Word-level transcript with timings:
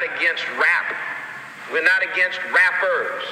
not 0.00 0.16
against 0.16 0.44
rap. 0.52 0.96
We're 1.72 1.82
not 1.82 2.02
against 2.02 2.40
rappers. 2.54 3.24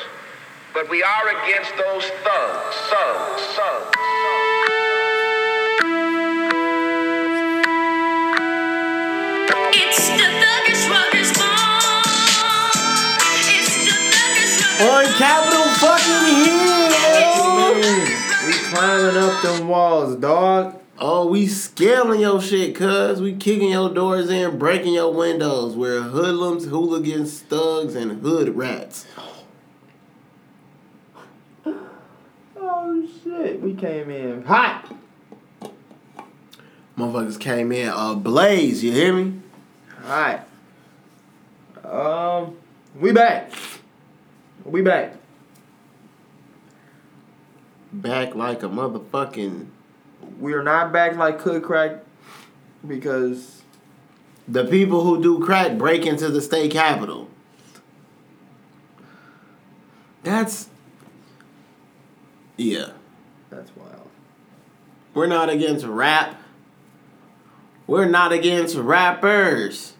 But 0.75 0.91
we 0.91 1.03
are 1.03 1.29
against 1.29 1.71
those 1.77 2.05
thugs, 2.05 2.77
thugs, 2.91 3.43
thugs. 3.57 3.96
It's 9.73 10.09
the 10.09 10.29
Thuggish 10.43 10.85
Ruggers 10.93 11.33
Ball. 11.39 12.03
It's 13.48 13.74
the 13.87 13.96
Thuggish 14.12 14.56
Ruggers 14.60 14.90
On 14.90 15.04
Capitol 15.16 15.69
fucking 15.80 16.24
Hill. 16.45 17.48
We 18.46 18.52
climbing 18.69 19.16
up 19.16 19.42
them 19.42 19.69
walls, 19.69 20.16
dog. 20.16 20.78
Oh, 21.01 21.28
we 21.28 21.46
scaling 21.46 22.23
your 22.23 22.42
shit, 22.42 22.74
cuz. 22.74 23.20
We 23.20 23.34
kicking 23.37 23.70
your 23.70 23.88
doors 23.88 24.30
in, 24.30 24.59
breaking 24.59 24.95
your 24.95 25.12
windows. 25.12 25.77
We're 25.77 26.02
hoodlums, 26.02 26.64
hooligans, 26.64 27.41
thugs, 27.41 27.95
and 27.95 28.20
hood 28.20 28.56
rats. 28.56 29.06
Oh 32.56 33.09
shit, 33.23 33.60
we 33.60 33.74
came 33.74 34.10
in 34.10 34.42
hot. 34.42 34.92
Motherfuckers 36.96 37.38
came 37.38 37.70
in 37.70 37.88
ablaze, 37.88 38.82
you 38.82 38.90
hear 38.90 39.12
me? 39.12 39.40
Hot. 40.02 40.48
Um, 41.84 42.56
we 42.98 43.12
back. 43.12 43.52
We 44.65 44.82
back. 44.82 45.15
Back 47.92 48.34
like 48.34 48.65
a 48.65 48.68
motherfucking. 48.68 49.68
We 50.38 50.52
are 50.52 50.62
not 50.62 50.92
back 50.92 51.16
like 51.16 51.38
Cook 51.38 51.65
Crack 51.65 51.98
because 52.87 53.62
The 54.46 54.65
people 54.65 55.02
who 55.05 55.23
do 55.23 55.45
crack 55.45 55.77
break 55.77 56.06
into 56.06 56.29
the 56.29 56.41
state 56.41 56.70
capitol. 56.70 57.29
That's. 60.23 60.68
Yeah. 62.57 62.90
that's 63.51 63.71
wild. 63.77 64.09
We're 65.15 65.27
not 65.27 65.49
against 65.49 65.85
rap. 65.85 66.41
We're 67.87 68.09
not 68.09 68.33
against 68.33 68.77
rappers. 68.77 69.95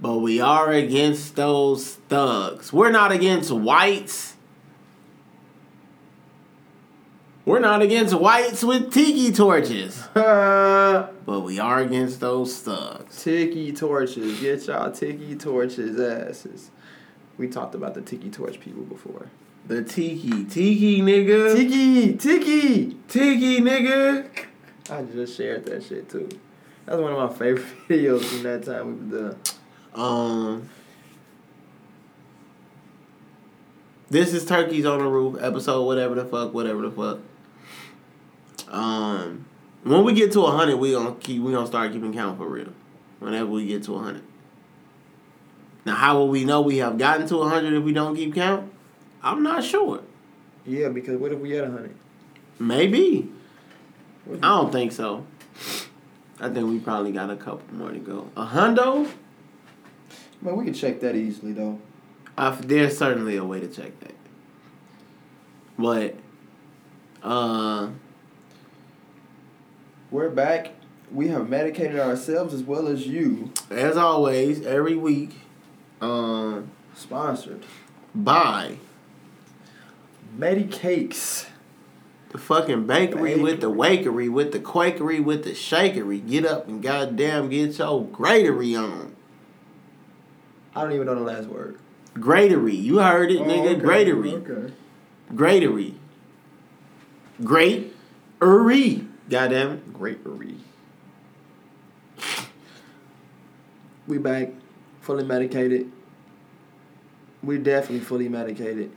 But 0.00 0.18
we 0.18 0.40
are 0.40 0.70
against 0.72 1.36
those 1.36 1.94
thugs. 2.08 2.72
We're 2.72 2.90
not 2.90 3.12
against 3.12 3.50
whites. 3.50 4.35
We're 7.46 7.60
not 7.60 7.80
against 7.80 8.12
whites 8.12 8.64
with 8.64 8.92
tiki 8.92 9.32
torches. 9.32 10.06
But 11.26 11.40
we 11.40 11.58
are 11.58 11.80
against 11.80 12.20
those 12.20 12.60
thugs. 12.60 13.22
tiki 13.22 13.72
torches. 13.72 14.40
Get 14.40 14.66
y'all 14.66 14.90
tiki 14.92 15.34
torches 15.36 15.98
asses. 15.98 16.70
We 17.38 17.48
talked 17.48 17.74
about 17.74 17.94
the 17.94 18.00
tiki 18.02 18.30
torch 18.30 18.58
people 18.60 18.82
before. 18.82 19.26
The 19.66 19.82
tiki. 19.82 20.44
Tiki, 20.44 21.00
nigga. 21.02 21.54
Tiki, 21.54 22.14
tiki. 22.14 22.96
Tiki, 23.08 23.60
nigga. 23.60 24.28
I 24.90 25.02
just 25.02 25.36
shared 25.36 25.66
that 25.66 25.82
shit 25.84 26.08
too. 26.08 26.28
That's 26.84 27.00
one 27.00 27.12
of 27.12 27.30
my 27.30 27.36
favorite 27.36 27.66
videos 27.88 28.24
from 28.24 28.42
that 28.44 28.64
time 28.64 28.86
we've 28.86 29.20
done. 29.20 29.36
Um, 29.94 30.68
this 34.10 34.32
is 34.32 34.44
Turkeys 34.46 34.86
on 34.86 34.98
the 35.00 35.06
Roof 35.06 35.36
episode, 35.40 35.84
whatever 35.84 36.14
the 36.14 36.24
fuck, 36.24 36.54
whatever 36.54 36.82
the 36.82 36.90
fuck. 36.90 37.18
Um, 38.68 39.46
when 39.84 40.04
we 40.04 40.14
get 40.14 40.32
to 40.32 40.42
hundred, 40.42 40.76
we 40.76 40.92
gonna 40.92 41.14
keep 41.14 41.42
we 41.42 41.52
gonna 41.52 41.66
start 41.66 41.92
keeping 41.92 42.12
count 42.12 42.38
for 42.38 42.48
real. 42.48 42.72
Whenever 43.18 43.50
we 43.50 43.66
get 43.66 43.84
to 43.84 43.98
hundred. 43.98 44.22
Now, 45.84 45.94
how 45.94 46.18
will 46.18 46.28
we 46.28 46.44
know 46.44 46.60
we 46.60 46.78
have 46.78 46.98
gotten 46.98 47.26
to 47.28 47.42
hundred 47.42 47.74
if 47.74 47.84
we 47.84 47.92
don't 47.92 48.16
keep 48.16 48.34
count? 48.34 48.72
I'm 49.22 49.42
not 49.42 49.62
sure. 49.62 50.02
Yeah, 50.66 50.88
because 50.88 51.16
what 51.18 51.32
if 51.32 51.38
we 51.38 51.52
had 51.52 51.64
a 51.64 51.70
hundred? 51.70 51.94
Maybe. 52.58 53.30
I 54.28 54.36
don't 54.40 54.72
think 54.72 54.90
so. 54.92 55.24
I 56.40 56.48
think 56.48 56.68
we 56.68 56.80
probably 56.80 57.12
got 57.12 57.30
a 57.30 57.36
couple 57.36 57.74
more 57.74 57.92
to 57.92 57.98
go. 57.98 58.28
A 58.36 58.44
hundo? 58.44 59.08
Man, 60.42 60.56
we 60.56 60.64
can 60.64 60.74
check 60.74 61.00
that 61.00 61.14
easily 61.14 61.52
though. 61.52 61.78
Uh, 62.36 62.56
there's 62.60 62.98
certainly 62.98 63.36
a 63.36 63.44
way 63.44 63.60
to 63.60 63.68
check 63.68 63.98
that. 64.00 64.14
But, 65.78 66.16
uh, 67.22 67.90
We're 70.10 70.30
back. 70.30 70.72
We 71.12 71.28
have 71.28 71.48
medicated 71.48 71.98
ourselves 71.98 72.54
as 72.54 72.62
well 72.62 72.86
as 72.88 73.06
you. 73.06 73.52
as 73.70 73.96
always, 73.96 74.64
every 74.66 74.96
week, 74.96 75.36
um, 76.00 76.70
Sponsored. 76.94 77.64
buy 78.14 78.78
Medicakes. 80.36 81.46
the 82.30 82.38
fucking 82.38 82.86
bakery 82.86 83.40
with 83.40 83.60
the 83.60 83.70
wakery, 83.70 84.28
with 84.28 84.52
the 84.52 84.58
quakery, 84.58 85.20
with 85.20 85.44
the 85.44 85.54
shakery. 85.54 86.18
Get 86.26 86.44
up 86.44 86.68
and 86.68 86.82
goddamn 86.82 87.48
get 87.48 87.78
your 87.78 88.04
gratery 88.06 88.78
on. 88.78 89.14
I 90.74 90.82
don't 90.82 90.92
even 90.92 91.06
know 91.06 91.14
the 91.14 91.20
last 91.20 91.48
word. 91.48 91.78
Gratery. 92.14 92.80
You 92.82 92.98
heard 92.98 93.30
it, 93.30 93.40
nigga. 93.40 93.80
Gratery. 93.80 94.32
Okay. 94.32 94.74
Gratery. 95.34 95.94
Great. 97.42 97.94
Uri. 98.42 99.06
Goddamn 99.30 99.72
it. 99.72 99.85
Greatery. 99.98 100.56
We 104.06 104.18
back, 104.18 104.50
fully 105.00 105.24
medicated. 105.24 105.90
We 107.42 107.58
definitely 107.58 108.00
fully 108.00 108.28
medicated. 108.28 108.90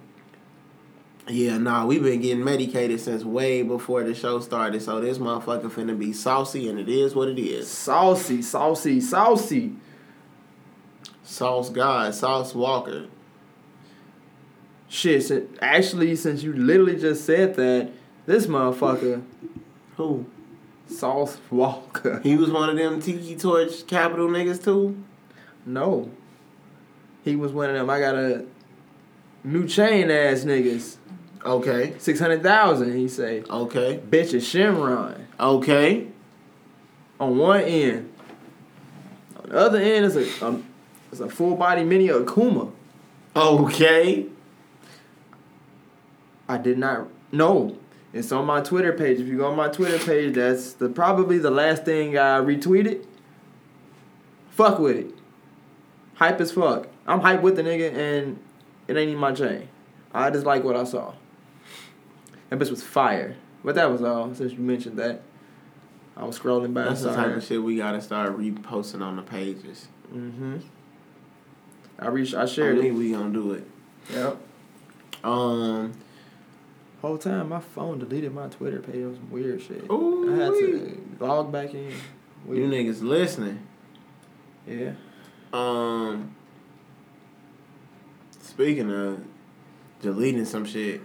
Yeah, 1.28 1.58
nah, 1.60 1.86
we've 1.86 2.02
been 2.02 2.22
getting 2.22 2.44
medicated 2.44 3.00
since 3.00 3.24
way 3.24 3.62
before 3.62 4.04
the 4.04 4.16
show 4.16 4.40
started, 4.40 4.82
so 4.82 5.00
this 5.00 5.20
motherfucker 5.20 5.70
finna 5.70 5.98
be 5.98 6.12
saucy, 6.12 6.68
and 6.70 6.80
it 6.80 6.90
is 6.90 7.14
what 7.14 7.28
it 7.28 7.40
is. 7.40 7.70
Saucy, 7.70 8.42
saucy, 8.42 9.00
saucy. 9.00 9.74
Sauce 11.24 11.70
God, 11.70 12.16
Sauce 12.16 12.54
Walka. 12.54 13.08
Shit, 14.88 15.24
si- 15.24 15.44
actually, 15.62 16.16
since 16.16 16.42
you 16.42 16.54
literally 16.54 17.00
just 17.00 17.26
said 17.26 17.54
that, 17.56 17.92
this 18.26 18.48
motherfucker, 18.48 19.22
Who? 19.98 20.26
Sauce 20.90 21.38
Walka. 21.52 22.22
He 22.24 22.36
was 22.36 22.50
one 22.50 22.70
of 22.70 22.76
them 22.78 23.02
Tiki 23.02 23.36
Torch 23.36 23.86
Capital 23.88 24.28
niggas 24.28 24.64
too? 24.64 25.02
No. 25.66 26.10
He 27.24 27.36
was 27.36 27.52
one 27.52 27.70
of 27.70 27.76
them. 27.76 27.90
I 27.90 28.00
got 28.00 28.16
a 28.16 28.46
new 29.44 29.68
chain 29.68 30.10
ass 30.10 30.44
niggas. 30.44 30.98
Okay. 31.46 31.96
600,000, 31.98 32.98
he 32.98 33.08
say. 33.08 33.44
Okay. 33.50 34.00
Bitch 34.10 34.34
is 34.34 34.46
Shenron. 34.46 35.26
Okay. 35.40 36.08
On 37.20 37.38
one 37.38 37.62
end. 37.62 38.14
On 39.38 39.50
the 39.50 39.58
other 39.58 39.80
end 39.80 40.06
is 40.06 40.16
a, 40.16 40.46
um, 40.46 40.66
it's 41.12 41.22
a 41.22 41.30
full 41.30 41.56
body 41.56 41.84
mini 41.84 42.08
Akuma. 42.08 42.72
Okay. 43.36 44.26
I 46.48 46.58
did 46.58 46.78
not 46.78 47.08
know. 47.32 47.78
It's 48.14 48.32
on 48.32 48.46
my 48.46 48.62
Twitter 48.62 48.94
page. 48.94 49.20
If 49.20 49.28
you 49.28 49.38
go 49.38 49.48
on 49.48 49.56
my 49.56 49.68
Twitter 49.70 50.04
page, 50.04 50.36
that's 50.36 50.74
the 50.74 50.90
probably 50.90 51.38
the 51.38 51.52
last 51.52 51.86
thing 51.86 52.18
I 52.18 52.40
retweeted. 52.40 53.06
Fuck 54.52 54.80
with 54.80 54.98
it. 54.98 55.14
Hype 56.16 56.42
as 56.42 56.52
fuck. 56.52 56.88
I'm 57.08 57.22
hype 57.22 57.42
with 57.42 57.56
the 57.56 57.64
nigga 57.64 57.94
and 57.94 58.40
it 58.88 58.98
ain't 58.98 59.10
even 59.10 59.20
my 59.22 59.32
chain. 59.32 59.70
I 60.14 60.32
just 60.32 60.46
like 60.46 60.64
what 60.64 60.76
I 60.76 60.84
saw. 60.84 61.14
That 62.50 62.60
bitch 62.60 62.72
was 62.72 62.84
fire. 62.84 63.36
But 63.64 63.76
that 63.76 63.92
was 63.92 64.02
all, 64.02 64.34
since 64.34 64.54
you 64.54 64.60
mentioned 64.60 64.98
that. 64.98 65.22
I 66.18 66.26
was 66.26 66.38
scrolling 66.38 66.74
by. 66.74 66.84
That's 66.84 67.04
the 67.04 67.14
type 67.14 67.36
of 67.36 67.44
shit 67.44 67.62
we 67.64 67.78
gotta 67.78 68.02
start 68.02 68.38
reposting 68.38 69.02
on 69.02 69.16
the 69.16 69.22
pages. 69.22 69.88
Mm-hmm. 70.14 70.58
I 71.98 72.08
reached 72.08 72.34
I 72.34 72.46
shared 72.46 72.78
Only 72.78 72.90
it. 72.90 72.94
we 72.94 73.12
gonna 73.12 73.30
do 73.30 73.54
it. 73.54 73.68
Yep. 74.12 74.38
Um. 75.24 75.94
Whole 77.02 77.18
time 77.18 77.50
my 77.50 77.62
phone 77.62 78.00
deleted 78.00 78.34
my 78.34 78.48
Twitter 78.48 78.82
page. 78.82 78.96
It 78.96 79.06
was 79.06 79.16
some 79.18 79.32
weird 79.32 79.62
shit. 79.62 79.90
Ooh, 79.90 80.34
I 80.34 80.44
had 80.44 80.52
to 80.52 81.02
log 81.20 81.52
back 81.52 81.74
in. 81.74 81.94
You 82.48 82.68
niggas 82.68 83.02
listening? 83.02 83.66
Yeah. 84.68 84.92
Um. 85.54 86.36
Speaking 88.42 88.92
of 88.92 89.24
deleting 90.02 90.44
some 90.46 90.66
shit, 90.66 91.02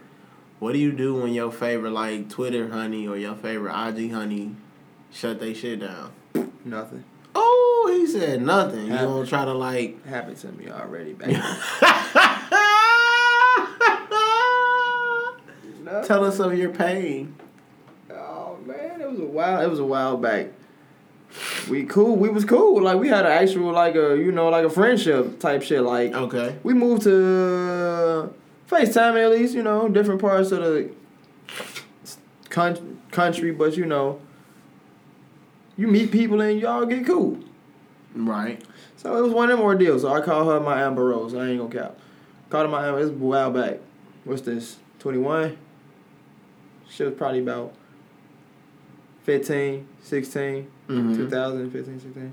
what 0.59 0.73
do 0.73 0.79
you 0.79 0.91
do 0.91 1.15
when 1.15 1.33
your 1.33 1.53
favorite 1.53 1.93
like 1.93 2.29
Twitter 2.29 2.69
honey 2.71 3.07
or 3.07 3.17
your 3.17 3.37
favorite 3.37 3.73
IG 3.89 4.11
honey 4.11 4.57
shut 5.13 5.39
they 5.39 5.55
shit 5.55 5.79
down? 5.81 6.11
Nothing. 6.65 7.05
Oh, 7.37 7.97
he 7.97 8.07
said 8.07 8.43
nothing. 8.43 8.87
You 8.87 8.93
Happy. 8.93 9.05
gonna 9.07 9.27
try 9.27 9.45
to 9.45 9.53
like. 9.55 10.05
Happened 10.07 10.39
to 10.39 10.51
me 10.53 10.71
already, 10.71 11.13
back. 11.13 11.31
Tell 16.05 16.25
us 16.25 16.39
of 16.39 16.57
your 16.57 16.71
pain. 16.71 17.35
oh 18.13 18.59
man, 18.67 19.01
it 19.01 19.11
was 19.11 19.19
a 19.21 19.25
while. 19.25 19.61
It 19.63 19.69
was 19.71 19.79
a 19.79 19.85
while 19.85 20.17
back. 20.17 20.49
we 21.69 21.85
cool. 21.85 22.15
We 22.17 22.29
was 22.29 22.45
cool. 22.45 22.83
Like 22.83 22.99
we 22.99 23.09
had 23.09 23.25
an 23.27 23.33
actual 23.33 23.73
like 23.73 23.95
a 23.97 24.17
you 24.17 24.31
know 24.31 24.49
like 24.51 24.65
a 24.65 24.71
friendship 24.71 25.41
type 25.41 25.63
shit. 25.63 25.83
Like 25.83 26.13
Okay. 26.13 26.57
we 26.63 26.75
moved 26.75 27.03
to 27.03 28.33
FaceTime 28.69 29.23
at 29.25 29.31
least. 29.31 29.55
You 29.55 29.63
know 29.63 29.89
different 29.89 30.21
parts 30.21 30.53
of 30.53 30.61
the 30.63 30.91
con- 32.51 33.01
country, 33.11 33.51
but 33.51 33.77
you 33.77 33.87
know 33.87 34.21
you 35.77 35.89
meet 35.89 36.13
people 36.13 36.41
and 36.41 36.61
y'all 36.61 36.87
get 36.87 37.05
cool. 37.07 37.39
Right. 38.15 38.63
So 38.97 39.17
it 39.17 39.23
was 39.23 39.33
one 39.33 39.51
of 39.51 39.59
them 39.59 39.65
ordeals. 39.67 40.03
So 40.03 40.13
I 40.13 40.21
called 40.21 40.47
her 40.47 40.61
my 40.61 40.83
Amber 40.83 41.07
Rose. 41.07 41.35
I 41.35 41.49
ain't 41.49 41.59
gonna 41.59 41.75
cap. 41.89 41.99
Called 42.51 42.67
her 42.67 42.71
my 42.71 42.87
Amber. 42.87 43.01
It's 43.01 43.11
a 43.11 43.13
while 43.15 43.51
back. 43.51 43.81
What's 44.25 44.43
this? 44.43 44.77
Twenty 44.99 45.19
one. 45.19 45.57
She 46.95 47.03
was 47.03 47.15
probably 47.15 47.41
about 47.41 47.75
15, 49.25 49.87
16, 50.03 50.67
Mhm. 50.89 51.17
2015, 51.17 52.01
16. 52.01 52.33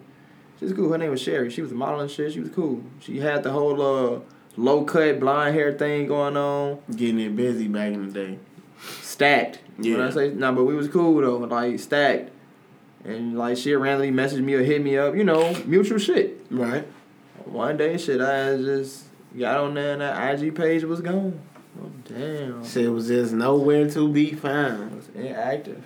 She 0.59 0.65
was 0.65 0.73
cool. 0.73 0.91
Her 0.91 0.97
name 0.97 1.09
was 1.11 1.21
Sherry. 1.21 1.49
She 1.49 1.61
was 1.61 1.71
a 1.71 1.75
model 1.75 1.99
and 2.01 2.11
shit. 2.11 2.33
She 2.33 2.39
was 2.39 2.49
cool. 2.49 2.83
She 2.99 3.19
had 3.19 3.41
the 3.43 3.49
whole 3.51 3.81
uh, 3.81 4.19
low 4.57 4.83
cut 4.83 5.19
blonde 5.19 5.55
hair 5.55 5.71
thing 5.73 6.07
going 6.07 6.37
on. 6.37 6.77
Getting 6.95 7.19
it 7.19 7.35
busy 7.35 7.67
back 7.67 7.93
in 7.93 8.05
the 8.07 8.11
day. 8.13 8.37
Stacked. 9.01 9.59
Yeah. 9.79 9.97
When 9.97 10.07
I 10.07 10.09
say 10.11 10.29
nah, 10.33 10.51
but 10.51 10.65
we 10.65 10.75
was 10.75 10.87
cool 10.89 11.19
though. 11.21 11.37
Like 11.47 11.79
stacked. 11.79 12.29
And 13.03 13.35
like 13.35 13.57
she 13.57 13.73
randomly 13.73 14.11
messaged 14.11 14.43
me 14.43 14.53
or 14.53 14.61
hit 14.63 14.83
me 14.83 14.97
up. 14.97 15.15
You 15.15 15.23
know, 15.23 15.55
mutual 15.65 15.97
shit. 15.97 16.45
Right. 16.51 16.85
One 17.45 17.77
day, 17.77 17.97
shit, 17.97 18.21
I 18.21 18.57
just 18.57 19.05
got 19.37 19.57
on 19.61 19.73
there 19.73 19.93
and 19.93 20.01
that 20.01 20.41
IG 20.43 20.53
page 20.53 20.83
was 20.83 21.01
gone. 21.01 21.39
Oh 21.79 21.89
damn. 22.07 22.65
Shit 22.65 22.91
was 22.91 23.07
just 23.07 23.33
nowhere 23.33 23.89
to 23.91 24.07
be 24.09 24.33
found. 24.33 24.95
was 24.95 25.09
inactive. 25.15 25.83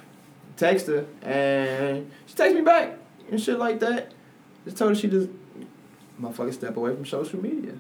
Text 0.58 0.88
her 0.88 1.06
and 1.22 2.10
she 2.26 2.34
texted 2.36 2.56
me 2.56 2.62
back 2.62 2.98
and 3.30 3.42
shit 3.42 3.60
like 3.60 3.80
that. 3.82 4.12
Just 4.64 4.78
told 4.78 4.92
her 4.92 4.96
she 4.96 5.08
just 5.10 5.30
motherfucker 6.22 6.54
step 6.54 6.78
away 6.78 6.96
from 6.96 7.06
social 7.06 7.40
media. 7.42 7.74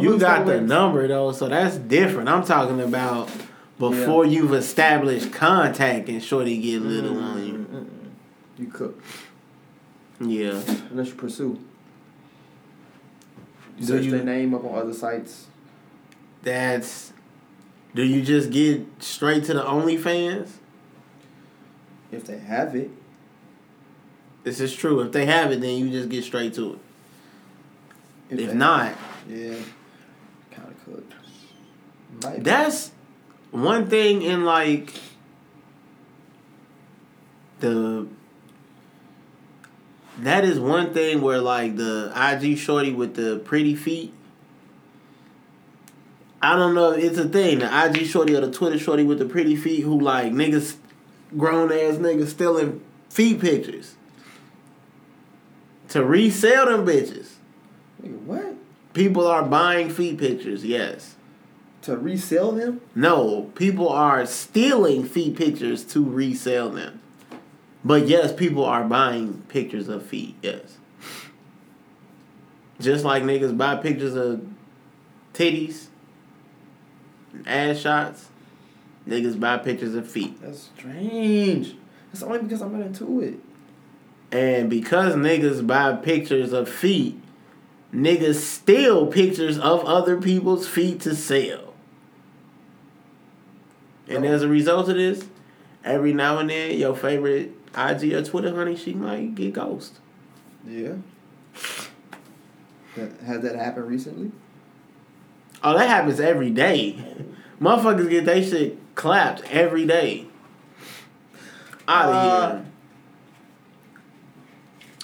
You 0.00 0.18
got 0.18 0.46
the 0.46 0.60
number 0.60 1.06
though, 1.06 1.32
so 1.32 1.48
that's 1.48 1.76
different. 1.76 2.28
I'm 2.28 2.44
talking 2.44 2.80
about 2.80 3.30
before 3.78 4.24
you've 4.24 4.54
established 4.54 5.32
contact 5.32 6.08
and 6.08 6.22
shorty 6.22 6.56
get 6.58 6.80
little 6.82 7.18
on 7.22 7.46
you. 7.46 7.52
Mm, 7.54 7.66
mm, 7.66 7.84
mm. 7.84 7.88
You 8.58 8.66
cook 8.68 9.02
Yeah. 10.18 10.60
unless 10.90 11.08
you 11.08 11.14
pursue. 11.14 11.58
You 13.78 13.80
Do 13.80 13.86
search 13.86 14.04
you- 14.06 14.10
their 14.12 14.24
name 14.24 14.54
up 14.54 14.64
on 14.64 14.74
other 14.78 14.94
sites. 14.94 15.46
That's 16.42 17.12
do 17.96 18.04
you 18.04 18.20
just 18.22 18.50
get 18.50 18.82
straight 18.98 19.44
to 19.44 19.54
the 19.54 19.62
OnlyFans? 19.62 20.50
If 22.12 22.24
they 22.26 22.38
have 22.38 22.76
it. 22.76 22.90
This 24.44 24.60
is 24.60 24.74
true. 24.76 25.00
If 25.00 25.12
they 25.12 25.24
have 25.26 25.50
it, 25.50 25.60
then 25.62 25.78
you 25.78 25.90
just 25.90 26.08
get 26.10 26.22
straight 26.22 26.52
to 26.54 26.74
it. 26.74 26.78
If, 28.30 28.48
they- 28.50 28.54
not, 28.54 28.94
Yeah. 29.28 29.54
Kinda 30.50 30.72
cooked. 30.84 31.12
Might 32.22 32.36
be. 32.36 32.42
that's 32.42 32.92
one 33.50 33.88
thing 33.88 34.20
in 34.22 34.44
like 34.44 34.92
the 37.60 38.06
that 40.20 40.44
is 40.44 40.58
one 40.60 40.92
thing 40.94 41.20
where 41.22 41.38
like 41.40 41.76
the 41.76 42.12
IG 42.14 42.56
shorty 42.58 42.92
with 42.92 43.14
the 43.14 43.38
pretty 43.44 43.74
feet. 43.74 44.12
I 46.42 46.56
don't 46.56 46.74
know 46.74 46.92
if 46.92 47.02
it's 47.02 47.18
a 47.18 47.28
thing. 47.28 47.60
The 47.60 47.86
IG 47.86 48.06
shorty 48.06 48.34
or 48.34 48.40
the 48.40 48.50
Twitter 48.50 48.78
shorty 48.78 49.04
with 49.04 49.18
the 49.18 49.26
pretty 49.26 49.56
feet 49.56 49.82
who 49.82 50.00
like 50.00 50.32
niggas 50.32 50.76
grown 51.36 51.72
ass 51.72 51.96
niggas 51.96 52.28
stealing 52.28 52.80
feet 53.08 53.40
pictures. 53.40 53.94
To 55.88 56.04
resell 56.04 56.66
them 56.66 56.84
bitches. 56.84 57.34
Nigga, 58.02 58.18
what? 58.20 58.54
People 58.92 59.26
are 59.26 59.42
buying 59.42 59.90
feet 59.90 60.18
pictures, 60.18 60.64
yes. 60.64 61.16
To 61.82 61.96
resell 61.96 62.52
them? 62.52 62.80
No, 62.94 63.50
people 63.54 63.88
are 63.88 64.26
stealing 64.26 65.04
feet 65.04 65.36
pictures 65.36 65.84
to 65.84 66.04
resell 66.04 66.70
them. 66.70 67.00
But 67.84 68.08
yes, 68.08 68.32
people 68.32 68.64
are 68.64 68.82
buying 68.84 69.44
pictures 69.48 69.88
of 69.88 70.04
feet, 70.04 70.34
yes. 70.42 70.78
Just 72.80 73.04
like 73.04 73.22
niggas 73.22 73.56
buy 73.56 73.76
pictures 73.76 74.16
of 74.16 74.44
titties, 75.32 75.86
ass 77.46 77.78
shots, 77.78 78.28
niggas 79.08 79.38
buy 79.38 79.58
pictures 79.58 79.94
of 79.94 80.08
feet. 80.08 80.40
That's 80.40 80.70
strange. 80.76 81.74
It's 82.12 82.22
only 82.22 82.38
because 82.40 82.62
I'm 82.62 82.72
not 82.78 82.86
into 82.86 83.20
it. 83.20 83.34
And 84.32 84.68
because 84.70 85.14
niggas 85.14 85.66
buy 85.66 85.92
pictures 85.94 86.52
of 86.52 86.68
feet, 86.68 87.20
niggas 87.94 88.36
steal 88.36 89.06
pictures 89.06 89.58
of 89.58 89.84
other 89.84 90.20
people's 90.20 90.66
feet 90.66 91.00
to 91.00 91.14
sell. 91.14 91.74
And 94.08 94.22
No. 94.24 94.32
as 94.32 94.42
a 94.42 94.48
result 94.48 94.88
of 94.88 94.96
this, 94.96 95.24
every 95.84 96.12
now 96.12 96.38
and 96.38 96.48
then 96.50 96.78
your 96.78 96.94
favorite 96.96 97.52
IG 97.76 98.12
or 98.14 98.22
Twitter 98.22 98.54
honey, 98.54 98.76
she 98.76 98.94
might 98.94 99.34
get 99.34 99.52
ghost. 99.52 99.94
Yeah. 100.66 100.94
Has 103.24 103.42
that 103.42 103.56
happened 103.56 103.86
recently? 103.88 104.30
Oh, 105.62 105.76
that 105.76 105.88
happens 105.88 106.20
every 106.20 106.50
day. 106.50 107.02
Motherfuckers 107.60 108.08
get 108.10 108.24
they 108.26 108.44
shit 108.44 108.78
clapped 108.94 109.42
every 109.50 109.84
day. 109.86 110.26
Out 111.88 112.08
of 112.08 112.14
Uh, 112.14 112.50
here. 112.56 112.66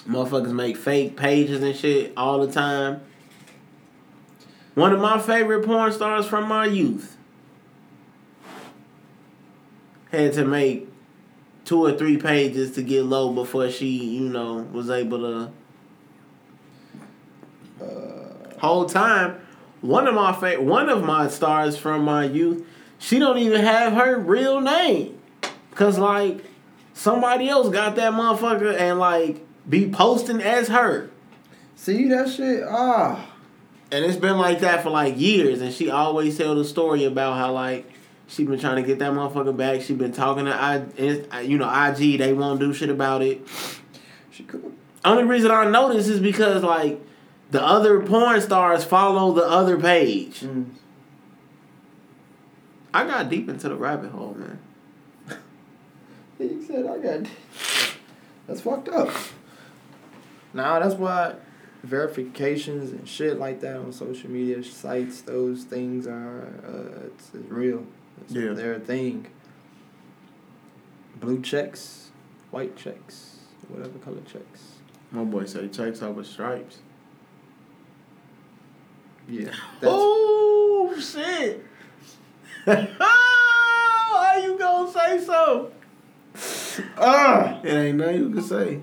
Motherfuckers 0.07 0.51
make 0.53 0.77
fake 0.77 1.15
pages 1.15 1.63
and 1.63 1.75
shit 1.75 2.13
all 2.17 2.45
the 2.45 2.51
time. 2.51 3.01
One 4.75 4.91
of 4.91 4.99
my 4.99 5.19
favorite 5.19 5.65
porn 5.65 5.91
stars 5.91 6.25
from 6.25 6.47
my 6.47 6.65
youth 6.65 7.15
had 10.11 10.33
to 10.33 10.45
make 10.45 10.89
two 11.65 11.79
or 11.85 11.93
three 11.93 12.17
pages 12.17 12.71
to 12.71 12.83
get 12.83 13.03
low 13.05 13.31
before 13.31 13.69
she, 13.69 13.87
you 13.87 14.27
know, 14.29 14.67
was 14.71 14.89
able 14.89 15.19
to 15.19 15.51
Uh, 17.81 18.59
whole 18.59 18.85
time. 18.85 19.35
One 19.83 20.07
of 20.07 20.15
my 20.15 20.31
fa- 20.31 20.61
one 20.61 20.87
of 20.87 21.03
my 21.03 21.27
stars 21.27 21.77
from 21.77 22.05
my 22.05 22.23
youth, 22.23 22.65
she 22.99 23.19
don't 23.19 23.37
even 23.37 23.59
have 23.59 23.91
her 23.91 24.17
real 24.17 24.61
name, 24.61 25.19
cause 25.75 25.99
like 25.99 26.41
somebody 26.93 27.49
else 27.49 27.67
got 27.67 27.97
that 27.97 28.13
motherfucker 28.13 28.79
and 28.79 28.97
like 28.97 29.45
be 29.69 29.89
posting 29.89 30.39
as 30.41 30.69
her, 30.69 31.09
see 31.75 32.07
that 32.07 32.29
shit? 32.29 32.63
Ah. 32.65 33.29
and 33.91 34.05
it's 34.05 34.15
been 34.15 34.37
like 34.37 34.61
that 34.61 34.83
for 34.83 34.89
like 34.89 35.19
years. 35.19 35.59
And 35.59 35.73
she 35.73 35.89
always 35.89 36.37
tell 36.37 36.55
the 36.55 36.63
story 36.63 37.03
about 37.03 37.37
how 37.37 37.51
like 37.51 37.85
she 38.27 38.45
been 38.45 38.59
trying 38.59 38.77
to 38.77 38.87
get 38.87 38.99
that 38.99 39.11
motherfucker 39.11 39.55
back. 39.55 39.81
She 39.81 39.93
been 39.93 40.13
talking 40.13 40.45
to 40.45 40.53
I, 40.53 41.41
you 41.41 41.57
know, 41.57 41.67
IG. 41.67 42.19
They 42.19 42.31
won't 42.31 42.61
do 42.61 42.73
shit 42.73 42.89
about 42.89 43.21
it. 43.21 43.45
She 44.31 44.43
cool. 44.43 44.71
Only 45.03 45.25
reason 45.25 45.51
I 45.51 45.69
know 45.69 45.91
this 45.93 46.07
is 46.07 46.21
because 46.21 46.63
like 46.63 47.01
the 47.53 47.63
other 47.63 48.01
porn 48.01 48.41
stars 48.41 48.83
follow 48.83 49.31
the 49.31 49.43
other 49.45 49.79
page. 49.79 50.39
Mm. 50.39 50.71
I 52.91 53.05
got 53.05 53.29
deep 53.29 53.47
into 53.47 53.69
the 53.69 53.75
rabbit 53.75 54.09
hole, 54.11 54.35
man. 54.35 54.59
He 56.39 56.65
said 56.65 56.87
I 56.87 56.97
got. 56.97 57.27
That's 58.47 58.61
fucked 58.61 58.89
up. 58.89 59.11
Now 60.51 60.79
that's 60.79 60.95
why 60.95 61.35
verifications 61.83 62.91
and 62.91 63.07
shit 63.07 63.37
like 63.37 63.61
that 63.61 63.75
on 63.77 63.93
social 63.93 64.31
media 64.31 64.63
sites, 64.63 65.21
those 65.21 65.63
things 65.63 66.07
are 66.07 66.47
uh, 66.67 67.05
it's, 67.05 67.35
it's 67.35 67.51
real. 67.51 67.85
It's, 68.21 68.33
Yeah. 68.33 68.53
They're 68.53 68.73
a 68.73 68.79
thing. 68.79 69.27
Blue 71.17 71.39
checks, 71.39 72.09
white 72.49 72.75
checks, 72.75 73.37
whatever 73.67 73.99
color 73.99 74.21
checks. 74.25 74.73
My 75.11 75.23
boy 75.23 75.45
said 75.45 75.63
he 75.65 75.69
checks 75.69 76.01
over 76.01 76.23
stripes. 76.23 76.79
Yeah. 79.27 79.51
Oh 79.81 80.93
shit! 80.99 81.65
Why 82.65 84.41
you 84.43 84.57
gonna 84.57 84.91
say 84.91 85.23
so? 85.23 85.71
Ah. 86.97 87.59
It 87.63 87.71
ain't 87.73 87.97
nothing 87.97 88.15
you 88.17 88.29
can 88.31 88.41
say. 88.41 88.79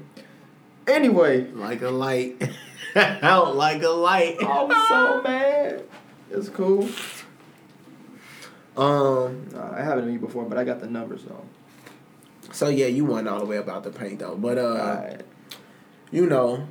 Anyway, 0.86 1.50
Like 1.52 1.82
a 1.82 1.90
light, 1.90 2.42
out 2.96 3.54
like 3.56 3.82
a 3.82 3.88
light. 3.88 4.36
I'm 4.42 4.70
so 4.88 5.22
mad. 5.22 5.84
It's 6.30 6.48
cool. 6.48 6.88
Um. 8.76 9.48
Nah, 9.52 9.76
I 9.76 9.82
haven't 9.82 10.08
eaten 10.08 10.18
before, 10.20 10.44
but 10.44 10.56
I 10.58 10.64
got 10.64 10.80
the 10.80 10.88
numbers 10.88 11.24
though. 11.24 11.44
So 12.52 12.68
yeah, 12.68 12.86
you 12.86 13.04
went 13.04 13.28
all 13.28 13.38
the 13.40 13.44
way 13.46 13.58
about 13.58 13.84
the 13.84 13.90
paint 13.90 14.20
though, 14.20 14.36
but 14.36 14.58
uh, 14.58 14.62
Alright. 14.62 15.22
you 16.10 16.26
know, 16.26 16.66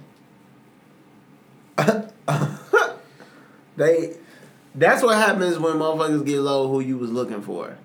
they. 3.79 4.17
That's 4.75 5.01
what 5.01 5.17
happens 5.17 5.57
when 5.57 5.73
motherfuckers 5.73 6.25
get 6.25 6.39
low. 6.39 6.67
Who 6.69 6.79
you 6.79 6.97
was 6.97 7.11
looking 7.11 7.41
for? 7.41 7.75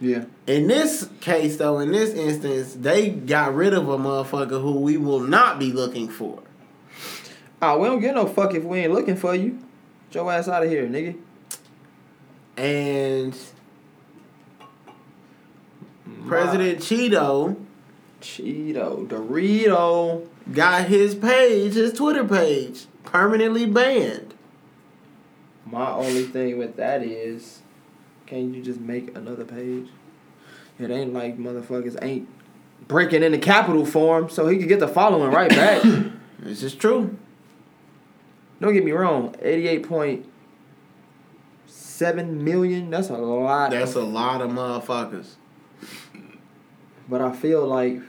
Yeah. 0.00 0.24
In 0.46 0.66
this 0.66 1.08
case, 1.20 1.56
though, 1.56 1.78
in 1.78 1.92
this 1.92 2.12
instance, 2.12 2.74
they 2.74 3.10
got 3.10 3.54
rid 3.54 3.72
of 3.72 3.88
a 3.88 3.96
motherfucker 3.96 4.60
who 4.60 4.80
we 4.80 4.96
will 4.96 5.20
not 5.20 5.58
be 5.58 5.72
looking 5.72 6.08
for. 6.08 6.42
Ah, 7.62 7.78
we 7.78 7.86
don't 7.86 8.00
get 8.00 8.14
no 8.14 8.26
fuck 8.26 8.54
if 8.54 8.64
we 8.64 8.80
ain't 8.80 8.92
looking 8.92 9.16
for 9.16 9.34
you. 9.34 9.58
Get 10.10 10.16
your 10.16 10.32
ass 10.32 10.48
out 10.48 10.64
of 10.64 10.68
here, 10.68 10.86
nigga. 10.86 11.16
And 12.56 13.38
President 16.26 16.80
Cheeto 16.80 17.56
Cheeto, 18.26 19.06
Dorito. 19.06 20.26
got 20.52 20.86
his 20.86 21.14
page, 21.14 21.74
his 21.74 21.92
Twitter 21.92 22.24
page, 22.24 22.86
permanently 23.04 23.66
banned. 23.66 24.25
My 25.66 25.90
only 25.90 26.24
thing 26.24 26.58
with 26.58 26.76
that 26.76 27.02
is, 27.02 27.60
can't 28.26 28.54
you 28.54 28.62
just 28.62 28.80
make 28.80 29.16
another 29.16 29.44
page? 29.44 29.88
It 30.78 30.90
ain't 30.90 31.12
like 31.12 31.38
motherfuckers 31.38 31.98
ain't 32.02 32.28
breaking 32.86 33.22
into 33.22 33.38
capital 33.38 33.84
form, 33.84 34.30
so 34.30 34.46
he 34.46 34.58
could 34.58 34.68
get 34.68 34.80
the 34.80 34.88
following 34.88 35.30
right 35.30 35.50
back. 35.50 35.84
This 36.38 36.62
is 36.62 36.74
true. 36.74 37.16
Don't 38.60 38.74
get 38.74 38.84
me 38.84 38.92
wrong, 38.92 39.34
eighty-eight 39.40 39.88
point 39.88 40.26
seven 41.66 42.44
million. 42.44 42.90
That's 42.90 43.08
a 43.08 43.14
lot. 43.14 43.70
That's 43.70 43.96
of, 43.96 44.02
a 44.02 44.06
lot 44.06 44.42
of 44.42 44.50
motherfuckers. 44.50 45.36
but 47.08 47.22
I 47.22 47.32
feel 47.32 47.66
like 47.66 48.00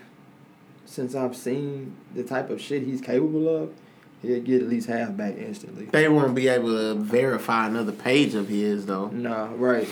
since 0.85 1.15
I've 1.15 1.35
seen 1.37 1.95
the 2.13 2.23
type 2.23 2.49
of 2.49 2.59
shit 2.61 2.83
he's 2.83 3.01
capable 3.01 3.47
of, 3.47 3.73
he'll 4.21 4.41
get 4.41 4.61
at 4.61 4.67
least 4.69 4.87
half 4.87 5.15
back 5.15 5.35
instantly. 5.37 5.85
They 5.85 6.07
won't 6.09 6.35
be 6.35 6.47
able 6.47 6.69
to 6.69 6.95
verify 6.95 7.67
another 7.67 7.91
page 7.91 8.33
of 8.35 8.47
his 8.49 8.85
though. 8.85 9.07
Nah, 9.07 9.49
right. 9.55 9.87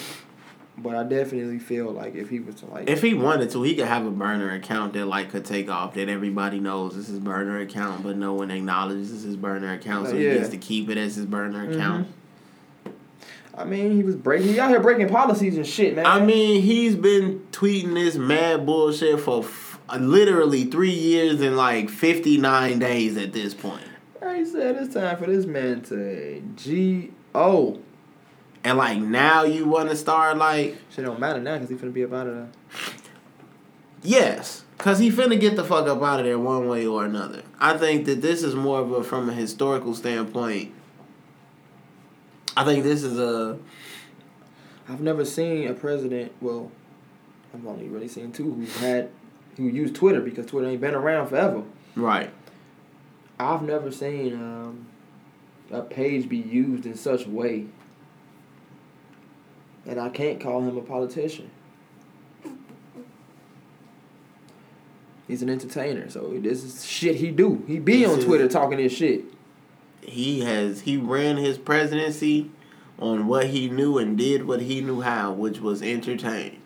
But 0.78 0.96
I 0.96 1.04
definitely 1.04 1.60
feel 1.60 1.92
like 1.92 2.16
if 2.16 2.30
he 2.30 2.40
was 2.40 2.56
to 2.56 2.66
like, 2.66 2.90
If 2.90 3.02
he 3.02 3.14
wanted 3.14 3.50
to, 3.52 3.64
he 3.64 3.76
could 3.76 3.88
have 3.88 4.06
a 4.06 4.12
burner 4.12 4.52
account 4.52 4.92
that 4.94 5.06
like 5.06 5.30
could 5.30 5.46
take 5.46 5.70
off 5.70 5.94
that 5.94 6.10
everybody 6.10 6.60
knows 6.60 6.98
this 6.98 7.08
is 7.08 7.20
burner 7.20 7.60
account, 7.62 8.04
but 8.04 8.18
no 8.18 8.34
one 8.34 8.52
acknowledges 8.52 9.12
this 9.12 9.24
is 9.24 9.38
burner 9.38 9.74
account, 9.74 10.08
uh, 10.08 10.10
so 10.10 10.16
Yeah. 10.18 10.34
he 10.34 10.38
gets 10.40 10.50
to 10.50 10.58
keep 10.58 10.90
it 10.90 10.98
as 10.98 11.16
his 11.16 11.26
burner 11.26 11.64
mm-hmm. 11.64 11.80
account. 11.80 12.08
I 13.58 13.64
mean, 13.64 13.96
he 13.96 14.04
was 14.04 14.18
breaking, 14.18 14.50
he 14.50 14.60
out 14.60 14.70
here 14.70 14.82
breaking 14.82 15.08
policies 15.08 15.56
and 15.56 15.66
shit, 15.66 15.96
man. 15.96 16.06
I 16.06 16.20
mean, 16.20 16.62
he's 16.62 16.96
been 16.96 17.40
tweeting 17.52 17.94
this 17.94 18.16
mad 18.18 18.66
bullshit 18.66 19.22
for 19.22 19.46
f- 19.46 19.80
literally 19.98 20.66
three 20.66 20.92
years 20.92 21.40
and 21.40 21.56
like 21.56 21.90
fifty 21.90 22.38
nine 22.38 22.80
days 22.80 23.16
at 23.16 23.32
this 23.32 23.54
point, 23.54 23.86
I 24.36 24.44
said 24.44 24.76
it's 24.76 24.94
time 24.94 25.18
for 25.18 25.28
this 25.28 25.46
man 25.46 25.82
to 25.84 26.42
G 26.58 27.12
O. 27.34 27.80
and 28.66 28.78
like 28.78 29.00
now 29.00 29.44
you 29.44 29.66
want 29.66 29.90
to 29.90 29.96
start 29.96 30.38
like 30.38 30.78
Shit 30.94 31.06
don't 31.06 31.20
matter 31.22 31.40
now 31.40 31.54
because 31.58 31.70
he 31.70 31.76
finna 31.76 31.94
be 31.94 32.02
about 32.02 32.28
it. 32.28 32.48
Yes, 34.04 34.64
cause 34.78 35.00
he 35.00 35.10
finna 35.10 35.40
get 35.40 35.56
the 35.56 35.64
fuck 35.64 35.88
up 35.88 36.02
out 36.04 36.20
of 36.20 36.26
there 36.26 36.38
one 36.38 36.68
way 36.68 36.86
or 36.86 37.06
another. 37.06 37.44
I 37.60 37.78
think 37.78 38.06
that 38.06 38.22
this 38.22 38.44
is 38.44 38.56
more 38.56 38.80
of 38.82 38.92
a 38.92 39.04
from 39.04 39.30
a 39.30 39.34
historical 39.34 39.94
standpoint. 39.96 40.74
I 42.58 42.66
think 42.66 42.84
this 42.84 43.04
is 43.04 43.18
a 43.18 43.58
I've 44.90 45.02
never 45.02 45.24
seen 45.24 45.70
a 45.70 45.74
president. 45.74 46.34
Well, 46.42 46.72
I've 47.54 47.66
only 47.66 47.88
really 47.88 48.10
seen 48.10 48.32
two 48.34 48.52
who 48.54 48.66
had 48.86 49.10
who 49.56 49.64
used 49.64 49.96
Twitter 49.96 50.20
because 50.20 50.46
Twitter 50.46 50.68
ain't 50.68 50.82
been 50.82 50.94
around 50.94 51.28
forever. 51.28 51.64
right. 51.96 52.32
I've 53.40 53.62
never 53.64 53.92
seen 53.92 54.34
um, 54.34 54.88
a 55.72 55.82
page 55.82 56.30
be 56.30 56.38
used 56.38 56.86
in 56.86 56.96
such 56.96 57.28
way, 57.28 57.66
and 59.86 60.00
I 60.00 60.10
can't 60.10 60.40
call 60.40 60.62
him 60.62 60.78
a 60.78 60.82
politician. 60.82 61.52
He's 65.28 65.42
an 65.42 65.50
entertainer, 65.50 66.10
so 66.10 66.38
this 66.40 66.64
is 66.64 66.86
shit 66.86 67.16
he 67.16 67.32
do. 67.32 67.64
He 67.68 67.80
be 67.80 68.02
This 68.04 68.12
on 68.12 68.20
is- 68.20 68.26
Twitter 68.26 68.48
talking 68.48 68.78
his 68.80 68.92
shit. 68.94 69.26
He 70.02 70.42
has 70.42 70.82
he 70.82 70.98
ran 70.98 71.38
his 71.38 71.58
presidency 71.58 72.52
on 73.00 73.26
what 73.26 73.48
he 73.48 73.68
knew 73.70 73.98
and 73.98 74.16
did 74.16 74.46
what 74.46 74.62
he 74.62 74.80
knew 74.82 75.02
how, 75.02 75.34
which 75.34 75.60
was 75.60 75.82
entertain. 75.82 76.62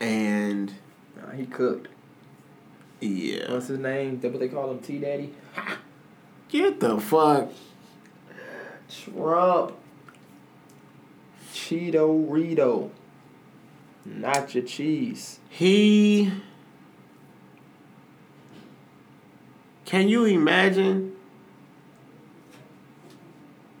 And 0.00 0.72
Nah, 1.30 1.36
he 1.36 1.46
cooked. 1.46 1.88
yeah, 3.00 3.52
What's 3.52 3.68
his 3.68 3.78
name? 3.78 4.20
That 4.20 4.32
what 4.32 4.40
they 4.40 4.48
call 4.48 4.70
him? 4.70 4.80
T 4.80 4.98
Daddy. 4.98 5.32
get 6.48 6.80
the 6.80 7.00
fuck. 7.00 7.50
Trump. 8.88 9.76
Cheeto 11.52 12.26
Rito. 12.28 12.90
Nacho 14.08 14.66
cheese. 14.66 15.38
He. 15.48 16.32
Can 19.84 20.08
you 20.08 20.24
imagine 20.24 21.12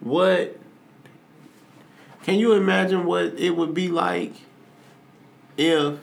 what? 0.00 0.56
Can 2.22 2.38
you 2.38 2.52
imagine 2.52 3.04
what 3.04 3.38
it 3.38 3.56
would 3.56 3.74
be 3.74 3.88
like 3.88 4.34
if. 5.56 5.98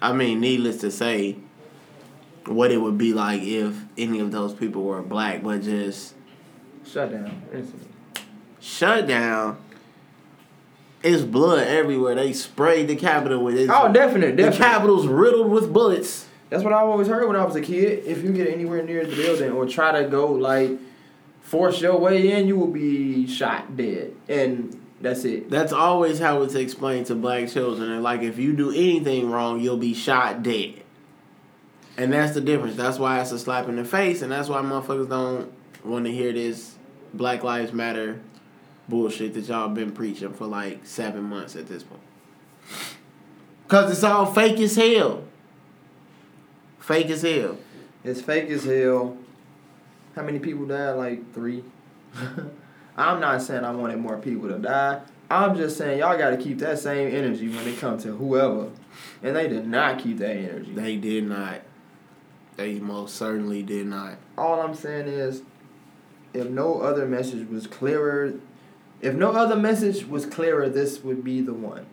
I 0.00 0.12
mean, 0.12 0.40
needless 0.40 0.80
to 0.82 0.90
say, 0.90 1.36
what 2.46 2.70
it 2.70 2.78
would 2.78 2.96
be 2.98 3.12
like 3.12 3.42
if 3.42 3.74
any 3.96 4.20
of 4.20 4.32
those 4.32 4.54
people 4.54 4.84
were 4.84 5.02
black, 5.02 5.42
but 5.42 5.62
just 5.62 6.14
Shut 6.86 7.12
down. 7.12 7.42
Instantly. 7.52 7.88
shut 8.60 9.06
down. 9.06 9.58
It's 11.02 11.22
blood 11.22 11.66
everywhere. 11.68 12.14
They 12.14 12.32
sprayed 12.32 12.88
the 12.88 12.96
Capitol 12.96 13.44
with 13.44 13.56
it. 13.56 13.68
Oh, 13.70 13.92
definite, 13.92 14.36
The 14.36 14.44
definite. 14.44 14.56
Capitol's 14.64 15.06
riddled 15.06 15.50
with 15.50 15.72
bullets. 15.72 16.26
That's 16.50 16.64
what 16.64 16.72
I 16.72 16.78
always 16.78 17.06
heard 17.08 17.26
when 17.28 17.36
I 17.36 17.44
was 17.44 17.54
a 17.56 17.60
kid. 17.60 18.04
If 18.06 18.24
you 18.24 18.32
get 18.32 18.48
anywhere 18.48 18.82
near 18.82 19.04
the 19.06 19.14
building 19.14 19.52
or 19.52 19.66
try 19.66 20.00
to 20.02 20.08
go 20.08 20.32
like 20.32 20.70
force 21.42 21.80
your 21.82 21.98
way 21.98 22.32
in, 22.32 22.48
you 22.48 22.56
will 22.58 22.66
be 22.72 23.26
shot 23.26 23.76
dead, 23.76 24.14
and 24.28 24.80
that's 25.00 25.24
it. 25.24 25.48
That's 25.48 25.72
always 25.72 26.18
how 26.18 26.42
it's 26.42 26.54
explained 26.54 27.06
to 27.06 27.14
black 27.14 27.48
children. 27.48 27.90
And 27.90 28.02
like, 28.02 28.22
if 28.22 28.38
you 28.38 28.52
do 28.52 28.70
anything 28.70 29.30
wrong, 29.30 29.60
you'll 29.60 29.76
be 29.76 29.94
shot 29.94 30.42
dead. 30.42 30.82
And 31.96 32.12
that's 32.12 32.34
the 32.34 32.40
difference. 32.40 32.76
That's 32.76 32.98
why 32.98 33.20
it's 33.20 33.32
a 33.32 33.38
slap 33.38 33.68
in 33.68 33.76
the 33.76 33.84
face, 33.84 34.22
and 34.22 34.30
that's 34.30 34.48
why 34.48 34.60
motherfuckers 34.62 35.08
don't 35.08 35.52
want 35.84 36.04
to 36.04 36.12
hear 36.12 36.32
this 36.32 36.76
Black 37.12 37.42
Lives 37.42 37.72
Matter 37.72 38.20
bullshit 38.88 39.34
that 39.34 39.46
y'all 39.48 39.68
been 39.68 39.92
preaching 39.92 40.32
for 40.32 40.46
like 40.46 40.86
seven 40.86 41.24
months 41.24 41.56
at 41.56 41.66
this 41.66 41.82
point. 41.82 42.00
Cause 43.66 43.90
it's 43.90 44.02
all 44.02 44.26
fake 44.26 44.58
as 44.60 44.76
hell. 44.76 45.24
Fake 46.78 47.10
as 47.10 47.22
hell. 47.22 47.58
It's 48.02 48.22
fake 48.22 48.48
as 48.48 48.64
hell. 48.64 49.16
How 50.14 50.22
many 50.22 50.38
people 50.38 50.66
died? 50.66 50.92
Like 50.92 51.34
three. 51.34 51.62
I'm 52.98 53.20
not 53.20 53.40
saying 53.42 53.64
I 53.64 53.70
wanted 53.70 53.98
more 53.98 54.18
people 54.18 54.48
to 54.48 54.58
die. 54.58 55.00
I'm 55.30 55.54
just 55.56 55.76
saying 55.78 56.00
y'all 56.00 56.18
got 56.18 56.30
to 56.30 56.36
keep 56.36 56.58
that 56.58 56.78
same 56.78 57.14
energy 57.14 57.48
when 57.48 57.66
it 57.68 57.78
comes 57.78 58.02
to 58.02 58.16
whoever, 58.16 58.70
and 59.22 59.36
they 59.36 59.46
did 59.46 59.66
not 59.66 59.98
keep 60.00 60.18
that 60.18 60.36
energy. 60.36 60.72
They 60.72 60.96
did 60.96 61.24
not. 61.28 61.60
They 62.56 62.80
most 62.80 63.14
certainly 63.14 63.62
did 63.62 63.86
not. 63.86 64.16
all 64.36 64.60
I'm 64.60 64.74
saying 64.74 65.06
is, 65.06 65.42
if 66.34 66.48
no 66.48 66.80
other 66.80 67.06
message 67.06 67.48
was 67.48 67.66
clearer, 67.68 68.34
if 69.00 69.14
no 69.14 69.30
other 69.30 69.54
message 69.54 70.06
was 70.06 70.26
clearer, 70.26 70.68
this 70.68 71.04
would 71.04 71.22
be 71.22 71.40
the 71.40 71.54
one. 71.54 71.86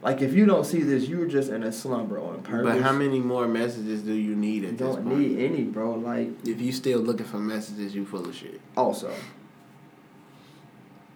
Like 0.00 0.22
if 0.22 0.32
you 0.32 0.46
don't 0.46 0.64
see 0.64 0.82
this, 0.82 1.08
you're 1.08 1.26
just 1.26 1.50
in 1.50 1.62
a 1.62 1.72
slumber 1.72 2.18
on 2.18 2.42
purpose. 2.42 2.74
But 2.74 2.82
how 2.82 2.92
many 2.92 3.18
more 3.18 3.48
messages 3.48 4.02
do 4.02 4.12
you 4.12 4.34
need 4.34 4.62
You 4.62 4.68
at 4.68 4.78
this 4.78 4.94
don't 4.96 5.06
need 5.06 5.38
any, 5.40 5.64
bro. 5.64 5.94
Like 5.94 6.30
If 6.46 6.60
you 6.60 6.72
still 6.72 7.00
looking 7.00 7.26
for 7.26 7.38
messages, 7.38 7.94
you 7.94 8.06
full 8.06 8.26
of 8.26 8.34
shit. 8.34 8.60
also. 8.76 9.12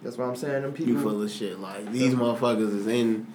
That's 0.02 0.16
what 0.18 0.28
I'm 0.28 0.36
saying. 0.36 0.62
Them 0.62 0.72
people. 0.72 0.92
You 0.94 1.00
full 1.00 1.22
of 1.22 1.30
shit. 1.30 1.58
Like 1.60 1.90
these 1.92 2.14
motherfuckers 2.14 2.74
is 2.76 2.86
in, 2.86 3.26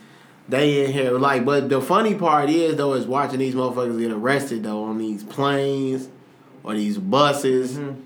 they 0.50 0.86
in 0.86 0.92
here. 0.92 1.12
Like, 1.12 1.46
but 1.46 1.70
the 1.70 1.82
funny 1.82 2.16
part 2.16 2.50
is 2.50 2.76
though 2.76 2.94
is 2.94 3.06
watching 3.08 3.40
these 3.40 3.56
motherfuckers 3.56 4.00
get 4.00 4.12
arrested 4.12 4.64
though 4.64 4.84
on 4.84 4.98
these 4.98 5.24
planes 5.24 6.10
or 6.64 6.74
these 6.74 6.98
buses. 6.98 7.78
Mhm. 7.78 8.02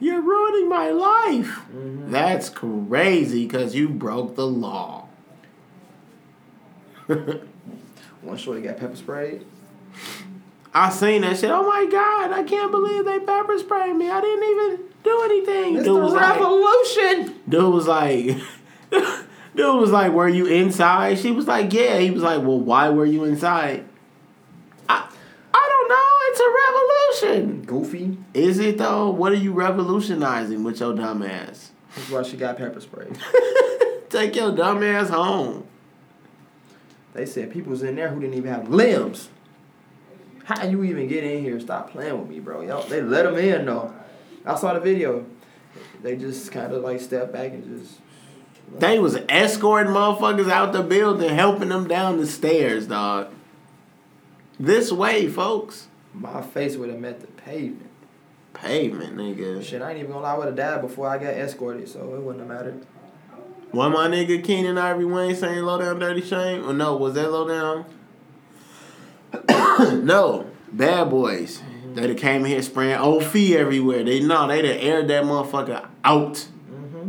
You're 0.00 0.20
ruining 0.22 0.68
my 0.68 0.90
life. 0.90 1.60
Mhm. 1.74 2.10
That's 2.12 2.48
crazy 2.50 3.46
because 3.46 3.74
you 3.74 3.88
broke 3.88 4.36
the 4.36 4.46
law. 4.46 5.08
One 8.22 8.36
shorty 8.36 8.60
got 8.62 8.76
pepper 8.78 8.96
sprayed. 8.96 9.44
I 10.74 10.90
seen 10.90 11.22
that 11.22 11.38
shit. 11.38 11.50
Oh 11.50 11.66
my 11.66 11.86
god! 11.90 12.30
I 12.30 12.42
can't 12.44 12.70
believe 12.70 13.04
they 13.04 13.18
pepper 13.18 13.58
sprayed 13.58 13.96
me. 13.96 14.08
I 14.10 14.20
didn't 14.20 14.44
even 14.50 14.87
do 15.04 15.22
anything. 15.24 15.76
It's 15.76 15.84
Dude 15.84 15.96
the 15.96 16.00
was 16.00 16.12
like, 16.12 16.38
revolution. 16.40 17.40
dude 17.48 17.72
was 17.72 17.86
like, 17.86 18.26
dude 18.90 19.80
was 19.80 19.90
like, 19.90 20.12
"Were 20.12 20.28
you 20.28 20.46
inside?" 20.46 21.18
She 21.18 21.30
was 21.30 21.46
like, 21.46 21.72
"Yeah." 21.72 21.98
He 21.98 22.10
was 22.10 22.22
like, 22.22 22.38
"Well, 22.42 22.60
why 22.60 22.88
were 22.90 23.06
you 23.06 23.24
inside?" 23.24 23.84
I, 24.88 25.08
I 25.54 25.68
don't 25.70 25.88
know. 25.88 26.18
it's 26.30 26.40
a 26.40 27.30
revolution. 27.34 27.62
Goofy. 27.64 28.18
Is 28.34 28.58
it 28.58 28.78
though? 28.78 29.10
What 29.10 29.32
are 29.32 29.36
you 29.36 29.52
revolutionizing 29.52 30.64
with 30.64 30.80
your 30.80 30.94
dumb 30.94 31.22
ass? 31.22 31.70
That's 31.96 32.10
why 32.10 32.22
she 32.22 32.36
got 32.36 32.56
pepper 32.58 32.80
spray. 32.80 33.08
Take 34.10 34.36
your 34.36 34.52
dumb 34.54 34.82
ass 34.82 35.08
home. 35.10 35.66
They 37.14 37.26
said 37.26 37.50
people 37.50 37.70
was 37.70 37.82
in 37.82 37.96
there 37.96 38.08
who 38.10 38.20
didn't 38.20 38.36
even 38.36 38.52
have 38.52 38.68
limbs. 38.68 39.28
How 40.44 40.64
you 40.64 40.82
even 40.84 41.08
get 41.08 41.24
in 41.24 41.42
here? 41.42 41.58
Stop 41.60 41.90
playing 41.90 42.18
with 42.18 42.28
me, 42.30 42.38
bro. 42.40 42.62
Yo, 42.62 42.82
they 42.82 43.02
let 43.02 43.24
them 43.24 43.36
in 43.36 43.66
though. 43.66 43.92
I 44.48 44.56
saw 44.56 44.72
the 44.72 44.80
video. 44.80 45.26
They 46.02 46.16
just 46.16 46.50
kind 46.50 46.72
of 46.72 46.82
like 46.82 47.00
stepped 47.00 47.32
back 47.32 47.52
and 47.52 47.78
just. 47.78 48.00
They 48.78 48.98
was 48.98 49.16
escorting 49.28 49.92
motherfuckers 49.92 50.50
out 50.50 50.72
the 50.72 50.82
building, 50.82 51.30
helping 51.30 51.68
them 51.68 51.86
down 51.86 52.16
the 52.16 52.26
stairs, 52.26 52.86
dog. 52.86 53.28
This 54.58 54.90
way, 54.90 55.28
folks. 55.28 55.88
My 56.14 56.42
face 56.42 56.76
would 56.76 56.88
have 56.88 56.98
met 56.98 57.20
the 57.20 57.26
pavement. 57.28 57.90
Pavement, 58.54 59.16
nigga. 59.16 59.62
Shit, 59.62 59.82
I 59.82 59.90
ain't 59.90 60.00
even 60.00 60.12
gonna 60.12 60.24
lie. 60.24 60.34
I 60.34 60.38
would 60.38 60.46
have 60.46 60.56
died 60.56 60.80
before 60.80 61.08
I 61.08 61.18
got 61.18 61.34
escorted, 61.34 61.88
so 61.88 62.14
it 62.14 62.20
wouldn't 62.20 62.40
have 62.40 62.48
mattered. 62.48 62.86
What 63.70 63.90
my 63.90 64.08
nigga 64.08 64.42
Keenen 64.42 64.78
Ivory 64.78 65.04
Wayans 65.04 65.36
saying 65.36 65.62
low 65.62 65.78
down 65.78 65.98
dirty 65.98 66.22
shame? 66.22 66.66
Or 66.66 66.72
no, 66.72 66.96
was 66.96 67.14
that 67.14 67.30
low 67.30 67.46
down? 67.46 67.84
no. 70.06 70.50
Bad 70.72 71.10
boys. 71.10 71.62
They 71.98 72.06
done 72.06 72.16
came 72.16 72.44
here 72.44 72.62
spraying 72.62 72.96
OF 72.96 73.34
everywhere. 73.34 74.04
They 74.04 74.20
no, 74.20 74.46
they 74.46 74.62
done 74.62 74.76
aired 74.78 75.08
that 75.08 75.24
motherfucker 75.24 75.88
out. 76.04 76.34
Mm-hmm. 76.70 77.08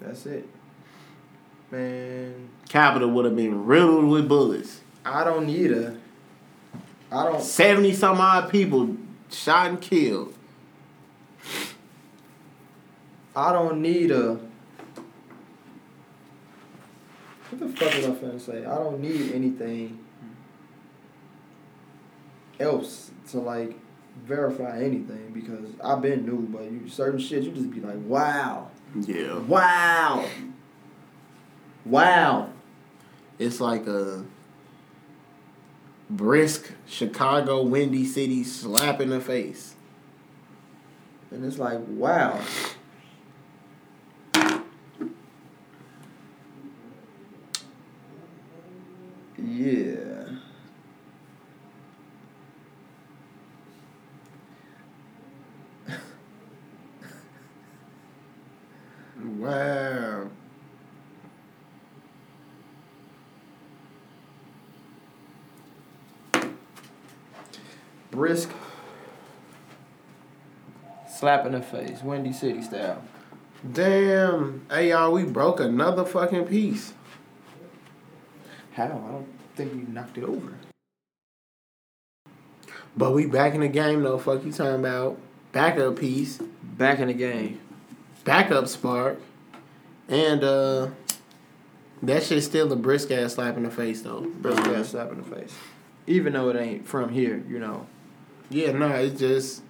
That's 0.00 0.26
it. 0.26 0.46
Man, 1.70 2.50
Capital 2.68 3.08
would 3.10 3.24
have 3.24 3.36
been 3.36 3.64
riddled 3.64 4.04
with 4.04 4.28
bullets. 4.28 4.82
I 5.02 5.24
don't 5.24 5.46
need 5.46 5.72
a. 5.72 5.96
I 7.10 7.24
don't. 7.24 7.42
Seventy 7.42 7.94
some 7.94 8.20
odd 8.20 8.50
people 8.50 8.98
shot 9.30 9.68
and 9.68 9.80
killed. 9.80 10.34
I 13.34 13.52
don't 13.52 13.80
need 13.80 14.10
a. 14.10 14.38
What 17.48 17.60
the 17.60 17.68
fuck 17.70 17.94
was 17.94 18.04
I 18.04 18.10
finna 18.10 18.40
say? 18.40 18.66
I 18.66 18.74
don't 18.74 19.00
need 19.00 19.32
anything 19.32 20.01
else 22.62 23.10
to 23.30 23.38
like 23.40 23.78
verify 24.24 24.80
anything 24.80 25.32
because 25.32 25.70
I've 25.82 26.00
been 26.02 26.24
new, 26.24 26.46
but 26.50 26.70
you 26.70 26.88
certain 26.88 27.18
shit 27.18 27.42
you 27.44 27.50
just 27.52 27.70
be 27.70 27.80
like, 27.80 27.98
wow, 28.06 28.70
Yeah. 28.94 29.38
wow, 29.40 30.24
wow. 31.84 32.48
It's 33.38 33.60
like 33.60 33.86
a 33.86 34.24
brisk 36.08 36.72
Chicago 36.86 37.62
windy 37.62 38.04
city 38.04 38.44
slap 38.44 39.00
in 39.00 39.10
the 39.10 39.20
face. 39.20 39.74
And 41.30 41.44
it's 41.44 41.58
like, 41.58 41.80
wow. 41.88 42.38
Yeah. 49.38 50.26
Wow. 59.38 60.28
Brisk. 68.12 68.50
Slap 71.08 71.46
in 71.46 71.52
the 71.52 71.62
face. 71.62 72.02
Windy 72.02 72.32
City 72.34 72.62
style. 72.62 73.02
Damn. 73.72 74.66
Hey 74.70 74.90
y'all, 74.90 75.12
we 75.12 75.24
broke 75.24 75.60
another 75.60 76.04
fucking 76.04 76.44
piece. 76.44 76.92
How? 78.72 78.84
I 78.84 78.88
don't 78.88 79.26
think 79.56 79.72
we 79.72 79.80
knocked 79.90 80.18
it 80.18 80.24
over. 80.24 80.52
But 82.94 83.12
we 83.12 83.24
back 83.24 83.54
in 83.54 83.60
the 83.62 83.68
game 83.68 84.02
though. 84.02 84.18
Fuck 84.18 84.44
you 84.44 84.52
talking 84.52 84.80
about. 84.80 85.18
Backup 85.52 85.98
piece. 85.98 86.38
Back 86.62 86.98
in 86.98 87.08
the 87.08 87.14
game. 87.14 87.60
Backup 88.24 88.68
spark. 88.68 89.18
And 90.08 90.44
uh 90.44 90.88
that 92.02 92.24
shit's 92.24 92.44
still 92.44 92.70
a 92.70 92.76
brisk 92.76 93.10
ass 93.10 93.34
slap 93.34 93.56
in 93.56 93.62
the 93.62 93.70
face 93.70 94.02
though. 94.02 94.20
Brisk 94.20 94.64
ass 94.64 94.90
slap 94.90 95.10
in 95.12 95.22
the 95.22 95.36
face. 95.36 95.54
Even 96.06 96.34
though 96.34 96.50
it 96.50 96.56
ain't 96.56 96.86
from 96.86 97.08
here, 97.08 97.42
you 97.48 97.58
know. 97.58 97.86
Yeah, 98.52 98.72
no, 98.72 98.88
it's 98.88 99.18
just 99.18 99.62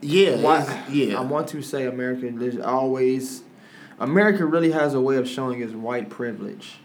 yeah, 0.00 0.40
Why? 0.40 0.84
yeah. 0.90 1.18
I 1.18 1.20
want 1.20 1.46
to 1.50 1.62
say 1.62 1.86
America 1.86 2.28
there's 2.34 2.58
always 2.58 3.44
America 4.00 4.44
really 4.44 4.72
has 4.72 4.94
a 4.94 5.00
way 5.00 5.16
of 5.16 5.28
showing 5.28 5.60
its 5.60 5.72
white 5.72 6.10
privilege. 6.10 6.78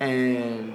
And 0.00 0.74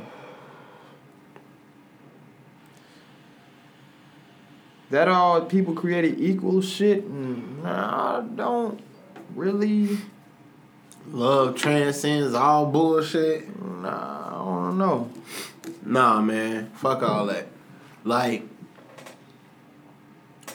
that 4.89 5.09
all 5.09 5.41
people 5.41 5.73
created 5.73 6.21
equal 6.21 6.61
shit, 6.61 7.09
nah, 7.09 8.19
I 8.19 8.21
don't 8.21 8.79
really 9.35 9.97
Love 11.11 11.55
transcends 11.55 12.33
all 12.33 12.65
bullshit. 12.65 13.47
nah, 13.61 14.27
I 14.27 14.45
don't 14.45 14.77
know. 14.77 15.09
Nah, 15.85 16.21
man. 16.21 16.71
Fuck 16.75 17.03
all 17.03 17.25
that. 17.27 17.47
Like, 18.03 18.43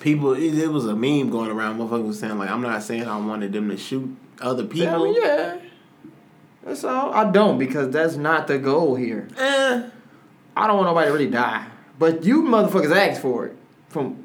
people, 0.01 0.35
it, 0.35 0.59
it 0.59 0.69
was 0.69 0.87
a 0.87 0.97
meme 0.97 1.31
going 1.31 1.51
around. 1.51 1.79
Motherfuckers 1.79 2.07
was 2.07 2.19
saying, 2.19 2.39
like, 2.39 2.51
I'm 2.51 2.63
not 2.63 2.83
saying 2.83 3.07
I 3.07 3.19
wanted 3.19 3.53
them 3.53 3.69
to 3.71 3.77
shoot 3.77 4.17
other 4.41 4.65
people. 4.65 5.15
yeah. 5.21 5.59
That's 6.65 6.85
all. 6.85 7.13
I 7.15 7.31
don't 7.31 7.59
because 7.59 7.91
that's 7.91 8.17
not 8.17 8.47
the 8.47 8.59
goal 8.59 8.95
here. 8.95 9.29
Eh. 9.39 9.89
I 10.57 10.67
don't 10.67 10.77
want 10.77 10.89
nobody 10.89 11.07
to 11.07 11.13
really 11.13 11.31
die. 11.31 11.67
But 11.99 12.25
you 12.25 12.43
motherfuckers 12.43 12.95
asked 12.95 13.23
for 13.23 13.47
it. 13.47 13.57
From, 13.89 14.25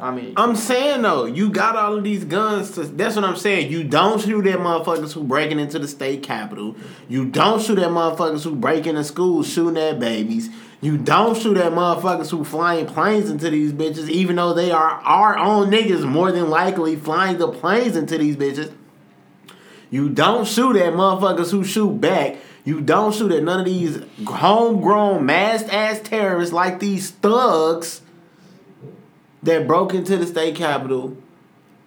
I 0.00 0.12
mean, 0.12 0.34
I'm 0.36 0.54
saying, 0.54 1.02
though, 1.02 1.24
you 1.24 1.50
got 1.50 1.74
all 1.74 1.96
of 1.96 2.04
these 2.04 2.24
guns. 2.24 2.70
To, 2.72 2.84
that's 2.84 3.16
what 3.16 3.24
I'm 3.24 3.36
saying. 3.36 3.72
You 3.72 3.82
don't 3.82 4.20
shoot 4.20 4.46
at 4.46 4.60
motherfuckers 4.60 5.12
who 5.12 5.24
breaking 5.24 5.58
into 5.58 5.80
the 5.80 5.88
state 5.88 6.22
capitol. 6.22 6.76
You 7.08 7.26
don't 7.26 7.60
shoot 7.60 7.78
at 7.78 7.88
motherfuckers 7.88 8.44
who 8.44 8.54
break 8.54 8.86
into 8.86 9.02
schools 9.02 9.48
shooting 9.52 9.76
at 9.76 9.98
babies. 9.98 10.50
You 10.80 10.96
don't 10.98 11.36
shoot 11.36 11.56
at 11.56 11.72
motherfuckers 11.72 12.30
who 12.30 12.44
flying 12.44 12.86
planes 12.86 13.28
into 13.28 13.50
these 13.50 13.72
bitches, 13.72 14.08
even 14.08 14.36
though 14.36 14.54
they 14.54 14.70
are 14.70 14.90
our 14.90 15.36
own 15.36 15.70
niggas 15.70 16.06
more 16.06 16.30
than 16.30 16.48
likely 16.48 16.94
flying 16.94 17.38
the 17.38 17.48
planes 17.48 17.96
into 17.96 18.16
these 18.18 18.36
bitches. 18.36 18.72
You 19.90 20.10
don't 20.10 20.46
shoot 20.46 20.76
at 20.76 20.92
motherfuckers 20.92 21.50
who 21.50 21.64
shoot 21.64 22.00
back. 22.00 22.36
You 22.64 22.80
don't 22.80 23.12
shoot 23.12 23.32
at 23.32 23.42
none 23.42 23.60
of 23.60 23.66
these 23.66 24.00
homegrown 24.24 25.26
masked 25.26 25.72
ass 25.72 26.00
terrorists 26.04 26.52
like 26.52 26.78
these 26.78 27.10
thugs 27.10 28.02
that 29.42 29.66
broke 29.66 29.94
into 29.94 30.16
the 30.16 30.26
state 30.26 30.54
capitol. 30.56 31.16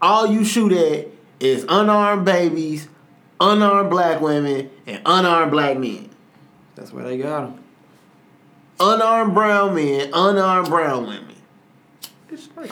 All 0.02 0.28
you 0.28 0.44
shoot 0.44 0.72
at 0.72 1.08
is 1.40 1.66
unarmed 1.68 2.26
babies, 2.26 2.88
unarmed 3.40 3.90
black 3.90 4.22
women, 4.22 4.70
and 4.88 5.02
unarmed 5.06 5.52
black 5.52 5.78
men. 5.78 6.10
that's 6.76 6.92
where 6.92 7.04
they 7.04 7.18
got 7.18 7.42
them. 7.42 7.64
Unarmed 8.80 9.34
brown 9.34 9.76
men, 9.76 10.10
unarmed 10.14 10.70
brown 10.70 11.04
women. 11.04 11.36
It's 12.32 12.50
like, 12.56 12.72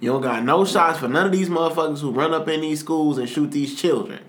You 0.00 0.12
don't 0.12 0.22
got 0.22 0.44
no 0.44 0.64
shots 0.64 1.00
for 1.00 1.08
none 1.08 1.26
of 1.26 1.32
these 1.32 1.48
motherfuckers 1.48 2.00
who 2.00 2.12
run 2.12 2.32
up 2.32 2.48
in 2.48 2.60
these 2.60 2.80
schools 2.80 3.18
and 3.18 3.28
shoot 3.28 3.50
these 3.50 3.74
children, 3.80 4.20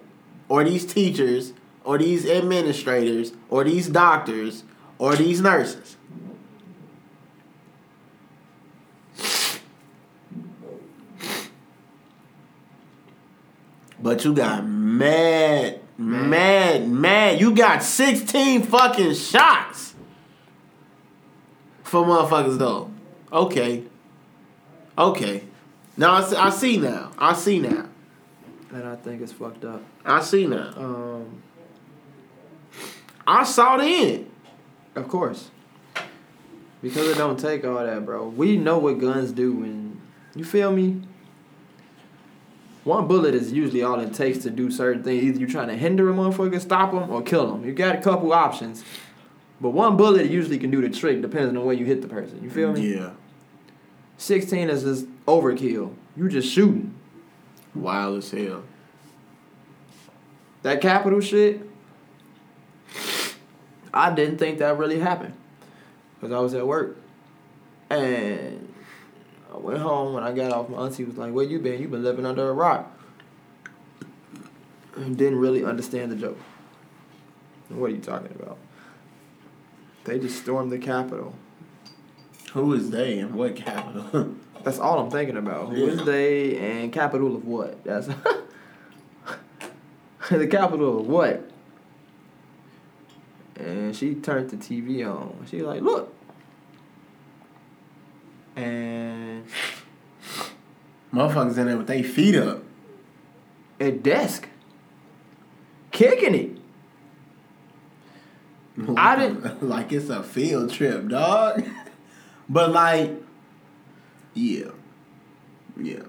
or 0.48 0.64
these 0.64 0.86
teachers, 0.86 1.54
or 1.84 1.98
these 1.98 2.28
administrators, 2.28 3.34
or 3.50 3.64
these 3.64 3.88
doctors, 3.90 4.64
or 4.98 5.16
these 5.16 5.42
nurses. 5.42 5.98
But 14.02 14.24
you 14.24 14.34
got 14.34 14.66
mad, 14.66 15.82
mad, 15.98 16.88
mad. 16.88 17.40
You 17.42 17.54
got 17.54 17.84
16 17.84 18.64
fucking 18.64 19.14
shots 19.16 19.96
for 21.84 22.06
motherfuckers 22.06 22.58
though. 22.58 22.92
Okay. 23.32 23.84
Okay. 24.98 25.44
Now 25.98 26.14
I 26.14 26.24
see, 26.24 26.36
I 26.36 26.50
see 26.50 26.78
now. 26.78 27.12
I 27.18 27.34
see 27.34 27.60
now. 27.60 27.86
and 28.72 28.88
I 28.88 28.96
think 28.96 29.22
it's 29.22 29.34
fucked 29.34 29.66
up. 29.66 29.82
I 30.06 30.22
see 30.22 30.48
now. 30.48 30.74
Um, 30.78 31.42
I 33.28 33.44
saw 33.44 33.78
the 33.78 33.84
end. 33.84 34.32
of 34.96 35.08
course, 35.08 35.50
because 36.82 37.08
it 37.10 37.18
don't 37.18 37.40
take 37.40 37.66
all 37.66 37.84
that, 37.84 38.06
bro. 38.06 38.28
We 38.30 38.58
know 38.58 38.78
what 38.78 39.00
guns 39.00 39.32
do, 39.32 39.54
when 39.54 40.02
you 40.36 40.44
feel 40.46 40.72
me. 40.72 41.02
One 42.84 43.08
bullet 43.08 43.36
is 43.36 43.52
usually 43.52 43.84
all 43.84 44.00
it 44.00 44.14
takes 44.14 44.40
to 44.40 44.50
do 44.50 44.72
certain 44.72 45.04
things. 45.04 45.24
Either 45.24 45.40
you're 45.40 45.50
trying 45.50 45.68
to 45.68 45.76
hinder 45.76 46.10
a 46.10 46.14
motherfucker, 46.14 46.60
stop 46.62 46.94
him, 46.94 47.10
or 47.10 47.22
kill 47.22 47.54
him. 47.54 47.66
You 47.66 47.74
got 47.74 47.96
a 47.96 48.02
couple 48.02 48.32
options. 48.34 48.84
But 49.62 49.72
one 49.72 49.98
bullet 49.98 50.30
usually 50.30 50.58
can 50.58 50.72
do 50.72 50.82
the 50.82 50.90
trick 50.90 51.22
depending 51.22 51.58
on 51.58 51.66
where 51.66 51.76
you 51.76 51.86
hit 51.86 52.02
the 52.02 52.08
person. 52.08 52.42
You 52.42 52.50
feel 52.50 52.72
me? 52.72 52.96
Yeah. 52.96 53.12
16 54.18 54.70
is 54.70 54.84
just 54.84 55.06
overkill. 55.26 55.94
You 56.16 56.30
just 56.30 56.52
shooting. 56.52 56.96
Wild 57.76 58.20
as 58.20 58.32
hell. 58.32 58.64
That 60.62 60.82
capital 60.82 61.22
shit, 61.22 61.62
I 63.94 64.14
didn't 64.14 64.38
think 64.38 64.60
that 64.60 64.78
really 64.78 65.00
happened. 65.00 65.34
Because 66.16 66.34
I 66.34 66.40
was 66.40 66.54
at 66.54 66.68
work. 66.68 66.98
And 67.90 68.69
I 69.54 69.58
went 69.58 69.80
home 69.80 70.14
when 70.14 70.24
I 70.24 70.32
got 70.32 70.52
off. 70.52 70.70
My 70.70 70.78
auntie 70.80 71.04
was 71.06 71.18
like, 71.18 71.34
Where 71.34 71.46
you 71.46 71.60
been? 71.60 71.82
You 71.82 71.88
been 71.88 72.04
living 72.04 72.26
under 72.26 72.50
a 72.50 72.54
rock. 72.54 72.92
And 74.96 75.18
didn't 75.18 75.40
really 75.40 75.64
understand 75.64 76.12
the 76.12 76.16
joke. 76.16 76.38
What 77.70 77.92
are 77.92 77.94
you 77.94 78.02
talking 78.02 78.36
about? 78.40 78.58
They 80.04 80.20
just 80.20 80.42
stormed 80.42 80.72
the 80.72 80.78
Capitol. 80.78 81.36
Who 82.54 82.74
is 82.74 82.90
they 82.90 83.20
and 83.20 83.36
what 83.36 83.56
capital? 83.56 84.36
That's 84.64 84.80
all 84.80 85.00
I'm 85.00 85.12
thinking 85.12 85.38
about. 85.38 85.70
Who 85.70 85.88
is 85.88 86.00
Yeah. 86.00 86.06
they 86.06 86.58
and 86.58 86.92
capital 86.92 87.36
of 87.36 87.46
what? 87.46 87.84
That's 87.84 88.08
the 90.30 90.48
capital 90.48 91.00
of 91.00 91.08
what? 91.08 91.50
And 93.56 93.96
she 93.96 94.16
turned 94.16 94.50
the 94.50 94.58
TV 94.58 95.06
on. 95.06 95.46
She 95.50 95.62
like, 95.62 95.82
look. 95.82 96.14
And 98.60 99.46
Motherfuckers 101.14 101.58
in 101.58 101.66
there 101.68 101.78
with 101.78 101.88
their 101.88 102.04
feet 102.04 102.36
up. 102.36 102.62
a 103.80 103.92
desk. 103.92 104.48
Kicking 105.92 106.36
it. 106.36 106.58
I 108.98 109.16
didn't- 109.16 109.64
like 109.68 109.92
it's 109.94 110.10
a 110.10 110.22
field 110.22 110.72
trip, 110.72 111.08
dog. 111.08 111.64
but 112.50 112.72
like, 112.72 113.12
yeah, 114.34 114.72
yeah. 115.78 116.04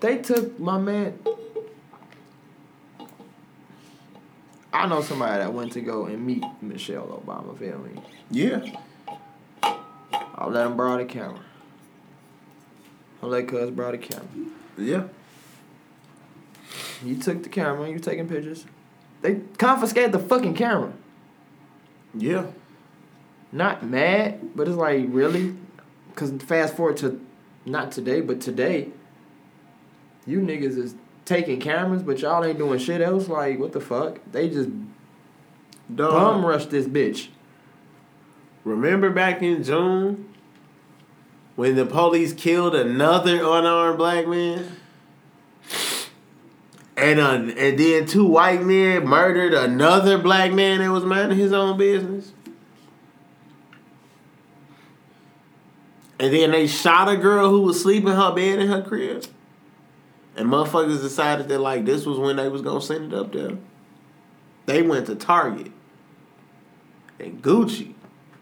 They 0.00 0.18
took 0.18 0.58
my 0.58 0.78
man. 0.78 1.18
I 4.72 4.86
know 4.88 5.02
somebody 5.02 5.38
that 5.42 5.52
went 5.52 5.72
to 5.72 5.80
go 5.82 6.06
and 6.06 6.26
meet 6.26 6.42
Michelle 6.60 7.06
Obama, 7.24 7.56
feel 7.58 7.78
me? 7.78 8.02
Yeah. 8.30 8.60
I'll 10.34 10.50
let 10.50 10.66
him 10.66 10.76
borrow 10.76 10.98
the 10.98 11.04
camera. 11.04 11.40
I'll 13.22 13.28
let 13.28 13.48
Cuz 13.48 13.70
borrow 13.70 13.92
the 13.92 13.98
camera. 13.98 14.28
Yeah. 14.76 15.04
You 17.04 17.16
took 17.16 17.42
the 17.42 17.48
camera, 17.48 17.88
you 17.88 17.98
taking 17.98 18.28
pictures. 18.28 18.66
They 19.22 19.40
confiscated 19.58 20.12
the 20.12 20.18
fucking 20.18 20.54
camera. 20.54 20.92
Yeah. 22.16 22.46
Not 23.52 23.84
mad, 23.84 24.56
but 24.56 24.68
it's 24.68 24.76
like, 24.76 25.06
really? 25.08 25.54
Because 26.08 26.32
fast 26.42 26.76
forward 26.76 26.96
to 26.98 27.24
not 27.64 27.92
today, 27.92 28.20
but 28.20 28.40
today, 28.40 28.90
you 30.26 30.40
niggas 30.40 30.76
is 30.76 30.94
taking 31.24 31.60
cameras, 31.60 32.02
but 32.02 32.20
y'all 32.20 32.44
ain't 32.44 32.58
doing 32.58 32.78
shit 32.78 33.00
else. 33.00 33.28
Like, 33.28 33.58
what 33.58 33.72
the 33.72 33.80
fuck? 33.80 34.18
They 34.30 34.48
just 34.48 34.70
Dog. 35.94 36.12
bum 36.12 36.44
rushed 36.44 36.70
this 36.70 36.86
bitch. 36.86 37.28
Remember 38.64 39.10
back 39.10 39.42
in 39.42 39.62
June 39.62 40.28
when 41.54 41.76
the 41.76 41.84
police 41.84 42.32
killed 42.32 42.74
another 42.74 43.36
unarmed 43.36 43.98
black 43.98 44.26
man? 44.26 44.76
And 46.96 47.20
uh, 47.20 47.52
and 47.58 47.78
then 47.78 48.06
two 48.06 48.24
white 48.24 48.62
men 48.62 49.06
murdered 49.06 49.52
another 49.52 50.16
black 50.16 50.52
man 50.52 50.78
that 50.78 50.90
was 50.90 51.04
minding 51.04 51.36
his 51.36 51.52
own 51.52 51.76
business. 51.76 52.32
And 56.18 56.32
then 56.32 56.52
they 56.52 56.66
shot 56.66 57.08
a 57.08 57.16
girl 57.16 57.50
who 57.50 57.62
was 57.62 57.82
sleeping 57.82 58.10
in 58.10 58.16
her 58.16 58.32
bed 58.32 58.60
in 58.60 58.68
her 58.68 58.80
crib. 58.80 59.26
And 60.36 60.48
motherfuckers 60.48 61.02
decided 61.02 61.48
that 61.48 61.58
like 61.58 61.84
this 61.84 62.06
was 62.06 62.18
when 62.18 62.36
they 62.36 62.48
was 62.48 62.62
gonna 62.62 62.80
send 62.80 63.12
it 63.12 63.18
up 63.18 63.32
there. 63.32 63.58
They 64.66 64.80
went 64.82 65.06
to 65.06 65.16
Target 65.16 65.72
and 67.18 67.42
Gucci 67.42 67.93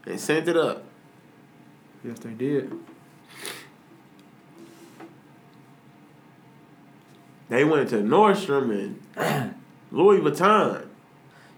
and 0.06 0.20
sent 0.20 0.48
it 0.48 0.56
up. 0.56 0.84
Yes, 2.04 2.18
they 2.18 2.30
did. 2.30 2.72
They 7.48 7.64
went 7.64 7.90
to 7.90 7.96
Nordstrom 7.96 8.96
and 9.16 9.54
Louis 9.90 10.20
Vuitton. 10.20 10.86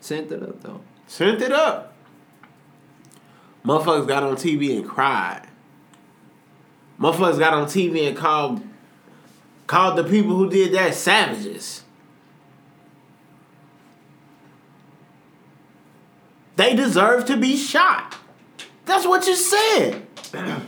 Sent 0.00 0.32
it 0.32 0.42
up, 0.42 0.60
though. 0.60 0.80
Sent 1.06 1.40
it 1.40 1.52
up. 1.52 1.94
Motherfuckers 3.64 4.06
got 4.06 4.22
on 4.22 4.36
TV 4.36 4.76
and 4.76 4.86
cried. 4.86 5.46
Motherfuckers 7.00 7.38
got 7.38 7.54
on 7.54 7.66
TV 7.66 8.08
and 8.08 8.16
called 8.16 8.62
called 9.66 9.96
the 9.96 10.04
people 10.04 10.36
who 10.36 10.50
did 10.50 10.74
that 10.74 10.94
savages. 10.94 11.84
They 16.56 16.76
deserve 16.76 17.24
to 17.26 17.36
be 17.36 17.56
shot. 17.56 18.16
That's 18.84 19.06
what 19.06 19.26
you 19.26 19.34
said. 19.34 20.06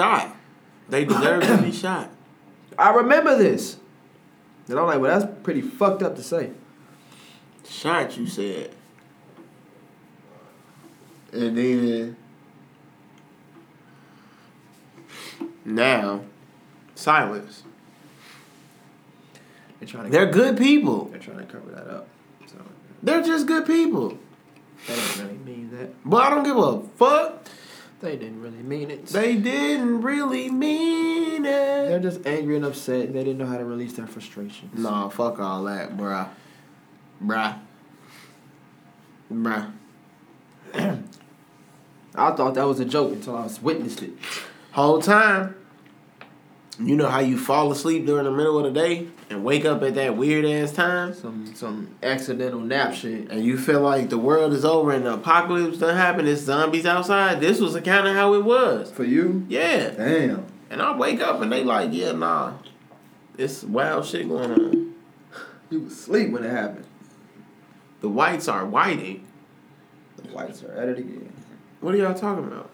shot. 0.00 0.36
They 0.88 1.04
deserve 1.04 1.42
to 1.44 1.58
be 1.58 1.72
shot. 1.72 2.10
I 2.78 2.90
remember 2.94 3.36
this. 3.36 3.76
And 4.68 4.78
I'm 4.78 4.86
like, 4.86 5.00
well, 5.00 5.18
that's 5.18 5.32
pretty 5.42 5.60
fucked 5.60 6.02
up 6.02 6.16
to 6.16 6.22
say. 6.22 6.50
Shot, 7.68 8.16
you 8.16 8.26
said. 8.26 8.74
And 11.32 11.56
then 11.56 12.16
now, 15.64 16.22
silence. 16.94 17.62
They're 19.80 19.88
trying 19.88 20.04
to. 20.04 20.10
They're 20.10 20.30
good 20.30 20.56
people. 20.58 21.06
They're 21.06 21.18
trying 21.18 21.38
to 21.38 21.44
cover 21.44 21.70
that 21.72 21.88
up. 21.88 22.06
So 22.46 22.56
They're 23.02 23.22
just 23.22 23.46
good 23.46 23.66
people. 23.66 24.18
they 24.86 24.94
didn't 24.94 25.22
really 25.22 25.38
mean 25.38 25.70
that. 25.78 25.90
But 26.04 26.22
I 26.24 26.30
don't 26.30 26.44
give 26.44 26.56
a 26.56 26.80
fuck. 26.96 27.46
They 28.00 28.16
didn't 28.16 28.40
really 28.40 28.62
mean 28.62 28.90
it. 28.90 29.06
They 29.06 29.36
didn't 29.36 30.00
really 30.00 30.50
mean 30.50 31.44
it. 31.44 31.48
They're 31.88 31.98
just 32.00 32.26
angry 32.26 32.56
and 32.56 32.64
upset. 32.64 33.06
And 33.06 33.14
they 33.14 33.24
didn't 33.24 33.38
know 33.38 33.46
how 33.46 33.58
to 33.58 33.64
release 33.64 33.92
their 33.94 34.06
frustrations. 34.06 34.78
Nah, 34.78 35.08
fuck 35.10 35.38
all 35.38 35.64
that, 35.64 35.96
bruh. 35.96 36.28
Bruh. 37.22 37.58
Bruh. 39.30 39.72
I 42.14 42.30
thought 42.32 42.54
that 42.54 42.66
was 42.66 42.80
a 42.80 42.84
joke 42.84 43.12
until 43.12 43.36
I 43.36 43.42
was 43.42 43.60
witnessed 43.62 44.02
it. 44.02 44.12
Whole 44.72 45.00
time, 45.02 45.54
you 46.82 46.96
know 46.96 47.08
how 47.08 47.20
you 47.20 47.38
fall 47.38 47.70
asleep 47.72 48.06
during 48.06 48.24
the 48.24 48.30
middle 48.30 48.58
of 48.58 48.64
the 48.64 48.80
day 48.80 49.08
and 49.28 49.44
wake 49.44 49.64
up 49.64 49.82
at 49.82 49.94
that 49.94 50.16
weird 50.16 50.44
ass 50.44 50.72
time? 50.72 51.14
Some 51.14 51.54
some 51.54 51.94
accidental 52.02 52.60
nap 52.60 52.94
shit. 52.94 53.30
and 53.30 53.44
you 53.44 53.58
feel 53.58 53.80
like 53.80 54.08
the 54.08 54.18
world 54.18 54.52
is 54.52 54.64
over 54.64 54.92
and 54.92 55.04
the 55.04 55.14
apocalypse 55.14 55.78
done 55.78 55.96
happened, 55.96 56.28
there's 56.28 56.40
zombies 56.40 56.86
outside, 56.86 57.40
this 57.40 57.60
was 57.60 57.74
kind 57.74 58.08
of 58.08 58.14
how 58.14 58.34
it 58.34 58.44
was. 58.44 58.90
For 58.90 59.04
you? 59.04 59.46
Yeah. 59.48 59.90
Damn. 59.90 60.46
And 60.70 60.80
I 60.80 60.96
wake 60.96 61.20
up 61.20 61.42
and 61.42 61.52
they 61.52 61.64
like, 61.64 61.90
yeah, 61.92 62.12
nah. 62.12 62.54
It's 63.36 63.62
wild 63.62 64.06
shit 64.06 64.28
going 64.28 64.52
on. 64.52 64.94
You 65.70 65.80
was 65.80 65.92
asleep 65.92 66.30
when 66.30 66.44
it 66.44 66.50
happened. 66.50 66.84
The 68.00 68.08
whites 68.08 68.48
are 68.48 68.66
whiting. 68.66 69.26
The 70.16 70.28
whites 70.30 70.62
are 70.62 70.72
at 70.72 70.88
it 70.88 70.98
again. 70.98 71.32
What 71.80 71.94
are 71.94 71.98
y'all 71.98 72.14
talking 72.14 72.44
about? 72.44 72.70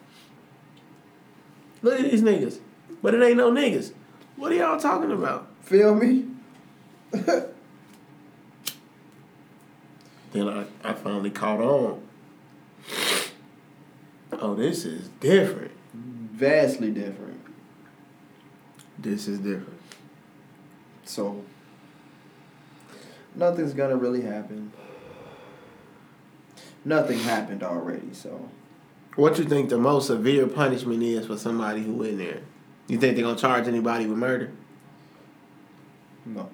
Look 1.83 2.01
at 2.01 2.11
these 2.11 2.23
niggas. 2.23 2.61
But 3.03 3.15
it 3.15 3.23
ain't 3.23 3.37
no 3.37 3.51
niggas. 3.51 3.93
What 4.37 4.53
are 4.53 4.57
y'all 4.57 4.81
talking 4.81 5.13
about? 5.13 5.49
Feel 5.63 5.95
me? 5.95 6.27
Then 10.37 10.49
I, 10.49 10.67
I 10.85 10.93
finally 10.93 11.31
caught 11.31 11.61
on. 11.61 12.03
Oh, 14.33 14.55
this 14.55 14.85
is 14.85 15.09
different. 15.21 15.71
Vastly 15.95 16.91
different. 16.91 17.41
This 18.99 19.29
is 19.29 19.39
different. 19.39 19.81
So 21.05 21.43
nothing's 23.35 23.73
gonna 23.73 23.97
really 23.97 24.21
happen. 24.23 24.73
Nothing 26.85 27.19
happened 27.21 27.63
already, 27.63 28.13
so 28.13 28.51
What 29.15 29.39
you 29.39 29.45
think 29.45 29.71
the 29.71 29.79
most 29.79 30.09
severe 30.09 30.47
punishment 30.47 31.03
is 31.03 31.27
for 31.27 31.39
somebody 31.39 31.83
who 31.83 32.03
in 32.03 32.19
there? 32.19 32.43
You 32.89 32.99
think 32.99 33.17
they're 33.17 33.25
gonna 33.25 33.39
charge 33.39 33.67
anybody 33.69 34.07
with 34.07 34.19
murder? 34.19 34.51
no. 36.25 36.49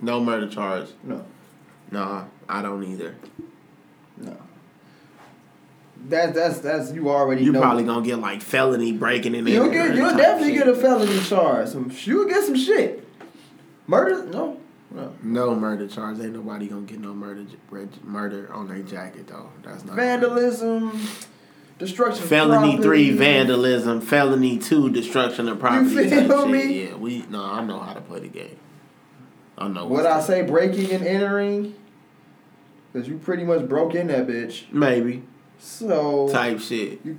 No 0.00 0.20
murder 0.22 0.48
charge. 0.48 0.88
No. 1.04 1.24
Nah, 1.92 2.24
I 2.48 2.60
don't 2.62 2.82
either. 2.82 3.14
No. 4.16 4.36
That's 6.08 6.34
that's 6.34 6.58
that's 6.58 6.92
you 6.92 7.08
already 7.08 7.44
You 7.44 7.52
know. 7.52 7.60
probably 7.60 7.84
gonna 7.84 8.04
get 8.04 8.18
like 8.18 8.42
felony 8.42 8.92
breaking 8.92 9.36
and 9.36 9.48
You'll 9.48 9.70
get 9.70 9.94
you'll 9.94 10.16
definitely 10.16 10.56
shit. 10.56 10.64
get 10.64 10.68
a 10.68 10.74
felony 10.74 11.20
charge. 11.20 11.68
Some 11.68 11.92
you'll 12.04 12.26
get 12.28 12.42
some 12.44 12.56
shit. 12.56 13.06
Murder? 13.86 14.24
No. 14.26 14.58
No. 14.90 15.14
no 15.22 15.54
murder 15.54 15.86
charge. 15.86 16.18
Ain't 16.18 16.32
nobody 16.32 16.66
gonna 16.66 16.82
get 16.82 16.98
no 16.98 17.14
murder 17.14 17.44
murder 18.02 18.52
on 18.52 18.66
their 18.66 18.82
jacket 18.82 19.28
though. 19.28 19.50
That's 19.62 19.84
not 19.84 19.94
Vandalism, 19.94 21.00
destruction. 21.86 22.26
Felony 22.26 22.76
three 22.80 23.10
vandalism. 23.10 24.00
Felony 24.00 24.58
two 24.58 24.90
destruction 24.90 25.48
of 25.48 25.58
property. 25.58 25.94
You 25.94 26.08
feel 26.28 26.46
me? 26.46 26.84
Yeah, 26.84 26.94
we 26.96 27.24
no. 27.28 27.42
I 27.44 27.64
know 27.64 27.78
how 27.80 27.92
to 27.94 28.00
play 28.00 28.20
the 28.20 28.28
game. 28.28 28.56
I 29.58 29.68
know. 29.68 29.86
What 29.86 30.06
I 30.06 30.20
say, 30.20 30.42
breaking 30.42 30.90
and 30.92 31.06
entering, 31.06 31.74
because 32.92 33.08
you 33.08 33.18
pretty 33.18 33.44
much 33.44 33.68
broke 33.68 33.94
in 33.94 34.06
that 34.08 34.26
bitch. 34.26 34.70
maybe 34.72 35.22
So 35.58 36.28
type 36.30 36.60
shit. 36.60 37.00
You- 37.04 37.18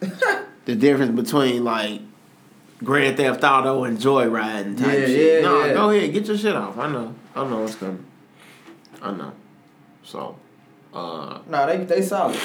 the 0.66 0.74
difference 0.76 1.18
between 1.20 1.64
like 1.64 2.02
Grand 2.84 3.16
Theft 3.16 3.42
Auto 3.42 3.84
and 3.84 3.98
Joyriding 3.98 4.76
type 4.78 4.86
Yeah, 4.98 5.06
shit. 5.06 5.42
yeah, 5.42 5.48
no, 5.48 5.64
yeah. 5.64 5.72
go 5.72 5.90
ahead, 5.90 6.12
get 6.12 6.26
your 6.26 6.36
shit 6.36 6.54
off. 6.54 6.76
I 6.78 6.90
know. 6.92 7.14
I 7.34 7.48
know 7.48 7.60
what's 7.60 7.74
coming. 7.76 8.04
I 9.02 9.10
know. 9.12 9.32
So, 10.04 10.36
uh, 10.94 11.38
Nah, 11.48 11.66
they 11.66 11.78
they 11.84 12.02
solid. 12.02 12.38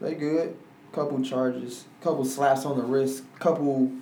They 0.00 0.14
good. 0.14 0.56
Couple 0.92 1.22
charges, 1.22 1.84
couple 2.00 2.24
slaps 2.24 2.64
on 2.64 2.78
the 2.78 2.82
wrist, 2.82 3.22
couple 3.38 3.92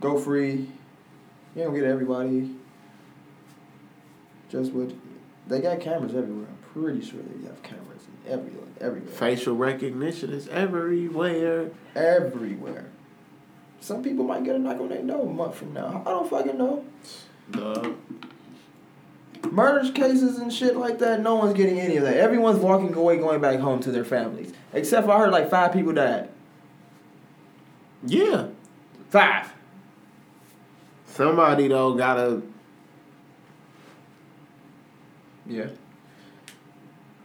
go 0.00 0.18
free. 0.18 0.68
You 1.54 1.64
don't 1.64 1.74
get 1.74 1.84
everybody. 1.84 2.54
Just 4.50 4.72
what 4.72 4.92
they 5.48 5.60
got 5.60 5.80
cameras 5.80 6.14
everywhere. 6.14 6.46
I'm 6.46 6.82
pretty 6.82 7.00
sure 7.04 7.20
they 7.20 7.46
have 7.46 7.62
cameras 7.62 8.02
everywhere, 8.28 8.66
everywhere, 8.80 9.12
facial 9.14 9.56
recognition 9.56 10.30
is 10.30 10.46
everywhere. 10.48 11.70
everywhere. 11.94 12.86
Some 13.80 14.02
people 14.02 14.24
might 14.24 14.44
get 14.44 14.56
a 14.56 14.58
knock 14.58 14.78
on 14.80 14.88
their 14.88 15.02
door 15.02 15.26
a 15.26 15.30
month 15.30 15.56
from 15.56 15.72
now. 15.72 16.02
I 16.04 16.10
don't 16.10 16.28
fucking 16.28 16.58
know. 16.58 16.84
Duh. 17.50 17.92
Murders 19.52 19.90
cases 19.90 20.38
and 20.38 20.52
shit 20.52 20.76
like 20.76 20.98
that, 20.98 21.20
no 21.20 21.36
one's 21.36 21.54
getting 21.54 21.80
any 21.80 21.96
of 21.96 22.04
that. 22.04 22.16
Everyone's 22.16 22.58
walking 22.58 22.94
away, 22.94 23.18
going 23.18 23.40
back 23.40 23.58
home 23.60 23.80
to 23.80 23.90
their 23.90 24.04
families. 24.04 24.52
Except 24.72 25.06
for 25.06 25.12
I 25.12 25.18
heard 25.18 25.32
like 25.32 25.50
five 25.50 25.72
people 25.72 25.92
died. 25.92 26.28
Yeah. 28.04 28.48
Five. 29.10 29.52
Somebody 31.06 31.68
though 31.68 31.94
gotta 31.94 32.42
Yeah. 35.46 35.68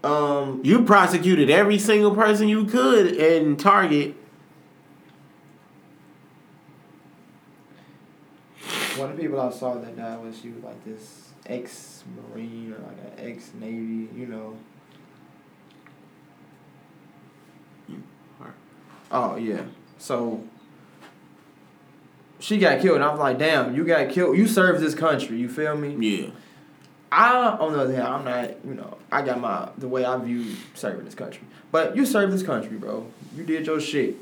Um. 0.04 0.62
you 0.64 0.84
prosecuted 0.84 1.50
every 1.50 1.78
single 1.78 2.16
person 2.16 2.48
you 2.48 2.66
could 2.66 3.08
in 3.08 3.58
Target. 3.58 4.16
One 8.96 9.12
of 9.12 9.18
the 9.18 9.24
people 9.24 9.40
I 9.40 9.52
saw 9.52 9.76
that 9.76 9.96
died 9.96 10.22
was 10.22 10.40
she 10.40 10.50
was 10.50 10.64
like 10.64 10.84
this 10.86 11.31
ex 11.52 12.04
marine 12.34 12.74
or 12.74 12.80
like 12.80 12.98
an 13.18 13.32
ex 13.32 13.52
navy, 13.60 14.10
you 14.16 14.26
know. 14.28 14.58
You 17.88 18.02
are. 18.40 18.54
Oh 19.12 19.36
yeah. 19.36 19.64
So 19.98 20.44
she 22.40 22.58
got 22.58 22.82
killed, 22.82 22.96
and 22.96 23.04
I 23.04 23.12
was 23.12 23.20
like, 23.20 23.38
"Damn, 23.38 23.76
you 23.76 23.86
got 23.86 24.10
killed. 24.10 24.38
You 24.38 24.48
served 24.48 24.82
this 24.82 24.96
country. 24.96 25.38
You 25.38 25.50
feel 25.50 25.76
me?" 25.76 25.96
Yeah. 26.08 26.30
I, 27.12 27.58
on 27.58 27.74
the 27.74 27.82
other 27.82 27.94
hand, 27.94 28.08
I'm 28.08 28.24
not, 28.24 28.66
you 28.66 28.74
know, 28.74 28.98
I 29.12 29.22
got 29.22 29.40
my, 29.42 29.70
the 29.78 29.88
way 29.88 30.06
I 30.06 30.16
view 30.18 30.56
serving 30.76 31.04
this 31.04 31.14
country. 31.14 31.44
But 31.70 31.96
you 31.96 32.06
served 32.06 32.32
this 32.32 32.42
country, 32.42 32.78
bro. 32.78 33.06
You 33.36 33.44
did 33.44 33.68
your 33.68 33.82
shit. 33.82 34.16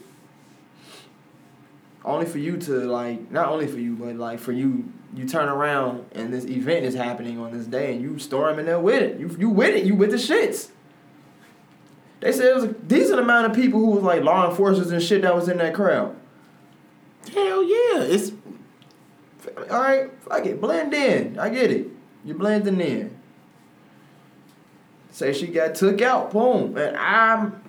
Only 2.03 2.25
for 2.25 2.39
you 2.39 2.57
to, 2.57 2.71
like, 2.71 3.29
not 3.29 3.49
only 3.49 3.67
for 3.67 3.77
you, 3.77 3.95
but, 3.95 4.15
like, 4.15 4.39
for 4.39 4.53
you, 4.53 4.91
you 5.15 5.27
turn 5.27 5.49
around 5.49 6.05
and 6.11 6.33
this 6.33 6.45
event 6.45 6.85
is 6.85 6.93
happening 6.93 7.39
on 7.39 7.51
this 7.51 7.65
day 7.65 7.93
and 7.93 8.01
you 8.01 8.19
storm 8.19 8.59
in 8.59 8.65
there 8.65 8.79
with 8.79 9.01
it. 9.01 9.19
You, 9.19 9.35
you 9.39 9.49
with 9.49 9.75
it. 9.75 9.85
You 9.85 9.95
with 9.95 10.11
the 10.11 10.17
shits. 10.17 10.69
They 12.19 12.31
said 12.31 12.47
it 12.47 12.55
was 12.55 12.63
a 12.65 12.73
decent 12.73 13.19
amount 13.19 13.47
of 13.47 13.53
people 13.53 13.79
who 13.79 13.91
was, 13.91 14.03
like, 14.03 14.23
law 14.23 14.49
enforcers 14.49 14.91
and 14.91 15.01
shit 15.01 15.21
that 15.21 15.33
was 15.33 15.47
in 15.47 15.57
that 15.57 15.73
crowd. 15.73 16.15
Hell 17.33 17.63
yeah. 17.63 18.01
It's 18.03 18.31
All 19.71 19.81
right, 19.81 20.11
fuck 20.21 20.45
it, 20.45 20.59
blend 20.59 20.93
in. 20.93 21.39
I 21.39 21.49
get 21.49 21.71
it. 21.71 21.87
You're 22.25 22.37
blending 22.37 22.81
in. 22.81 23.17
Say 25.11 25.33
she 25.33 25.47
got 25.47 25.75
took 25.75 26.01
out, 26.01 26.31
boom, 26.31 26.77
and 26.77 26.95
I'm. 26.95 27.61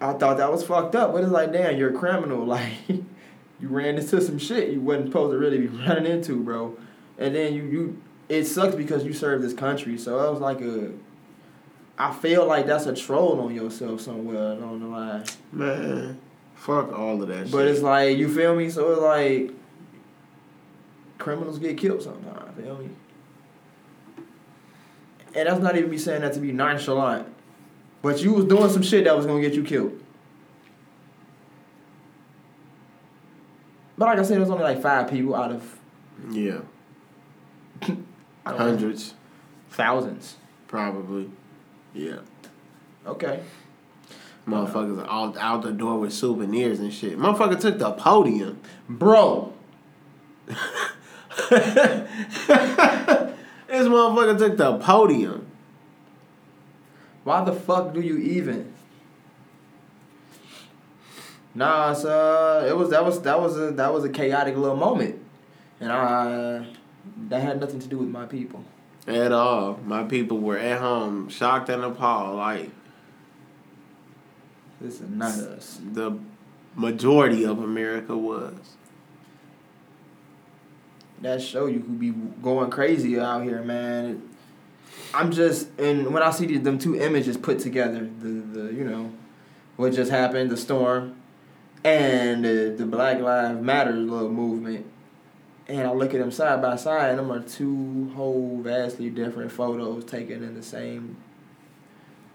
I 0.00 0.12
thought 0.12 0.36
that 0.36 0.50
was 0.50 0.62
fucked 0.62 0.94
up, 0.94 1.12
but 1.12 1.24
it's 1.24 1.32
like, 1.32 1.52
damn, 1.52 1.76
you're 1.76 1.94
a 1.94 1.98
criminal. 1.98 2.44
Like, 2.46 2.72
you 3.60 3.68
ran 3.68 3.96
into 3.96 4.20
some 4.20 4.38
shit 4.38 4.70
you 4.70 4.80
wasn't 4.80 5.08
supposed 5.08 5.32
to 5.32 5.38
really 5.38 5.58
be 5.58 5.66
running 5.86 6.06
into, 6.06 6.42
bro. 6.42 6.76
And 7.18 7.34
then 7.34 7.54
you, 7.54 7.64
you, 7.64 8.02
it 8.28 8.44
sucks 8.44 8.74
because 8.74 9.04
you 9.04 9.12
served 9.12 9.42
this 9.42 9.54
country. 9.54 9.98
So 9.98 10.26
it 10.26 10.30
was 10.30 10.40
like 10.40 10.60
a. 10.60 10.92
I 12.00 12.12
feel 12.12 12.46
like 12.46 12.66
that's 12.66 12.86
a 12.86 12.94
troll 12.94 13.40
on 13.40 13.52
yourself 13.54 14.00
somewhere 14.00 14.52
along 14.52 14.80
the 14.80 14.86
line. 14.86 15.24
man. 15.50 16.20
Fuck 16.54 16.92
all 16.92 17.22
of 17.22 17.28
that 17.28 17.44
shit. 17.44 17.52
But 17.52 17.66
it's 17.66 17.82
like 17.82 18.16
you 18.16 18.32
feel 18.32 18.54
me. 18.54 18.68
So 18.70 18.92
it's 18.92 19.00
like 19.00 19.56
criminals 21.18 21.58
get 21.58 21.78
killed 21.78 22.02
sometimes. 22.02 22.56
Feel 22.56 22.78
me. 22.78 22.90
And 25.34 25.48
that's 25.48 25.60
not 25.60 25.76
even 25.76 25.90
me 25.90 25.98
saying 25.98 26.22
that 26.22 26.32
to 26.34 26.40
be 26.40 26.52
nonchalant, 26.52 27.28
but 28.02 28.20
you 28.22 28.32
was 28.32 28.44
doing 28.46 28.70
some 28.70 28.82
shit 28.82 29.04
that 29.04 29.16
was 29.16 29.26
gonna 29.26 29.40
get 29.40 29.54
you 29.54 29.62
killed. 29.62 30.00
But 33.98 34.06
like 34.06 34.18
I 34.18 34.22
said, 34.22 34.36
it 34.36 34.40
was 34.40 34.50
only 34.50 34.62
like 34.64 34.80
five 34.80 35.10
people 35.10 35.34
out 35.34 35.50
of 35.52 35.78
yeah. 36.30 36.60
Don't 37.82 37.98
know, 38.46 38.56
Hundreds. 38.56 39.14
thousands. 39.70 40.36
Probably. 40.68 41.30
Yeah. 41.94 42.20
Okay. 43.06 43.40
Motherfuckers 44.46 45.02
are 45.04 45.06
all 45.06 45.36
out 45.38 45.62
the 45.62 45.72
door 45.72 45.98
with 45.98 46.12
souvenirs 46.12 46.80
and 46.80 46.92
shit. 46.92 47.18
Motherfucker 47.18 47.60
took 47.60 47.78
the 47.78 47.90
podium. 47.92 48.60
Bro, 48.88 49.52
This 53.68 53.86
motherfucker 53.86 54.38
took 54.38 54.56
the 54.56 54.78
podium. 54.78 55.46
why 57.24 57.44
the 57.44 57.52
fuck 57.52 57.92
do 57.94 58.00
you 58.00 58.16
even? 58.18 58.67
Nah, 61.58 61.90
uh, 61.90 62.64
it 62.68 62.76
was 62.76 62.90
that 62.90 63.04
was 63.04 63.20
that 63.22 63.40
was 63.40 63.58
a 63.58 63.72
that 63.72 63.92
was 63.92 64.04
a 64.04 64.08
chaotic 64.08 64.56
little 64.56 64.76
moment, 64.76 65.20
and 65.80 65.90
I 65.90 66.64
that 67.28 67.42
had 67.42 67.58
nothing 67.58 67.80
to 67.80 67.88
do 67.88 67.98
with 67.98 68.08
my 68.08 68.26
people. 68.26 68.62
At 69.08 69.32
all. 69.32 69.80
My 69.84 70.04
people 70.04 70.38
were 70.38 70.56
at 70.56 70.78
home, 70.80 71.28
shocked 71.28 71.68
and 71.68 71.82
appalled. 71.82 72.36
Like 72.36 72.70
This 74.80 75.00
is 75.00 75.10
not 75.10 75.32
us. 75.32 75.80
the 75.82 76.16
majority 76.76 77.44
of 77.44 77.60
America 77.60 78.16
was. 78.16 78.54
That 81.22 81.42
show 81.42 81.66
you 81.66 81.80
could 81.80 81.98
be 81.98 82.10
going 82.40 82.70
crazy 82.70 83.18
out 83.18 83.42
here, 83.42 83.62
man. 83.62 84.22
I'm 85.12 85.32
just 85.32 85.76
and 85.76 86.14
when 86.14 86.22
I 86.22 86.30
see 86.30 86.46
these, 86.46 86.62
them 86.62 86.78
two 86.78 86.94
images 86.94 87.36
put 87.36 87.58
together, 87.58 88.08
the 88.20 88.28
the 88.28 88.72
you 88.72 88.84
know, 88.84 89.10
what 89.74 89.92
just 89.92 90.12
happened, 90.12 90.50
the 90.50 90.56
storm, 90.56 91.17
and 91.84 92.44
the, 92.44 92.74
the 92.76 92.86
Black 92.86 93.20
Lives 93.20 93.60
Matter 93.60 93.92
little 93.92 94.30
movement, 94.30 94.86
and 95.68 95.86
I 95.86 95.92
look 95.92 96.14
at 96.14 96.20
them 96.20 96.30
side 96.30 96.62
by 96.62 96.76
side, 96.76 97.10
and 97.10 97.18
them 97.18 97.30
are 97.30 97.40
two 97.40 98.10
whole 98.14 98.60
vastly 98.62 99.10
different 99.10 99.52
photos 99.52 100.04
taken 100.04 100.42
in 100.42 100.54
the 100.54 100.62
same 100.62 101.16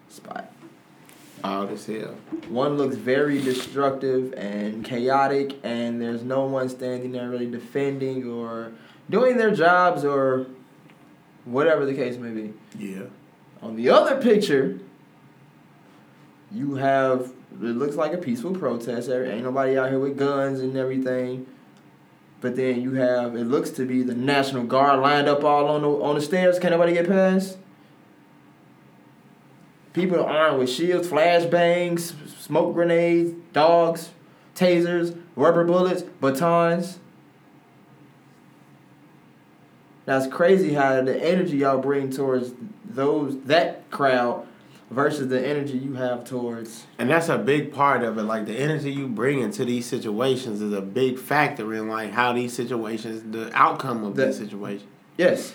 spot. 0.09 0.51
Odd 1.43 1.73
as 1.73 1.85
hell. 1.85 2.15
One 2.47 2.77
looks 2.77 2.95
very 2.95 3.41
destructive 3.41 4.33
and 4.33 4.85
chaotic, 4.85 5.59
and 5.63 6.01
there's 6.01 6.23
no 6.23 6.45
one 6.45 6.69
standing 6.69 7.11
there 7.11 7.29
really 7.29 7.49
defending 7.49 8.29
or 8.29 8.71
doing 9.09 9.35
their 9.35 9.53
jobs 9.53 10.05
or 10.05 10.47
whatever 11.43 11.85
the 11.85 11.93
case 11.93 12.17
may 12.17 12.29
be. 12.29 12.53
Yeah. 12.77 13.03
On 13.61 13.75
the 13.75 13.89
other 13.89 14.21
picture, 14.21 14.79
you 16.53 16.75
have 16.75 17.33
it 17.61 17.75
looks 17.75 17.95
like 17.95 18.13
a 18.13 18.17
peaceful 18.17 18.53
protest. 18.53 19.07
There 19.07 19.25
ain't 19.25 19.43
nobody 19.43 19.77
out 19.77 19.89
here 19.89 19.99
with 19.99 20.17
guns 20.17 20.59
and 20.59 20.75
everything. 20.75 21.45
But 22.41 22.55
then 22.55 22.81
you 22.81 22.93
have 22.93 23.35
it 23.35 23.45
looks 23.45 23.69
to 23.71 23.85
be 23.85 24.03
the 24.03 24.15
National 24.15 24.63
Guard 24.63 24.99
lined 24.99 25.27
up 25.27 25.43
all 25.43 25.67
on 25.67 25.81
the 25.81 25.89
on 25.89 26.15
the 26.15 26.21
stairs. 26.21 26.59
Can't 26.59 26.71
nobody 26.71 26.93
get 26.93 27.07
past. 27.07 27.57
People 29.93 30.23
armed 30.23 30.59
with 30.59 30.69
shields, 30.69 31.07
flashbangs, 31.07 32.13
smoke 32.39 32.73
grenades, 32.73 33.33
dogs, 33.53 34.09
tasers, 34.55 35.17
rubber 35.35 35.63
bullets, 35.63 36.01
batons. 36.01 36.99
That's 40.05 40.27
crazy 40.27 40.73
how 40.73 41.01
the 41.01 41.15
energy 41.15 41.57
y'all 41.57 41.77
bring 41.77 42.09
towards 42.09 42.51
those 42.83 43.39
that 43.43 43.89
crowd 43.89 44.45
versus 44.91 45.27
the 45.29 45.45
energy 45.45 45.77
you 45.77 45.93
have 45.93 46.23
towards 46.25 46.85
And 46.99 47.09
that's 47.09 47.29
a 47.29 47.37
big 47.37 47.73
part 47.73 48.03
of 48.03 48.17
it. 48.17 48.23
Like 48.23 48.45
the 48.45 48.55
energy 48.55 48.91
you 48.91 49.07
bring 49.07 49.39
into 49.39 49.65
these 49.65 49.85
situations 49.85 50.61
is 50.61 50.71
a 50.73 50.81
big 50.81 51.17
factor 51.17 51.73
in 51.73 51.87
like 51.87 52.11
how 52.11 52.33
these 52.33 52.53
situations, 52.53 53.23
the 53.31 53.51
outcome 53.53 54.03
of 54.03 54.15
The- 54.15 54.27
these 54.27 54.37
situations. 54.37 54.87
yes. 55.17 55.53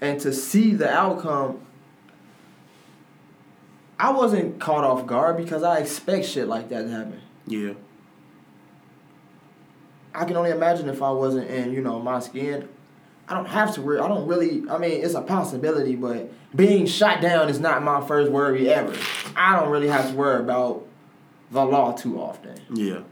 And 0.00 0.18
to 0.20 0.32
see 0.32 0.74
the 0.74 0.88
outcome 0.90 1.60
I 3.98 4.10
wasn't 4.12 4.58
caught 4.58 4.82
off 4.82 5.06
guard 5.06 5.36
because 5.36 5.62
I 5.62 5.76
expect 5.76 6.24
shit 6.24 6.48
like 6.48 6.70
that 6.70 6.84
to 6.84 6.88
happen. 6.90 7.20
Yeah. 7.46 7.74
I 10.14 10.24
can 10.24 10.36
only 10.38 10.50
imagine 10.50 10.88
if 10.88 11.02
I 11.02 11.10
wasn't 11.10 11.48
in, 11.50 11.72
you 11.72 11.82
know, 11.82 11.98
my 12.00 12.18
skin. 12.18 12.66
I 13.30 13.34
don't 13.34 13.46
have 13.46 13.72
to 13.76 13.82
worry. 13.82 14.00
I 14.00 14.08
don't 14.08 14.26
really. 14.26 14.68
I 14.68 14.76
mean, 14.76 15.04
it's 15.04 15.14
a 15.14 15.22
possibility, 15.22 15.94
but 15.94 16.32
being 16.54 16.84
shot 16.84 17.20
down 17.20 17.48
is 17.48 17.60
not 17.60 17.84
my 17.84 18.04
first 18.04 18.32
worry 18.32 18.68
ever. 18.68 18.92
I 19.36 19.54
don't 19.54 19.70
really 19.70 19.86
have 19.86 20.10
to 20.10 20.16
worry 20.16 20.40
about 20.40 20.84
the 21.52 21.64
law 21.64 21.92
too 21.92 22.20
often. 22.20 22.60
Yeah. 22.74 23.02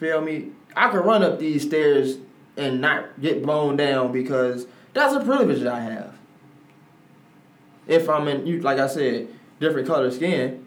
Feel 0.00 0.20
me? 0.20 0.50
I 0.74 0.90
could 0.90 1.04
run 1.04 1.22
up 1.22 1.38
these 1.38 1.62
stairs 1.62 2.18
and 2.56 2.80
not 2.80 3.20
get 3.20 3.40
blown 3.40 3.76
down 3.76 4.10
because 4.10 4.66
that's 4.94 5.14
a 5.14 5.20
privilege 5.20 5.60
that 5.60 5.72
I 5.72 5.80
have. 5.80 6.14
If 7.86 8.08
I'm 8.08 8.26
in, 8.26 8.48
you 8.48 8.60
like 8.62 8.80
I 8.80 8.88
said, 8.88 9.28
different 9.60 9.86
color 9.86 10.10
skin. 10.10 10.66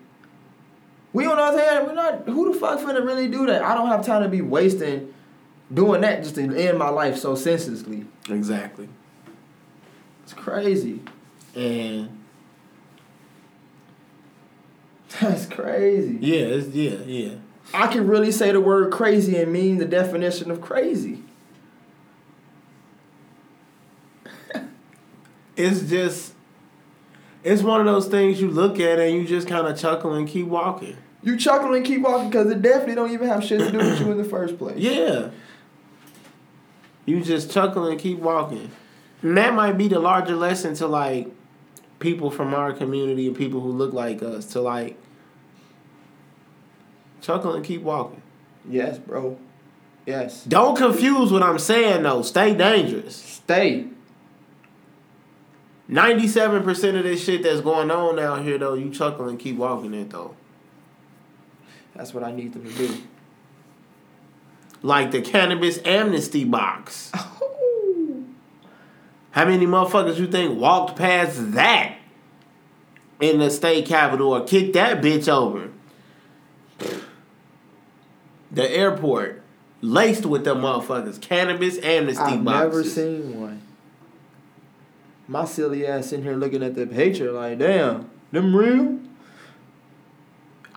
We 1.11 1.25
on 1.25 1.35
the 1.35 1.43
other 1.43 1.59
hand, 1.59 1.85
we're 1.85 1.93
not. 1.93 2.29
Who 2.29 2.53
the 2.53 2.57
fuck 2.57 2.79
finna 2.79 3.05
really 3.05 3.27
do 3.27 3.45
that? 3.47 3.61
I 3.61 3.75
don't 3.75 3.89
have 3.89 4.05
time 4.05 4.23
to 4.23 4.29
be 4.29 4.41
wasting 4.41 5.13
doing 5.73 6.01
that 6.01 6.23
just 6.23 6.35
to 6.35 6.41
end 6.55 6.77
my 6.77 6.89
life 6.89 7.17
so 7.17 7.35
senselessly. 7.35 8.05
Exactly. 8.29 8.89
It's 10.23 10.33
crazy. 10.33 11.01
And 11.55 12.09
That's 15.21 15.45
crazy. 15.45 16.17
yeah, 16.21 16.39
it's 16.45 16.67
yeah, 16.75 16.97
yeah. 17.05 17.35
I 17.73 17.87
can 17.87 18.07
really 18.07 18.31
say 18.31 18.51
the 18.51 18.61
word 18.61 18.91
crazy 18.91 19.37
and 19.37 19.51
mean 19.51 19.77
the 19.77 19.85
definition 19.85 20.51
of 20.51 20.61
crazy. 20.61 21.23
It's 25.55 25.81
just 25.89 26.33
it's 27.43 27.63
one 27.63 27.79
of 27.79 27.87
those 27.87 28.07
things 28.07 28.39
you 28.39 28.51
look 28.51 28.79
at 28.79 28.99
and 28.99 29.15
you 29.15 29.25
just 29.25 29.47
kind 29.47 29.65
of 29.65 29.75
chuckle 29.77 30.13
and 30.13 30.27
keep 30.27 30.45
walking. 30.45 30.97
You 31.23 31.35
chuckle 31.37 31.73
and 31.73 31.83
keep 31.83 32.01
walking 32.01 32.29
because 32.29 32.51
it 32.51 32.61
definitely 32.61 32.93
don't 32.95 33.11
even 33.11 33.27
have 33.27 33.43
shit 33.43 33.59
to 33.61 33.71
do 33.71 33.77
with 33.79 33.99
you 33.99 34.11
in 34.11 34.17
the 34.17 34.23
first 34.35 34.59
place. 34.59 34.77
Yeah. 34.77 35.29
You 37.07 37.23
just 37.23 37.49
chuckle 37.49 37.87
and 37.87 37.97
keep 37.97 38.19
walking. 38.19 38.69
And 39.23 39.37
that 39.37 39.53
might 39.53 39.77
be 39.77 39.87
the 39.87 39.97
larger 39.97 40.35
lesson 40.35 40.75
to 40.75 40.87
like 40.87 41.31
people 41.99 42.29
from 42.29 42.53
our 42.53 42.73
community 42.73 43.27
and 43.27 43.35
people 43.35 43.61
who 43.61 43.71
look 43.71 43.93
like 43.93 44.21
us 44.21 44.45
to 44.47 44.61
like 44.61 44.97
chuckle 47.21 47.55
and 47.55 47.65
keep 47.65 47.81
walking. 47.81 48.21
Yes, 48.69 48.99
bro. 48.99 49.39
Yes. 50.05 50.43
Don't 50.43 50.77
confuse 50.77 51.31
what 51.31 51.41
I'm 51.41 51.59
saying 51.59 52.03
though. 52.03 52.21
Stay 52.21 52.53
dangerous. 52.53 53.15
Stay. 53.15 53.87
97% 55.89 56.97
of 56.97 57.03
this 57.03 57.23
shit 57.23 57.43
that's 57.43 57.61
going 57.61 57.89
on 57.89 58.19
out 58.19 58.43
here 58.43 58.57
though, 58.57 58.73
you 58.73 58.91
chuckle 58.91 59.29
and 59.29 59.39
keep 59.39 59.55
walking 59.55 59.93
it 59.93 60.09
though. 60.09 60.35
That's 61.95 62.13
what 62.13 62.25
I 62.25 62.33
need 62.33 62.51
them 62.51 62.65
to 62.65 62.71
do. 62.73 63.01
Like 64.81 65.11
the 65.11 65.21
cannabis 65.21 65.79
amnesty 65.85 66.43
box. 66.43 67.11
Oh. 67.15 67.33
How 69.31 69.45
many 69.45 69.67
motherfuckers 69.67 70.17
you 70.17 70.27
think 70.27 70.59
walked 70.59 70.97
past 70.97 71.53
that 71.53 71.97
in 73.19 73.39
the 73.39 73.51
state 73.51 73.85
capitol 73.85 74.33
or 74.33 74.43
kicked 74.43 74.73
that 74.73 75.01
bitch 75.01 75.27
over? 75.31 75.69
The 78.51 78.69
airport 78.71 79.43
laced 79.81 80.25
with 80.25 80.43
them 80.43 80.61
motherfuckers. 80.61 81.21
Cannabis 81.21 81.77
amnesty 81.83 82.37
box. 82.37 82.37
I've 82.37 82.43
boxes. 82.43 82.97
never 82.97 83.11
seen 83.23 83.41
one. 83.41 83.61
My 85.27 85.45
silly 85.45 85.85
ass 85.85 86.07
sitting 86.07 86.25
here 86.25 86.35
looking 86.35 86.63
at 86.63 86.73
the 86.73 86.87
picture 86.87 87.31
like, 87.31 87.59
damn, 87.59 88.09
them 88.31 88.55
real? 88.55 88.99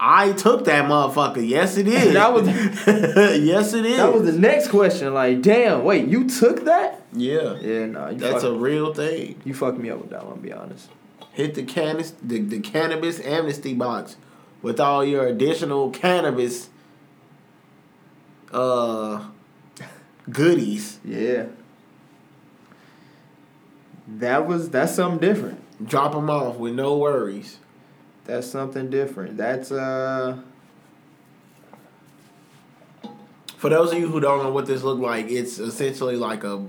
I 0.02 0.32
took 0.32 0.64
that 0.64 0.86
motherfucker. 0.86 1.46
Yes, 1.46 1.76
it 1.76 1.86
is. 1.86 2.14
That 2.14 2.32
was- 2.32 2.46
yes, 3.44 3.74
it 3.74 3.84
is. 3.84 3.98
That 3.98 4.12
was 4.14 4.24
the 4.24 4.38
next 4.40 4.68
question. 4.68 5.12
Like, 5.12 5.42
damn, 5.42 5.84
wait, 5.84 6.08
you 6.08 6.26
took 6.28 6.64
that? 6.64 7.02
yeah. 7.12 7.56
Yeah, 7.60 7.84
nah, 7.86 8.12
That's 8.12 8.42
a 8.44 8.52
real 8.52 8.94
thing. 8.94 9.40
you 9.44 9.52
fucked 9.52 9.78
me 9.78 9.90
up 9.90 9.98
with 9.98 10.10
that 10.10 10.24
one. 10.26 10.40
Be 10.40 10.52
honest. 10.52 10.88
Hit 11.32 11.54
the 11.54 11.62
cannabis 11.64 12.12
the, 12.22 12.40
the 12.40 12.60
cannabis 12.60 13.20
amnesty 13.20 13.74
box 13.74 14.16
with 14.62 14.80
all 14.80 15.04
your 15.04 15.26
additional 15.26 15.90
cannabis 15.90 16.70
uh 18.52 19.24
goodies. 20.30 20.98
Yeah. 21.04 21.46
That 24.08 24.46
was 24.46 24.70
that's 24.70 24.94
something 24.94 25.20
different. 25.20 25.60
Drop 25.86 26.12
them 26.12 26.28
off 26.30 26.56
with 26.56 26.74
no 26.74 26.96
worries. 26.96 27.58
That's 28.30 28.46
something 28.46 28.90
different. 28.90 29.36
That's 29.36 29.72
uh 29.72 30.38
For 33.56 33.68
those 33.68 33.90
of 33.90 33.98
you 33.98 34.06
who 34.06 34.20
don't 34.20 34.44
know 34.44 34.52
what 34.52 34.66
this 34.66 34.84
looked 34.84 35.02
like, 35.02 35.28
it's 35.28 35.58
essentially 35.58 36.14
like 36.14 36.44
a 36.44 36.64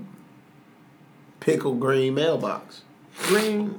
pickle 1.38 1.74
green 1.74 2.14
mailbox. 2.14 2.82
green 3.28 3.78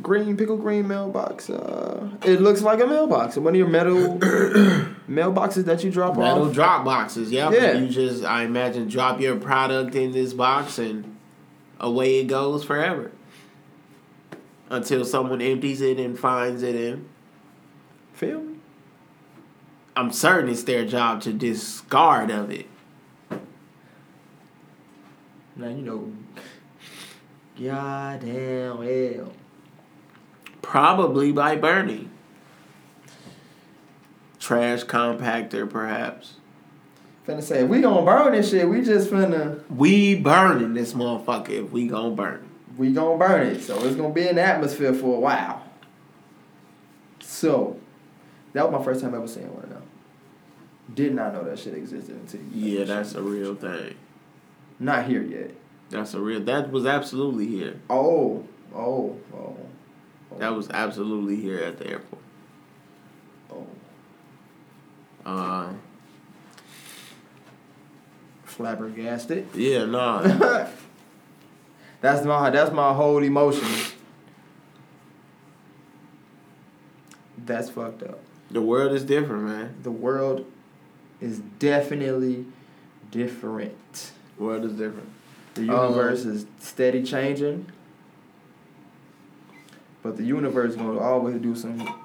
green 0.00 0.36
pickle 0.36 0.56
green 0.56 0.86
mailbox. 0.86 1.50
Uh 1.50 2.08
it 2.24 2.40
looks 2.40 2.62
like 2.62 2.80
a 2.80 2.86
mailbox. 2.86 3.36
One 3.36 3.54
of 3.54 3.58
your 3.58 3.66
metal 3.66 4.16
mailboxes 5.08 5.64
that 5.64 5.82
you 5.82 5.90
drop 5.90 6.16
Metal 6.16 6.30
off. 6.30 6.38
Metal 6.38 6.52
drop 6.52 6.84
boxes, 6.84 7.32
yep. 7.32 7.52
Yeah. 7.52 7.72
You 7.72 7.88
just 7.88 8.22
I 8.22 8.44
imagine 8.44 8.86
drop 8.86 9.20
your 9.20 9.34
product 9.34 9.96
in 9.96 10.12
this 10.12 10.32
box 10.32 10.78
and 10.78 11.16
away 11.80 12.20
it 12.20 12.28
goes 12.28 12.62
forever. 12.62 13.10
Until 14.70 15.04
someone 15.04 15.42
empties 15.42 15.80
it 15.80 15.98
and 15.98 16.16
finds 16.16 16.62
it 16.62 16.76
in. 16.76 17.08
Feel 18.14 18.40
me? 18.40 18.54
I'm 19.96 20.10
certain 20.10 20.48
it's 20.50 20.62
their 20.64 20.84
job 20.84 21.20
to 21.22 21.32
discard 21.32 22.30
of 22.30 22.50
it. 22.50 22.66
Now 25.56 25.68
you 25.68 25.82
know 25.82 26.12
Goddamn 27.60 28.82
hell. 28.82 29.32
Probably 30.62 31.30
by 31.30 31.54
Bernie. 31.54 32.08
Trash 34.40 34.84
compactor, 34.84 35.70
perhaps. 35.70 36.34
Finna 37.26 37.42
say, 37.42 37.60
if 37.60 37.68
we 37.68 37.80
gonna 37.80 38.04
burn 38.04 38.32
this 38.32 38.50
shit, 38.50 38.68
we 38.68 38.82
just 38.82 39.10
finna 39.10 39.62
We 39.70 40.16
burning 40.16 40.74
this 40.74 40.92
motherfucker 40.92 41.50
if 41.50 41.70
we 41.70 41.86
gonna 41.86 42.14
burn. 42.14 42.48
we 42.76 42.92
gonna 42.92 43.16
burn 43.16 43.46
it. 43.46 43.62
So 43.62 43.82
it's 43.84 43.94
gonna 43.94 44.12
be 44.12 44.28
in 44.28 44.34
the 44.34 44.42
atmosphere 44.42 44.92
for 44.92 45.16
a 45.16 45.20
while. 45.20 45.62
So 47.20 47.78
that 48.54 48.70
was 48.70 48.78
my 48.78 48.84
first 48.84 49.00
time 49.02 49.14
ever 49.14 49.28
seeing 49.28 49.52
one 49.54 49.64
of 49.64 49.70
them. 49.70 49.82
Did 50.94 51.14
not 51.14 51.32
know 51.34 51.44
that 51.44 51.58
shit 51.58 51.74
existed 51.74 52.14
until 52.16 52.40
Yeah, 52.52 52.84
that's 52.84 53.14
a 53.14 53.22
real 53.22 53.54
thing. 53.54 53.94
not 54.78 55.04
here 55.06 55.22
yet. 55.22 55.50
That's 55.90 56.14
a 56.14 56.20
real. 56.20 56.40
That 56.40 56.70
was 56.72 56.86
absolutely 56.86 57.46
here. 57.46 57.78
Oh, 57.90 58.44
oh, 58.74 59.16
oh, 59.34 59.56
That 60.38 60.54
was 60.54 60.68
absolutely 60.70 61.36
here 61.36 61.58
at 61.58 61.78
the 61.78 61.86
airport. 61.88 62.22
oh. 63.52 63.66
Uh, 65.26 65.72
Flabbergasted. 68.44 69.48
yeah, 69.54 69.84
nah. 69.84 70.20
that's 72.00 72.24
my 72.24 72.50
that's 72.50 72.72
my 72.72 72.92
whole 72.92 73.22
emotion. 73.22 73.66
That's 77.38 77.68
fucked 77.70 78.02
up. 78.04 78.20
The 78.54 78.62
world 78.62 78.92
is 78.92 79.04
different, 79.04 79.42
man. 79.42 79.74
The 79.82 79.90
world 79.90 80.46
is 81.20 81.40
definitely 81.58 82.46
different. 83.10 84.12
The 84.38 84.44
world 84.44 84.64
is 84.64 84.72
different. 84.74 85.10
The 85.54 85.62
universe 85.62 86.24
is 86.24 86.46
steady 86.60 87.02
changing. 87.02 87.66
But 90.04 90.16
the 90.16 90.22
universe 90.22 90.76
gonna 90.76 91.00
always 91.00 91.40
do 91.40 91.56
some 91.56 92.00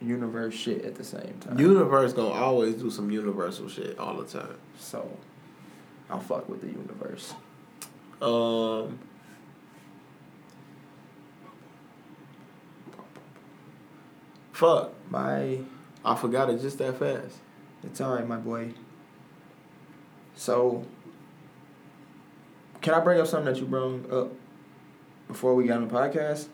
universe 0.00 0.54
shit 0.54 0.86
at 0.86 0.94
the 0.94 1.04
same 1.04 1.34
time. 1.40 1.60
Universe 1.60 2.14
gonna 2.14 2.28
always 2.28 2.76
do 2.76 2.90
some 2.90 3.10
universal 3.10 3.68
shit 3.68 3.98
all 3.98 4.16
the 4.16 4.24
time. 4.24 4.56
so 4.78 5.06
I'll 6.08 6.18
fuck 6.18 6.48
with 6.48 6.62
the 6.62 6.68
universe. 6.68 7.34
Um. 8.22 8.98
Fuck. 14.58 14.90
My 15.08 15.60
I 16.04 16.16
forgot 16.16 16.50
it 16.50 16.60
just 16.60 16.78
that 16.78 16.98
fast. 16.98 17.36
it's 17.84 18.00
alright, 18.00 18.26
my 18.26 18.38
boy. 18.38 18.72
So 20.34 20.84
Can 22.80 22.94
I 22.94 22.98
bring 22.98 23.20
up 23.20 23.28
something 23.28 23.52
that 23.54 23.60
you 23.60 23.66
brought 23.66 24.10
up 24.10 24.32
before 25.28 25.54
we 25.54 25.68
got 25.68 25.76
on 25.80 25.86
the 25.86 25.94
podcast? 25.94 26.48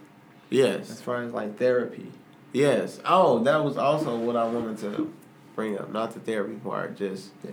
Yes. 0.50 0.90
As 0.90 1.00
far 1.00 1.22
as 1.22 1.32
like 1.32 1.56
therapy. 1.58 2.12
Yes. 2.52 3.00
Oh, 3.06 3.42
that 3.44 3.64
was 3.64 3.78
also 3.78 4.18
what 4.18 4.36
I 4.36 4.44
wanted 4.44 4.76
to 4.80 5.10
bring 5.56 5.78
up. 5.78 5.90
Not 5.90 6.12
the 6.12 6.20
therapy 6.20 6.56
part, 6.56 6.98
just 6.98 7.30
Yeah. 7.42 7.52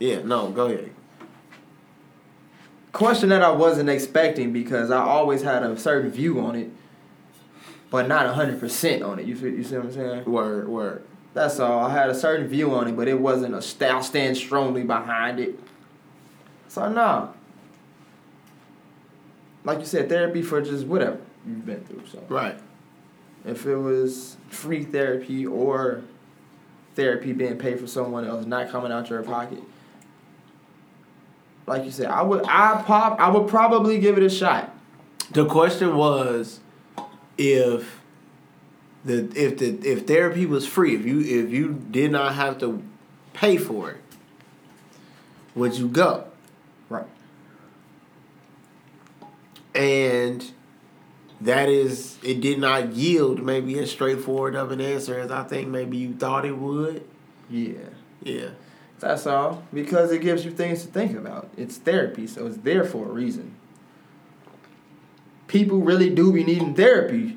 yeah. 0.00 0.22
No, 0.22 0.50
go 0.50 0.66
ahead. 0.66 0.90
Question 2.90 3.28
that 3.28 3.42
I 3.42 3.52
wasn't 3.52 3.88
expecting 3.88 4.52
because 4.52 4.90
I 4.90 4.98
always 5.00 5.42
had 5.42 5.62
a 5.62 5.78
certain 5.78 6.10
view 6.10 6.40
on 6.40 6.56
it, 6.56 6.70
but 7.92 8.08
not 8.08 8.34
hundred 8.34 8.58
percent 8.58 9.02
on 9.02 9.18
it. 9.20 9.26
You 9.26 9.36
feel, 9.36 9.50
you 9.50 9.62
see 9.62 9.76
what 9.76 9.84
I'm 9.84 9.92
saying? 9.92 10.24
Word, 10.24 10.66
word. 10.66 11.04
That's 11.34 11.60
all. 11.60 11.78
I 11.84 11.90
had 11.92 12.08
a 12.10 12.14
certain 12.14 12.48
view 12.48 12.74
on 12.74 12.88
it, 12.88 12.96
but 12.96 13.06
it 13.06 13.20
wasn't 13.20 13.54
a 13.54 13.60
st- 13.62 13.90
I 13.92 14.00
stand 14.00 14.36
strongly 14.36 14.82
behind 14.82 15.38
it. 15.38 15.60
So 16.68 16.88
nah. 16.90 17.28
Like 19.64 19.78
you 19.78 19.84
said, 19.84 20.08
therapy 20.08 20.42
for 20.42 20.60
just 20.62 20.86
whatever 20.86 21.18
you've 21.46 21.64
been 21.64 21.84
through. 21.84 22.02
So 22.10 22.24
Right. 22.28 22.58
if 23.44 23.66
it 23.66 23.76
was 23.76 24.36
free 24.48 24.82
therapy 24.84 25.46
or 25.46 26.00
therapy 26.94 27.32
being 27.32 27.58
paid 27.58 27.78
for 27.78 27.86
someone 27.86 28.24
else, 28.26 28.44
not 28.46 28.70
coming 28.70 28.90
out 28.90 29.08
your 29.10 29.22
pocket. 29.22 29.60
Like 31.66 31.84
you 31.84 31.90
said, 31.90 32.06
I 32.06 32.22
would 32.22 32.42
I 32.46 32.82
pop 32.86 33.20
I 33.20 33.28
would 33.30 33.48
probably 33.48 33.98
give 34.00 34.16
it 34.16 34.24
a 34.24 34.30
shot. 34.30 34.74
The 35.30 35.46
question 35.46 35.94
was 35.96 36.60
if 37.38 38.00
the 39.04 39.30
if 39.34 39.58
the 39.58 39.78
if 39.88 40.06
therapy 40.06 40.46
was 40.46 40.66
free, 40.66 40.94
if 40.94 41.04
you 41.04 41.20
if 41.20 41.50
you 41.50 41.84
did 41.90 42.12
not 42.12 42.34
have 42.34 42.58
to 42.58 42.82
pay 43.32 43.56
for 43.56 43.90
it, 43.90 44.00
would 45.54 45.76
you 45.76 45.88
go? 45.88 46.24
Right. 46.88 47.06
And 49.74 50.50
that 51.40 51.68
is 51.68 52.18
it 52.22 52.40
did 52.40 52.58
not 52.58 52.92
yield 52.92 53.42
maybe 53.42 53.78
as 53.78 53.90
straightforward 53.90 54.54
of 54.54 54.70
an 54.70 54.80
answer 54.80 55.18
as 55.18 55.30
I 55.30 55.42
think 55.44 55.68
maybe 55.68 55.96
you 55.96 56.14
thought 56.14 56.44
it 56.44 56.56
would. 56.56 57.06
Yeah. 57.50 57.88
Yeah. 58.22 58.50
That's 59.00 59.26
all. 59.26 59.64
Because 59.74 60.12
it 60.12 60.20
gives 60.20 60.44
you 60.44 60.52
things 60.52 60.82
to 60.82 60.88
think 60.88 61.16
about. 61.16 61.50
It's 61.56 61.76
therapy, 61.76 62.28
so 62.28 62.46
it's 62.46 62.58
there 62.58 62.84
for 62.84 63.06
a 63.06 63.10
reason. 63.10 63.56
People 65.52 65.80
really 65.80 66.08
do 66.08 66.32
be 66.32 66.42
needing 66.44 66.72
therapy. 66.74 67.36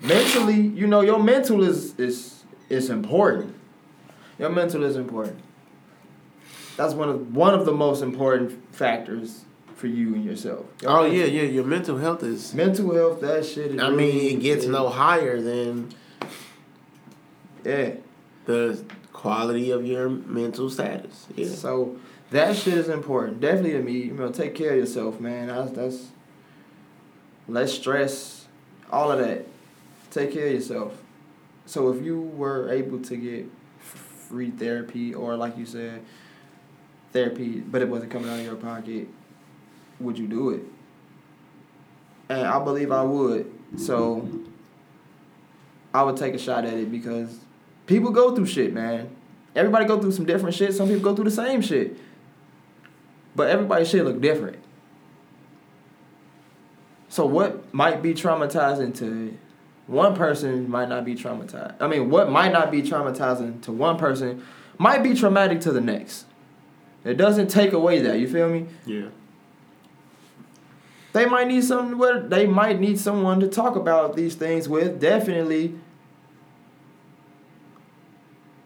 Mentally, 0.00 0.58
you 0.58 0.86
know, 0.86 1.02
your 1.02 1.22
mental 1.22 1.62
is 1.62 1.94
is 1.98 2.44
is 2.70 2.88
important. 2.88 3.54
Your 4.38 4.48
mental 4.48 4.82
is 4.84 4.96
important. 4.96 5.38
That's 6.78 6.94
one 6.94 7.10
of 7.10 7.36
one 7.36 7.52
of 7.52 7.66
the 7.66 7.72
most 7.72 8.00
important 8.02 8.74
factors 8.74 9.44
for 9.76 9.86
you 9.86 10.14
and 10.14 10.24
yourself. 10.24 10.64
Your 10.80 10.90
Oh 10.92 11.02
mental- 11.02 11.18
yeah, 11.18 11.24
yeah. 11.26 11.42
Your 11.42 11.64
mental 11.64 11.98
health 11.98 12.22
is. 12.22 12.54
Mental 12.54 12.94
health, 12.94 13.20
that 13.20 13.44
shit 13.44 13.72
is 13.74 13.78
I 13.82 13.88
really- 13.90 13.96
mean, 14.12 14.38
it 14.38 14.40
gets 14.40 14.64
no 14.64 14.88
higher 14.88 15.42
than 15.42 15.90
Yeah. 17.66 17.96
the 18.46 18.82
quality 19.12 19.70
of 19.70 19.84
your 19.84 20.08
mental 20.08 20.70
status. 20.70 21.26
Yeah. 21.36 21.48
So 21.48 21.96
that 22.30 22.56
shit 22.56 22.74
is 22.74 22.88
important. 22.88 23.40
Definitely 23.40 23.72
to 23.72 23.82
me, 23.82 23.92
you 23.92 24.12
know, 24.12 24.30
take 24.30 24.54
care 24.54 24.72
of 24.72 24.78
yourself, 24.78 25.20
man. 25.20 25.48
That's 25.48 25.72
that's 25.72 26.06
less 27.48 27.72
stress, 27.72 28.46
all 28.90 29.10
of 29.10 29.18
that. 29.18 29.46
Take 30.10 30.32
care 30.32 30.46
of 30.46 30.52
yourself. 30.52 31.02
So 31.66 31.90
if 31.90 32.04
you 32.04 32.20
were 32.20 32.70
able 32.72 33.00
to 33.00 33.16
get 33.16 33.46
free 33.78 34.50
therapy 34.50 35.14
or 35.14 35.36
like 35.36 35.56
you 35.58 35.66
said, 35.66 36.02
therapy, 37.12 37.60
but 37.60 37.82
it 37.82 37.88
wasn't 37.88 38.12
coming 38.12 38.30
out 38.30 38.38
of 38.38 38.44
your 38.44 38.56
pocket, 38.56 39.08
would 39.98 40.18
you 40.18 40.26
do 40.26 40.50
it? 40.50 40.62
And 42.28 42.46
I 42.46 42.62
believe 42.62 42.92
I 42.92 43.02
would. 43.02 43.52
So 43.76 44.28
I 45.92 46.02
would 46.02 46.16
take 46.16 46.34
a 46.34 46.38
shot 46.38 46.64
at 46.64 46.74
it 46.74 46.90
because 46.90 47.38
people 47.86 48.10
go 48.10 48.34
through 48.34 48.46
shit, 48.46 48.72
man. 48.72 49.16
Everybody 49.56 49.84
go 49.84 50.00
through 50.00 50.12
some 50.12 50.26
different 50.26 50.54
shit. 50.54 50.74
Some 50.74 50.88
people 50.88 51.02
go 51.02 51.14
through 51.14 51.24
the 51.24 51.30
same 51.32 51.60
shit. 51.60 51.96
But 53.40 53.48
everybody's 53.48 53.88
shit 53.88 54.04
look 54.04 54.20
different. 54.20 54.58
So 57.08 57.24
what 57.24 57.72
might 57.72 58.02
be 58.02 58.12
traumatizing 58.12 58.94
to 58.98 59.34
one 59.86 60.14
person 60.14 60.68
might 60.68 60.90
not 60.90 61.06
be 61.06 61.14
traumatized. 61.14 61.76
I 61.80 61.86
mean, 61.86 62.10
what 62.10 62.30
might 62.30 62.52
not 62.52 62.70
be 62.70 62.82
traumatizing 62.82 63.62
to 63.62 63.72
one 63.72 63.96
person 63.96 64.44
might 64.76 65.02
be 65.02 65.14
traumatic 65.14 65.62
to 65.62 65.72
the 65.72 65.80
next. 65.80 66.26
It 67.02 67.16
doesn't 67.16 67.48
take 67.48 67.72
away 67.72 68.02
that, 68.02 68.18
you 68.18 68.28
feel 68.28 68.50
me? 68.50 68.66
Yeah. 68.84 69.06
They 71.14 71.24
might 71.24 71.48
need 71.48 71.64
some 71.64 71.96
where 71.96 72.20
they 72.20 72.46
might 72.46 72.78
need 72.78 73.00
someone 73.00 73.40
to 73.40 73.48
talk 73.48 73.74
about 73.74 74.16
these 74.16 74.34
things 74.34 74.68
with. 74.68 75.00
Definitely 75.00 75.76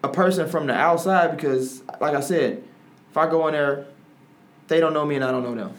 a 0.02 0.08
person 0.08 0.48
from 0.48 0.66
the 0.66 0.74
outside 0.74 1.36
because 1.36 1.84
like 2.00 2.16
I 2.16 2.20
said, 2.20 2.64
if 3.14 3.16
I 3.16 3.30
go 3.30 3.46
in 3.46 3.52
there, 3.52 3.86
they 4.68 4.80
don't 4.80 4.92
know 4.94 5.04
me 5.04 5.16
and 5.16 5.24
I 5.24 5.30
don't 5.30 5.42
know 5.42 5.54
them. 5.54 5.74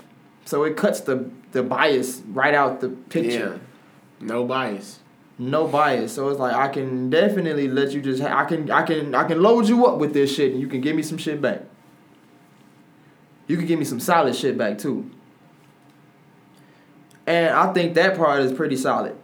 So 0.46 0.64
it 0.64 0.78
cuts 0.78 1.02
the 1.02 1.30
the 1.52 1.64
bias 1.64 2.22
right 2.28 2.54
out 2.54 2.82
the 2.82 2.90
picture. 2.90 3.60
Yeah. 4.20 4.28
No 4.28 4.46
bias. 4.46 5.00
No 5.38 5.68
bias. 5.68 6.14
So 6.14 6.30
it's 6.30 6.40
like 6.40 6.54
I 6.54 6.68
can 6.68 7.10
definitely 7.10 7.68
let 7.68 7.92
you 7.92 8.02
just 8.02 8.22
ha- 8.22 8.40
I 8.40 8.46
can 8.46 8.70
I 8.72 8.84
can 8.84 9.16
I 9.16 9.24
can 9.26 9.42
load 9.42 9.68
you 9.68 9.86
up 9.86 9.98
with 9.98 10.14
this 10.14 10.34
shit 10.34 10.52
and 10.52 10.62
you 10.62 10.68
can 10.68 10.82
give 10.82 10.96
me 10.96 11.02
some 11.02 11.18
shit 11.18 11.42
back. 11.42 11.62
You 13.48 13.58
can 13.58 13.66
give 13.66 13.80
me 13.80 13.86
some 13.86 14.00
solid 14.00 14.36
shit 14.36 14.58
back 14.58 14.78
too. 14.78 15.10
And 17.28 17.50
I 17.54 17.74
think 17.74 17.96
that 17.96 18.18
part 18.18 18.42
is 18.42 18.54
pretty 18.54 18.78
solid. 18.78 19.16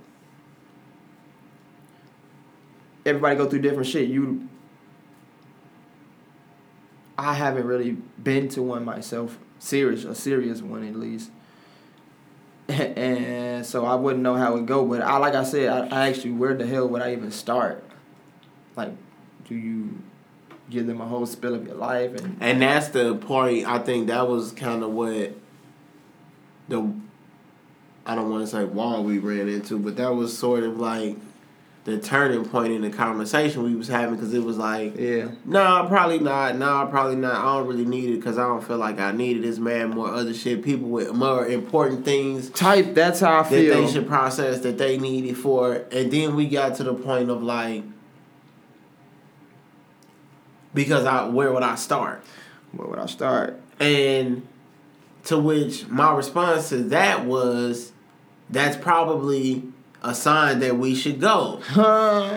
Everybody 3.05 3.35
go 3.35 3.49
through 3.49 3.61
different 3.61 3.87
shit. 3.87 4.09
You 4.09 4.47
I 7.17 7.33
haven't 7.33 7.65
really 7.65 7.91
been 7.91 8.49
to 8.49 8.63
one 8.63 8.83
myself, 8.83 9.37
serious, 9.61 10.03
a 10.03 10.15
serious 10.15 10.61
one 10.61 10.85
at 10.87 10.95
least. 10.95 11.31
and 12.67 13.65
so 13.65 13.85
I 13.85 13.95
wouldn't 13.95 14.23
know 14.23 14.35
how 14.35 14.57
it 14.57 14.65
go. 14.65 14.85
But 14.85 15.01
I, 15.01 15.17
like 15.17 15.35
I 15.35 15.43
said, 15.43 15.91
I, 15.91 16.07
I 16.07 16.09
you, 16.09 16.35
where 16.35 16.53
the 16.53 16.65
hell 16.65 16.87
would 16.87 17.01
I 17.01 17.13
even 17.13 17.31
start? 17.31 17.83
Like, 18.75 18.91
do 19.47 19.55
you 19.55 20.01
give 20.69 20.87
them 20.87 21.01
a 21.01 21.05
whole 21.05 21.25
spill 21.25 21.53
of 21.53 21.67
your 21.67 21.75
life 21.75 22.15
and 22.15 22.37
And 22.39 22.61
that's 22.61 22.89
the 22.89 23.15
point. 23.15 23.67
I 23.67 23.79
think 23.79 24.07
that 24.07 24.27
was 24.27 24.51
kind 24.51 24.83
of 24.83 24.91
what 24.91 25.33
the 26.69 26.93
I 28.05 28.15
don't 28.15 28.31
want 28.31 28.43
to 28.43 28.47
say 28.47 28.63
wall 28.63 29.03
we 29.03 29.19
ran 29.19 29.47
into, 29.47 29.77
but 29.77 29.97
that 29.97 30.15
was 30.15 30.35
sort 30.35 30.63
of 30.63 30.79
like 30.79 31.17
the 31.83 31.97
turning 31.97 32.45
point 32.45 32.71
in 32.71 32.81
the 32.81 32.91
conversation 32.91 33.63
we 33.63 33.73
was 33.75 33.87
having 33.87 34.13
because 34.15 34.33
it 34.35 34.43
was 34.43 34.55
like, 34.57 34.95
yeah, 34.97 35.29
nah, 35.45 35.87
probably 35.87 36.19
not. 36.19 36.55
no, 36.55 36.65
Nah, 36.65 36.85
probably 36.85 37.15
not. 37.15 37.35
I 37.35 37.57
don't 37.57 37.67
really 37.67 37.85
need 37.85 38.09
it 38.11 38.17
because 38.17 38.37
I 38.37 38.43
don't 38.43 38.63
feel 38.63 38.77
like 38.77 38.99
I 38.99 39.11
needed 39.11 39.43
this 39.43 39.57
man 39.57 39.89
more 39.89 40.07
other 40.09 40.33
shit. 40.33 40.63
People 40.63 40.89
with 40.89 41.11
more 41.13 41.47
important 41.47 42.05
things 42.05 42.51
type. 42.51 42.93
That's 42.93 43.19
how 43.19 43.39
I 43.39 43.43
that 43.43 43.49
feel. 43.49 43.81
they 43.81 43.91
should 43.91 44.07
process 44.07 44.59
that 44.61 44.77
they 44.77 44.99
needed 44.99 45.37
for. 45.37 45.85
And 45.91 46.11
then 46.11 46.35
we 46.35 46.47
got 46.47 46.75
to 46.75 46.83
the 46.83 46.93
point 46.93 47.31
of 47.31 47.41
like, 47.41 47.83
because 50.73 51.05
I 51.05 51.27
where 51.27 51.51
would 51.51 51.63
I 51.63 51.75
start? 51.75 52.23
Where 52.73 52.87
would 52.87 52.99
I 52.99 53.07
start? 53.07 53.59
And 53.79 54.47
to 55.25 55.37
which 55.37 55.87
my 55.87 56.13
response 56.13 56.69
to 56.69 56.77
that 56.89 57.25
was, 57.25 57.91
that's 58.49 58.77
probably 58.77 59.63
a 60.03 60.15
sign 60.15 60.59
that 60.59 60.77
we 60.77 60.95
should 60.95 61.19
go 61.21 61.61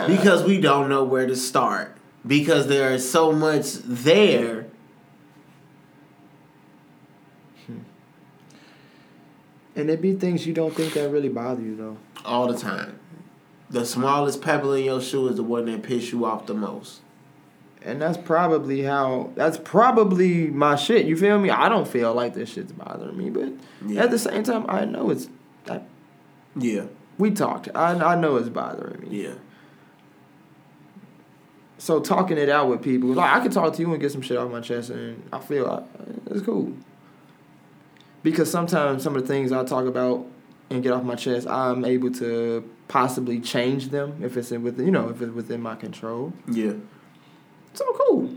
because 0.06 0.44
we 0.44 0.60
don't 0.60 0.88
know 0.88 1.02
where 1.04 1.26
to 1.26 1.34
start 1.36 1.96
because 2.26 2.66
there 2.68 2.92
is 2.92 3.08
so 3.10 3.32
much 3.32 3.72
there. 3.84 4.66
Hmm. 7.66 7.78
And 9.76 9.90
it 9.90 10.00
be 10.00 10.14
things 10.14 10.46
you 10.46 10.52
don't 10.52 10.74
think 10.74 10.94
that 10.94 11.08
really 11.10 11.28
bother 11.28 11.62
you 11.62 11.76
though. 11.76 11.96
all 12.24 12.46
the 12.52 12.58
time. 12.58 12.98
The 13.70 13.84
smallest 13.84 14.40
pebble 14.42 14.74
in 14.74 14.84
your 14.84 15.00
shoe 15.00 15.26
is 15.28 15.36
the 15.36 15.42
one 15.42 15.64
that 15.66 15.82
piss 15.82 16.12
you 16.12 16.24
off 16.26 16.46
the 16.46 16.54
most. 16.54 17.00
And 17.82 18.00
that's 18.00 18.16
probably 18.16 18.82
how. 18.82 19.30
That's 19.34 19.58
probably 19.58 20.46
my 20.48 20.76
shit. 20.76 21.06
You 21.06 21.16
feel 21.16 21.38
me? 21.38 21.50
I 21.50 21.68
don't 21.68 21.86
feel 21.88 22.14
like 22.14 22.34
this 22.34 22.50
shit's 22.52 22.72
bothering 22.72 23.16
me, 23.16 23.30
but 23.30 23.52
Yeah. 23.86 24.04
at 24.04 24.10
the 24.10 24.18
same 24.18 24.42
time, 24.42 24.64
I 24.68 24.84
know 24.84 25.10
it's. 25.10 25.28
I, 25.68 25.80
Yeah, 26.56 26.84
we 27.18 27.30
talked. 27.30 27.68
I 27.74 27.92
I 27.92 28.14
know 28.16 28.36
it's 28.36 28.48
bothering 28.48 29.00
me. 29.08 29.22
yeah, 29.24 29.34
So 31.78 32.00
talking 32.00 32.38
it 32.38 32.48
out 32.48 32.68
with 32.68 32.82
people, 32.82 33.10
like 33.10 33.32
I 33.32 33.40
can 33.40 33.50
talk 33.50 33.74
to 33.74 33.82
you 33.82 33.92
and 33.92 34.00
get 34.00 34.12
some 34.12 34.22
shit 34.22 34.36
off 34.36 34.50
my 34.50 34.60
chest, 34.60 34.90
and 34.90 35.22
I 35.32 35.38
feel 35.38 35.66
like 35.66 35.84
it's 36.30 36.42
cool. 36.42 36.72
Because 38.22 38.50
sometimes 38.50 39.02
some 39.02 39.16
of 39.16 39.22
the 39.22 39.28
things 39.28 39.52
I 39.52 39.64
talk 39.64 39.86
about 39.86 40.26
and 40.70 40.82
get 40.82 40.92
off 40.92 41.02
my 41.04 41.14
chest, 41.14 41.46
I'm 41.46 41.84
able 41.84 42.10
to 42.12 42.68
possibly 42.88 43.38
change 43.40 43.88
them 43.90 44.22
if 44.22 44.36
it's 44.36 44.50
in 44.50 44.62
within, 44.62 44.86
you 44.86 44.92
know, 44.92 45.10
if 45.10 45.20
it's 45.20 45.32
within 45.32 45.60
my 45.60 45.74
control. 45.74 46.32
yeah. 46.50 46.72
So 47.74 47.84
cool. 48.06 48.30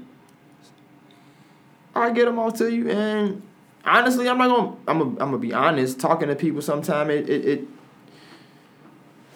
I 1.95 2.09
get 2.11 2.25
them 2.25 2.37
all 2.39 2.51
to 2.53 2.71
you, 2.73 2.89
and 2.89 3.41
honestly, 3.85 4.27
I'm 4.27 4.37
not 4.37 4.49
gonna. 4.49 4.75
I'm 4.87 4.97
gonna. 4.99 5.11
I'm 5.11 5.17
gonna 5.31 5.37
be 5.37 5.53
honest. 5.53 5.99
Talking 5.99 6.27
to 6.27 6.35
people, 6.35 6.61
sometime 6.61 7.09
it 7.09 7.29
it. 7.29 7.45
it 7.45 7.67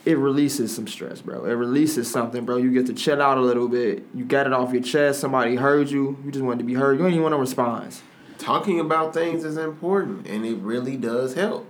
it 0.05 0.17
releases 0.17 0.75
some 0.75 0.87
stress, 0.87 1.21
bro. 1.21 1.45
It 1.45 1.53
releases 1.53 2.09
something, 2.09 2.45
bro. 2.45 2.57
You 2.57 2.71
get 2.71 2.87
to 2.87 2.93
chill 2.93 3.21
out 3.21 3.37
a 3.37 3.41
little 3.41 3.67
bit. 3.67 4.03
You 4.13 4.25
got 4.25 4.47
it 4.47 4.53
off 4.53 4.73
your 4.73 4.81
chest. 4.81 5.19
Somebody 5.19 5.55
heard 5.55 5.89
you. 5.89 6.17
You 6.25 6.31
just 6.31 6.43
wanted 6.43 6.59
to 6.59 6.65
be 6.65 6.73
heard. 6.73 6.97
You 6.97 7.03
don't 7.03 7.11
even 7.11 7.23
want 7.23 7.33
to 7.33 7.37
respond. 7.37 7.95
Talking 8.39 8.79
about 8.79 9.13
things 9.13 9.43
is 9.43 9.57
important, 9.57 10.27
and 10.27 10.45
it 10.45 10.57
really 10.57 10.97
does 10.97 11.35
help. 11.35 11.67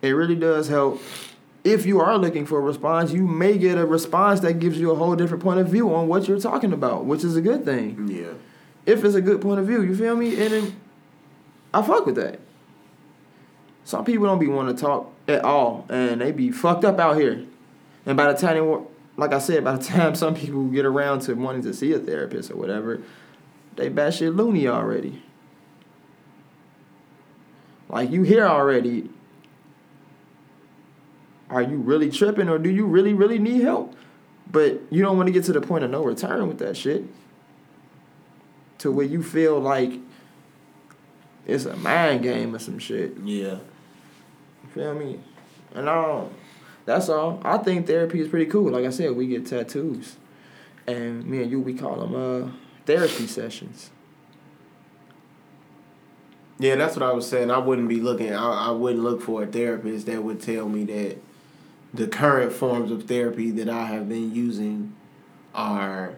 It 0.00 0.10
really 0.10 0.36
does 0.36 0.68
help. 0.68 1.02
If 1.64 1.84
you 1.86 2.00
are 2.00 2.16
looking 2.18 2.46
for 2.46 2.58
a 2.58 2.62
response, 2.62 3.12
you 3.12 3.26
may 3.26 3.58
get 3.58 3.76
a 3.78 3.86
response 3.86 4.40
that 4.40 4.54
gives 4.54 4.78
you 4.78 4.90
a 4.90 4.94
whole 4.94 5.16
different 5.16 5.42
point 5.42 5.60
of 5.60 5.68
view 5.68 5.94
on 5.94 6.08
what 6.08 6.28
you're 6.28 6.40
talking 6.40 6.72
about, 6.72 7.04
which 7.04 7.24
is 7.24 7.36
a 7.36 7.40
good 7.40 7.64
thing. 7.64 8.08
Yeah. 8.08 8.32
If 8.86 9.04
it's 9.04 9.14
a 9.14 9.20
good 9.22 9.40
point 9.40 9.60
of 9.60 9.66
view, 9.66 9.82
you 9.82 9.94
feel 9.96 10.16
me? 10.16 10.42
And 10.42 10.52
then 10.52 10.80
I 11.72 11.82
fuck 11.82 12.06
with 12.06 12.16
that. 12.16 12.38
Some 13.84 14.04
people 14.04 14.26
don't 14.26 14.38
be 14.38 14.46
want 14.46 14.74
to 14.74 14.82
talk 14.82 15.12
at 15.28 15.44
all, 15.44 15.86
and 15.88 16.20
they 16.20 16.32
be 16.32 16.50
fucked 16.50 16.84
up 16.84 16.98
out 16.98 17.16
here. 17.16 17.44
And 18.06 18.16
by 18.16 18.32
the 18.32 18.38
time 18.38 18.56
they, 18.56 18.84
like 19.16 19.32
I 19.32 19.38
said, 19.38 19.64
by 19.64 19.76
the 19.76 19.84
time 19.84 20.14
some 20.14 20.34
people 20.34 20.64
get 20.66 20.84
around 20.84 21.20
to 21.22 21.34
wanting 21.34 21.62
to 21.62 21.74
see 21.74 21.92
a 21.92 21.98
therapist 21.98 22.50
or 22.50 22.56
whatever, 22.56 23.02
they 23.76 23.90
batshit 23.90 24.34
loony 24.36 24.68
already. 24.68 25.22
Like 27.88 28.10
you 28.10 28.22
here 28.22 28.46
already. 28.46 29.10
Are 31.50 31.62
you 31.62 31.76
really 31.76 32.10
tripping 32.10 32.48
or 32.48 32.58
do 32.58 32.70
you 32.70 32.86
really, 32.86 33.12
really 33.12 33.38
need 33.38 33.62
help? 33.62 33.94
But 34.50 34.80
you 34.90 35.02
don't 35.02 35.16
want 35.16 35.28
to 35.28 35.32
get 35.32 35.44
to 35.44 35.52
the 35.52 35.60
point 35.60 35.84
of 35.84 35.90
no 35.90 36.04
return 36.04 36.48
with 36.48 36.58
that 36.58 36.76
shit. 36.76 37.04
To 38.78 38.90
where 38.90 39.06
you 39.06 39.22
feel 39.22 39.60
like 39.60 39.92
it's 41.46 41.64
a 41.64 41.76
mind 41.76 42.22
game 42.22 42.54
or 42.54 42.58
some 42.58 42.78
shit. 42.78 43.16
Yeah. 43.22 43.58
You 44.62 44.68
feel 44.72 44.94
me? 44.94 45.20
And 45.74 45.88
um, 45.88 46.30
that's 46.86 47.08
all. 47.08 47.40
I 47.44 47.58
think 47.58 47.86
therapy 47.86 48.20
is 48.20 48.28
pretty 48.28 48.46
cool. 48.46 48.70
Like 48.70 48.84
I 48.84 48.90
said, 48.90 49.16
we 49.16 49.26
get 49.26 49.46
tattoos, 49.46 50.16
and 50.86 51.24
me 51.26 51.42
and 51.42 51.50
you 51.50 51.60
we 51.60 51.74
call 51.74 51.96
them 51.96 52.14
uh 52.14 52.50
therapy 52.86 53.26
sessions. 53.26 53.90
Yeah, 56.58 56.76
that's 56.76 56.94
what 56.94 57.02
I 57.02 57.12
was 57.12 57.28
saying. 57.28 57.50
I 57.50 57.58
wouldn't 57.58 57.88
be 57.88 58.00
looking. 58.00 58.32
I, 58.32 58.68
I 58.68 58.70
wouldn't 58.70 59.02
look 59.02 59.22
for 59.22 59.42
a 59.42 59.46
therapist 59.46 60.06
that 60.06 60.22
would 60.22 60.40
tell 60.40 60.68
me 60.68 60.84
that 60.84 61.18
the 61.92 62.06
current 62.06 62.52
forms 62.52 62.90
of 62.90 63.04
therapy 63.04 63.50
that 63.52 63.68
I 63.68 63.86
have 63.86 64.08
been 64.08 64.34
using 64.34 64.94
are 65.54 66.14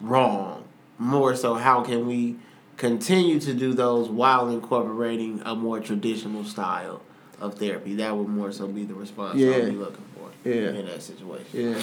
wrong. 0.00 0.64
More 0.98 1.34
so, 1.34 1.54
how 1.54 1.82
can 1.82 2.06
we 2.06 2.36
continue 2.76 3.40
to 3.40 3.54
do 3.54 3.74
those 3.74 4.08
while 4.08 4.48
incorporating 4.48 5.42
a 5.44 5.54
more 5.54 5.80
traditional 5.80 6.44
style 6.44 7.02
of 7.42 7.58
therapy? 7.58 7.96
That 7.96 8.16
would 8.16 8.28
more 8.28 8.52
so 8.52 8.66
be 8.68 8.84
the 8.84 8.94
response 8.94 9.38
Yeah. 9.38 9.50
I'd 9.56 9.66
be 9.70 9.76
looking 9.76 10.04
for 10.16 10.48
Yeah. 10.48 10.70
in 10.70 10.86
that 10.86 11.02
situation. 11.02 11.46
Yeah. 11.74 11.80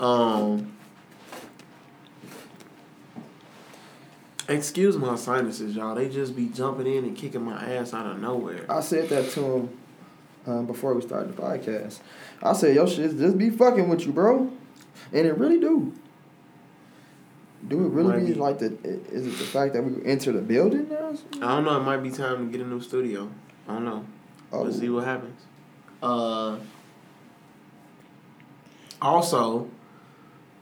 Um. 0.00 0.72
Excuse 4.48 4.96
my 4.96 5.14
sinuses, 5.16 5.76
y'all. 5.76 5.94
They 5.94 6.08
just 6.08 6.34
be 6.34 6.46
jumping 6.46 6.86
in 6.86 7.04
and 7.04 7.14
kicking 7.16 7.42
my 7.42 7.62
ass 7.74 7.92
out 7.92 8.06
of 8.06 8.18
nowhere. 8.18 8.64
I 8.70 8.80
said 8.80 9.10
that 9.10 9.28
to 9.32 9.42
him 9.42 9.68
um, 10.46 10.66
before 10.66 10.94
we 10.94 11.02
started 11.02 11.36
the 11.36 11.42
podcast. 11.42 11.98
I 12.42 12.54
said, 12.54 12.74
"Yo, 12.74 12.86
shit, 12.86 13.18
just 13.18 13.36
be 13.36 13.50
fucking 13.50 13.90
with 13.90 14.06
you, 14.06 14.12
bro," 14.12 14.50
and 15.12 15.26
it 15.26 15.36
really 15.36 15.60
do. 15.60 15.92
Do 17.66 17.84
it 17.84 17.88
really 17.90 18.08
Might 18.20 18.20
be 18.26 18.32
be. 18.32 18.34
like 18.38 18.58
the? 18.60 18.66
Is 19.12 19.26
it 19.26 19.30
the 19.36 19.44
fact 19.44 19.74
that 19.74 19.82
we 19.82 20.02
enter 20.06 20.32
the 20.32 20.40
building 20.40 20.88
now? 20.88 21.12
I 21.42 21.56
don't 21.56 21.64
know. 21.64 21.76
It 21.78 21.84
might 21.84 21.98
be 21.98 22.10
time 22.10 22.46
to 22.50 22.56
get 22.56 22.64
a 22.64 22.68
new 22.68 22.80
studio. 22.80 23.28
I 23.68 23.74
don't 23.74 23.84
know. 23.84 24.06
Oh. 24.52 24.62
Let's 24.62 24.78
see 24.78 24.88
what 24.88 25.04
happens. 25.04 25.40
Uh. 26.02 26.56
Also, 29.00 29.68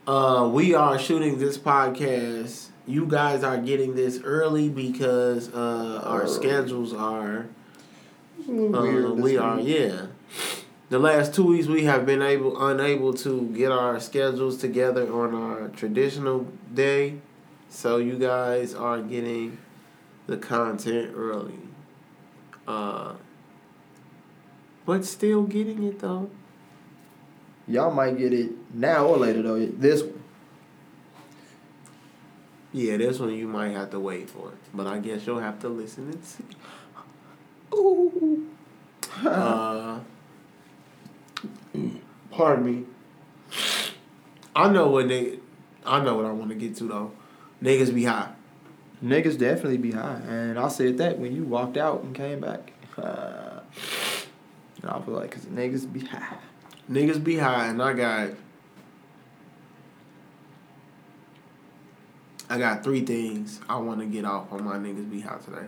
uh, 0.05 0.49
we 0.51 0.73
are 0.75 0.99
shooting 0.99 1.39
this 1.39 1.57
podcast. 1.57 2.67
You 2.85 3.05
guys 3.05 3.43
are 3.43 3.57
getting 3.57 3.95
this 3.95 4.19
early 4.23 4.69
because 4.69 5.53
uh, 5.53 6.01
our 6.05 6.21
Early. 6.21 6.31
schedules 6.33 6.93
are 6.93 7.47
Uh, 8.47 8.53
weird 8.53 9.11
we 9.19 9.37
are, 9.37 9.57
week. 9.57 9.67
yeah. 9.67 10.05
The 10.89 10.99
last 10.99 11.33
two 11.33 11.43
weeks 11.45 11.67
we 11.67 11.83
have 11.83 12.05
been 12.05 12.21
able 12.21 12.61
unable 12.65 13.13
to 13.15 13.41
get 13.49 13.71
our 13.73 13.99
schedules 13.99 14.57
together 14.57 15.11
on 15.11 15.33
our 15.35 15.67
traditional 15.69 16.47
day, 16.73 17.15
so 17.69 17.97
you 17.97 18.17
guys 18.17 18.73
are 18.73 19.01
getting 19.01 19.57
the 20.27 20.37
content 20.37 21.11
early. 21.15 21.59
But 24.87 25.03
still 25.03 25.43
getting 25.43 25.83
it 25.83 25.99
though. 25.99 26.29
Y'all 27.67 27.91
might 27.91 28.17
get 28.17 28.31
it 28.31 28.51
now 28.73 29.05
or 29.05 29.17
later 29.17 29.41
though. 29.41 29.65
This 29.65 30.01
one. 30.01 30.23
Yeah, 32.71 32.95
this 32.95 33.19
one 33.19 33.33
you 33.33 33.49
might 33.49 33.71
have 33.71 33.89
to 33.91 33.99
wait 33.99 34.29
for, 34.29 34.53
but 34.73 34.87
I 34.87 34.99
guess 34.99 35.27
you'll 35.27 35.39
have 35.39 35.59
to 35.59 35.67
listen 35.67 36.09
and 36.09 36.25
see. 36.25 36.43
Ooh. 37.75 38.47
Uh, 39.25 39.99
pardon 42.29 42.63
me. 42.63 42.85
I 44.55 44.69
know 44.69 44.89
what 44.89 45.07
they. 45.07 45.39
I 45.83 46.03
know 46.03 46.15
what 46.17 46.25
I 46.25 46.31
want 46.31 46.49
to 46.49 46.55
get 46.55 46.75
to 46.77 46.83
though. 46.83 47.11
Niggas 47.63 47.95
be 47.95 48.03
high. 48.03 48.31
Niggas 49.03 49.39
definitely 49.39 49.77
be 49.77 49.91
high, 49.91 50.21
and 50.27 50.59
I 50.59 50.67
said 50.67 50.99
that 50.99 51.17
when 51.17 51.35
you 51.35 51.43
walked 51.43 51.77
out 51.77 52.03
and 52.03 52.13
came 52.13 52.39
back. 52.39 52.73
Uh, 52.95 53.61
and 54.81 54.91
I 54.91 54.97
was 54.97 55.07
like, 55.07 55.31
cause 55.31 55.45
niggas 55.45 55.91
be 55.91 56.01
high. 56.01 56.37
Niggas 56.89 57.23
be 57.23 57.37
high, 57.37 57.67
and 57.67 57.81
I 57.81 57.93
got. 57.93 58.29
I 62.49 62.57
got 62.57 62.81
three 62.81 63.01
things 63.01 63.59
I 63.67 63.75
want 63.75 63.99
to 63.99 64.05
get 64.05 64.23
off 64.23 64.53
on 64.53 64.63
my 64.63 64.77
niggas 64.77 65.11
be 65.11 65.19
high 65.19 65.37
today. 65.37 65.67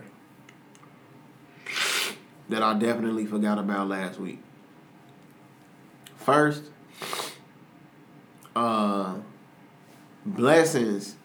That 2.48 2.62
I 2.62 2.72
definitely 2.78 3.26
forgot 3.26 3.58
about 3.58 3.88
last 3.88 4.18
week. 4.18 4.38
First, 6.16 6.64
uh, 8.56 9.16
blessings 10.24 11.16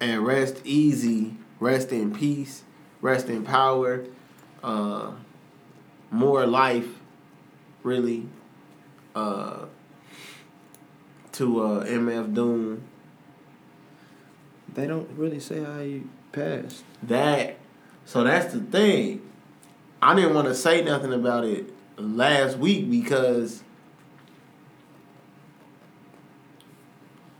and 0.00 0.26
rest 0.26 0.60
easy, 0.64 1.34
rest 1.60 1.92
in 1.92 2.14
peace, 2.14 2.62
rest 3.00 3.28
in 3.28 3.44
power, 3.44 4.04
uh, 4.62 5.12
more 6.10 6.46
life, 6.46 6.97
really, 7.82 8.28
uh, 9.14 9.66
to 11.32 11.62
uh, 11.62 11.84
MF 11.84 12.34
Doom. 12.34 12.82
They 14.74 14.86
don't 14.86 15.08
really 15.16 15.40
say 15.40 15.62
how 15.62 15.80
he 15.80 16.04
passed. 16.32 16.84
That, 17.02 17.58
so 18.04 18.24
that's 18.24 18.52
the 18.52 18.60
thing. 18.60 19.22
I 20.00 20.14
didn't 20.14 20.34
want 20.34 20.48
to 20.48 20.54
say 20.54 20.82
nothing 20.82 21.12
about 21.12 21.44
it 21.44 21.72
last 21.96 22.58
week 22.58 22.90
because 22.90 23.62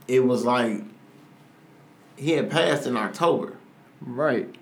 it 0.07 0.25
was 0.25 0.43
like 0.43 0.81
he 2.17 2.31
had 2.31 2.49
passed 2.49 2.85
in 2.85 2.97
October. 2.97 3.55
Right. 4.01 4.53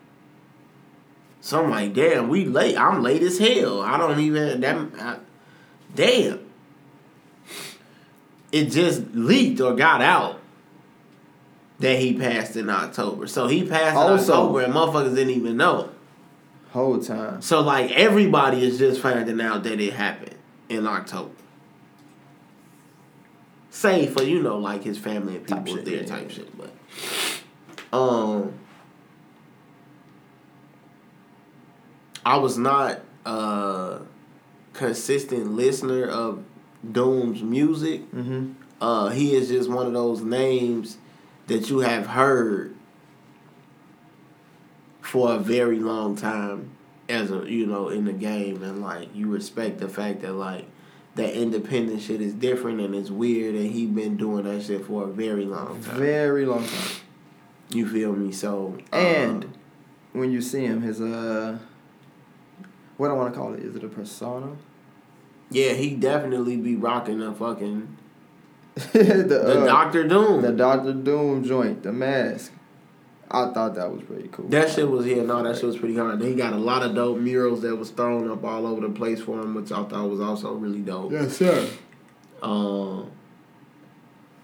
So 1.42 1.64
I'm 1.64 1.70
like, 1.70 1.94
damn, 1.94 2.30
we 2.30 2.46
late. 2.46 2.78
I'm 2.78 3.02
late 3.02 3.22
as 3.22 3.40
hell. 3.40 3.82
I 3.82 3.98
don't 3.98 4.20
even 4.20 4.62
that. 4.62 5.22
Damn. 5.98 6.40
It 8.52 8.66
just 8.66 9.02
leaked 9.14 9.60
or 9.60 9.76
got 9.76 10.02
out 10.02 10.40
that 11.80 12.00
he 12.00 12.14
passed 12.14 12.56
in 12.56 12.70
October. 12.70 13.28
So 13.28 13.48
he 13.48 13.66
passed 13.68 13.92
in 13.94 14.12
Also- 14.12 14.34
October 14.34 14.62
and 14.62 14.74
motherfuckers 14.74 15.16
didn't 15.16 15.34
even 15.34 15.58
know. 15.58 15.90
Whole 16.72 17.00
time. 17.00 17.42
So 17.42 17.62
like 17.62 17.92
everybody 17.92 18.64
is 18.64 18.78
just 18.78 19.02
finding 19.02 19.42
out 19.42 19.64
that 19.64 19.80
it 19.80 19.94
happened 19.94 20.36
in 20.70 20.86
October. 20.86 21.32
Save 23.72 24.14
for 24.14 24.22
you 24.24 24.42
know 24.44 24.58
like 24.60 24.84
his 24.84 24.98
family 25.00 25.38
and 25.38 25.48
people 25.48 25.76
shit, 25.78 25.86
there 25.86 25.96
yeah, 26.02 26.06
type 26.06 26.30
yeah. 26.30 26.36
shit, 26.36 26.50
but 26.58 27.98
um, 27.98 28.54
I 32.26 32.38
was 32.38 32.58
not 32.58 33.00
a 33.26 34.02
consistent 34.74 35.54
listener 35.54 36.08
of 36.08 36.44
Doom's 36.90 37.42
music. 37.42 38.02
Mm-hmm. 38.12 38.54
Uh, 38.80 39.10
he 39.10 39.34
is 39.34 39.50
just 39.50 39.70
one 39.70 39.88
of 39.88 39.94
those 39.94 40.22
names 40.22 40.98
that 41.48 41.70
you 41.70 41.80
have 41.80 42.08
heard 42.08 42.76
for 45.02 45.34
a 45.34 45.40
very 45.40 45.80
long 45.80 46.16
time 46.16 46.72
as 47.10 47.32
a 47.32 47.50
you 47.50 47.66
know 47.66 47.88
in 47.88 48.04
the 48.04 48.12
game 48.12 48.62
and 48.62 48.82
like 48.82 49.08
you 49.16 49.28
respect 49.28 49.80
the 49.80 49.88
fact 49.88 50.22
that 50.22 50.34
like 50.34 50.66
that 51.16 51.34
independent 51.34 52.02
shit 52.02 52.22
is 52.22 52.34
different 52.34 52.80
and 52.80 52.94
it's 52.94 53.10
weird 53.10 53.56
and 53.56 53.72
he 53.72 53.86
been 53.86 54.16
doing 54.18 54.44
that 54.44 54.64
shit 54.64 54.86
for 54.86 55.04
a 55.04 55.08
very 55.08 55.46
long 55.46 55.82
time. 55.82 55.98
Very 55.98 56.46
long 56.46 56.66
time. 56.66 56.92
You 57.70 57.88
feel 57.88 58.14
me? 58.14 58.32
So 58.32 58.78
And 58.94 59.52
when 60.14 60.32
you 60.32 60.42
see 60.42 60.66
him, 60.66 60.82
his 60.82 61.02
uh, 61.02 61.58
what 62.98 63.10
I 63.12 63.14
want 63.14 63.34
to 63.34 63.40
call 63.40 63.54
it. 63.54 63.62
Is 63.62 63.76
it 63.76 63.84
a 63.84 63.88
persona? 63.88 64.56
Yeah, 65.50 65.74
he 65.74 65.96
definitely 65.96 66.58
be 66.58 66.76
rocking 66.76 67.20
the 67.20 67.32
fucking 67.34 67.98
the 68.94 69.04
the 69.04 69.62
uh, 69.62 69.66
Doctor 69.66 70.08
Doom. 70.08 70.42
the 70.42 70.52
Doctor 70.52 70.94
Doom 70.94 71.44
joint, 71.44 71.84
the 71.84 71.92
mask. 71.94 72.52
I 73.30 73.52
thought 73.52 73.76
that 73.76 73.92
was 73.92 74.04
pretty 74.04 74.30
cool. 74.30 74.48
That 74.48 74.70
shit 74.70 74.90
was 74.90 75.06
yeah, 75.06 75.24
no, 75.24 75.44
that 75.44 75.56
shit 75.56 75.66
was 75.66 75.78
pretty 75.78 75.98
hard. 75.98 76.22
He 76.22 76.34
got 76.34 76.54
a 76.54 76.58
lot 76.58 76.84
of 76.84 76.96
dope 76.96 77.18
murals 77.18 77.62
that 77.62 77.76
was 77.76 77.90
thrown 77.90 78.30
up 78.32 78.44
all 78.44 78.66
over 78.66 78.82
the 78.82 78.90
place 78.94 79.20
for 79.20 79.40
him, 79.42 79.54
which 79.54 79.72
I 79.72 79.84
thought 79.84 80.10
was 80.10 80.22
also 80.22 80.54
really 80.54 80.80
dope. 80.80 81.12
Yes, 81.12 81.38
sir. 81.38 81.68
Um, 82.42 83.12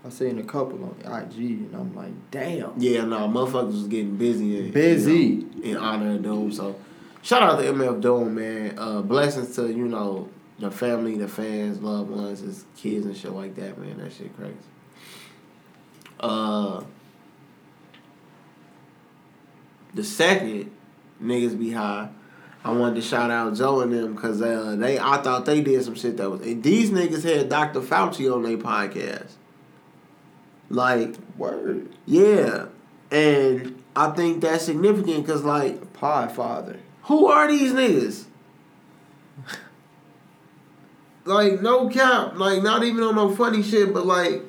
I 0.06 0.10
seen 0.10 0.38
a 0.38 0.44
couple 0.44 0.84
on 0.84 0.98
IG, 1.00 1.38
and 1.38 1.76
I'm 1.76 1.96
like, 1.96 2.12
damn. 2.30 2.74
yeah, 2.78 3.06
no, 3.06 3.20
motherfuckers 3.30 3.72
was 3.74 3.88
getting 3.88 4.18
busy. 4.18 4.60
And, 4.60 4.74
Busy. 4.74 5.14
you 5.14 5.46
know, 5.64 5.70
in 5.70 5.78
honor 5.78 6.16
of 6.16 6.24
Doom. 6.24 6.52
So, 6.52 6.76
shout 7.24 7.42
out 7.42 7.60
to 7.60 7.64
MF 7.66 8.00
Doom, 8.02 8.36
man. 8.36 8.78
Uh, 8.78 9.02
blessings 9.02 9.56
to 9.56 9.68
you 9.68 9.88
know 9.88 10.30
the 10.60 10.70
family, 10.70 11.18
the 11.18 11.28
fans, 11.28 11.82
loved 11.82 12.12
ones, 12.12 12.42
his 12.42 12.66
kids 12.78 13.06
and 13.08 13.18
shit 13.18 13.32
like 13.32 13.56
that, 13.56 13.78
man. 13.80 13.98
That 13.98 14.14
shit 14.14 14.36
crazy. 14.38 14.54
Uh, 16.20 16.84
the 19.96 20.04
second 20.04 20.70
niggas 21.22 21.58
be 21.58 21.72
high. 21.72 22.10
I 22.66 22.72
wanted 22.72 22.96
to 22.96 23.02
shout 23.02 23.30
out 23.30 23.56
Joe 23.56 23.82
and 23.82 23.92
them 23.92 24.16
because 24.16 24.42
uh, 24.42 24.76
they 24.78 24.98
I 24.98 25.18
thought 25.18 25.46
they 25.46 25.62
did 25.62 25.84
some 25.84 25.96
shit 25.96 26.16
that 26.18 26.30
was 26.30 26.42
and 26.42 26.64
these 26.64 26.92
niggas 26.92 27.24
had 27.24 27.50
Dr. 27.50 27.82
Fauci 27.82 28.34
on 28.34 28.44
their 28.44 28.58
podcast. 28.58 29.32
Like, 30.70 31.16
Word. 31.38 31.90
yeah. 32.06 32.68
And 33.12 33.84
I 33.96 34.10
think 34.12 34.42
that's 34.42 34.64
significant 34.64 35.26
because 35.26 35.44
like 35.44 35.80
The 35.80 35.86
Pie 35.88 36.28
Father. 36.30 36.80
Who 37.04 37.28
are 37.28 37.48
these 37.48 37.72
niggas? 37.74 38.26
like 41.26 41.62
no 41.62 41.90
cap, 41.90 42.38
like 42.38 42.62
not 42.64 42.84
even 42.84 43.04
on 43.04 43.16
no 43.16 43.34
funny 43.36 43.64
shit, 43.64 43.94
but 43.94 44.06
like 44.06 44.42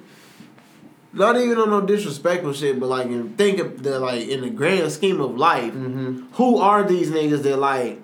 not 1.13 1.37
even 1.37 1.59
on 1.59 1.71
no 1.71 1.81
disrespectful 1.81 2.53
shit, 2.53 2.81
but 2.81 2.89
like 2.89 3.07
in 3.07 3.31
think 3.37 3.59
of 3.61 3.83
the 3.83 3.99
like 4.01 4.27
in 4.29 4.41
the 4.43 4.51
grand 4.51 4.91
scheme 4.93 5.21
of 5.21 5.37
life, 5.37 5.73
Mm-hmm. 5.73 6.33
who 6.35 6.59
are 6.59 6.83
these 6.87 7.11
niggas 7.11 7.43
that 7.43 7.57
like 7.59 8.01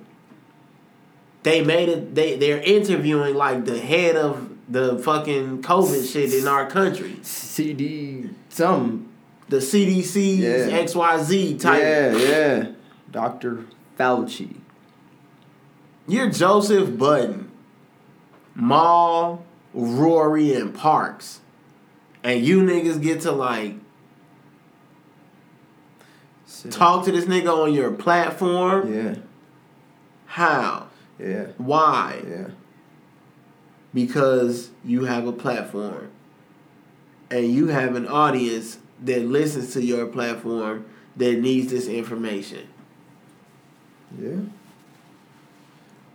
they 1.42 1.62
made 1.64 1.88
it 1.88 2.14
they 2.14 2.36
they're 2.36 2.61
interviewing 2.62 3.34
like 3.34 3.64
the 3.64 3.78
head 3.80 4.16
of 4.16 4.48
the 4.68 4.98
fucking 5.01 5.62
COVID 5.62 6.12
shit 6.12 6.32
in 6.32 6.46
our 6.46 6.68
country. 6.70 7.18
CD 7.22 8.30
some. 8.48 9.09
The 9.48 9.57
CDC 9.57 10.38
Yeah. 10.38 10.78
XYZ 10.84 11.59
type. 11.61 11.82
Yeah, 11.82 12.16
yeah. 12.16 12.66
Dr. 13.11 13.64
Fauci. 14.01 14.57
You're 16.09 16.30
Joseph 16.30 16.96
Budden, 16.96 17.51
Mal, 18.55 19.44
Rory, 19.74 20.55
and 20.55 20.74
Parks. 20.74 21.40
And 22.24 22.44
you 22.44 22.62
niggas 22.62 23.03
get 23.03 23.20
to 23.22 23.32
like 23.32 23.74
talk 26.70 27.05
to 27.05 27.12
this 27.12 27.26
nigga 27.26 27.53
on 27.55 27.74
your 27.74 27.92
platform. 27.92 28.92
Yeah, 28.92 29.14
How? 30.26 30.88
yeah, 31.18 31.48
Why? 31.59 32.22
yeah. 32.26 32.48
Because 33.92 34.70
you 34.84 35.05
have 35.05 35.26
a 35.26 35.32
platform. 35.32 36.11
And 37.30 37.53
you 37.53 37.68
have 37.68 37.94
an 37.96 38.09
audience 38.09 38.78
that 39.05 39.22
listens 39.24 39.72
to 39.74 39.82
your 39.84 40.07
platform 40.07 40.86
that 41.16 41.38
needs 41.38 41.70
this 41.70 41.86
information. 41.86 42.66
Yeah. 44.19 44.41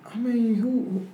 I 0.06 0.18
mean, 0.18 0.56
who, 0.56 0.72
who 0.72 1.08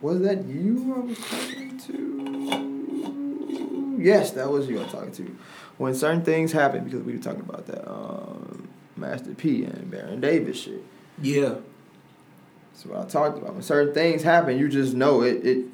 was 0.00 0.20
that? 0.22 0.46
You 0.46 0.94
I 0.96 1.00
was 1.00 1.18
talking 1.18 1.78
to? 1.78 3.96
Yes, 4.00 4.30
that 4.32 4.50
was 4.50 4.68
you 4.68 4.78
I 4.78 4.84
was 4.84 4.92
talking 4.92 5.12
to. 5.12 5.36
When 5.76 5.94
certain 5.94 6.22
things 6.22 6.52
happen, 6.52 6.84
because 6.84 7.02
we 7.02 7.12
were 7.14 7.22
talking 7.22 7.40
about 7.40 7.66
that 7.66 7.90
um, 7.90 8.68
Master 8.96 9.34
P 9.34 9.64
and 9.64 9.90
Baron 9.90 10.20
Davis 10.20 10.62
shit. 10.62 10.82
Yeah. 11.20 11.56
That's 12.72 12.86
what 12.86 13.00
I 13.00 13.04
talked 13.06 13.38
about. 13.38 13.54
When 13.54 13.62
certain 13.62 13.92
things 13.92 14.22
happen, 14.22 14.58
you 14.58 14.68
just 14.68 14.94
know 14.94 15.22
it. 15.22 15.44
It 15.46 15.66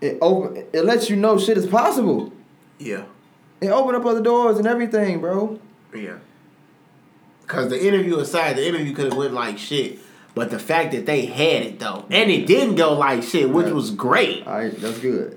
it 0.00 0.18
open. 0.20 0.64
It 0.72 0.84
lets 0.84 1.10
you 1.10 1.16
know 1.16 1.38
shit 1.38 1.56
is 1.56 1.66
possible. 1.66 2.32
Yeah. 2.78 3.04
It 3.60 3.68
opened 3.68 3.96
up 3.96 4.06
other 4.06 4.22
doors 4.22 4.58
and 4.58 4.66
everything, 4.66 5.20
bro. 5.20 5.58
Yeah. 5.94 6.18
Cause 7.48 7.68
the 7.70 7.82
interview 7.86 8.18
aside, 8.18 8.56
the 8.56 8.66
interview 8.68 8.94
could 8.94 9.06
have 9.06 9.16
went 9.16 9.32
like 9.32 9.58
shit. 9.58 9.98
But 10.34 10.50
the 10.50 10.58
fact 10.58 10.92
that 10.92 11.06
they 11.06 11.24
had 11.26 11.62
it 11.64 11.78
though, 11.80 12.04
and 12.10 12.30
it 12.30 12.46
didn't 12.46 12.76
go 12.76 12.92
like 12.92 13.22
shit, 13.24 13.50
which 13.50 13.64
Right. 13.66 13.74
was 13.74 13.90
great. 13.90 14.46
All 14.46 14.52
right, 14.58 14.78
that's 14.80 14.98
good. 14.98 15.36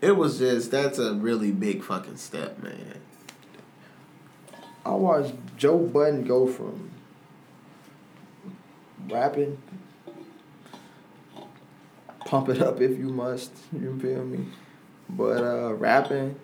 It 0.00 0.16
was 0.16 0.38
just 0.38 0.70
that's 0.70 0.98
a 0.98 1.14
really 1.14 1.50
big 1.50 1.82
fucking 1.82 2.16
step, 2.16 2.62
man. 2.62 3.00
I 4.86 4.90
watched 4.94 5.34
Joe 5.56 5.78
Budden 5.78 6.24
go 6.24 6.46
from 6.46 6.90
rapping, 9.08 9.58
pump 12.26 12.50
it 12.50 12.60
up 12.62 12.80
if 12.80 12.98
you 12.98 13.08
must, 13.08 13.50
you 13.72 13.98
feel 13.98 14.24
me? 14.24 14.46
But 15.08 15.42
uh 15.42 15.74
rapping, 15.74 16.36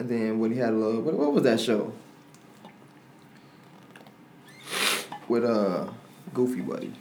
and 0.00 0.08
then 0.08 0.38
when 0.38 0.50
he 0.50 0.58
had 0.58 0.70
a 0.70 0.76
little, 0.76 1.02
what, 1.02 1.14
what 1.14 1.32
was 1.32 1.42
that 1.44 1.60
show? 1.60 1.92
With 5.28 5.44
uh 5.44 5.88
Goofy 6.32 6.62
Buddy. 6.62 6.94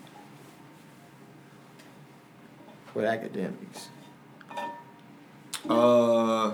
With 2.94 3.06
Akademiks. 3.06 3.88
Uh, 5.68 6.54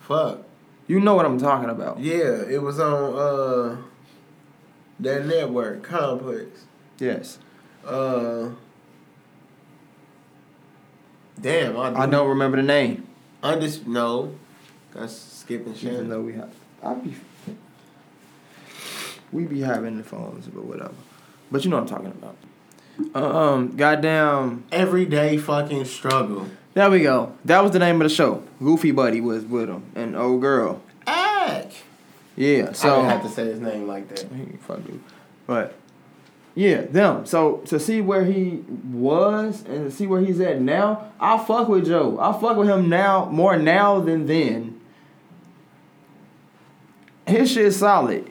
fuck. 0.00 0.38
You 0.86 1.00
know 1.00 1.14
what 1.14 1.26
I'm 1.26 1.38
talking 1.38 1.68
about. 1.68 2.00
Yeah, 2.00 2.42
it 2.48 2.62
was 2.62 2.80
on 2.80 3.14
uh 3.14 3.76
that 5.00 5.26
network 5.26 5.82
complex. 5.82 6.64
Yes. 6.98 7.38
Uh, 7.84 8.50
damn, 11.40 11.76
I, 11.76 12.02
I 12.02 12.06
don't 12.06 12.28
remember 12.28 12.56
the 12.56 12.62
name. 12.62 13.06
Undis- 13.42 13.86
no, 13.86 14.34
that's 14.94 15.14
skipping 15.16 15.74
shit. 15.74 15.92
Even 15.94 16.08
though 16.08 16.20
we 16.20 16.34
have, 16.34 16.50
I 16.82 16.94
be, 16.94 17.14
we 19.32 19.44
be 19.44 19.60
having 19.60 19.96
the 19.96 20.04
phones, 20.04 20.46
but 20.46 20.64
whatever. 20.64 20.94
But 21.50 21.64
you 21.64 21.70
know 21.70 21.80
what 21.80 21.90
I'm 21.90 22.04
talking 22.04 22.06
about. 22.06 22.36
Um, 23.14 23.76
goddamn. 23.76 24.64
Everyday 24.70 25.38
fucking 25.38 25.84
struggle. 25.86 26.46
There 26.74 26.90
we 26.90 27.00
go. 27.00 27.34
That 27.44 27.62
was 27.62 27.72
the 27.72 27.78
name 27.78 28.00
of 28.00 28.08
the 28.08 28.14
show. 28.14 28.42
Goofy 28.62 28.90
Buddy 28.92 29.20
was 29.20 29.44
with 29.44 29.68
him, 29.68 29.84
and 29.94 30.14
old 30.14 30.40
girl. 30.40 30.82
Ack. 31.06 31.72
Yeah. 32.36 32.72
So 32.72 32.92
I 32.92 32.96
didn't 32.96 33.10
have 33.10 33.22
to 33.22 33.28
say 33.28 33.44
his 33.46 33.60
name 33.60 33.86
like 33.88 34.08
that. 34.08 34.26
Fuck 34.66 34.80
you. 34.86 35.02
But 35.46 35.74
yeah, 36.54 36.82
them. 36.82 37.26
So 37.26 37.58
to 37.66 37.78
see 37.80 38.00
where 38.00 38.24
he 38.24 38.62
was 38.92 39.64
and 39.66 39.90
to 39.90 39.90
see 39.90 40.06
where 40.06 40.20
he's 40.20 40.40
at 40.40 40.60
now, 40.60 41.10
I 41.20 41.38
fuck 41.44 41.68
with 41.68 41.86
Joe. 41.86 42.18
I 42.20 42.32
fuck 42.38 42.56
with 42.56 42.68
him 42.68 42.88
now 42.88 43.26
more 43.26 43.56
now 43.56 44.00
than 44.00 44.26
then. 44.26 44.80
His 47.26 47.50
shit's 47.52 47.76
solid. 47.76 48.28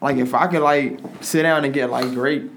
Like 0.00 0.16
if 0.16 0.34
I 0.34 0.46
could 0.46 0.62
like 0.62 1.00
sit 1.20 1.42
down 1.42 1.64
and 1.64 1.72
get 1.74 1.90
like 1.90 2.10
great 2.12 2.50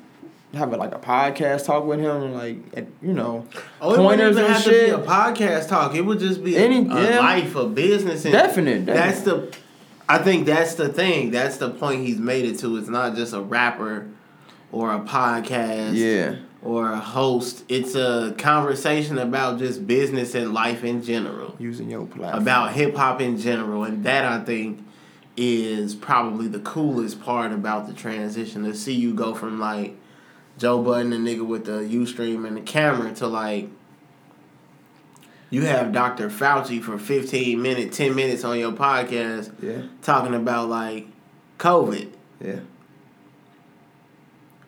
have 0.53 0.71
a, 0.71 0.77
like 0.77 0.95
a 0.95 0.99
podcast 0.99 1.65
talk 1.65 1.83
with 1.83 1.99
him 1.99 2.33
like 2.33 2.55
and, 2.73 2.89
you 3.01 3.11
know 3.11 3.45
Oh, 3.81 3.93
it 3.93 3.99
wouldn't 3.99 4.07
pointers 4.07 4.31
even 4.37 4.45
and 4.45 4.53
have 4.53 4.63
shit. 4.63 4.89
to 4.91 4.97
be 4.97 5.03
a 5.03 5.05
podcast 5.05 5.67
talk. 5.67 5.95
It 5.95 6.01
would 6.01 6.19
just 6.19 6.43
be 6.43 6.55
Any- 6.55 6.87
a 6.89 7.09
yeah. 7.11 7.19
life, 7.19 7.55
a 7.55 7.65
business. 7.67 8.23
And 8.25 8.31
Definite, 8.31 8.85
That's 8.85 9.21
the. 9.21 9.53
I 10.07 10.19
think 10.19 10.45
that's 10.45 10.75
the 10.75 10.89
thing. 10.89 11.31
That's 11.31 11.57
the 11.57 11.69
point 11.69 12.05
he's 12.05 12.19
made 12.19 12.45
it 12.45 12.59
to. 12.59 12.77
It's 12.77 12.87
not 12.87 13.15
just 13.15 13.33
a 13.33 13.41
rapper, 13.41 14.07
or 14.71 14.93
a 14.93 14.99
podcast. 14.99 15.95
Yeah. 15.95 16.37
Or 16.61 16.91
a 16.91 16.99
host. 16.99 17.63
It's 17.69 17.95
a 17.95 18.33
conversation 18.37 19.19
about 19.19 19.59
just 19.59 19.85
business 19.85 20.33
and 20.33 20.53
life 20.53 20.83
in 20.83 21.03
general. 21.03 21.55
using 21.59 21.89
your 21.89 22.05
platform. 22.05 22.41
About 22.41 22.73
hip 22.73 22.95
hop 22.95 23.21
in 23.21 23.37
general, 23.37 23.83
and 23.83 24.03
that 24.03 24.25
I 24.25 24.43
think 24.43 24.83
is 25.37 25.95
probably 25.95 26.47
the 26.47 26.59
coolest 26.59 27.21
part 27.21 27.51
about 27.51 27.87
the 27.87 27.93
transition 27.93 28.63
to 28.63 28.73
see 28.73 28.93
you 28.93 29.13
go 29.13 29.35
from 29.35 29.59
like 29.59 29.95
Joe 30.57 30.81
Budden, 30.81 31.11
the 31.11 31.17
nigga 31.17 31.45
with 31.45 31.65
the 31.65 31.81
Ustream 31.81 32.47
and 32.47 32.57
the 32.57 32.61
camera, 32.61 33.13
to 33.15 33.27
like 33.27 33.69
you 35.55 35.61
have 35.61 35.93
Dr. 35.93 36.29
Fauci 36.29 36.81
for 36.83 36.97
15 36.97 37.61
minutes, 37.61 37.95
10 37.95 38.13
minutes 38.13 38.43
on 38.43 38.59
your 38.59 38.73
podcast 38.73 39.51
Yeah. 39.61 39.83
talking 40.01 40.33
about 40.35 40.67
like 40.67 41.07
COVID. 41.59 42.09
Yeah. 42.43 42.59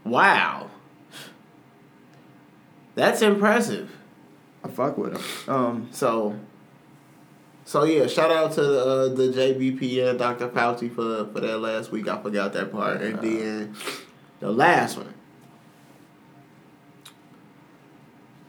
Wow. 0.06 0.70
That's 2.96 3.22
impressive. 3.22 3.92
I 4.64 4.70
fuck 4.70 4.98
with 4.98 5.14
him. 5.18 5.54
Um, 5.54 5.88
So, 5.92 6.40
so 7.66 7.84
yeah, 7.84 8.08
shout 8.08 8.32
out 8.32 8.54
to 8.54 8.62
the, 8.64 8.86
uh, 8.86 9.08
the 9.10 9.28
JBP 9.34 10.10
and 10.10 10.18
Dr. 10.18 10.48
Fauci 10.48 10.90
for 10.90 11.26
for 11.34 11.42
that 11.42 11.58
last 11.60 11.92
week. 11.92 12.08
I 12.08 12.22
forgot 12.22 12.54
that 12.54 12.72
part, 12.72 13.02
and 13.02 13.20
then 13.20 13.76
the 14.40 14.52
last 14.52 14.96
one. 14.98 15.14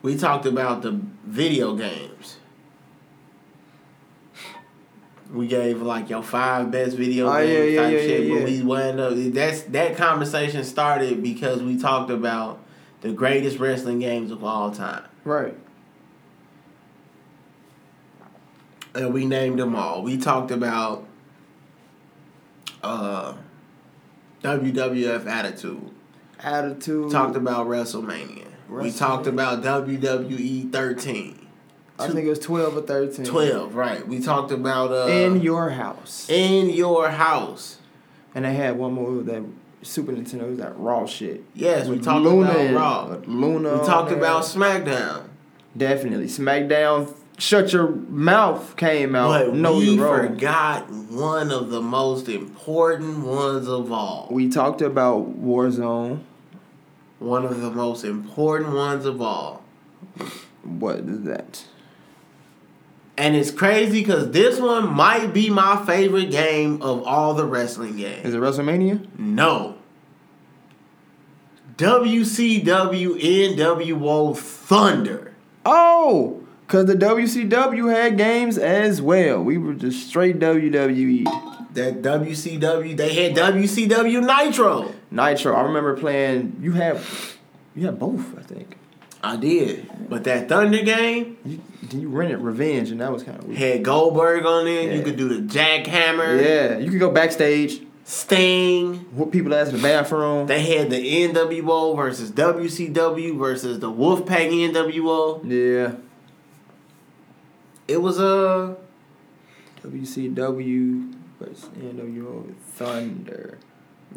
We 0.03 0.16
talked 0.16 0.46
about 0.46 0.82
the 0.82 1.01
video 1.24 1.74
games. 1.74 2.36
We 5.32 5.46
gave 5.46 5.82
like 5.82 6.09
your 6.09 6.22
five 6.22 6.70
best 6.70 6.96
video 6.96 7.28
Oh, 7.28 7.36
games 7.44 7.72
yeah, 7.74 7.82
type 7.82 7.92
yeah, 7.92 7.99
shit, 7.99 8.26
yeah, 8.26 8.34
but 8.34 8.44
we 8.44 8.62
wound 8.62 9.01
up. 9.01 9.12
That's 9.34 9.62
that 9.62 9.96
conversation 9.96 10.64
started 10.64 11.22
because 11.22 11.62
we 11.62 11.78
talked 11.78 12.11
about 12.11 12.61
the 13.03 13.12
greatest 13.12 13.59
wrestling 13.59 13.99
games 13.99 14.30
of 14.30 14.42
all 14.42 14.70
time. 14.70 15.05
right. 15.24 15.55
and 18.94 19.12
we 19.14 19.26
named 19.26 19.59
them 19.61 19.76
all. 19.76 20.03
We 20.03 20.16
talked 20.16 20.51
about 20.51 21.07
uh, 22.82 23.34
WWF 24.42 25.26
Attitude. 25.26 25.90
Attitude. 26.40 27.12
Talked 27.12 27.36
about 27.36 27.66
WrestleMania. 27.68 28.47
We 28.69 28.91
talked 28.93 29.27
about 29.27 29.62
WWE 29.62 30.71
13. 30.73 31.47
I 32.01 32.07
think 32.09 32.27
it 32.27 32.29
was 32.29 32.39
twelve 32.39 32.77
or 32.77 32.83
thirteen. 32.83 33.25
12, 33.25 33.75
right. 33.75 34.07
We 34.07 34.21
talked 34.21 34.53
about 34.53 34.93
uh, 34.93 35.07
In 35.11 35.41
your 35.41 35.71
house. 35.71 36.29
in 36.31 36.71
your 36.71 37.09
house. 37.09 37.79
And 38.35 38.45
they 38.45 38.55
had 38.55 38.79
one 38.79 38.93
more 38.93 39.23
that 39.25 39.43
Super 39.83 40.12
Nintendo. 40.12 40.43
It 40.43 40.49
was 40.51 40.59
that 40.59 40.79
Raw 40.79 41.07
shit. 41.07 41.43
Yes, 41.55 41.89
we 41.89 41.99
talked 41.99 42.23
Luna 42.25 42.51
about 42.51 42.75
Raw. 42.75 43.16
Luna. 43.27 43.79
We 43.79 43.87
talked 43.87 44.12
about 44.12 44.43
SmackDown. 44.45 45.25
definitely 45.77 46.27
SmackDown. 46.27 47.14
Shut 47.39 47.73
your 47.73 47.89
mouth 47.91 48.77
came 48.77 49.14
out. 49.14 49.29
But 49.29 49.55
know 49.55 49.79
we 49.79 49.97
forgot 49.97 50.91
one 50.91 51.51
of 51.53 51.71
the 51.71 51.81
most 51.81 52.29
important 52.29 53.25
ones 53.25 53.66
of 53.69 53.91
all. 53.93 54.29
We 54.31 54.49
talked 54.49 54.83
about 54.83 55.41
Warzone. 55.41 56.21
One 57.19 57.45
of 57.45 57.61
the 57.61 57.71
most 57.71 58.05
important 58.05 58.75
ones 58.75 59.05
of 59.05 59.21
all. 59.21 59.64
What 60.62 61.01
is 61.01 61.23
that? 61.23 61.64
And 63.16 63.35
it's 63.35 63.51
crazy 63.51 64.01
because 64.01 64.31
this 64.31 64.61
one 64.61 64.95
might 64.95 65.35
be 65.35 65.51
my 65.51 65.85
favorite 65.85 66.31
game 66.31 66.81
of 66.83 67.03
all 67.05 67.35
the 67.35 67.45
wrestling 67.45 67.97
games. 67.97 68.25
Is 68.25 68.35
it 68.35 68.41
WrestleMania? 68.41 69.19
No. 69.19 69.77
WCW 71.77 73.21
NWO 73.21 74.37
Thunder. 74.37 75.35
Oh, 75.66 76.45
cause 76.69 76.87
the 76.87 76.95
WCW 76.95 77.93
had 77.93 78.16
games 78.16 78.57
as 78.57 79.03
well. 79.03 79.43
We 79.43 79.59
were 79.59 79.75
just 79.75 80.09
straight. 80.09 80.39
WWE. 80.39 81.57
That 81.79 82.03
WCW, 82.03 82.97
they 82.97 83.14
had 83.14 83.37
WCW 83.37 84.24
Nitro. 84.26 84.93
Nitro. 85.11 85.55
I 85.55 85.62
remember 85.62 85.97
playing. 85.97 86.59
You 86.61 86.72
had, 86.72 87.01
you 87.74 87.87
had 87.87 87.99
both. 87.99 88.37
I 88.39 88.43
think. 88.43 88.76
I 89.22 89.37
did. 89.37 89.89
But 90.09 90.24
that 90.24 90.49
Thunder 90.49 90.83
game 90.83 91.37
You 91.45 91.61
you 91.91 92.09
rented 92.09 92.39
Revenge, 92.41 92.91
and 92.91 93.01
that 93.01 93.12
was 93.12 93.22
kind 93.24 93.39
of 93.39 93.45
weird. 93.47 93.59
had 93.59 93.83
Goldberg 93.85 94.45
on 94.47 94.66
it. 94.68 94.95
You 94.97 95.03
could 95.03 95.16
do 95.16 95.29
the 95.29 95.41
jackhammer, 95.53 96.45
Yeah, 96.45 96.79
you 96.79 96.91
could 96.91 97.01
go 97.01 97.11
backstage. 97.11 97.83
Sting. 98.05 98.95
What 99.14 99.33
people 99.33 99.55
ass 99.55 99.68
in 99.68 99.76
the 99.76 99.83
bathroom. 99.83 100.47
They 100.47 100.62
had 100.79 100.89
the 100.91 100.97
NWO 100.97 101.95
versus 101.97 102.31
WCW 102.31 103.37
versus 103.39 103.81
the 103.81 103.91
Wolfpack 103.91 104.51
NWO. 104.72 105.43
yeah. 105.45 105.97
It 107.87 108.01
was 108.03 108.18
a. 108.18 108.26
uh, 108.26 108.74
a 111.41 111.45
WCW 111.45 111.49
versus 111.49 111.68
NWO 111.78 112.55
Thunder. 112.57 113.59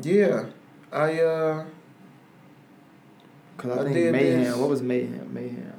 yeah. 0.01 0.45
I 0.91 1.19
uh 1.21 1.65
Cause 3.57 3.71
I, 3.77 3.81
I 3.81 3.83
think 3.83 3.93
did 3.95 4.11
Mayhem. 4.11 4.43
this. 4.43 4.55
What 4.57 4.69
was 4.69 4.81
Mayhem? 4.81 5.33
Mayhem. 5.33 5.73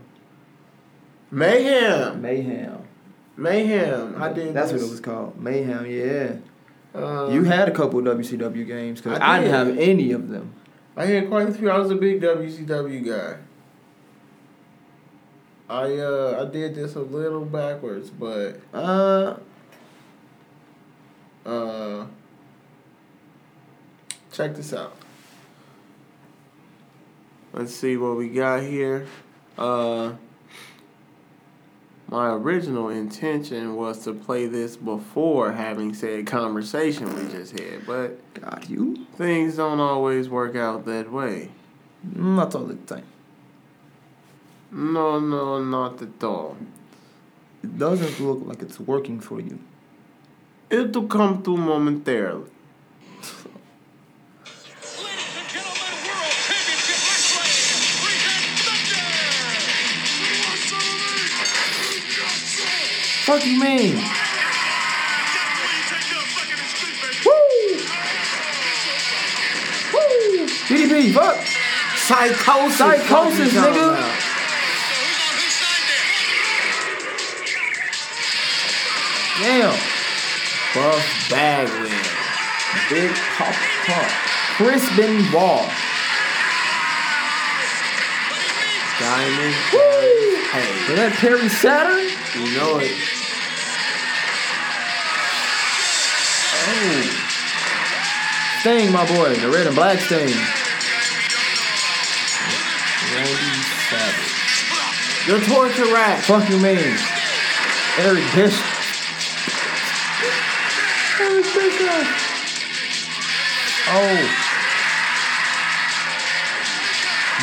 Mayhem. 1.30 2.22
Mayhem. 2.22 2.78
Mayhem. 3.36 4.22
I 4.22 4.32
did. 4.32 4.54
That's 4.54 4.70
this. 4.72 4.80
what 4.82 4.88
it 4.88 4.90
was 4.90 5.00
called. 5.00 5.40
Mayhem. 5.40 5.86
Yeah. 5.86 6.36
Uh, 6.94 7.30
you 7.30 7.44
had 7.44 7.68
a 7.68 7.72
couple 7.72 8.06
of 8.06 8.18
WCW 8.18 8.66
games 8.66 9.00
because 9.00 9.18
I 9.18 9.36
I, 9.36 9.40
didn't 9.40 9.54
have 9.54 9.78
any 9.78 10.12
of 10.12 10.28
them. 10.28 10.54
I 10.96 11.06
had 11.06 11.28
quite 11.28 11.48
a 11.48 11.52
few. 11.52 11.70
I 11.70 11.78
was 11.78 11.90
a 11.90 11.94
big 11.96 12.20
WCW 12.20 13.04
guy. 13.06 13.38
I 15.68 15.96
uh 15.98 16.44
I 16.46 16.50
did 16.52 16.74
this 16.74 16.94
a 16.94 17.00
little 17.00 17.44
backwards, 17.46 18.10
but 18.10 18.60
Uh, 18.74 19.36
uh 21.44 22.06
check 24.32 24.54
this 24.54 24.72
out. 24.72 24.96
Let's 27.52 27.74
see 27.74 27.96
what 27.96 28.16
we 28.16 28.28
got 28.28 28.62
here. 28.62 29.06
Uh 29.58 30.12
my 32.12 32.28
original 32.28 32.90
intention 32.90 33.74
was 33.74 34.04
to 34.04 34.12
play 34.12 34.46
this 34.46 34.76
before 34.76 35.52
having 35.52 35.94
said 35.94 36.26
conversation 36.26 37.06
we 37.14 37.32
just 37.32 37.58
had, 37.58 37.86
but 37.86 38.34
got 38.34 38.68
you. 38.68 39.06
things 39.16 39.56
don't 39.56 39.80
always 39.80 40.28
work 40.28 40.54
out 40.54 40.84
that 40.84 41.10
way. 41.10 41.50
Not 42.02 42.54
all 42.54 42.64
the 42.64 42.74
time. 42.74 43.06
No, 44.70 45.20
no, 45.20 45.62
not 45.62 46.02
at 46.02 46.22
all. 46.22 46.56
It 47.62 47.78
doesn't 47.78 48.20
look 48.20 48.40
like 48.44 48.60
it's 48.60 48.78
working 48.78 49.18
for 49.20 49.40
you. 49.40 49.58
It'll 50.72 51.06
come 51.06 51.42
to 51.42 51.54
momentarily. 51.54 52.48
Ladies 52.48 52.56
and 55.36 55.48
gentlemen, 55.52 55.92
World 56.08 56.32
Championship 56.48 56.96
Wrestling 57.12 57.52
presents 58.00 58.72
Fuck 63.26 63.44
you 63.44 63.60
mean? 63.60 63.96
Woo! 67.26 67.76
Woo! 69.92 70.48
DDP, 70.72 71.12
fuck! 71.12 71.36
Psicosis. 71.96 72.80
Psicosis, 72.80 73.10
What 73.12 73.36
you 73.38 73.50
talking 73.52 73.74
nigga. 73.74 73.88
about? 73.92 74.16
Damn. 79.38 79.81
Buff 80.74 81.28
Bagwell. 81.30 81.88
Big 82.88 83.12
Pop 83.36 83.54
Pump. 83.86 84.08
Chris 84.56 84.84
Benoit. 84.96 85.68
Diamond. 88.98 89.54
Woo! 89.72 90.36
Hey, 90.52 90.92
Is 90.92 90.96
that 90.96 91.12
Perry 91.20 91.48
Saturn? 91.48 92.08
you 92.34 92.56
know 92.56 92.78
it. 92.78 92.96
Oh. 96.64 97.28
Sting, 98.60 98.92
my 98.92 99.04
boy. 99.14 99.34
The 99.34 99.50
red 99.50 99.66
and 99.66 99.74
black 99.76 99.98
Sting. 100.00 100.28
Randy 103.12 103.62
Savage. 103.90 105.26
Your 105.26 105.40
torture 105.40 105.92
rack. 105.92 106.22
Fuck 106.24 106.48
you 106.48 106.58
mean? 106.58 106.96
Eric 107.98 108.24
Bischoff. 108.34 108.71
Oh. 113.94 114.38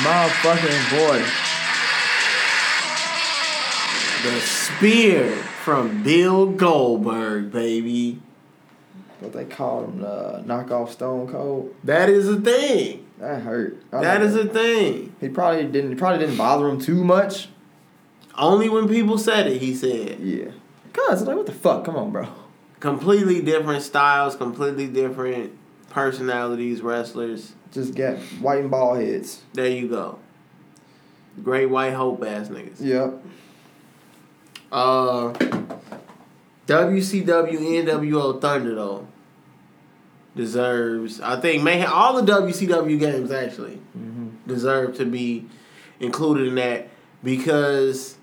My 0.03 0.29
fucking 0.41 0.83
boy. 0.97 1.19
The 4.23 4.39
spear 4.41 5.29
from 5.63 6.03
Bill 6.03 6.47
Goldberg, 6.47 7.51
baby. 7.51 8.19
What 9.19 9.33
they 9.33 9.45
call 9.45 9.83
him, 9.85 10.03
uh, 10.03 10.39
knockoff 10.41 10.89
Stone 10.89 11.27
Cold. 11.27 11.75
That 11.83 12.09
is 12.09 12.27
a 12.27 12.39
thing. 12.41 13.05
That 13.19 13.41
hurt. 13.41 13.83
I 13.91 14.01
That 14.01 14.21
is 14.21 14.35
a 14.35 14.45
thing. 14.45 15.15
He 15.21 15.29
probably 15.29 15.65
didn't. 15.65 15.97
Probably 15.97 16.19
didn't 16.19 16.37
bother 16.37 16.67
him 16.67 16.79
too 16.79 17.03
much. 17.03 17.49
Only 18.35 18.69
when 18.69 18.87
people 18.87 19.17
said 19.17 19.45
it, 19.47 19.61
he 19.61 19.75
said. 19.75 20.19
Yeah. 20.19 20.51
Cause 20.93 21.27
like, 21.27 21.35
what 21.35 21.45
the 21.45 21.51
fuck? 21.51 21.85
Come 21.85 21.95
on, 21.95 22.11
bro. 22.11 22.27
Completely 22.79 23.41
different 23.41 23.83
styles, 23.83 24.35
completely 24.35 24.87
different 24.87 25.51
personalities, 25.89 26.81
wrestlers. 26.81 27.53
Just 27.71 27.93
got 27.95 28.17
white 28.41 28.59
and 28.61 28.71
bald 28.71 28.99
heads. 28.99 29.41
There 29.53 29.67
you 29.67 29.87
go. 29.87 30.19
Great 31.43 31.67
white 31.67 31.93
hope 31.93 32.23
ass 32.23 32.47
niggas. 32.49 32.79
Yep. 32.81 33.21
Uh, 34.71 35.33
WCW 36.67 37.25
NWO 37.83 38.39
Thunder 38.39 38.75
though 38.75 39.07
deserves. 40.35 41.19
I 41.21 41.39
think 41.39 41.63
man, 41.63 41.85
all 41.87 42.21
the 42.21 42.31
WCW 42.31 42.99
games 42.99 43.31
actually 43.31 43.79
Mm-hmm. 43.97 44.29
deserve 44.47 44.95
to 44.97 45.05
be 45.05 45.45
included 45.99 46.47
in 46.47 46.55
that 46.55 46.87
because 47.23 48.15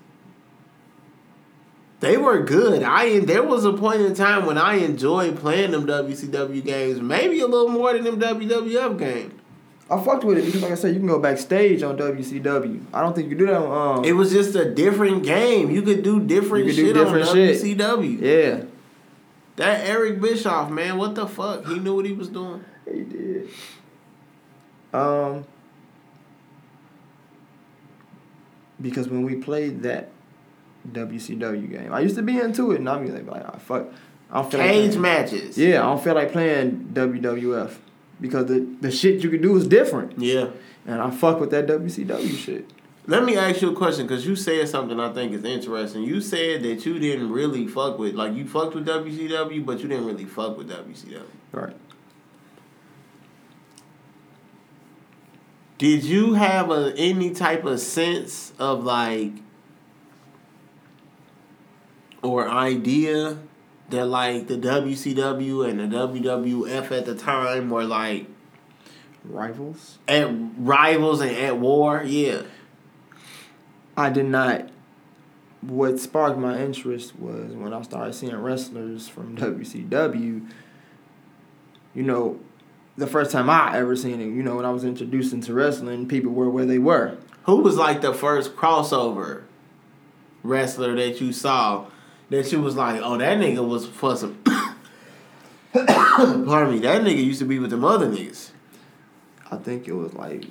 They 1.99 2.15
were 2.17 2.43
good. 2.43 2.83
I 2.83 3.19
there 3.19 3.41
was 3.43 3.65
a 3.65 3.73
point 3.73 4.01
in 4.01 4.13
time 4.13 4.45
when 4.45 4.57
I 4.57 4.75
enjoyed 4.75 5.37
playing 5.37 5.71
them 5.71 5.87
WCW 5.87 6.63
games, 6.63 7.01
maybe 7.01 7.39
a 7.39 7.47
little 7.47 7.69
more 7.69 7.93
than 7.93 8.03
them 8.03 8.19
WWF 8.19 8.99
games. 8.99 9.33
I 9.89 10.03
fucked 10.03 10.25
with 10.25 10.37
it 10.37 10.45
because, 10.45 10.61
like 10.61 10.73
I 10.73 10.75
said, 10.75 10.93
you 10.93 10.99
can 10.99 11.07
go 11.07 11.17
backstage 11.17 11.81
on 11.81 11.97
WCW. 11.97 12.83
I 12.93 13.01
don't 13.01 13.15
think 13.15 13.29
you 13.29 13.37
do 13.37 13.45
that 13.47 13.55
on. 13.55 13.99
Um, 13.99 14.05
It 14.05 14.11
was 14.11 14.31
just 14.31 14.53
a 14.55 14.69
different 14.73 15.23
game. 15.23 15.71
You 15.71 15.81
could 15.81 16.03
do 16.03 16.19
different 16.19 16.65
You 16.65 16.71
could 16.71 16.75
do 16.77 16.85
shit 16.87 16.93
different 16.93 17.27
on 17.29 17.33
shit. 17.35 17.61
WCW. 17.61 18.21
yeah. 18.21 18.63
That 19.55 19.87
Eric 19.87 20.19
Bischoff, 20.21 20.69
man, 20.69 20.97
what 20.97 21.15
the 21.15 21.25
fuck? 21.25 21.65
He 21.65 21.79
knew 21.79 21.95
what 21.95 22.05
he 22.05 22.11
was 22.13 22.27
doing. 22.27 22.63
He 22.85 23.01
did. 23.01 23.49
Um, 24.93 25.45
because 28.81 29.07
when 29.09 29.23
we 29.23 29.35
played 29.35 29.81
that 29.83 30.09
WCW 30.91 31.69
game, 31.69 31.93
I 31.93 31.99
used 32.01 32.15
to 32.15 32.21
be 32.21 32.39
into 32.39 32.71
it, 32.71 32.79
and 32.79 32.89
I'm 32.89 33.05
like, 33.13 33.27
like 33.27 33.45
oh, 33.53 33.57
fuck, 33.59 33.87
I 34.31 34.41
don't 34.41 34.51
feel 34.51 34.59
like 34.59 34.69
Cage 34.69 34.85
playing- 34.91 35.01
matches. 35.01 35.57
Yeah, 35.57 35.81
I 35.83 35.85
don't 35.87 36.03
feel 36.03 36.15
like 36.15 36.31
playing 36.31 36.89
WWF 36.93 37.75
because 38.21 38.45
the 38.47 38.67
the 38.81 38.91
shit 38.91 39.23
you 39.23 39.29
could 39.29 39.41
do 39.41 39.55
is 39.57 39.67
different, 39.67 40.17
Yeah. 40.19 40.49
and 40.85 41.01
I 41.01 41.09
fuck 41.11 41.39
with 41.39 41.51
that 41.51 41.67
WCW 41.67 42.35
shit. 42.35 42.69
Let 43.09 43.23
me 43.23 43.37
ask 43.37 43.61
you 43.61 43.71
a 43.71 43.75
question 43.75 44.05
because 44.05 44.27
you 44.27 44.35
said 44.35 44.67
something 44.67 44.99
I 44.99 45.13
think 45.13 45.31
is 45.31 45.45
interesting. 45.45 46.03
You 46.03 46.19
said 46.19 46.61
that 46.63 46.85
you 46.85 46.99
didn't 46.99 47.31
really 47.31 47.65
fuck 47.65 47.97
with, 47.97 48.15
like, 48.15 48.33
you 48.33 48.45
fucked 48.45 48.75
with 48.75 48.85
WCW, 48.85 49.65
but 49.65 49.79
you 49.79 49.87
didn't 49.87 50.05
really 50.05 50.25
fuck 50.25 50.57
with 50.57 50.69
WCW. 50.69 51.21
Right. 51.53 51.73
Did 55.77 56.03
you 56.03 56.33
have 56.33 56.71
a 56.71 56.93
any 56.97 57.31
type 57.31 57.63
of 57.63 57.79
sense 57.79 58.51
of 58.57 58.83
like 58.83 59.31
or 62.27 62.49
idea 62.49 63.37
that 63.89 64.05
like 64.05 64.47
the 64.47 64.57
WCW 64.57 65.67
and 65.69 65.79
the 65.79 65.97
WWF 65.97 66.91
at 66.91 67.05
the 67.05 67.15
time 67.15 67.69
were 67.69 67.85
like 67.85 68.27
Rivals. 69.23 69.99
at 70.07 70.29
rivals 70.57 71.21
and 71.21 71.31
at 71.31 71.57
war? 71.57 72.03
Yeah. 72.03 72.43
I 73.95 74.09
did 74.09 74.25
not. 74.25 74.69
What 75.61 75.99
sparked 75.99 76.37
my 76.37 76.61
interest 76.61 77.17
was 77.17 77.53
when 77.53 77.73
I 77.73 77.81
started 77.81 78.13
seeing 78.13 78.35
wrestlers 78.35 79.07
from 79.09 79.35
WCW. 79.37 80.49
You 81.93 82.03
know, 82.03 82.39
the 82.95 83.07
first 83.07 83.31
time 83.31 83.49
I 83.49 83.75
ever 83.77 83.95
seen 83.95 84.21
it, 84.21 84.25
you 84.25 84.43
know, 84.43 84.55
when 84.55 84.65
I 84.65 84.71
was 84.71 84.83
introduced 84.83 85.33
into 85.33 85.53
wrestling, 85.53 86.07
people 86.07 86.31
were 86.31 86.49
where 86.49 86.65
they 86.65 86.77
were. 86.77 87.17
Who 87.43 87.57
was 87.57 87.75
like 87.75 88.01
the 88.01 88.13
first 88.13 88.55
crossover 88.55 89.43
wrestler 90.43 90.95
that 90.95 91.19
you 91.19 91.33
saw 91.33 91.87
that 92.29 92.47
she 92.47 92.55
was 92.55 92.75
like, 92.75 93.01
oh, 93.03 93.17
that 93.17 93.37
nigga 93.37 93.67
was 93.67 93.87
for 93.87 94.15
some. 94.15 94.41
Pardon 95.73 96.71
me, 96.71 96.79
that 96.79 97.01
nigga 97.01 97.23
used 97.23 97.39
to 97.39 97.45
be 97.45 97.59
with 97.59 97.69
them 97.69 97.85
other 97.85 98.07
niggas. 98.07 98.51
I 99.49 99.57
think 99.57 99.87
it 99.87 99.93
was 99.93 100.13
like 100.13 100.45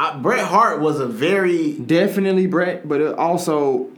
I, 0.00 0.16
Bret 0.16 0.46
Hart 0.46 0.80
was 0.80 0.98
a 0.98 1.06
very 1.06 1.74
definitely 1.74 2.46
Bret, 2.46 2.88
but 2.88 3.02
it 3.02 3.18
also 3.18 3.90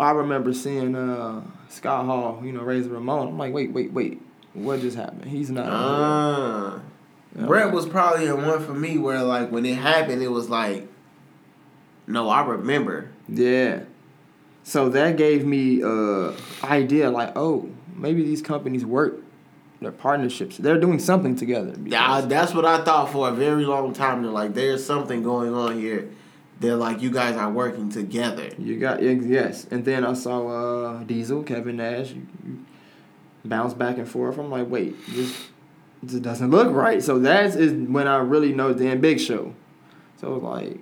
I 0.00 0.10
remember 0.10 0.52
seeing 0.52 0.96
uh, 0.96 1.42
Scott 1.68 2.06
Hall, 2.06 2.40
you 2.44 2.50
know, 2.50 2.62
Razor 2.62 2.90
Ramon. 2.90 3.28
I'm 3.28 3.38
like, 3.38 3.52
wait, 3.52 3.70
wait, 3.70 3.92
wait, 3.92 4.20
what 4.52 4.80
just 4.80 4.96
happened? 4.96 5.26
He's 5.26 5.50
not. 5.50 6.82
Yeah. 7.36 7.46
Bret 7.46 7.72
was 7.72 7.86
probably 7.86 8.26
the 8.26 8.34
one 8.34 8.64
for 8.64 8.74
me 8.74 8.98
where 8.98 9.22
like 9.22 9.52
when 9.52 9.64
it 9.64 9.76
happened, 9.76 10.22
it 10.22 10.28
was 10.28 10.50
like, 10.50 10.88
no, 12.08 12.28
I 12.28 12.44
remember. 12.44 13.10
Yeah. 13.28 13.84
So 14.64 14.88
that 14.88 15.16
gave 15.16 15.44
me 15.46 15.82
uh 15.82 16.32
idea 16.64 17.10
like, 17.10 17.32
oh, 17.36 17.70
maybe 17.94 18.24
these 18.24 18.42
companies 18.42 18.84
work. 18.84 19.20
Their 19.80 19.92
partnerships. 19.92 20.56
They're 20.56 20.80
doing 20.80 20.98
something 20.98 21.36
together. 21.36 21.74
Yeah, 21.84 22.22
that's 22.22 22.54
what 22.54 22.64
I 22.64 22.82
thought 22.82 23.10
for 23.10 23.28
a 23.28 23.32
very 23.32 23.66
long 23.66 23.92
time. 23.92 24.22
They're 24.22 24.32
like, 24.32 24.54
there's 24.54 24.84
something 24.84 25.22
going 25.22 25.52
on 25.52 25.78
here. 25.78 26.08
They're 26.58 26.76
like, 26.76 27.02
you 27.02 27.10
guys 27.10 27.36
are 27.36 27.50
working 27.50 27.90
together. 27.90 28.48
You 28.56 28.78
got 28.78 29.02
yes, 29.02 29.66
and 29.70 29.84
then 29.84 30.06
I 30.06 30.14
saw 30.14 30.46
uh, 30.46 31.02
Diesel, 31.04 31.42
Kevin 31.42 31.76
Nash, 31.76 32.12
you, 32.12 32.26
you 32.46 32.64
bounce 33.44 33.74
back 33.74 33.98
and 33.98 34.08
forth. 34.08 34.38
I'm 34.38 34.50
like, 34.50 34.68
wait, 34.70 34.94
this 35.08 35.48
this 36.02 36.20
doesn't 36.20 36.50
look 36.50 36.72
right. 36.72 37.02
So 37.02 37.18
that 37.18 37.54
is 37.56 37.72
when 37.72 38.06
I 38.06 38.18
really 38.18 38.52
know 38.52 38.72
Dan 38.72 39.00
Big 39.00 39.20
Show. 39.20 39.54
So 40.20 40.36
like 40.36 40.80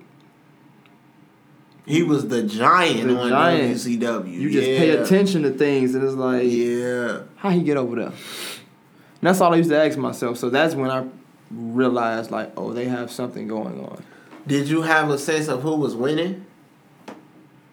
He 1.85 2.01
was 2.03 2.27
the 2.29 2.43
giant 2.43 3.07
The 3.09 3.17
on 3.19 3.29
giant. 3.29 3.75
WCW. 3.77 4.31
you 4.31 4.49
just 4.49 4.65
pay 4.65 4.91
attention 4.91 5.43
to 5.43 5.51
things, 5.51 5.95
and 5.95 6.03
it's 6.03 6.13
like, 6.15 6.43
Yeah. 6.49 7.21
how 7.35 7.49
he 7.49 7.61
get 7.61 7.75
over 7.77 7.95
there? 7.97 8.05
And 8.07 8.15
that's 9.21 9.41
all 9.41 9.53
I 9.53 9.57
used 9.57 9.69
to 9.69 9.77
ask 9.77 9.97
myself. 9.97 10.37
So 10.37 10.49
that's 10.49 10.75
when 10.75 10.89
I 10.89 11.05
realized, 11.51 12.31
like, 12.31 12.51
oh, 12.57 12.71
they 12.73 12.85
have 12.85 13.11
something 13.11 13.47
going 13.47 13.79
on. 13.83 14.03
Did 14.47 14.67
you 14.69 14.81
have 14.83 15.09
a 15.09 15.17
sense 15.17 15.47
of 15.47 15.61
who 15.61 15.75
was 15.75 15.95
winning? 15.95 16.45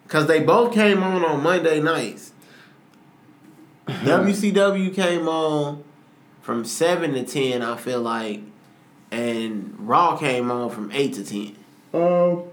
Cause 0.07 0.27
they 0.27 0.41
both 0.41 0.73
came 0.73 1.01
on 1.03 1.23
on 1.23 1.41
Monday 1.41 1.79
nights. 1.79 2.33
WCW 3.87 4.93
came 4.93 5.27
on 5.27 5.83
from 6.41 6.65
seven 6.65 7.13
to 7.13 7.23
ten, 7.23 7.61
I 7.61 7.77
feel 7.77 8.01
like, 8.01 8.41
and 9.09 9.73
Raw 9.79 10.17
came 10.17 10.51
on 10.51 10.69
from 10.69 10.91
eight 10.91 11.13
to 11.13 11.23
ten. 11.23 11.55
Um. 11.93 12.43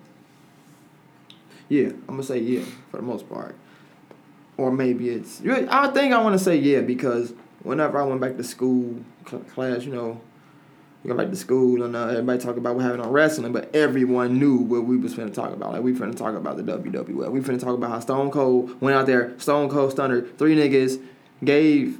Yeah, 1.68 1.88
I'm 1.88 2.06
gonna 2.06 2.22
say 2.22 2.38
yeah 2.38 2.64
for 2.90 2.96
the 2.96 3.02
most 3.02 3.28
part, 3.28 3.54
or 4.56 4.72
maybe 4.72 5.10
it's. 5.10 5.42
I 5.44 5.88
think 5.88 6.14
I 6.14 6.22
want 6.22 6.38
to 6.38 6.42
say 6.42 6.56
yeah 6.56 6.80
because 6.80 7.34
whenever 7.62 7.98
I 7.98 8.04
went 8.04 8.20
back 8.20 8.36
to 8.36 8.44
school 8.44 8.96
class, 9.24 9.84
you 9.84 9.92
know, 9.92 10.20
we 11.02 11.08
go 11.08 11.16
back 11.16 11.30
to 11.30 11.36
school 11.36 11.82
and 11.82 11.94
uh, 11.94 12.06
everybody 12.06 12.38
talk 12.38 12.56
about 12.56 12.74
what 12.74 12.84
happened 12.84 13.02
on 13.02 13.10
wrestling, 13.10 13.52
but 13.52 13.74
everyone 13.74 14.38
knew 14.38 14.56
what 14.56 14.84
we 14.84 14.96
was 14.96 15.14
finna 15.14 15.32
talk 15.32 15.52
about. 15.52 15.72
Like 15.72 15.82
we 15.82 15.92
finna 15.92 16.16
talk 16.16 16.34
about 16.34 16.56
the 16.56 16.62
WWF. 16.62 17.30
We 17.30 17.40
finna 17.40 17.60
talk 17.60 17.74
about 17.74 17.90
how 17.90 18.00
Stone 18.00 18.30
Cold 18.30 18.80
went 18.80 18.96
out 18.96 19.06
there, 19.06 19.38
Stone 19.38 19.68
Cold 19.68 19.92
stunner 19.92 20.22
three 20.22 20.56
niggas, 20.56 21.02
gave 21.44 21.98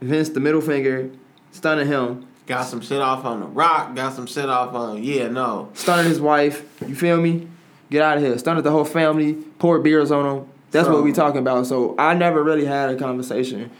Vince 0.00 0.30
the 0.30 0.40
middle 0.40 0.60
finger, 0.60 1.10
stunning 1.52 1.86
him, 1.86 2.26
Got 2.48 2.62
some 2.62 2.80
shit 2.80 3.02
off 3.02 3.26
on 3.26 3.40
the 3.40 3.46
Rock. 3.46 3.94
Got 3.94 4.14
some 4.14 4.26
shit 4.26 4.48
off 4.48 4.72
on 4.72 5.04
yeah 5.04 5.28
no. 5.28 5.68
stunning 5.74 6.06
his 6.06 6.18
wife. 6.18 6.64
You 6.80 6.94
feel 6.94 7.20
me? 7.20 7.46
Get 7.90 8.02
out 8.02 8.16
of 8.18 8.22
here. 8.22 8.36
Stunning 8.38 8.62
the 8.62 8.70
whole 8.70 8.84
family. 8.84 9.34
Poured 9.58 9.82
beers 9.82 10.10
on 10.10 10.24
them. 10.24 10.46
That's 10.70 10.86
So- 10.86 10.94
what 10.94 11.04
we 11.04 11.12
talking 11.12 11.40
about. 11.40 11.66
So 11.66 11.94
I 11.98 12.14
never 12.14 12.42
really 12.42 12.66
had 12.66 12.90
a 12.90 12.96
conversation 12.96 13.70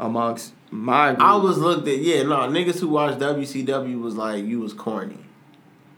amongst 0.00 0.52
my 0.70 1.10
group. 1.10 1.20
I 1.22 1.36
was 1.36 1.58
looked 1.58 1.86
at 1.86 1.98
yeah 1.98 2.22
no 2.22 2.38
niggas 2.48 2.80
who 2.80 2.88
watched 2.88 3.18
WCW 3.20 4.00
was 4.00 4.16
like 4.16 4.44
you 4.44 4.60
was 4.60 4.72
corny. 4.72 5.18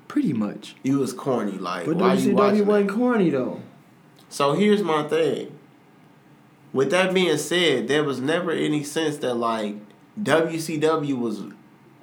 pretty 0.08 0.32
much. 0.32 0.76
You 0.84 0.98
was 0.98 1.12
corny 1.12 1.52
like 1.58 1.86
But 1.86 1.96
why 1.96 2.14
you 2.14 2.32
WCW 2.32 2.34
watching 2.34 2.66
wasn't 2.66 2.88
that? 2.88 2.94
corny 2.96 3.30
though. 3.30 3.60
So 4.28 4.52
here's 4.52 4.82
my 4.82 5.04
thing. 5.04 5.52
With 6.72 6.90
that 6.90 7.14
being 7.14 7.36
said, 7.38 7.88
there 7.88 8.04
was 8.04 8.20
never 8.20 8.50
any 8.50 8.82
sense 8.84 9.16
that 9.18 9.34
like 9.34 9.76
WCW 10.22 11.14
was 11.18 11.42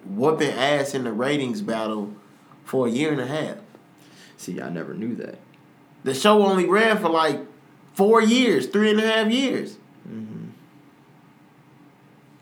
whooping 0.06 0.50
ass 0.50 0.94
in 0.96 1.04
the 1.04 1.12
ratings 1.12 1.62
battle 1.62 2.14
for 2.66 2.88
a 2.88 2.90
year 2.90 3.12
and 3.12 3.22
a 3.22 3.28
half. 3.28 3.58
See, 4.42 4.60
I 4.60 4.70
never 4.70 4.96
knew 4.96 5.14
that. 5.18 5.38
The 6.04 6.16
show 6.16 6.44
only 6.44 6.66
ran 6.68 6.98
for 6.98 7.10
like 7.10 7.42
four 7.94 8.24
years, 8.24 8.66
three 8.66 8.90
and 8.90 9.00
a 9.00 9.08
half 9.08 9.32
years. 9.32 9.78
Mm-hmm. 10.10 10.50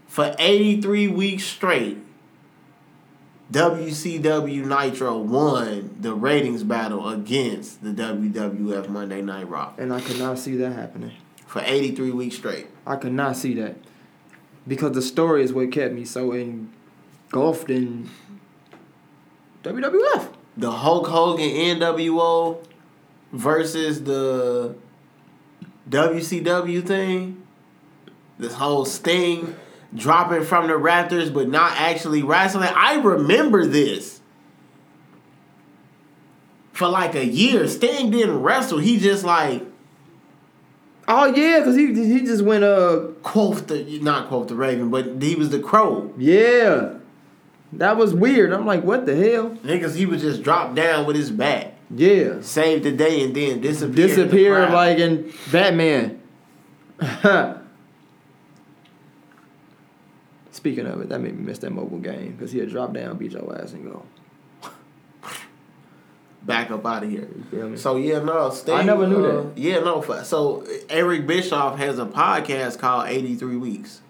For 0.07 0.33
83 0.39 1.09
weeks 1.09 1.43
straight, 1.43 1.97
WCW 3.51 4.65
Nitro 4.65 5.17
won 5.17 5.97
the 5.99 6.13
ratings 6.13 6.63
battle 6.63 7.09
against 7.09 7.83
the 7.83 7.89
WWF 7.89 8.87
Monday 8.87 9.21
Night 9.21 9.49
Raw 9.49 9.73
And 9.77 9.91
I 9.91 9.99
could 9.99 10.19
not 10.19 10.39
see 10.39 10.55
that 10.55 10.71
happening. 10.71 11.11
for 11.47 11.61
83 11.65 12.11
weeks 12.11 12.37
straight. 12.37 12.67
I 12.87 12.95
could 12.95 13.11
not 13.11 13.35
see 13.35 13.53
that. 13.55 13.75
Because 14.65 14.93
the 14.93 15.01
story 15.01 15.43
is 15.43 15.51
what 15.51 15.69
kept 15.73 15.93
me 15.93 16.05
so 16.05 16.31
engulfed 16.31 17.69
in 17.69 18.09
WWF. 19.63 20.29
The 20.57 20.71
Hulk 20.71 21.07
Hogan 21.07 21.49
NWO 21.49 22.57
versus 23.31 24.03
the 24.03 24.75
WCW 25.89 26.85
thing. 26.85 27.43
This 28.37 28.53
whole 28.53 28.85
Sting 28.85 29.55
dropping 29.95 30.43
from 30.43 30.67
the 30.67 30.73
Raptors 30.73 31.33
but 31.33 31.47
not 31.49 31.73
actually 31.77 32.23
wrestling. 32.23 32.69
I 32.73 32.95
remember 33.01 33.65
this. 33.65 34.21
For 36.73 36.87
like 36.87 37.15
a 37.15 37.25
year, 37.25 37.67
Sting 37.67 38.11
didn't 38.11 38.41
wrestle. 38.41 38.77
He 38.77 38.99
just 38.99 39.23
like 39.23 39.63
Oh 41.11 41.25
yeah, 41.25 41.63
cause 41.63 41.75
he 41.75 41.87
he 41.87 42.21
just 42.21 42.43
went 42.43 42.63
uh 42.63 43.07
quote 43.23 43.67
the 43.67 43.99
not 43.99 44.27
quote 44.27 44.47
the 44.47 44.55
Raven, 44.55 44.91
but 44.91 45.21
he 45.21 45.35
was 45.35 45.49
the 45.49 45.59
crow. 45.59 46.13
yeah. 46.17 46.98
That 47.73 47.97
was 47.97 48.13
weird. 48.13 48.51
I'm 48.51 48.65
like, 48.65 48.83
what 48.83 49.05
the 49.05 49.15
hell? 49.15 49.51
Niggas, 49.63 49.95
he 49.95 50.05
would 50.05 50.19
just 50.19 50.41
drop 50.41 50.75
down 50.75 51.05
with 51.05 51.15
his 51.15 51.29
back. 51.29 51.75
Yeah. 51.93 52.41
save 52.41 52.83
the 52.83 52.91
day, 52.91 53.23
and 53.23 53.35
then 53.35 53.61
disappear. 53.61 53.87
in 53.87 53.95
the 53.95 54.07
Disappear 54.07 54.69
like 54.69 54.97
in 54.99 55.33
Batman. 55.51 56.21
Speaking 60.51 60.85
of 60.87 61.01
it, 61.01 61.09
that 61.09 61.19
made 61.19 61.37
me 61.37 61.43
miss 61.43 61.59
that 61.59 61.71
mobile 61.71 61.99
game 61.99 62.33
because 62.33 62.51
he'd 62.51 62.69
drop 62.69 62.93
down, 62.93 63.17
beat 63.17 63.31
your 63.31 63.59
ass, 63.59 63.71
and 63.73 63.85
go. 63.85 64.03
back 66.43 66.69
up 66.71 66.85
out 66.85 67.03
of 67.03 67.09
here. 67.09 67.27
You 67.35 67.43
feel 67.49 67.69
me? 67.69 67.77
So 67.77 67.95
yeah, 67.95 68.19
no, 68.19 68.49
stay. 68.49 68.73
I 68.73 68.83
never 68.83 69.07
knew 69.07 69.25
uh, 69.25 69.43
that. 69.43 69.57
Yeah, 69.57 69.79
no. 69.79 70.01
So 70.23 70.65
Eric 70.89 71.25
Bischoff 71.27 71.77
has 71.77 71.97
a 71.97 72.05
podcast 72.05 72.77
called 72.79 73.07
Eighty 73.07 73.35
Three 73.35 73.55
Weeks. 73.55 74.01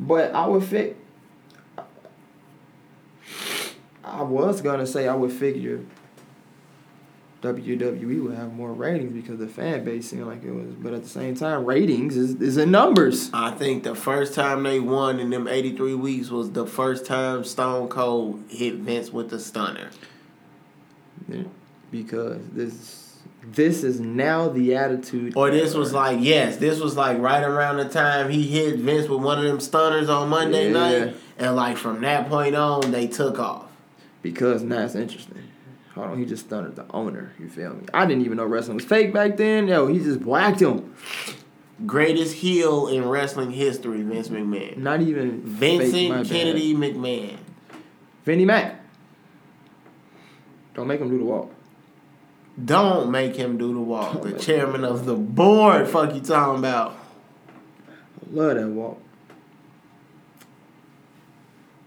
But 0.00 0.34
I 0.34 0.46
would 0.46 0.64
fit. 0.64 0.96
I 4.04 4.22
was 4.22 4.60
gonna 4.60 4.86
say 4.86 5.08
I 5.08 5.14
would 5.14 5.32
figure 5.32 5.80
WWE 7.42 8.22
would 8.22 8.34
have 8.36 8.54
more 8.54 8.72
ratings 8.72 9.12
because 9.12 9.38
the 9.38 9.46
fan 9.46 9.84
base 9.84 10.08
seemed 10.08 10.24
like 10.26 10.42
it 10.44 10.50
was, 10.50 10.72
but 10.78 10.94
at 10.94 11.02
the 11.02 11.08
same 11.08 11.34
time, 11.34 11.66
ratings 11.66 12.16
is, 12.16 12.40
is 12.40 12.56
in 12.56 12.70
numbers. 12.70 13.28
I 13.34 13.50
think 13.50 13.82
the 13.84 13.94
first 13.94 14.34
time 14.34 14.62
they 14.62 14.80
won 14.80 15.20
in 15.20 15.28
them 15.28 15.46
eighty 15.46 15.76
three 15.76 15.94
weeks 15.94 16.30
was 16.30 16.52
the 16.52 16.66
first 16.66 17.04
time 17.04 17.44
Stone 17.44 17.88
Cold 17.88 18.42
hit 18.48 18.76
Vince 18.76 19.12
with 19.12 19.28
the 19.28 19.38
stunner. 19.38 19.90
Because 21.90 22.40
this 22.52 23.18
this 23.46 23.84
is 23.84 24.00
now 24.00 24.48
the 24.48 24.74
attitude. 24.74 25.34
Or 25.36 25.50
this 25.50 25.74
was 25.74 25.92
like 25.92 26.18
yes, 26.20 26.56
this 26.56 26.80
was 26.80 26.96
like 26.96 27.18
right 27.18 27.42
around 27.42 27.76
the 27.76 27.88
time 27.88 28.30
he 28.30 28.42
hit 28.48 28.76
Vince 28.78 29.06
with 29.08 29.20
one 29.22 29.38
of 29.38 29.44
them 29.44 29.60
stunners 29.60 30.08
on 30.08 30.28
Monday 30.30 30.72
Yeah. 30.72 30.72
night, 31.04 31.16
and 31.38 31.54
like 31.56 31.76
from 31.76 32.00
that 32.00 32.28
point 32.30 32.54
on 32.56 32.90
they 32.90 33.06
took 33.06 33.38
off. 33.38 33.66
Because 34.24 34.62
now 34.62 34.82
it's 34.84 34.94
interesting. 34.94 35.36
Hold 35.94 36.08
on, 36.08 36.18
he 36.18 36.24
just 36.24 36.46
stunned 36.46 36.74
the 36.74 36.86
owner. 36.90 37.32
You 37.38 37.48
feel 37.48 37.74
me? 37.74 37.84
I 37.92 38.06
didn't 38.06 38.24
even 38.24 38.38
know 38.38 38.46
wrestling 38.46 38.76
was 38.76 38.84
fake 38.84 39.12
back 39.12 39.36
then. 39.36 39.68
Yo, 39.68 39.86
he 39.86 39.98
just 40.00 40.22
whacked 40.22 40.60
him. 40.60 40.94
Greatest 41.86 42.34
heel 42.36 42.88
in 42.88 43.06
wrestling 43.06 43.50
history, 43.50 44.02
Vince 44.02 44.28
McMahon. 44.28 44.78
Not 44.78 45.02
even 45.02 45.42
Vincent 45.42 46.10
bad. 46.10 46.26
Kennedy 46.26 46.74
McMahon. 46.74 47.36
Vinnie 48.24 48.46
Mac. 48.46 48.80
Don't 50.72 50.88
make 50.88 51.00
him 51.00 51.10
do 51.10 51.18
the 51.18 51.24
walk. 51.24 51.52
Don't 52.64 53.10
make 53.10 53.36
him 53.36 53.58
do 53.58 53.74
the 53.74 53.80
walk. 53.80 54.22
Don't 54.22 54.32
The 54.32 54.38
chairman 54.38 54.84
of 54.84 55.04
the 55.04 55.14
board, 55.14 55.86
fuck 55.86 56.14
you 56.14 56.22
talking 56.22 56.60
about. 56.60 56.96
Love 58.30 58.56
that 58.56 58.68
walk. 58.68 59.03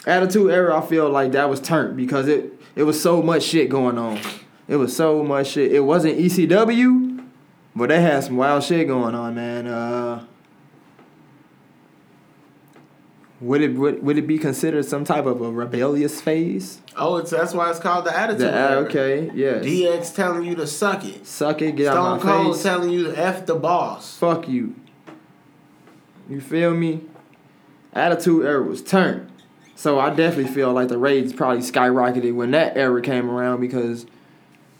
Attitude 0.07 0.49
era, 0.49 0.77
I 0.77 0.85
feel 0.85 1.09
like 1.09 1.33
that 1.33 1.49
was 1.49 1.59
turned 1.59 1.97
because 1.97 2.29
it 2.29 2.53
it 2.75 2.83
was 2.83 2.99
so 3.01 3.21
much 3.21 3.43
shit 3.43 3.69
going 3.69 3.97
on. 3.97 4.19
It 4.69 4.77
was 4.77 4.95
so 4.95 5.21
much 5.21 5.47
shit. 5.47 5.71
It 5.73 5.81
wasn't 5.81 6.17
ECW, 6.17 7.25
but 7.75 7.89
they 7.89 8.01
had 8.01 8.23
some 8.23 8.37
wild 8.37 8.63
shit 8.63 8.87
going 8.87 9.15
on, 9.15 9.35
man. 9.35 9.67
Uh, 9.67 10.25
would 13.41 13.61
it 13.61 13.75
would, 13.75 14.01
would 14.01 14.17
it 14.17 14.25
be 14.25 14.37
considered 14.37 14.85
some 14.85 15.03
type 15.03 15.25
of 15.25 15.41
a 15.41 15.51
rebellious 15.51 16.21
phase? 16.21 16.81
Oh, 16.95 17.17
it's 17.17 17.31
that's 17.31 17.53
why 17.53 17.69
it's 17.69 17.79
called 17.79 18.05
the 18.05 18.17
attitude. 18.17 18.47
The, 18.47 18.53
era. 18.53 18.77
okay, 18.85 19.29
yeah. 19.33 19.55
DX 19.55 20.15
telling 20.15 20.43
you 20.45 20.55
to 20.55 20.65
suck 20.67 21.03
it. 21.05 21.27
Suck 21.27 21.61
it, 21.61 21.75
get 21.75 21.91
Stone 21.91 21.97
out 21.97 22.23
my 22.23 22.31
Cold 22.31 22.55
face. 22.55 22.63
telling 22.63 22.89
you 22.91 23.11
to 23.11 23.17
f 23.17 23.45
the 23.45 23.55
boss. 23.55 24.17
Fuck 24.17 24.47
you. 24.47 24.75
You 26.29 26.41
feel 26.41 26.73
me? 26.73 27.01
Attitude 27.93 28.45
era 28.45 28.63
was 28.63 28.81
turned. 28.81 29.31
So 29.77 29.99
I 29.99 30.09
definitely 30.09 30.51
feel 30.51 30.73
like 30.73 30.87
the 30.87 30.97
ratings 30.97 31.33
probably 31.33 31.61
skyrocketed 31.61 32.33
when 32.33 32.49
that 32.51 32.75
era 32.75 32.99
came 32.99 33.29
around 33.29 33.61
because 33.61 34.07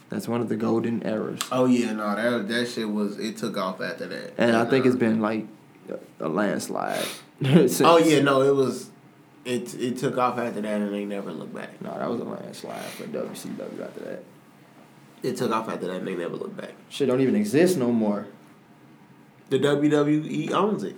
that's 0.10 0.28
one 0.28 0.42
of 0.42 0.50
the 0.50 0.56
golden 0.56 1.06
eras. 1.06 1.40
Oh 1.52 1.66
yeah, 1.66 1.94
no, 1.94 2.16
that 2.16 2.48
that 2.48 2.68
shit 2.68 2.90
was 2.90 3.20
it 3.20 3.38
took 3.38 3.58
off 3.58 3.80
after 3.80 4.08
that. 4.08 4.34
And 4.40 4.56
I 4.56 4.66
think 4.66 4.88
it's 4.88 4.96
uh-huh. 4.96 5.00
been 5.00 5.22
like 5.22 5.46
a- 5.88 6.26
a 6.26 6.28
landslide. 6.28 7.06
Oh 7.46 8.00
yeah, 8.00 8.22
no, 8.22 8.42
it 8.42 8.56
was. 8.56 8.90
It 9.46 9.76
it 9.76 9.98
took 10.00 10.18
off 10.18 10.40
after 10.40 10.62
that, 10.62 10.82
and 10.82 10.92
they 10.92 11.06
never 11.06 11.32
looked 11.32 11.54
back. 11.54 11.80
No, 11.80 11.96
that 11.96 12.10
was 12.10 12.20
a 12.20 12.24
landslide 12.24 12.84
for 12.86 13.04
WCW 13.04 13.86
after 13.86 14.00
that. 14.00 14.24
It 15.22 15.38
took 15.38 15.52
off 15.52 15.70
after 15.70 15.86
that, 15.86 15.98
and 15.98 16.08
they 16.08 16.16
never 16.16 16.36
looked 16.36 16.58
back. 16.58 16.74
Shit 16.90 17.08
don't 17.08 17.22
even 17.22 17.36
exist 17.36 17.78
no 17.78 17.92
more. 17.92 18.26
The 19.50 19.60
WWE 19.60 20.52
owns 20.54 20.82
it. 20.82 20.96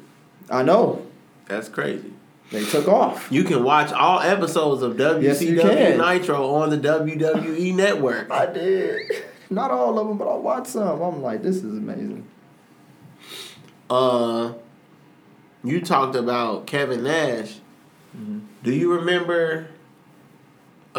I 0.49 0.63
know. 0.63 1.05
That's 1.49 1.67
crazy. 1.67 2.13
They 2.51 2.65
took 2.65 2.87
off. 2.87 3.27
You 3.31 3.43
can 3.43 3.63
watch 3.63 3.91
all 3.91 4.19
episodes 4.19 4.81
of 4.81 4.95
WCW 4.95 5.55
Yes. 5.63 5.97
Nitro 5.99 6.47
on 6.55 6.69
the 6.71 6.77
WWE 6.77 7.75
network. 7.75 8.31
I 8.31 8.47
did. 8.51 8.99
Not 9.51 9.69
all 9.71 9.97
of 9.99 10.07
them, 10.07 10.17
but 10.17 10.27
I 10.27 10.35
watched 10.35 10.67
some. 10.67 11.01
I'm 11.01 11.21
like, 11.21 11.43
this 11.43 11.57
is 11.57 11.63
amazing. 11.77 12.25
Uh, 13.89 14.53
you 15.63 15.81
talked 15.81 16.15
about 16.15 16.67
Kevin 16.67 17.03
Nash. 17.03 17.55
Mm-hmm. 18.17 18.39
Do 18.63 18.71
you 18.73 18.93
remember? 18.93 19.67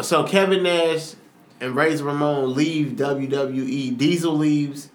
So 0.01 0.23
Kevin 0.23 0.63
Nash 0.63 1.13
and 1.59 1.75
Razor 1.75 2.03
Ramon 2.05 2.53
leave 2.55 2.93
WWE. 2.93 3.97
Diesel 3.97 4.33
leaves. 4.37 4.89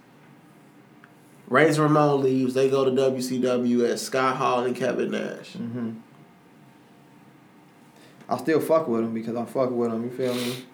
Razor 1.48 1.82
Ramon 1.82 2.22
leaves. 2.22 2.54
They 2.54 2.68
go 2.68 2.84
to 2.84 2.90
WCW 2.90 3.84
as 3.88 4.02
Scott 4.02 4.36
Hall 4.36 4.64
and 4.64 4.74
Kevin 4.74 5.10
Nash. 5.12 5.52
Mm-hmm. 5.52 5.90
I 8.28 8.36
still 8.38 8.60
fuck 8.60 8.88
with 8.88 9.02
them 9.02 9.14
because 9.14 9.36
I 9.36 9.44
fuck 9.44 9.70
with 9.70 9.90
them. 9.90 10.04
You 10.04 10.10
feel 10.10 10.34
me? 10.34 10.64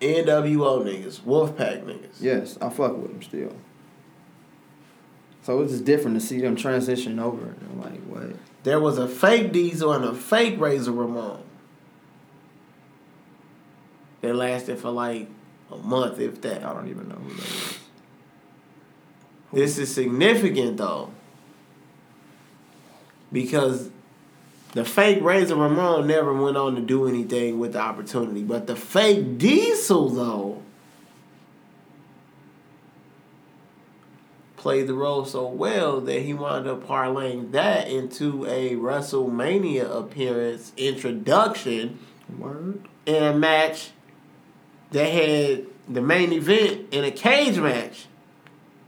NWO 0.00 0.84
niggas, 0.84 1.20
Wolfpack 1.20 1.84
niggas. 1.84 2.20
Yes, 2.20 2.58
I 2.60 2.68
fuck 2.68 2.96
with 2.96 3.12
them 3.12 3.22
still. 3.22 3.54
So 5.42 5.62
it's 5.62 5.72
just 5.72 5.84
different 5.84 6.20
to 6.20 6.26
see 6.26 6.40
them 6.40 6.56
transition 6.56 7.18
over. 7.18 7.46
And 7.46 7.68
I'm 7.70 7.80
like, 7.80 8.02
what? 8.02 8.36
There 8.64 8.80
was 8.80 8.98
a 8.98 9.06
fake 9.06 9.52
Diesel 9.52 9.92
and 9.92 10.04
a 10.04 10.12
fake 10.12 10.58
Razor 10.58 10.90
Ramon. 10.90 11.40
That 14.22 14.34
lasted 14.34 14.78
for 14.78 14.90
like 14.90 15.28
a 15.70 15.76
month, 15.76 16.18
if 16.18 16.40
that. 16.40 16.64
I 16.64 16.72
don't 16.72 16.88
even 16.88 17.08
know 17.08 17.14
who 17.14 17.34
that 17.34 17.44
is. 17.44 17.78
This 19.52 19.78
is 19.78 19.94
significant 19.94 20.78
though. 20.78 21.12
Because 23.32 23.90
the 24.72 24.84
fake 24.84 25.22
Razor 25.22 25.56
Ramon 25.56 26.06
never 26.06 26.34
went 26.34 26.56
on 26.56 26.74
to 26.74 26.80
do 26.80 27.06
anything 27.06 27.58
with 27.58 27.72
the 27.72 27.80
opportunity. 27.80 28.42
But 28.42 28.66
the 28.66 28.76
fake 28.76 29.38
Diesel 29.38 30.10
though 30.10 30.62
played 34.56 34.88
the 34.88 34.94
role 34.94 35.24
so 35.24 35.46
well 35.46 36.00
that 36.00 36.22
he 36.22 36.34
wound 36.34 36.66
up 36.66 36.86
parlaying 36.86 37.52
that 37.52 37.88
into 37.88 38.44
a 38.46 38.74
WrestleMania 38.74 39.96
appearance 39.96 40.72
introduction 40.76 42.00
Word. 42.36 42.88
in 43.06 43.22
a 43.22 43.32
match 43.32 43.90
that 44.90 45.06
had 45.06 45.66
the 45.88 46.00
main 46.00 46.32
event 46.32 46.88
in 46.90 47.04
a 47.04 47.10
cage 47.10 47.58
match. 47.58 48.06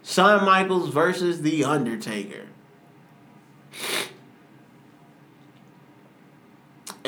Shawn 0.03 0.45
Michaels 0.45 0.89
versus 0.89 1.43
The 1.43 1.65
Undertaker. 1.65 2.47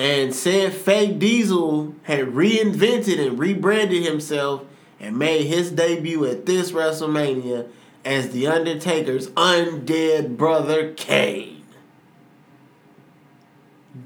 And 0.00 0.34
said 0.34 0.72
fake 0.72 1.18
Diesel 1.18 1.94
had 2.04 2.28
reinvented 2.28 3.20
and 3.24 3.38
rebranded 3.38 4.02
himself 4.02 4.64
and 4.98 5.18
made 5.18 5.44
his 5.44 5.70
debut 5.70 6.24
at 6.24 6.46
this 6.46 6.72
WrestleMania 6.72 7.68
as 8.02 8.30
The 8.30 8.46
Undertaker's 8.46 9.28
undead 9.32 10.38
brother 10.38 10.94
Kane. 10.94 11.64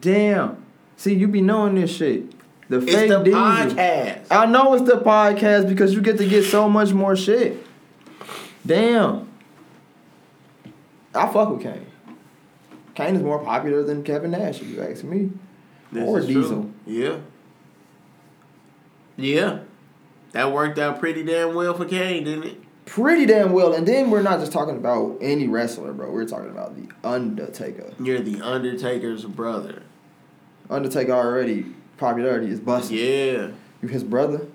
Damn. 0.00 0.64
See, 0.96 1.14
you 1.14 1.28
be 1.28 1.40
knowing 1.40 1.76
this 1.76 1.94
shit. 1.94 2.24
The 2.68 2.78
It's 2.78 2.92
fake 2.92 3.08
the 3.10 3.22
Diesel. 3.22 3.40
podcast. 3.40 4.26
I 4.32 4.46
know 4.46 4.74
it's 4.74 4.88
the 4.90 4.98
podcast 5.00 5.68
because 5.68 5.94
you 5.94 6.00
get 6.00 6.18
to 6.18 6.28
get 6.28 6.42
so 6.42 6.68
much 6.68 6.92
more 6.92 7.14
shit. 7.14 7.64
Damn. 8.66 9.28
I 11.14 11.32
fuck 11.32 11.50
with 11.50 11.62
Kane. 11.62 11.86
Kane 12.96 13.14
is 13.14 13.22
more 13.22 13.38
popular 13.38 13.84
than 13.84 14.02
Kevin 14.02 14.32
Nash, 14.32 14.60
if 14.60 14.66
you 14.68 14.82
ask 14.82 15.04
me. 15.04 15.30
This 15.94 16.08
or 16.08 16.18
is 16.18 16.26
true. 16.26 16.42
Diesel. 16.42 16.70
Yeah. 16.86 17.18
Yeah. 19.16 19.60
That 20.32 20.52
worked 20.52 20.78
out 20.78 20.98
pretty 20.98 21.22
damn 21.22 21.54
well 21.54 21.74
for 21.74 21.84
Kane, 21.84 22.24
didn't 22.24 22.44
it? 22.44 22.60
Pretty 22.86 23.24
damn 23.24 23.52
well. 23.52 23.72
And 23.72 23.86
then 23.86 24.10
we're 24.10 24.22
not 24.22 24.40
just 24.40 24.52
talking 24.52 24.76
about 24.76 25.18
any 25.20 25.48
wrestler, 25.48 25.92
bro. 25.92 26.10
We're 26.10 26.26
talking 26.26 26.50
about 26.50 26.74
the 26.76 26.88
Undertaker. 27.08 27.92
You're 28.00 28.20
the 28.20 28.42
Undertaker's 28.42 29.24
brother. 29.24 29.82
Undertaker 30.68 31.12
already 31.12 31.66
popularity 31.96 32.48
is 32.48 32.60
busting. 32.60 32.96
Yeah. 32.98 33.50
You 33.80 33.88
his 33.88 34.04
brother. 34.04 34.48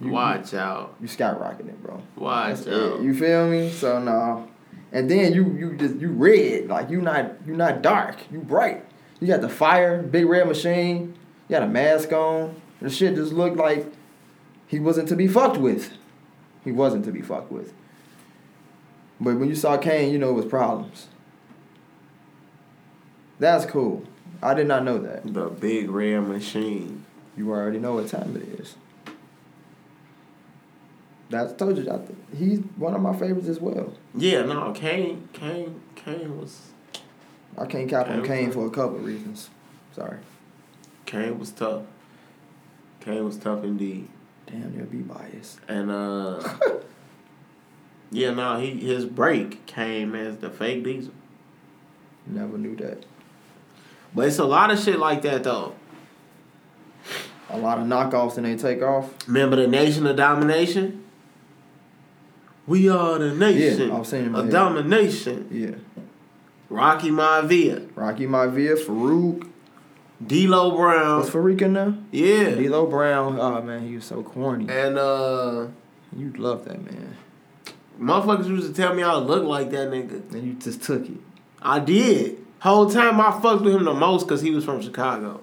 You, 0.00 0.10
Watch 0.10 0.52
out. 0.52 0.94
You 1.00 1.08
skyrocketing, 1.08 1.68
it, 1.68 1.82
bro. 1.82 2.02
Watch 2.16 2.56
That's 2.64 2.68
out. 2.68 3.00
it. 3.00 3.02
You 3.02 3.14
feel 3.14 3.48
me? 3.48 3.70
So 3.70 3.98
no. 4.02 4.48
And 4.92 5.10
then 5.10 5.32
you 5.32 5.44
you 5.52 5.76
just 5.76 5.96
you 5.96 6.08
red 6.10 6.68
like 6.68 6.90
you 6.90 7.00
not 7.00 7.32
you 7.46 7.56
not 7.56 7.82
dark. 7.82 8.16
You 8.30 8.40
bright. 8.40 8.84
You 9.20 9.26
got 9.26 9.40
the 9.40 9.48
fire, 9.48 10.02
big 10.02 10.26
red 10.26 10.46
machine. 10.46 11.14
You 11.48 11.54
got 11.54 11.62
a 11.62 11.68
mask 11.68 12.12
on. 12.12 12.60
The 12.80 12.90
shit 12.90 13.14
just 13.14 13.32
looked 13.32 13.56
like 13.56 13.86
he 14.66 14.78
wasn't 14.78 15.08
to 15.08 15.16
be 15.16 15.26
fucked 15.26 15.56
with. 15.56 15.92
He 16.64 16.72
wasn't 16.72 17.04
to 17.06 17.12
be 17.12 17.22
fucked 17.22 17.50
with. 17.50 17.72
But 19.20 19.38
when 19.38 19.48
you 19.48 19.54
saw 19.54 19.78
Kane, 19.78 20.12
you 20.12 20.18
know 20.18 20.30
it 20.30 20.34
was 20.34 20.44
problems. 20.44 21.08
That's 23.38 23.64
cool. 23.64 24.04
I 24.42 24.54
did 24.54 24.66
not 24.66 24.84
know 24.84 24.98
that. 24.98 25.32
The 25.32 25.46
big 25.46 25.90
red 25.90 26.20
machine. 26.20 27.04
You 27.36 27.50
already 27.50 27.78
know 27.78 27.94
what 27.94 28.08
time 28.08 28.36
it 28.36 28.60
is. 28.60 28.76
That's 31.30 31.52
told 31.54 31.76
you. 31.76 31.90
I 31.90 31.96
th- 31.96 32.10
he's 32.36 32.60
one 32.76 32.94
of 32.94 33.00
my 33.00 33.14
favorites 33.16 33.48
as 33.48 33.60
well. 33.60 33.92
Yeah, 34.14 34.42
no, 34.42 34.72
Kane, 34.72 35.28
Kane, 35.32 35.80
Kane 35.94 36.38
was 36.38 36.68
I 37.58 37.66
can't 37.66 37.88
cap 37.88 38.08
on 38.08 38.24
Kane 38.24 38.50
for 38.52 38.66
a 38.66 38.70
couple 38.70 38.96
of 38.96 39.04
reasons. 39.04 39.50
Sorry. 39.94 40.18
Kane 41.06 41.38
was 41.38 41.50
tough. 41.52 41.82
Kane 43.00 43.24
was 43.24 43.36
tough 43.38 43.64
indeed. 43.64 44.08
Damn, 44.46 44.74
you'll 44.76 44.86
be 44.86 44.98
biased. 44.98 45.60
And 45.68 45.90
uh 45.90 46.42
Yeah, 48.10 48.32
no, 48.32 48.58
he 48.60 48.72
his 48.78 49.04
break 49.04 49.66
came 49.66 50.14
as 50.14 50.38
the 50.38 50.50
fake 50.50 50.84
diesel. 50.84 51.12
Never 52.26 52.58
knew 52.58 52.76
that. 52.76 53.04
But 54.14 54.28
it's 54.28 54.38
a 54.38 54.44
lot 54.44 54.70
of 54.70 54.78
shit 54.78 54.98
like 54.98 55.22
that 55.22 55.44
though. 55.44 55.74
A 57.50 57.58
lot 57.58 57.78
of 57.78 57.86
knockoffs 57.86 58.36
and 58.36 58.44
they 58.46 58.56
take 58.56 58.82
off. 58.82 59.12
Remember 59.28 59.56
the 59.56 59.68
Nation 59.68 60.06
of 60.06 60.16
Domination? 60.16 61.04
We 62.66 62.88
are 62.88 63.18
the 63.18 63.32
nation 63.32 63.92
I 63.92 63.98
was 64.00 64.08
saying 64.08 64.26
in 64.26 64.34
of 64.34 64.44
head. 64.46 64.52
domination. 64.52 65.48
Yeah. 65.52 66.02
Rocky 66.68 67.10
Maivia, 67.10 67.88
Rocky 67.94 68.26
Maivia, 68.26 68.76
Farouk. 68.76 69.50
D'Lo 70.26 70.74
Brown, 70.74 71.18
What's 71.18 71.30
Farouk 71.30 71.60
in 71.60 71.74
there? 71.74 71.94
yeah, 72.10 72.54
D'Lo 72.54 72.86
Brown. 72.86 73.38
Oh 73.38 73.60
man, 73.60 73.86
he 73.86 73.96
was 73.96 74.04
so 74.06 74.22
corny. 74.22 74.66
and 74.68 74.96
uh, 74.98 75.66
You 76.16 76.32
love 76.38 76.64
that 76.64 76.82
man. 76.82 77.16
motherfuckers 78.00 78.48
used 78.48 78.68
to 78.68 78.72
tell 78.74 78.94
me 78.94 79.02
I 79.02 79.14
look 79.16 79.44
like 79.44 79.70
that 79.72 79.90
nigga. 79.90 80.32
And 80.32 80.42
you 80.46 80.54
just 80.54 80.82
took 80.82 81.06
it. 81.06 81.18
I 81.60 81.80
did. 81.80 82.38
Whole 82.60 82.88
time 82.88 83.20
I 83.20 83.30
fucked 83.42 83.62
with 83.62 83.74
him 83.74 83.84
the 83.84 83.92
most 83.92 84.24
because 84.26 84.40
he 84.40 84.50
was 84.52 84.64
from 84.64 84.80
Chicago. 84.80 85.42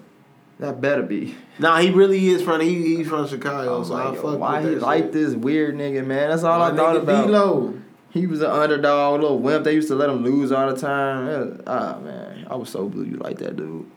That 0.58 0.80
better 0.80 1.02
be. 1.02 1.36
Nah, 1.60 1.78
he 1.78 1.90
really 1.90 2.26
is 2.28 2.42
from 2.42 2.60
he, 2.60 2.96
he's 2.96 3.08
from 3.08 3.28
Chicago, 3.28 3.82
so 3.84 3.94
like, 3.94 4.06
I 4.06 4.14
yo, 4.14 4.22
fucked 4.22 4.38
why 4.40 4.60
with 4.60 4.68
he 4.70 4.74
that 4.74 4.82
like 4.82 5.12
this 5.12 5.34
weird 5.34 5.76
nigga, 5.76 6.04
man? 6.04 6.30
That's 6.30 6.42
all 6.42 6.58
My 6.58 6.70
I 6.72 6.76
thought 6.76 6.96
about. 6.96 7.26
D-Lo. 7.26 7.80
He 8.14 8.28
was 8.28 8.42
an 8.42 8.50
underdog, 8.50 9.20
little 9.20 9.40
wimp. 9.40 9.64
They 9.64 9.74
used 9.74 9.88
to 9.88 9.96
let 9.96 10.08
him 10.08 10.22
lose 10.22 10.52
all 10.52 10.72
the 10.72 10.80
time. 10.80 11.60
Ah 11.66 11.98
man, 11.98 12.46
I 12.48 12.54
was 12.54 12.70
so 12.70 12.88
blue. 12.88 13.04
You 13.04 13.16
like 13.16 13.38
that 13.38 13.56
dude? 13.56 13.90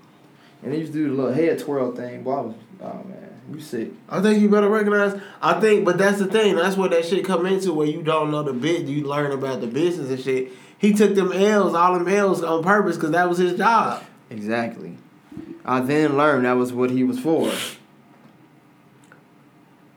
And 0.63 0.73
they 0.73 0.79
used 0.79 0.91
to 0.93 0.97
do 0.97 1.09
the 1.09 1.21
little 1.21 1.31
head 1.31 1.59
twirl 1.59 1.95
thing. 1.95 2.23
Boy, 2.23 2.33
I 2.33 2.41
was, 2.41 2.55
oh 2.81 3.03
man, 3.07 3.39
you 3.53 3.59
sick. 3.59 3.91
I 4.09 4.19
think 4.19 4.41
you 4.41 4.49
better 4.49 4.69
recognize. 4.69 5.21
I 5.39 5.59
think, 5.59 5.85
but 5.85 5.99
that's 5.99 6.17
the 6.17 6.25
thing. 6.25 6.55
That's 6.55 6.75
where 6.75 6.89
that 6.89 7.05
shit 7.05 7.23
come 7.25 7.45
into 7.45 7.73
where 7.73 7.85
you 7.85 8.01
don't 8.01 8.31
know 8.31 8.41
the 8.41 8.53
bit. 8.53 8.87
You 8.87 9.05
learn 9.05 9.31
about 9.31 9.61
the 9.61 9.67
business 9.67 10.09
and 10.09 10.19
shit. 10.19 10.51
He 10.79 10.93
took 10.93 11.13
them 11.13 11.31
L's, 11.31 11.75
all 11.75 11.93
them 11.93 12.07
L's 12.07 12.41
on 12.41 12.63
purpose 12.63 12.95
because 12.97 13.11
that 13.11 13.29
was 13.29 13.37
his 13.37 13.55
job. 13.55 14.03
Exactly. 14.31 14.97
I 15.63 15.81
then 15.81 16.17
learned 16.17 16.45
that 16.45 16.53
was 16.53 16.73
what 16.73 16.89
he 16.89 17.03
was 17.03 17.19
for. 17.19 17.51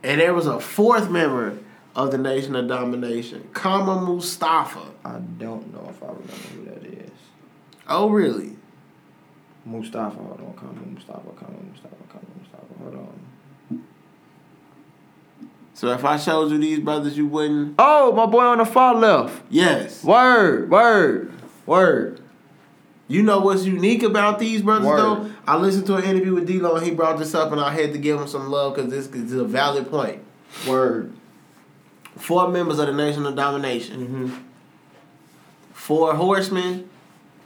And 0.03 0.21
there 0.21 0.35
was 0.35 0.47
a 0.47 0.61
fourth 0.61 1.11
member 1.11 1.59
of 2.05 2.11
the 2.11 2.19
Nation 2.19 2.57
of 2.57 2.69
Domination, 2.69 3.49
Kama 3.53 4.01
Mustafa. 4.01 4.81
I 5.05 5.19
don't 5.39 5.73
know 5.73 5.87
if 5.91 6.03
I 6.03 6.07
remember 6.07 6.33
who 6.33 6.65
that 6.65 7.05
is. 7.05 7.11
Oh, 7.89 8.09
really? 8.09 8.57
Mustafa, 9.67 10.17
hold 10.17 10.41
on, 10.41 10.55
come 10.55 10.69
on, 10.71 10.95
Mustafa, 10.95 11.21
come 11.37 11.49
on, 11.49 11.71
Mustafa, 11.71 11.97
come 12.09 12.21
on, 12.21 12.41
Mustafa, 12.41 12.83
hold 12.83 12.95
on. 12.95 13.85
So 15.75 15.89
if 15.89 16.05
I 16.05 16.17
showed 16.17 16.51
you 16.51 16.59
these 16.59 16.79
brothers, 16.81 17.17
you 17.17 17.27
wouldn't? 17.27 17.75
Oh, 17.79 18.13
my 18.13 18.27
boy 18.27 18.45
on 18.45 18.59
the 18.59 18.65
far 18.67 18.95
left. 18.95 19.43
Yes. 19.51 20.05
Word, 20.05 20.71
word, 20.71 21.33
word. 21.67 22.21
You 23.09 23.23
know 23.23 23.41
what's 23.41 23.65
unique 23.65 24.03
about 24.03 24.39
these 24.39 24.63
brothers 24.63 24.87
Word. 24.87 24.99
though? 24.99 25.31
I 25.47 25.57
listened 25.57 25.87
to 25.87 25.97
an 25.97 26.05
interview 26.05 26.35
with 26.35 26.47
D-Lo 26.47 26.77
and 26.77 26.87
he 26.87 26.93
brought 26.93 27.19
this 27.19 27.35
up 27.35 27.51
and 27.51 27.61
I 27.61 27.73
had 27.73 27.93
to 27.93 27.99
give 27.99 28.21
him 28.21 28.29
some 28.29 28.49
love 28.51 28.77
because 28.77 28.91
this 28.91 29.09
is 29.09 29.33
a 29.33 29.45
valid 29.45 29.91
point. 29.91 30.23
Word. 30.69 31.13
Four 32.17 32.49
members 32.49 32.79
of 32.79 32.87
the 32.89 32.93
Nation 32.93 33.25
of 33.27 33.35
Domination. 33.37 34.01
Mm-hmm. 34.07 34.35
Four 35.73 36.15
horsemen, 36.15 36.89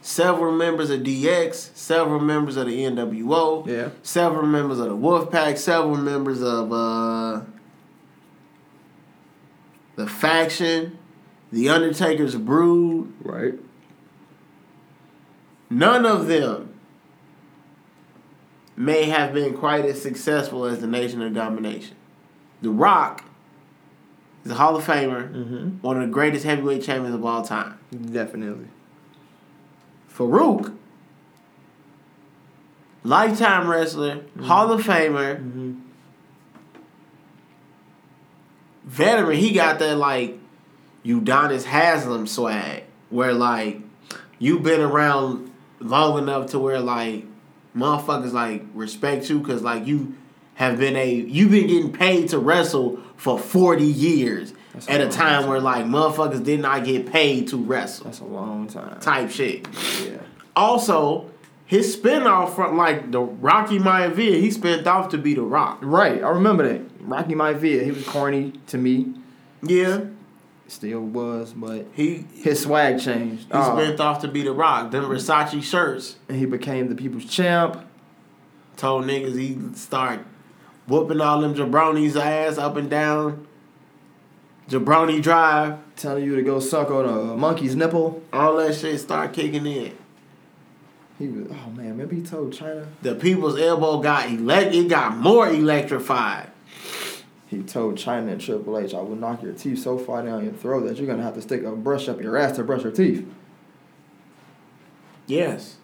several 0.01 0.51
members 0.51 0.89
of 0.89 1.01
DX, 1.01 1.75
several 1.75 2.19
members 2.19 2.57
of 2.57 2.67
the 2.67 2.77
NWO, 2.79 3.65
Yeah. 3.67 3.89
several 4.03 4.45
members 4.45 4.79
of 4.79 4.89
the 4.89 4.95
Wolfpack, 4.97 5.57
several 5.57 5.97
members 5.97 6.41
of 6.43 6.71
uh, 6.73 7.41
the 9.95 10.07
faction, 10.07 10.97
the 11.51 11.69
Undertaker's 11.69 12.35
Brood. 12.35 13.13
Right. 13.21 13.53
None 15.69 16.05
of 16.05 16.27
them 16.27 16.73
may 18.75 19.05
have 19.05 19.33
been 19.33 19.53
quite 19.55 19.85
as 19.85 20.01
successful 20.01 20.65
as 20.65 20.81
the 20.81 20.87
Nation 20.87 21.21
of 21.21 21.33
Domination. 21.33 21.95
The 22.61 22.69
Rock 22.69 23.23
is 24.45 24.51
a 24.51 24.55
Hall 24.55 24.75
of 24.75 24.83
Famer, 24.85 25.31
Mm-hmm. 25.33 25.69
one 25.81 25.97
of 25.97 26.03
the 26.07 26.13
greatest 26.13 26.45
heavyweight 26.45 26.83
champions 26.83 27.15
of 27.15 27.25
all 27.25 27.43
time. 27.43 27.77
Definitely. 27.91 28.67
Farouk, 30.13 30.73
lifetime 33.03 33.67
wrestler, 33.67 34.21
Hall 34.41 34.71
of 34.71 34.81
Famer, 34.81 35.37
Mm-hmm. 35.37 35.73
veteran. 38.85 39.37
He 39.37 39.51
got 39.53 39.79
that 39.79 39.97
like 39.97 40.37
Udonis 41.03 41.63
Haslem 41.65 42.27
swag, 42.27 42.83
where 43.09 43.33
like 43.33 43.79
you've 44.39 44.63
been 44.63 44.81
around 44.81 45.51
long 45.79 46.17
enough 46.17 46.47
to 46.51 46.59
where 46.59 46.79
like 46.79 47.25
motherfuckers 47.75 48.31
like 48.31 48.63
respect 48.73 49.29
you 49.29 49.39
because 49.39 49.61
like 49.61 49.85
you 49.85 50.15
have 50.55 50.77
been 50.79 50.95
a 50.95 51.13
you've 51.13 51.51
been 51.51 51.67
getting 51.67 51.91
paid 51.91 52.29
to 52.29 52.39
wrestle 52.39 52.99
for 53.17 53.39
forty 53.39 53.85
years 53.85 54.53
That's 54.73 54.87
at 54.89 55.01
a 55.01 55.05
time 55.09 55.41
time. 55.41 55.49
where 55.49 55.59
like 55.59 55.85
motherfuckers 55.85 56.43
did 56.43 56.59
not 56.59 56.83
get 56.85 57.05
paid 57.11 57.47
to 57.49 57.57
wrestle 57.57 58.05
That's 58.05 58.19
a 58.19 58.25
long 58.25 58.67
time. 58.67 58.99
type 58.99 59.29
shit. 59.31 59.67
Yeah. 60.05 60.17
Also, 60.55 61.29
his 61.65 61.95
spinoff 61.97 62.55
from 62.55 62.77
like 62.77 63.11
the 63.11 63.21
Rocky 63.21 63.79
Maivia, 63.79 64.39
he 64.39 64.51
spent 64.51 64.85
off 64.87 65.09
to 65.09 65.17
be 65.17 65.33
the 65.33 65.41
Rock. 65.41 65.79
Right. 65.81 66.23
I 66.23 66.29
remember 66.29 66.67
that. 66.67 66.81
Rocky 67.01 67.33
Maivia. 67.35 67.83
He 67.83 67.91
was 67.91 68.05
corny 68.07 68.53
to 68.67 68.77
me. 68.77 69.13
Yeah, 69.61 70.01
Still 70.67 71.01
was, 71.01 71.53
but 71.53 71.85
he 71.93 72.25
he 72.33 72.41
his 72.41 72.61
swag 72.63 72.99
changed. 72.99 73.47
Oh, 73.51 73.77
spent 73.79 73.99
off 73.99 74.21
to 74.21 74.27
be 74.27 74.41
the 74.43 74.51
Rock. 74.51 74.91
Them 74.91 75.05
Versace 75.05 75.61
shirts 75.63 76.15
and 76.27 76.37
he 76.37 76.45
became 76.45 76.89
the 76.89 76.95
people's 76.95 77.25
champ. 77.25 77.85
told 78.77 79.05
niggas 79.05 79.37
he 79.37 79.57
start 79.75 80.21
whooping 80.87 81.21
all 81.21 81.41
them 81.41 81.53
jabronis 81.55 82.15
ass 82.15 82.57
up 82.57 82.75
and 82.77 82.89
down. 82.89 83.47
Jabroni 84.69 85.21
Drive, 85.21 85.77
Telling 85.95 86.23
you 86.25 86.35
to 86.35 86.41
go 86.41 86.59
suck 86.59 86.89
on 86.89 87.05
a 87.05 87.37
monkey's 87.37 87.75
nipple. 87.75 88.21
all 88.33 88.57
that 88.57 88.75
shit 88.75 88.99
start 88.99 89.31
kicking 89.31 89.65
in. 89.65 89.95
He 91.19 91.27
was. 91.27 91.47
Oh 91.49 91.69
man, 91.69 91.89
remember 91.89 92.15
he 92.15 92.21
told 92.21 92.51
Chyna. 92.51 92.87
The 93.01 93.15
people's 93.15 93.57
elbow 93.59 94.01
got 94.01 94.29
elect. 94.29 94.73
It 94.73 94.89
got 94.89 95.15
more 95.15 95.47
electrified. 95.47 96.49
He 97.47 97.61
told 97.61 97.95
Chyna 97.95 98.31
and 98.33 98.41
Triple 98.41 98.77
H, 98.77 98.93
"I 98.93 99.01
will 99.01 99.15
knock 99.15 99.43
your 99.43 99.53
teeth 99.53 99.79
so 99.83 99.97
far 99.97 100.23
down 100.23 100.43
your 100.43 100.53
throat 100.53 100.81
that 100.87 100.97
you're 100.97 101.07
gonna 101.07 101.23
have 101.23 101.35
to 101.35 101.41
stick 101.41 101.63
a 101.63 101.71
brush 101.71 102.09
up 102.09 102.19
your 102.21 102.35
ass 102.35 102.57
to 102.57 102.63
brush 102.63 102.83
your 102.83 102.91
teeth." 102.91 103.25
Yes, 105.27 105.77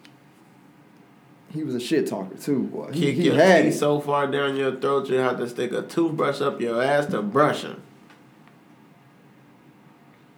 He 1.53 1.64
was 1.64 1.76
a 1.76 1.80
shit 1.80 2.07
talker 2.07 2.36
too, 2.38 2.64
boy. 2.64 2.91
He, 2.91 3.02
kick 3.02 3.15
he 3.15 3.26
your 3.26 3.36
had 3.36 3.65
it. 3.65 3.73
so 3.73 3.99
far 3.99 4.28
down 4.28 4.56
your 4.56 4.76
throat 4.76 5.10
you 5.10 5.15
have 5.18 5.38
to 5.38 5.49
stick 5.49 5.72
a 5.73 5.82
toothbrush 5.82 6.40
up 6.40 6.61
your 6.61 6.82
ass 6.82 7.07
to 7.07 7.22
brush 7.22 7.64
him. 7.64 7.82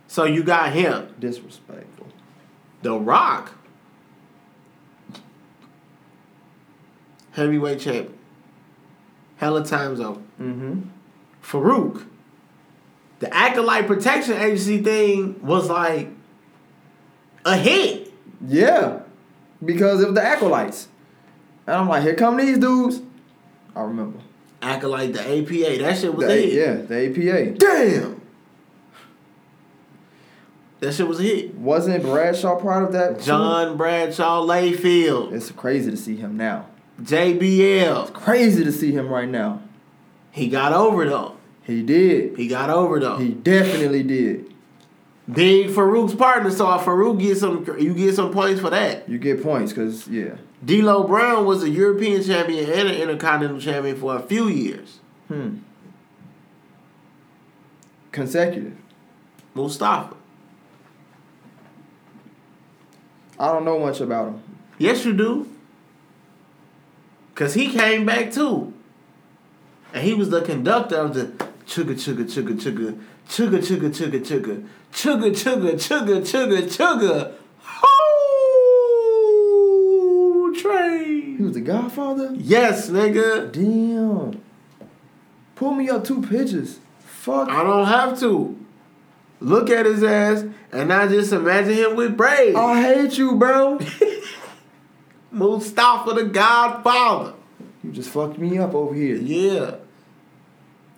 So 0.08 0.26
you 0.26 0.44
got 0.44 0.74
him, 0.74 1.14
disrespectful. 1.20 2.08
The 2.82 2.94
Rock, 2.98 3.54
heavyweight 7.32 7.80
champion, 7.80 8.18
hella 9.38 9.66
times 9.66 10.00
over. 10.00 10.22
Mm-hmm. 10.40 10.82
Farouk, 11.44 12.06
the 13.20 13.34
Acolyte 13.34 13.88
Protection 13.88 14.34
Agency 14.34 14.82
thing 14.82 15.40
was 15.46 15.70
like 15.70 16.10
a 17.46 17.58
hit. 17.58 18.12
Yeah, 18.46 19.00
because 19.64 20.04
of 20.04 20.16
the 20.16 20.22
acolytes. 20.22 20.90
And 21.68 21.76
I'm 21.76 21.88
like, 21.88 22.04
here 22.04 22.16
come 22.16 22.38
these 22.38 22.58
dudes. 22.58 23.02
I 23.76 23.82
remember. 23.82 24.20
Acting 24.62 24.90
like 24.90 25.14
the 25.14 25.20
APA, 25.22 25.82
that 25.84 25.98
shit 25.98 26.14
was 26.16 26.26
The 26.28 26.34
a 26.34 26.42
hit. 26.42 26.54
yeah, 26.54 26.74
the 26.76 27.10
APA. 27.10 27.58
Damn. 27.58 28.22
That 30.80 30.94
shit 30.94 31.08
was 31.08 31.20
a 31.20 31.24
hit. 31.24 31.56
Wasn't 31.56 32.02
Bradshaw 32.04 32.60
part 32.60 32.84
of 32.84 32.92
that? 32.94 33.20
too? 33.20 33.26
John 33.26 33.78
Bradshaw 33.78 34.42
Layfield, 34.46 35.32
It's 35.34 35.52
crazy 35.52 35.92
to 35.92 35.98
see 35.98 36.16
him 36.18 36.36
now. 36.38 36.68
JBL. 37.02 38.14
Crazy 38.14 38.64
to 38.64 38.72
see 38.72 38.92
him 38.92 39.08
right 39.10 39.28
now. 39.30 39.62
He 40.32 40.48
got 40.50 40.74
over 40.74 41.08
though. 41.08 41.36
He 41.64 41.82
did. 41.84 42.38
He 42.38 42.48
got 42.48 42.70
over 42.70 43.00
though. 43.00 43.18
He 43.18 43.30
definitely 43.30 44.04
did. 44.04 44.54
Big 45.32 45.68
Farouk's 45.70 46.14
partner, 46.14 46.52
so 46.52 46.74
if 46.76 46.82
Farouk 46.82 47.18
get 47.20 47.38
some, 47.38 47.66
you 47.80 47.94
get 47.94 48.14
some 48.14 48.32
points 48.34 48.60
for 48.60 48.70
that. 48.70 49.08
You 49.08 49.18
get 49.18 49.42
points 49.42 49.72
because 49.72 50.06
yeah. 50.10 50.36
D'Lo 50.64 51.04
Brown 51.04 51.46
was 51.46 51.64
a 51.64 51.70
European 51.70 52.24
champion 52.24 52.70
and 52.70 52.88
an 52.90 52.96
Intercontinental 52.96 53.60
champion 53.60 53.96
for 53.96 54.16
a 54.16 54.22
few 54.22 54.48
years. 54.48 55.00
Hmm. 55.28 55.58
Consecutive. 58.12 58.78
Mustafa. 59.54 60.16
I 63.40 63.48
don't 63.52 63.66
know 63.66 63.80
much 63.80 64.00
about 64.00 64.28
him. 64.30 64.44
Yes, 64.78 65.04
you 65.06 65.14
do. 65.14 65.48
Cause 67.36 67.56
he 67.56 67.72
came 67.72 68.06
back 68.06 68.32
too, 68.32 68.74
and 69.92 70.04
he 70.04 70.14
was 70.14 70.30
the 70.30 70.42
conductor 70.42 70.98
of 70.98 71.16
the 71.16 71.26
chugga 71.66 71.96
chugga 71.96 72.26
chugga 72.26 72.54
chugga 72.54 72.94
chugga 73.28 73.60
chugga 73.60 73.90
chugga 73.90 74.20
chugga 74.22 74.64
chugga 74.94 75.32
chugga 75.34 75.72
chugga 75.74 76.22
chugga 76.22 76.60
chugga 76.70 77.34
whole 77.64 79.34
train. 80.54 81.23
He 81.38 81.44
was 81.44 81.54
the 81.54 81.62
Godfather. 81.62 82.32
Yes, 82.36 82.90
nigga. 82.90 83.52
Damn. 83.52 84.42
Pull 85.56 85.72
me 85.74 85.90
up 85.90 86.04
two 86.04 86.22
pictures. 86.22 86.80
Fuck. 87.00 87.50
I 87.50 87.64
don't 87.64 87.88
have 87.88 88.20
to. 88.20 88.58
Look 89.40 89.70
at 89.70 89.86
his 89.86 90.04
ass 90.04 90.46
and 90.72 90.92
I 90.94 91.08
just 91.08 91.34
imagine 91.34 91.74
him 91.74 91.96
with 91.96 92.16
braids. 92.16 92.56
I 92.56 92.82
hate 92.82 93.18
you, 93.18 93.36
bro. 93.36 93.80
Mustafa 95.32 96.14
the 96.14 96.26
Godfather. 96.26 97.34
You 97.84 97.92
just 97.92 98.10
fucked 98.10 98.38
me 98.38 98.58
up 98.58 98.74
over 98.74 98.94
here. 98.94 99.16
Yeah. 99.16 99.76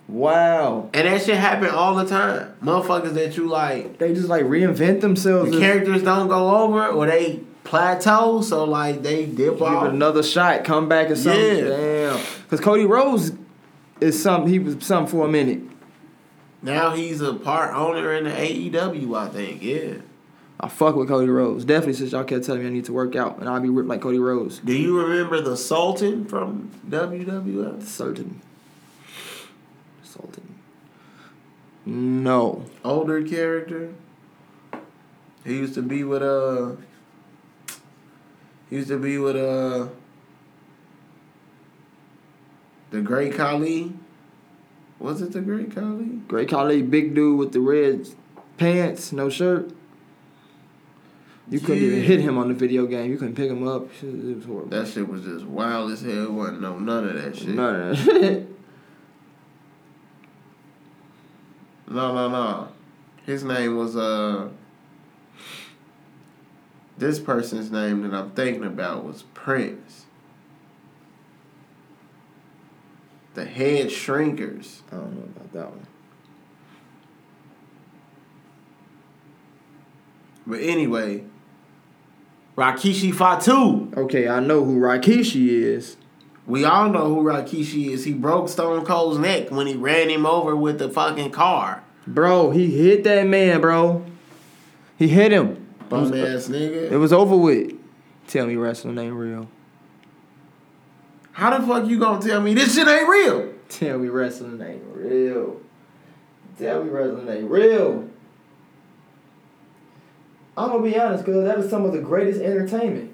Wow. 0.07 0.89
And 0.93 1.07
that 1.07 1.23
shit 1.23 1.37
happen 1.37 1.69
all 1.69 1.95
the 1.95 2.05
time. 2.05 2.53
Motherfuckers 2.61 3.13
that 3.15 3.37
you 3.37 3.47
like, 3.47 3.97
They 3.97 4.13
just 4.13 4.27
like 4.29 4.43
reinvent 4.43 5.01
themselves. 5.01 5.51
the 5.51 5.59
characters 5.59 6.03
don't 6.03 6.27
go 6.27 6.55
over 6.63 6.87
or 6.87 7.07
they 7.07 7.41
plateau, 7.65 8.41
so 8.41 8.63
like 8.63 9.01
they 9.01 9.25
dip 9.25 9.35
give 9.35 9.61
off. 9.61 9.89
another 9.89 10.23
shot, 10.23 10.63
come 10.63 10.87
back 10.87 11.09
or 11.09 11.15
something. 11.15 11.57
Yeah. 11.57 11.69
Damn. 11.69 12.25
Because 12.43 12.61
Cody 12.61 12.85
Rhodes 12.85 13.33
is 13.99 14.21
some. 14.21 14.47
He 14.47 14.59
was 14.59 14.85
something 14.85 15.11
for 15.11 15.25
a 15.25 15.29
minute. 15.29 15.61
Now 16.61 16.95
he's 16.95 17.21
a 17.21 17.33
part 17.33 17.75
owner 17.75 18.13
in 18.13 18.23
the 18.23 18.31
AEW, 18.31 19.17
I 19.17 19.27
think. 19.27 19.61
Yeah. 19.61 19.95
I 20.59 20.69
fuck 20.69 20.95
with 20.95 21.09
Cody 21.09 21.27
Rhodes. 21.27 21.65
Definitely, 21.65 21.93
since 21.93 22.13
y'all 22.13 22.23
kept 22.23 22.45
telling 22.45 22.61
me 22.61 22.67
I 22.67 22.71
need 22.71 22.85
to 22.85 22.93
work 22.93 23.15
out, 23.15 23.39
and 23.39 23.49
I'll 23.49 23.59
be 23.59 23.69
ripped 23.69 23.89
like 23.89 24.01
Cody 24.01 24.19
Rhodes. 24.19 24.59
Do 24.59 24.73
you 24.73 24.99
remember 24.99 25.41
the 25.41 25.57
Sultan 25.57 26.25
from 26.25 26.71
WWF? 26.89 27.83
Sultan. 27.83 28.41
Sultan. 30.01 30.55
No. 31.85 32.65
Older 32.83 33.21
character. 33.21 33.93
He 35.43 35.57
used 35.57 35.73
to 35.75 35.81
be 35.81 36.03
with 36.03 36.23
uh. 36.23 36.71
He 38.69 38.77
used 38.77 38.87
to 38.89 38.97
be 38.97 39.17
with 39.17 39.35
uh. 39.35 39.87
The 42.91 43.01
Great 43.01 43.33
Khali. 43.33 43.93
Was 44.99 45.21
it 45.21 45.33
the 45.33 45.41
Great 45.41 45.73
Khali? 45.75 46.05
Great 46.27 46.49
Khali, 46.49 46.81
big 46.81 47.13
dude 47.13 47.37
with 47.37 47.51
the 47.51 47.59
red 47.59 48.07
pants, 48.57 49.11
no 49.11 49.29
shirt. 49.29 49.71
You 51.49 51.59
couldn't 51.59 51.83
even 51.83 52.01
hit 52.01 52.21
him 52.21 52.37
on 52.37 52.47
the 52.47 52.53
video 52.53 52.87
game. 52.87 53.11
You 53.11 53.17
couldn't 53.17 53.35
pick 53.35 53.51
him 53.51 53.67
up. 53.67 53.89
It 54.01 54.35
was 54.35 54.45
horrible. 54.45 54.69
That 54.69 54.87
shit 54.87 55.07
was 55.07 55.23
just 55.23 55.45
wild 55.45 55.91
as 55.91 56.01
hell. 56.01 56.31
Wasn't 56.31 56.61
no 56.61 56.79
none 56.79 57.07
of 57.09 57.21
that 57.21 57.35
shit. 57.35 57.49
None 57.49 57.75
of 57.75 57.97
that 57.97 58.03
shit. 58.03 58.49
No, 61.87 62.15
no, 62.15 62.29
no. 62.29 62.67
His 63.25 63.43
name 63.43 63.77
was 63.77 63.95
uh. 63.95 64.49
This 66.97 67.19
person's 67.19 67.71
name 67.71 68.03
that 68.03 68.13
I'm 68.15 68.31
thinking 68.31 68.63
about 68.63 69.03
was 69.03 69.23
Prince. 69.33 70.05
The 73.33 73.45
head 73.45 73.87
shrinkers. 73.87 74.81
I 74.91 74.95
don't 74.95 75.15
know 75.15 75.23
about 75.23 75.53
that 75.53 75.69
one. 75.71 75.87
But 80.47 80.61
anyway, 80.61 81.23
Rikishi 82.55 83.13
Fatu. 83.13 83.91
Okay, 83.97 84.29
I 84.29 84.39
know 84.39 84.63
who 84.63 84.79
Rikishi 84.79 85.49
is. 85.49 85.97
We 86.45 86.63
all 86.63 86.89
know 86.89 87.13
who 87.13 87.23
Rikishi 87.23 87.89
is. 87.89 88.05
He 88.05 88.13
broke 88.13 88.47
Stone 88.47 88.85
Cold's 88.85 89.17
neck 89.17 89.49
when 89.49 89.67
he 89.67 89.75
ran 89.75 90.09
him 90.09 90.25
over 90.25 90.55
with 90.55 90.77
the 90.77 90.89
fucking 90.89 91.31
car. 91.31 91.83
Bro, 92.07 92.51
he 92.51 92.69
hit 92.69 93.03
that 93.03 93.25
man, 93.25 93.61
bro. 93.61 94.05
He 94.97 95.07
hit 95.07 95.31
him. 95.31 95.64
Bum 95.89 96.11
uh, 96.11 96.15
ass 96.15 96.47
nigga. 96.47 96.91
It 96.91 96.97
was 96.97 97.13
over 97.13 97.35
with. 97.35 97.73
Tell 98.27 98.47
me 98.47 98.55
wrestling 98.55 98.97
ain't 98.97 99.13
real. 99.13 99.47
How 101.31 101.57
the 101.57 101.67
fuck 101.67 101.85
you 101.87 101.99
gonna 101.99 102.21
tell 102.21 102.41
me 102.41 102.53
this 102.53 102.75
shit 102.75 102.87
ain't 102.87 103.07
real? 103.07 103.53
Tell 103.69 103.97
me 103.97 104.07
wrestling 104.07 104.61
ain't 104.61 104.83
real. 104.93 105.59
Tell 106.57 106.83
me 106.83 106.89
wrestling 106.89 107.27
ain't 107.27 107.49
real. 107.49 108.09
I'm 110.57 110.69
gonna 110.69 110.83
be 110.83 110.97
honest, 110.97 111.25
cause 111.25 111.43
that 111.43 111.57
was 111.57 111.69
some 111.69 111.83
of 111.83 111.91
the 111.91 111.99
greatest 111.99 112.39
entertainment. 112.41 113.13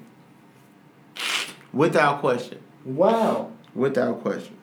Without 1.74 2.20
question. 2.20 2.60
Wow. 2.86 3.52
Without 3.74 4.22
question. 4.22 4.56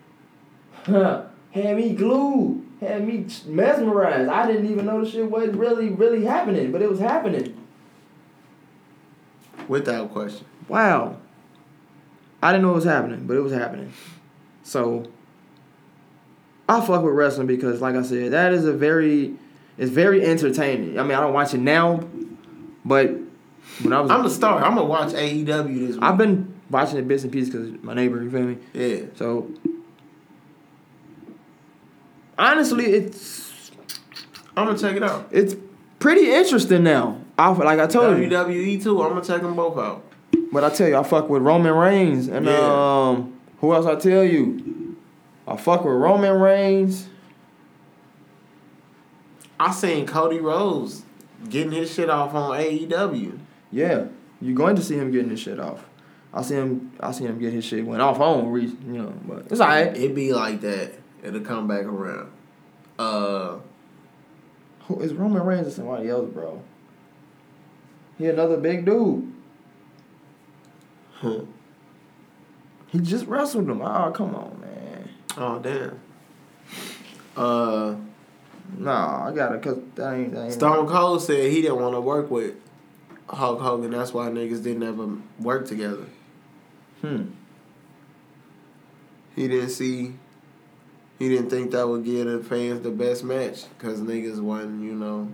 Huh. 0.85 1.25
Had 1.51 1.77
me 1.77 1.95
glued. 1.95 2.65
Had 2.81 3.07
me 3.07 3.27
mesmerized. 3.47 4.29
I 4.29 4.47
didn't 4.47 4.71
even 4.71 4.87
know 4.87 5.05
the 5.05 5.11
shit 5.11 5.29
wasn't 5.29 5.57
really, 5.57 5.89
really 5.89 6.25
happening, 6.25 6.71
but 6.71 6.81
it 6.81 6.89
was 6.89 7.01
happening. 7.01 7.58
Without 9.69 10.13
question. 10.13 10.47
Wow. 10.67 11.19
I 12.43 12.53
didn't 12.53 12.63
know 12.63 12.73
it 12.73 12.77
was 12.77 12.85
happening, 12.85 13.27
but 13.27 13.37
it 13.37 13.41
was 13.41 13.53
happening. 13.53 13.93
So 14.63 15.07
I 16.69 16.81
fuck 16.81 17.03
with 17.03 17.15
wrestling 17.15 17.47
because 17.47 17.81
like 17.81 17.95
I 17.95 18.03
said, 18.03 18.33
that 18.33 18.53
is 18.53 18.65
a 18.65 18.73
very 18.73 19.35
it's 19.77 19.91
very 19.91 20.25
entertaining. 20.25 20.99
I 20.99 21.03
mean, 21.03 21.13
I 21.13 21.21
don't 21.21 21.33
watch 21.33 21.55
it 21.55 21.59
now, 21.59 22.01
but 22.85 23.11
when 23.83 23.93
I 23.93 24.01
was 24.01 24.11
I'm 24.11 24.23
the 24.23 24.31
star. 24.31 24.63
I'm 24.63 24.75
gonna 24.75 24.85
watch 24.85 25.13
AEW 25.13 25.47
this 25.87 25.97
week. 25.97 26.03
I've 26.03 26.19
been 26.19 26.55
watching 26.71 26.99
it 26.99 27.09
bits 27.09 27.23
and 27.25 27.33
pieces 27.33 27.51
because 27.51 27.83
my 27.83 27.95
neighbor, 27.95 28.23
you 28.23 28.31
feel 28.31 28.43
me? 28.43 28.59
yeah. 28.73 29.07
So 29.17 29.51
honestly, 32.39 32.87
it's 32.87 33.71
I'm 34.57 34.67
gonna 34.67 34.79
check 34.79 34.97
it 34.97 35.03
out. 35.03 35.29
it's 35.31 35.57
pretty 35.99 36.31
interesting 36.31 36.83
now. 36.83 37.21
I 37.39 37.49
like 37.51 37.79
I 37.79 37.87
told 37.87 38.19
you, 38.19 38.29
WWE 38.29 38.83
too. 38.83 39.01
I'm 39.03 39.11
gonna 39.11 39.25
check 39.25 39.43
them 39.43 39.55
both 39.55 39.79
out. 39.79 40.03
but 40.53 40.65
I 40.65 40.71
tell 40.71 40.89
you, 40.89 40.97
I 40.97 41.03
fuck 41.05 41.29
with 41.29 41.43
Roman 41.43 41.73
Reigns 41.75 42.27
and 42.29 42.47
Yeah. 42.47 42.59
um, 43.11 43.39
who 43.61 43.73
else 43.73 43.87
I 43.87 43.95
tell 43.97 44.25
you? 44.25 44.97
I 45.47 45.57
fuck 45.57 45.85
with 45.85 45.95
Roman 45.95 46.39
Reigns. 46.41 47.09
I 49.61 49.73
seen 49.73 50.07
Cody 50.07 50.39
Rhodes 50.39 51.05
getting 51.49 51.73
his 51.73 51.93
shit 51.93 52.11
off 52.11 52.35
on 52.35 52.57
AEW. 52.59 53.39
Yeah, 53.71 54.05
you're 54.41 54.55
going 54.57 54.77
to 54.77 54.83
see 54.83 54.97
him 54.97 55.11
getting 55.11 55.31
his 55.31 55.41
shit 55.41 55.59
off. 55.59 55.85
I 56.33 56.43
see 56.43 56.55
him. 56.55 56.93
I 57.01 57.11
see 57.13 57.25
him 57.25 57.39
get 57.39 57.53
his 57.53 57.65
shit 57.65 57.85
went 57.87 58.03
off 58.03 58.21
on, 58.21 58.51
re- 58.51 58.63
you 58.67 58.77
know, 59.03 59.13
but 59.27 59.47
it's 59.51 59.61
alright. 59.61 59.97
It'd 59.97 60.15
be 60.15 60.33
like 60.33 60.61
that. 60.61 60.93
It'll 61.23 61.41
come 61.41 61.67
back 61.67 61.85
around. 61.85 62.31
Uh, 62.99 63.57
Who 64.87 65.01
is 65.01 65.13
Roman 65.15 65.43
Reigns 65.43 65.67
or 65.69 65.71
somebody 65.71 66.09
else, 66.09 66.31
bro? 66.31 66.63
He 68.19 68.27
another 68.27 68.57
big 68.57 68.85
dude. 68.85 69.33
huh. 71.15 71.41
He 72.89 72.99
just 73.01 73.27
wrestled 73.27 73.69
him. 73.69 73.81
Oh, 73.83 74.11
come 74.13 74.35
on, 74.35 74.61
man. 74.61 75.09
oh 75.37 75.59
damn. 75.61 76.01
Uh, 77.37 77.95
Nah, 78.77 79.29
I 79.29 79.33
gotta 79.33 79.59
cause 79.59 79.79
that 79.95 80.15
ain't 80.15 80.35
that 80.35 80.45
ain't 80.45 80.53
Stone 80.53 80.89
Cold 80.89 81.23
said 81.23 81.51
he 81.51 81.63
didn't 81.63 81.81
want 81.81 81.95
to 81.95 82.01
work 82.01 82.31
with 82.31 82.55
Hulk 83.29 83.61
Hogan. 83.61 83.93
That's 83.93 84.13
why 84.13 84.29
niggas 84.29 84.63
didn't 84.63 84.83
ever 84.83 85.09
work 85.41 85.67
together. 85.67 86.05
Hmm. 87.01 87.29
He 89.35 89.49
didn't 89.49 89.71
see. 89.71 90.15
He 91.19 91.29
didn't 91.29 91.51
think 91.51 91.71
that 91.71 91.89
would 91.89 92.05
give 92.05 92.27
the 92.27 92.41
fans 92.45 92.83
the 92.83 92.91
best 92.91 93.25
match 93.25 93.65
because 93.77 94.01
niggas 94.01 94.41
wasn't, 94.41 94.85
you 94.85 94.95
know, 94.95 95.31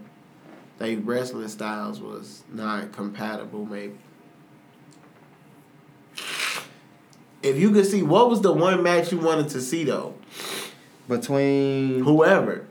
they 0.79 0.97
wrestling 0.97 1.49
styles 1.49 2.01
was 2.01 2.43
not 2.53 2.93
compatible. 2.93 3.65
Maybe. 3.67 3.95
If 7.43 7.59
you 7.59 7.73
could 7.73 7.87
see, 7.87 8.03
what 8.03 8.31
was 8.31 8.41
the 8.41 8.53
one 8.53 8.83
match 8.83 9.13
you 9.13 9.19
wanted 9.19 9.49
to 9.51 9.61
see 9.61 9.85
though? 9.85 10.15
Between 11.09 12.03
Whoever. 12.03 12.65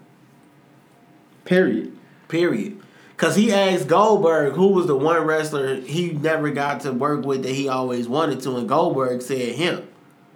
period. 1.46 1.96
Period. 2.28 2.80
Cause 3.18 3.36
he 3.36 3.54
asked 3.54 3.88
Goldberg 3.88 4.54
who 4.54 4.70
was 4.70 4.88
the 4.88 4.96
one 4.98 5.22
wrestler 5.24 5.76
he 5.76 6.12
never 6.12 6.50
got 6.50 6.82
to 6.82 6.92
work 6.92 7.24
with 7.26 7.44
that 7.44 7.54
he 7.54 7.70
always 7.70 8.08
wanted 8.08 8.42
to, 8.42 8.58
and 8.58 8.68
Goldberg 8.68 9.22
said 9.22 9.56
him. 9.56 9.88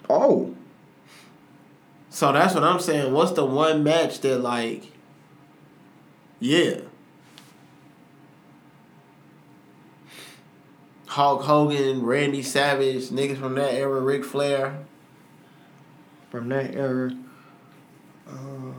Oh, 0.09 0.53
So 2.09 2.31
that's 2.31 2.53
what 2.53 2.63
I'm 2.63 2.79
saying. 2.79 3.11
What's 3.13 3.31
the 3.31 3.45
one 3.45 3.83
match 3.83 4.21
that 4.21 4.37
like 4.39 4.83
Yeah. 6.39 6.81
Hulk 11.17 11.41
Hogan, 11.41 12.03
Randy 12.03 12.43
Savage, 12.43 13.09
niggas 13.09 13.39
from 13.39 13.55
that 13.55 13.73
era, 13.73 13.99
Ric 13.99 14.23
Flair. 14.23 14.77
From 16.29 16.47
that 16.49 16.75
era. 16.75 17.11
Uh, 18.29 18.73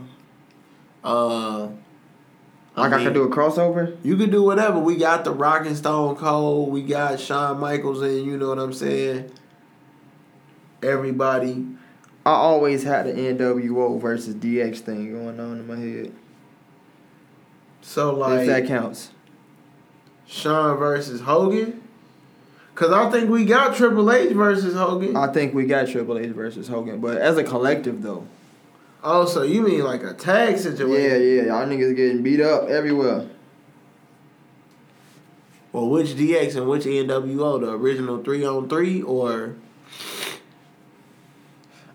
Uh 1.02 1.68
like 2.76 2.92
I, 2.92 2.96
mean, 2.98 3.06
could 3.06 3.14
do 3.14 3.24
a 3.24 3.28
crossover. 3.28 3.96
You 4.04 4.16
could 4.16 4.30
do 4.30 4.44
whatever. 4.44 4.78
We 4.78 4.94
got 4.94 5.24
the 5.24 5.32
Rock 5.32 5.66
and 5.66 5.76
Stone 5.76 6.14
Cold. 6.14 6.70
We 6.70 6.82
got 6.82 7.18
Shawn 7.18 7.58
Michaels 7.58 8.02
and 8.02 8.24
you 8.24 8.36
know 8.36 8.50
what 8.50 8.60
I'm 8.60 8.72
saying? 8.72 9.32
Everybody. 10.80 11.66
I 12.24 12.30
always 12.30 12.84
had 12.84 13.06
the 13.06 13.14
NWO 13.14 14.00
versus 14.00 14.36
DX 14.36 14.78
thing 14.78 15.10
going 15.10 15.40
on 15.40 15.58
in 15.58 15.66
my 15.66 15.76
head. 15.76 16.12
So 17.80 18.14
like 18.14 18.42
if 18.42 18.46
that 18.46 18.68
counts. 18.68 19.10
Shawn 20.28 20.76
versus 20.78 21.22
Hogan. 21.22 21.82
Cause 22.78 22.92
I 22.92 23.10
think 23.10 23.28
we 23.28 23.44
got 23.44 23.74
Triple 23.74 24.12
H 24.12 24.30
versus 24.34 24.72
Hogan. 24.72 25.16
I 25.16 25.32
think 25.32 25.52
we 25.52 25.66
got 25.66 25.88
Triple 25.88 26.16
H 26.16 26.30
versus 26.30 26.68
Hogan, 26.68 27.00
but 27.00 27.16
as 27.16 27.36
a 27.36 27.42
collective 27.42 28.02
though. 28.02 28.24
oh, 29.02 29.26
so 29.26 29.42
you 29.42 29.62
mean 29.62 29.82
like 29.82 30.04
a 30.04 30.14
tag 30.14 30.58
situation? 30.58 31.10
yeah, 31.10 31.16
yeah. 31.16 31.42
y'all 31.46 31.66
niggas 31.66 31.96
getting 31.96 32.22
beat 32.22 32.40
up 32.40 32.68
everywhere. 32.68 33.26
Well, 35.72 35.88
which 35.88 36.10
DX 36.10 36.54
and 36.54 36.68
which 36.68 36.84
NWO? 36.84 37.60
The 37.60 37.72
original 37.72 38.22
three 38.22 38.46
on 38.46 38.68
three 38.68 39.02
or 39.02 39.56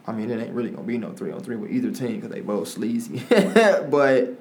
I 0.06 0.12
mean, 0.12 0.32
it 0.32 0.42
ain't 0.42 0.54
really 0.54 0.72
gonna 0.72 0.84
be 0.84 0.98
no 0.98 1.14
three 1.14 1.32
on 1.32 1.40
three 1.40 1.56
with 1.56 1.72
either 1.72 1.92
team 1.92 2.18
because 2.18 2.30
they 2.30 2.42
both 2.42 2.68
sleazy. 2.68 3.24
but 3.30 4.38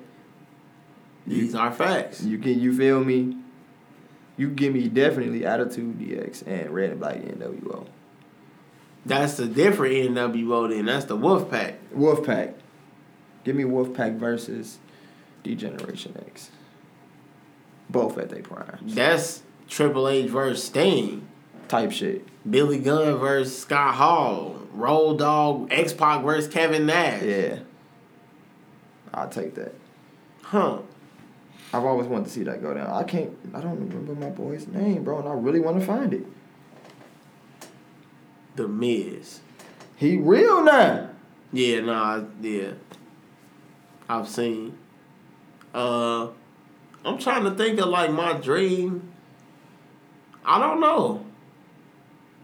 these 1.24 1.55
are 1.55 1.70
facts. 1.70 2.24
you 2.24 2.39
can 2.39 2.59
you 2.59 2.77
feel 2.77 3.05
me? 3.05 3.36
You 4.43 4.48
give 4.48 4.74
me 4.74 4.89
definitely 4.89 5.47
Attitude 5.47 6.01
DX 6.01 6.44
and 6.48 6.70
Red 6.70 6.90
and 6.90 6.98
Black 6.98 7.19
NWO. 7.19 7.86
That's 9.06 9.36
the 9.36 9.47
different 9.47 9.94
NWO 9.94 10.69
then. 10.69 10.86
That's 10.86 11.05
the 11.05 11.16
Wolfpack. 11.16 11.77
Wolfpack. 11.94 12.55
Give 13.44 13.55
me 13.55 13.62
Wolfpack 13.62 14.16
versus 14.16 14.81
Degeneration 15.44 16.16
X. 16.27 16.51
Both 17.89 18.19
at 18.19 18.31
their 18.31 18.43
primes. 18.43 18.97
That's 18.97 19.44
Triple 19.69 20.09
H 20.09 20.28
versus 20.28 20.64
Sting. 20.64 21.24
Type 21.69 21.93
shit. 21.93 22.27
Billy 22.51 22.81
Gunn 22.81 23.19
versus 23.19 23.56
Scott 23.56 23.94
Hall. 23.94 24.56
Road 24.73 25.20
Dogg, 25.20 25.73
X 25.73 25.93
Pac 25.93 26.24
versus 26.24 26.52
Kevin 26.52 26.86
Nash. 26.86 27.23
Yeah. 27.23 27.59
I'll 29.14 29.28
take 29.28 29.55
that. 29.55 29.77
Huh. 30.43 30.78
I've 31.73 31.85
always 31.85 32.07
wanted 32.07 32.27
to 32.27 32.31
see 32.31 32.43
that 32.44 32.62
go 32.62 32.74
down. 32.74 32.90
I 32.90 33.03
can't. 33.05 33.31
I 33.55 33.61
don't 33.61 33.78
remember 33.78 34.15
my 34.15 34.28
boy's 34.28 34.66
name, 34.66 35.05
bro, 35.05 35.20
and 35.20 35.28
I 35.28 35.32
really 35.32 35.61
want 35.61 35.81
to 35.81 35.86
find 35.86 36.12
it. 36.12 36.27
The 38.57 38.69
Miz. 38.69 39.40
He 39.97 40.19
real 40.19 40.62
now. 40.62 41.09
Yeah, 41.53 41.81
nah, 41.81 42.23
yeah. 42.40 42.73
I've 44.09 44.28
seen. 44.28 44.77
Uh 45.73 46.28
I'm 47.05 47.19
trying 47.19 47.44
to 47.44 47.51
think 47.53 47.81
of 47.81 47.89
like 47.89 48.11
my 48.12 48.35
dream. 48.35 49.12
I 50.44 50.59
don't 50.59 50.81
know. 50.81 51.24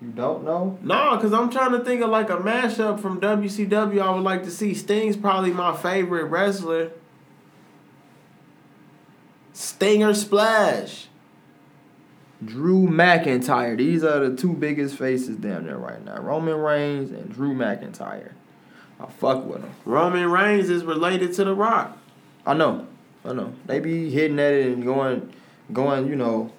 You 0.01 0.09
don't 0.09 0.45
know? 0.45 0.79
No, 0.81 1.17
because 1.17 1.33
I'm 1.33 1.51
trying 1.51 1.73
to 1.73 1.85
think 1.85 2.03
of 2.03 2.11
like 2.11 2.31
a 2.31 2.37
mashup 2.37 3.01
from 3.01 3.21
WCW 3.21 4.01
I 4.01 4.11
would 4.15 4.23
like 4.23 4.45
to 4.45 4.51
see. 4.51 4.75
Sting's 4.75 5.17
probably 5.17 5.51
my 5.51 5.77
favorite 5.77 6.25
wrestler. 6.25 6.93
Stinger 9.59 10.15
Splash. 10.15 11.09
Drew 12.45 12.87
McIntyre. 12.87 13.77
These 13.77 14.05
are 14.05 14.29
the 14.29 14.37
two 14.37 14.53
biggest 14.53 14.97
faces 14.97 15.35
down 15.35 15.67
there 15.67 15.77
right 15.77 16.03
now. 16.05 16.21
Roman 16.21 16.55
Reigns 16.55 17.11
and 17.11 17.29
Drew 17.29 17.55
McIntyre. 17.55 18.35
I 19.01 19.07
fuck 19.07 19.45
with 19.47 19.63
them. 19.63 19.73
Roman 19.85 20.31
Reigns 20.31 20.71
is 20.71 20.85
related 20.85 21.33
to 21.35 21.45
The 21.45 21.57
Rock. 21.57 21.99
I 22.47 22.55
know. 22.55 22.87
I 23.25 23.33
know. 23.33 23.53
They 23.67 23.81
be 23.81 24.09
hitting 24.11 24.39
at 24.39 24.53
it 24.53 24.67
and 24.67 24.85
going, 24.85 25.35
going. 25.73 26.07
You 26.07 26.15
know. 26.15 26.53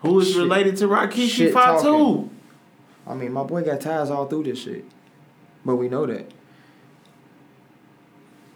Who 0.00 0.18
is 0.18 0.32
Shit. 0.32 0.38
related 0.38 0.76
to 0.78 0.88
Rikishi 0.88 1.52
Fatu? 1.52 2.30
I 3.06 3.14
mean, 3.14 3.32
my 3.32 3.44
boy 3.44 3.62
got 3.62 3.80
ties 3.80 4.10
all 4.10 4.26
through 4.26 4.42
this 4.42 4.60
shit, 4.60 4.84
but 5.64 5.76
we 5.76 5.88
know 5.88 6.04
that. 6.04 6.32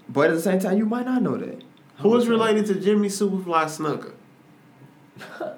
But 0.09 0.31
at 0.31 0.35
the 0.35 0.43
same 0.43 0.59
time, 0.59 0.79
you 0.79 0.85
might 0.85 1.07
not 1.07 1.23
know 1.23 1.37
that. 1.37 1.63
Who 1.99 2.17
is 2.17 2.29
related 2.29 2.67
to 2.67 2.75
Jimmy 2.77 3.09
Superfly 3.09 3.65
Snuka? 3.67 4.13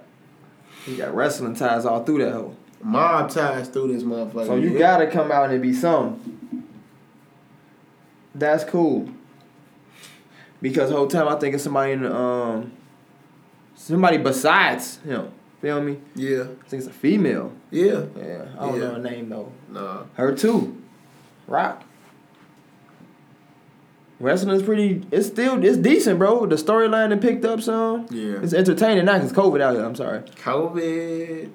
He 0.87 0.97
got 0.97 1.15
wrestling 1.15 1.55
ties 1.55 1.85
all 1.85 2.03
through 2.05 2.25
that 2.25 2.33
hole. 2.33 2.57
Mob 2.83 3.29
ties 3.31 3.69
through 3.69 3.93
this 3.93 4.03
motherfucker. 4.03 4.47
So 4.47 4.55
you 4.57 4.71
Yeah. 4.71 4.79
gotta 4.79 5.07
come 5.09 5.31
out 5.31 5.51
and 5.51 5.61
be 5.61 5.75
some. 5.75 6.19
That's 8.35 8.65
cool. 8.65 9.11
Because 10.62 10.89
the 10.89 10.97
whole 10.97 11.07
time 11.07 11.29
I 11.29 11.37
think 11.37 11.55
of 11.55 11.61
somebody 11.61 11.93
in 11.93 12.07
um 12.07 12.73
somebody 13.77 14.17
besides 14.17 14.99
him. 14.99 15.29
Feel 15.61 15.83
me? 15.83 15.99
Yeah. 16.15 16.45
I 16.45 16.69
think 16.69 16.81
it's 16.83 16.87
a 16.87 16.91
female. 16.91 17.53
Yeah. 17.71 18.05
Yeah. 18.17 18.47
I 18.59 18.65
don't 18.67 18.75
Yeah. 18.81 18.81
know 18.89 18.95
her 18.95 18.99
name 19.01 19.29
though. 19.29 19.53
Nah. 19.71 20.05
Her 20.15 20.35
too. 20.35 20.81
Rock. 21.47 21.83
Wrestling 24.21 24.55
is 24.55 24.63
pretty. 24.63 25.03
It's 25.11 25.27
still 25.27 25.65
it's 25.65 25.79
decent, 25.79 26.19
bro. 26.19 26.45
The 26.45 26.57
storyline 26.57 27.09
that 27.09 27.23
picked 27.23 27.45
up 27.47 27.63
some. 27.63 28.07
Yeah. 28.11 28.41
It's 28.43 28.53
entertaining 28.53 29.07
now 29.07 29.15
because 29.15 29.33
COVID 29.33 29.63
out 29.63 29.75
here. 29.75 29.85
I'm 29.85 29.97
sorry. 29.97 30.21
COVID. 30.21 31.51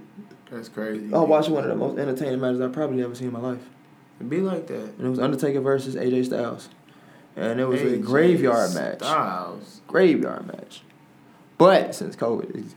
That's 0.49 0.69
crazy. 0.69 1.13
I 1.13 1.19
watched 1.19 1.49
one 1.49 1.63
of 1.63 1.69
the 1.69 1.75
most 1.75 1.99
entertaining 1.99 2.41
matches 2.41 2.61
I've 2.61 2.73
probably 2.73 3.03
ever 3.03 3.13
seen 3.13 3.27
in 3.27 3.33
my 3.33 3.39
life. 3.39 3.61
It 4.19 4.29
be 4.29 4.41
like 4.41 4.65
that. 4.67 4.95
And 4.97 5.05
it 5.05 5.09
was 5.09 5.19
Undertaker 5.19 5.61
versus 5.61 5.95
AJ 5.95 6.25
Styles. 6.25 6.69
And 7.35 7.59
it 7.59 7.65
was 7.65 7.81
a 7.81 7.97
AJ 7.97 8.03
graveyard 8.03 8.73
match. 8.73 8.99
Styles. 8.99 9.81
Graveyard 9.87 10.47
match. 10.47 10.81
But 11.59 11.93
since 11.93 12.15
COVID 12.15 12.55
is 12.55 12.75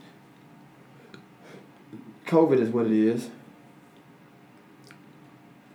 COVID 2.27 2.59
is 2.59 2.69
what 2.69 2.85
it 2.85 2.91
is. 2.91 3.31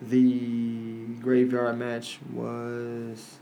The 0.01 1.07
graveyard 1.21 1.79
match 1.79 2.21
was 2.33 3.39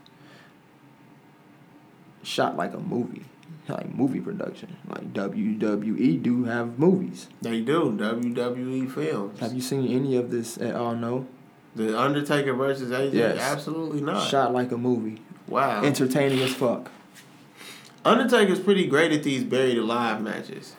shot 2.22 2.56
like 2.56 2.74
a 2.74 2.80
movie. 2.80 3.24
Like 3.68 3.94
movie 3.94 4.20
production. 4.20 4.76
Like 4.88 5.12
WWE 5.12 6.22
do 6.22 6.44
have 6.44 6.78
movies. 6.78 7.28
They 7.40 7.60
do. 7.60 7.96
WWE 7.96 8.90
films. 8.90 9.38
Have 9.40 9.54
you 9.54 9.62
seen 9.62 9.86
any 9.86 10.16
of 10.16 10.30
this 10.30 10.58
at 10.58 10.74
all? 10.74 10.94
No. 10.94 11.26
The 11.74 11.98
Undertaker 11.98 12.52
versus 12.52 12.90
AJ? 12.90 13.14
Yes. 13.14 13.38
Absolutely 13.38 14.02
not. 14.02 14.28
Shot 14.28 14.52
like 14.52 14.72
a 14.72 14.76
movie. 14.76 15.22
Wow. 15.46 15.82
Entertaining 15.82 16.40
as 16.40 16.52
fuck. 16.52 16.90
Undertaker's 18.04 18.60
pretty 18.60 18.86
great 18.86 19.12
at 19.12 19.22
these 19.22 19.44
buried 19.44 19.78
alive 19.78 20.20
matches. 20.20 20.74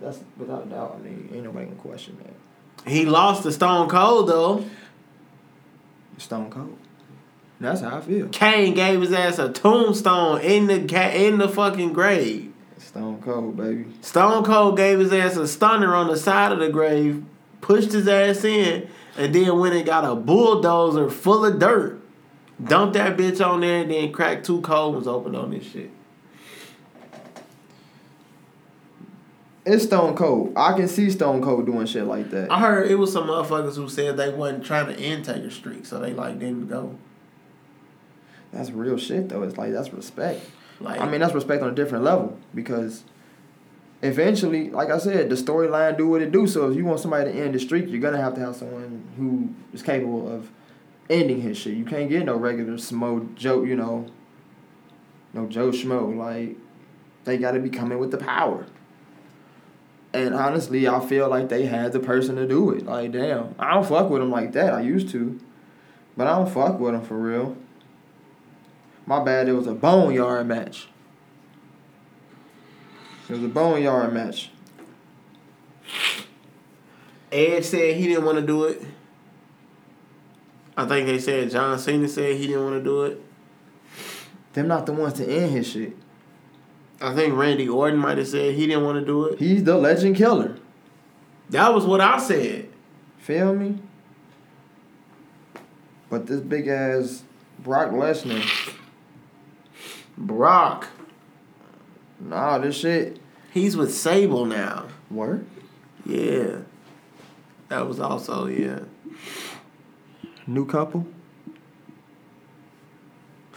That's 0.00 0.18
without 0.36 0.66
a 0.66 0.66
doubt. 0.66 0.96
I 0.98 1.02
mean, 1.02 1.30
ain't 1.32 1.44
nobody 1.44 1.66
gonna 1.66 1.76
question 1.76 2.18
that. 2.22 2.90
He 2.90 3.06
lost 3.06 3.44
to 3.44 3.52
Stone 3.52 3.88
Cold 3.88 4.28
though. 4.28 4.64
Stone 6.18 6.50
Cold. 6.50 6.76
That's 7.60 7.80
how 7.80 7.98
I 7.98 8.00
feel. 8.00 8.28
Kane 8.28 8.74
gave 8.74 9.00
his 9.00 9.12
ass 9.12 9.38
a 9.38 9.52
tombstone 9.52 10.40
in 10.40 10.66
the 10.66 11.26
in 11.26 11.38
the 11.38 11.48
fucking 11.48 11.92
grave. 11.92 12.52
Stone 12.78 13.22
Cold, 13.22 13.56
baby. 13.56 13.86
Stone 14.02 14.44
Cold 14.44 14.76
gave 14.76 14.98
his 14.98 15.12
ass 15.12 15.36
a 15.36 15.48
stunner 15.48 15.94
on 15.94 16.08
the 16.08 16.16
side 16.16 16.52
of 16.52 16.58
the 16.58 16.68
grave, 16.68 17.24
pushed 17.60 17.92
his 17.92 18.06
ass 18.06 18.44
in, 18.44 18.88
and 19.16 19.34
then 19.34 19.58
went 19.58 19.74
and 19.74 19.86
got 19.86 20.04
a 20.04 20.14
bulldozer 20.14 21.10
full 21.10 21.44
of 21.44 21.58
dirt. 21.58 22.00
Dumped 22.62 22.94
that 22.94 23.16
bitch 23.16 23.44
on 23.44 23.60
there 23.60 23.82
and 23.82 23.90
then 23.90 24.12
cracked 24.12 24.46
two 24.46 24.60
cold 24.60 24.94
ones 24.94 25.08
open 25.08 25.34
on 25.34 25.50
this 25.50 25.64
shit. 25.64 25.90
It's 29.66 29.84
Stone 29.84 30.14
Cold. 30.14 30.52
I 30.54 30.74
can 30.74 30.86
see 30.86 31.10
Stone 31.10 31.42
Cold 31.42 31.66
doing 31.66 31.86
shit 31.86 32.04
like 32.04 32.30
that. 32.30 32.52
I 32.52 32.60
heard 32.60 32.90
it 32.90 32.96
was 32.96 33.12
some 33.12 33.28
motherfuckers 33.28 33.76
who 33.76 33.88
said 33.88 34.16
they 34.16 34.28
wasn't 34.28 34.64
trying 34.64 34.94
to 34.94 35.00
end 35.00 35.24
Taker 35.24 35.50
streak, 35.50 35.86
so 35.86 35.98
they 35.98 36.12
like 36.12 36.38
didn't 36.38 36.68
go. 36.68 36.96
That's 38.54 38.70
real 38.70 38.96
shit 38.96 39.28
though. 39.28 39.42
It's 39.42 39.58
like 39.58 39.72
that's 39.72 39.92
respect. 39.92 40.40
Like 40.80 41.00
I 41.00 41.08
mean, 41.08 41.20
that's 41.20 41.34
respect 41.34 41.62
on 41.62 41.68
a 41.68 41.74
different 41.74 42.04
level 42.04 42.38
because 42.54 43.04
eventually, 44.02 44.70
like 44.70 44.90
I 44.90 44.98
said, 44.98 45.28
the 45.28 45.34
storyline 45.34 45.98
do 45.98 46.08
what 46.08 46.22
it 46.22 46.30
do. 46.30 46.46
So 46.46 46.70
if 46.70 46.76
you 46.76 46.84
want 46.84 47.00
somebody 47.00 47.32
to 47.32 47.38
end 47.38 47.54
the 47.54 47.58
streak, 47.58 47.88
you're 47.88 48.00
gonna 48.00 48.20
have 48.20 48.34
to 48.34 48.40
have 48.40 48.56
someone 48.56 49.04
who 49.16 49.54
is 49.74 49.82
capable 49.82 50.32
of 50.32 50.50
ending 51.10 51.40
his 51.40 51.58
shit. 51.58 51.74
You 51.74 51.84
can't 51.84 52.08
get 52.08 52.24
no 52.24 52.36
regular 52.36 52.74
smo 52.74 53.34
Joe, 53.34 53.64
you 53.64 53.76
know, 53.76 54.06
no 55.32 55.46
Joe 55.46 55.70
Schmo. 55.70 56.16
Like 56.16 56.56
they 57.24 57.38
got 57.38 57.52
to 57.52 57.60
be 57.60 57.70
coming 57.70 57.98
with 57.98 58.10
the 58.10 58.18
power. 58.18 58.66
And 60.12 60.32
honestly, 60.32 60.86
I 60.86 61.04
feel 61.04 61.28
like 61.28 61.48
they 61.48 61.66
had 61.66 61.92
the 61.92 61.98
person 61.98 62.36
to 62.36 62.46
do 62.46 62.70
it. 62.70 62.86
Like, 62.86 63.10
damn, 63.10 63.54
I 63.58 63.74
don't 63.74 63.84
fuck 63.84 64.10
with 64.10 64.22
them 64.22 64.30
like 64.30 64.52
that. 64.52 64.72
I 64.72 64.80
used 64.80 65.08
to, 65.08 65.40
But 66.16 66.28
I 66.28 66.36
don't 66.36 66.48
fuck 66.48 66.78
with 66.78 66.94
him 66.94 67.02
for 67.02 67.18
real. 67.18 67.56
My 69.06 69.22
bad, 69.22 69.48
it 69.48 69.52
was 69.52 69.66
a 69.66 69.74
boneyard 69.74 70.46
match. 70.46 70.88
It 73.28 73.32
was 73.32 73.44
a 73.44 73.48
boneyard 73.48 74.12
match. 74.12 74.50
Edge 77.30 77.64
said 77.64 77.96
he 77.96 78.06
didn't 78.06 78.24
want 78.24 78.38
to 78.38 78.46
do 78.46 78.64
it. 78.64 78.82
I 80.76 80.86
think 80.86 81.06
they 81.06 81.18
said 81.18 81.50
John 81.50 81.78
Cena 81.78 82.08
said 82.08 82.36
he 82.36 82.46
didn't 82.46 82.64
want 82.64 82.76
to 82.76 82.84
do 82.84 83.02
it. 83.04 83.20
Them 84.52 84.68
not 84.68 84.86
the 84.86 84.92
ones 84.92 85.14
to 85.14 85.26
end 85.26 85.52
his 85.52 85.68
shit. 85.68 85.96
I 87.00 87.14
think 87.14 87.34
Randy 87.34 87.68
Orton 87.68 87.98
might 87.98 88.18
have 88.18 88.28
said 88.28 88.54
he 88.54 88.66
didn't 88.66 88.84
want 88.84 88.98
to 88.98 89.04
do 89.04 89.26
it. 89.26 89.38
He's 89.38 89.64
the 89.64 89.76
legend 89.76 90.16
killer. 90.16 90.56
That 91.50 91.74
was 91.74 91.84
what 91.84 92.00
I 92.00 92.18
said. 92.18 92.68
Feel 93.18 93.54
me? 93.54 93.78
But 96.08 96.26
this 96.26 96.40
big 96.40 96.68
ass 96.68 97.24
Brock 97.58 97.90
Lesnar, 97.90 98.73
Brock, 100.16 100.88
nah, 102.20 102.58
this 102.58 102.76
shit. 102.76 103.18
he's 103.52 103.76
with 103.76 103.92
Sable 103.94 104.44
now. 104.46 104.86
Work. 105.10 105.42
Yeah. 106.06 106.58
That 107.68 107.86
was 107.88 107.98
also, 107.98 108.46
yeah. 108.46 108.80
New 110.46 110.66
couple. 110.66 111.06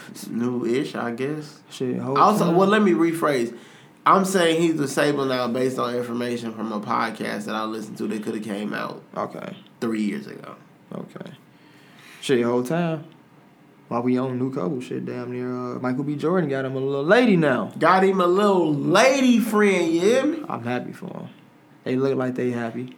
It's 0.10 0.28
new-ish, 0.28 0.96
I 0.96 1.12
guess. 1.12 1.60
Shit. 1.70 1.98
Whole 2.00 2.18
Also, 2.18 2.46
time. 2.46 2.56
well, 2.56 2.68
let 2.68 2.82
me 2.82 2.92
rephrase. 2.94 3.56
I'm 4.06 4.24
saying 4.24 4.62
he's 4.62 4.76
with 4.76 4.90
Sable 4.90 5.26
now 5.26 5.50
based 5.50 5.78
on 5.78 5.94
information 5.94 6.54
from 6.54 6.72
a 6.72 6.80
podcast 6.80 7.44
that 7.46 7.56
I 7.56 7.66
listened 7.66 7.98
to 7.98 8.08
that 8.08 8.24
could 8.24 8.36
have 8.36 8.44
came 8.44 8.74
out 8.74 9.04
Okay. 9.18 9.58
three 9.82 10.02
years 10.04 10.28
ago. 10.28 10.56
Okay. 10.96 11.32
Shit, 12.22 12.44
whole 12.46 12.64
time. 12.64 13.04
While 13.88 14.02
we 14.04 14.18
on 14.18 14.38
new 14.38 14.54
couple 14.54 14.82
shit, 14.82 15.06
damn 15.06 15.32
near 15.32 15.50
uh, 15.50 15.80
Michael 15.80 16.04
B. 16.04 16.16
Jordan 16.16 16.50
got 16.50 16.66
him 16.66 16.76
a 16.76 16.80
little 16.80 17.06
lady 17.06 17.38
now. 17.38 17.72
Got 17.80 18.04
him 18.04 18.20
a 18.20 18.28
little 18.28 18.74
lady 18.74 19.40
friend, 19.40 19.94
you 19.94 20.02
hear 20.02 20.26
me? 20.26 20.44
I'm 20.50 20.64
happy 20.64 20.92
for 20.92 21.06
him. 21.08 21.30
They 21.86 21.96
look 21.96 22.18
like 22.18 22.36
they 22.36 22.52
happy. 22.52 22.96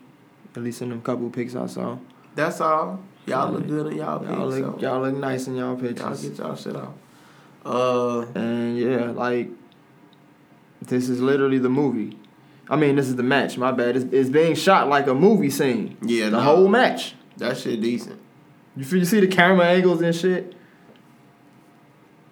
At 0.55 0.63
least 0.63 0.81
in 0.81 0.89
them 0.89 1.01
couple 1.01 1.29
pics 1.29 1.55
I 1.55 1.67
saw. 1.67 1.99
That's 2.33 2.59
all. 2.59 3.01
Y'all 3.27 3.51
look 3.51 3.67
good 3.67 3.91
in 3.91 3.97
y'all 3.97 4.23
Y'all 4.25 4.49
pics, 4.49 4.59
look, 4.65 4.79
so 4.79 4.87
y'all 4.87 5.01
look 5.01 5.13
nice 5.15 5.45
in 5.45 5.55
y'all 5.57 5.75
pictures. 5.75 6.23
y'all 6.23 6.29
get 6.31 6.39
y'all 6.39 6.55
shit 6.55 6.75
off. 6.75 6.93
Uh, 7.63 8.21
And 8.33 8.75
yeah, 8.77 9.11
like 9.11 9.49
this 10.81 11.07
is 11.07 11.21
literally 11.21 11.59
the 11.59 11.69
movie. 11.69 12.17
I 12.67 12.75
mean, 12.77 12.95
this 12.95 13.07
is 13.07 13.15
the 13.15 13.23
match. 13.23 13.57
My 13.57 13.71
bad. 13.71 13.95
It's, 13.95 14.05
it's 14.11 14.29
being 14.29 14.55
shot 14.55 14.87
like 14.89 15.05
a 15.07 15.13
movie 15.13 15.49
scene. 15.51 15.97
yeah, 16.01 16.25
The 16.25 16.31
nah, 16.37 16.41
whole 16.43 16.67
match. 16.67 17.13
that 17.37 17.57
shit 17.57 17.79
decent. 17.81 18.19
You 18.75 18.85
feel, 18.85 18.99
you 18.99 19.05
see 19.05 19.19
the 19.19 19.27
camera 19.27 19.65
angles 19.67 20.01
and 20.01 20.15
shit. 20.15 20.55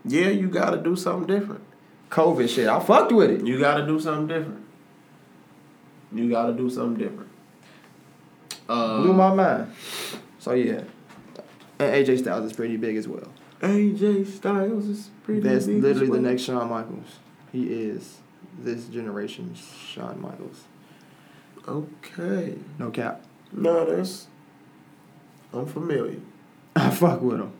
Yeah, 0.08 0.30
you 0.30 0.48
gotta 0.50 0.78
do 0.78 0.96
something 0.96 1.28
different. 1.28 1.62
COVID 2.10 2.50
shit. 2.50 2.68
I 2.68 2.80
fucked 2.80 3.12
with 3.12 3.30
it. 3.30 3.46
You 3.46 3.60
gotta 3.60 3.86
do 3.86 4.00
something 4.00 4.28
different. 4.28 4.64
You 6.14 6.30
gotta 6.30 6.54
do 6.54 6.70
something 6.70 6.98
different. 6.98 7.30
Uh, 8.70 9.02
Blew 9.02 9.14
my 9.14 9.34
mind. 9.34 9.74
So 10.40 10.54
yeah, 10.54 10.82
and 11.80 12.06
AJ 12.06 12.20
Styles 12.20 12.46
is 12.46 12.54
pretty 12.54 12.78
big 12.78 12.96
as 12.96 13.08
well. 13.08 13.28
AJ 13.62 14.28
Styles 14.28 14.88
is 14.88 15.10
pretty. 15.24 15.42
That's 15.42 15.66
big 15.66 15.78
as 15.78 15.84
literally 15.84 16.22
the 16.22 16.30
next 16.30 16.44
Shawn 16.44 16.70
Michaels. 16.70 17.20
He 17.52 17.68
is 17.68 18.18
this 18.60 18.86
generation's 18.86 19.60
Shawn 19.88 20.22
Michaels. 20.22 20.64
Okay. 21.68 22.56
No 22.80 22.90
cap. 22.92 23.24
No, 23.52 23.86
that's. 23.86 24.28
I'm 25.54 25.66
familiar. 25.66 26.20
I 26.76 26.90
fuck 26.90 27.22
with 27.22 27.40
him. 27.40 27.52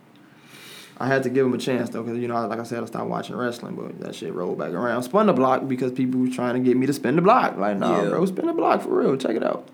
I 1.00 1.06
had 1.06 1.22
to 1.22 1.30
give 1.30 1.46
him 1.46 1.54
a 1.54 1.58
chance 1.58 1.90
though, 1.90 2.02
because 2.02 2.18
you 2.18 2.26
know, 2.26 2.46
like 2.48 2.58
I 2.58 2.64
said, 2.64 2.82
I 2.82 2.86
stopped 2.86 3.08
watching 3.08 3.36
wrestling, 3.36 3.76
but 3.76 4.00
that 4.00 4.14
shit 4.16 4.34
rolled 4.34 4.58
back 4.58 4.72
around. 4.72 5.04
Spun 5.04 5.26
the 5.26 5.32
block 5.32 5.68
because 5.68 5.92
people 5.92 6.18
were 6.20 6.28
trying 6.28 6.54
to 6.54 6.60
get 6.60 6.76
me 6.76 6.86
to 6.86 6.92
spin 6.92 7.14
the 7.16 7.22
block. 7.22 7.56
Like, 7.56 7.78
nah, 7.78 8.02
Yeah. 8.02 8.08
bro, 8.10 8.26
spin 8.26 8.46
the 8.46 8.52
block 8.52 8.82
for 8.82 8.88
real. 8.98 9.16
Check 9.16 9.36
it 9.36 9.44
out. 9.44 9.68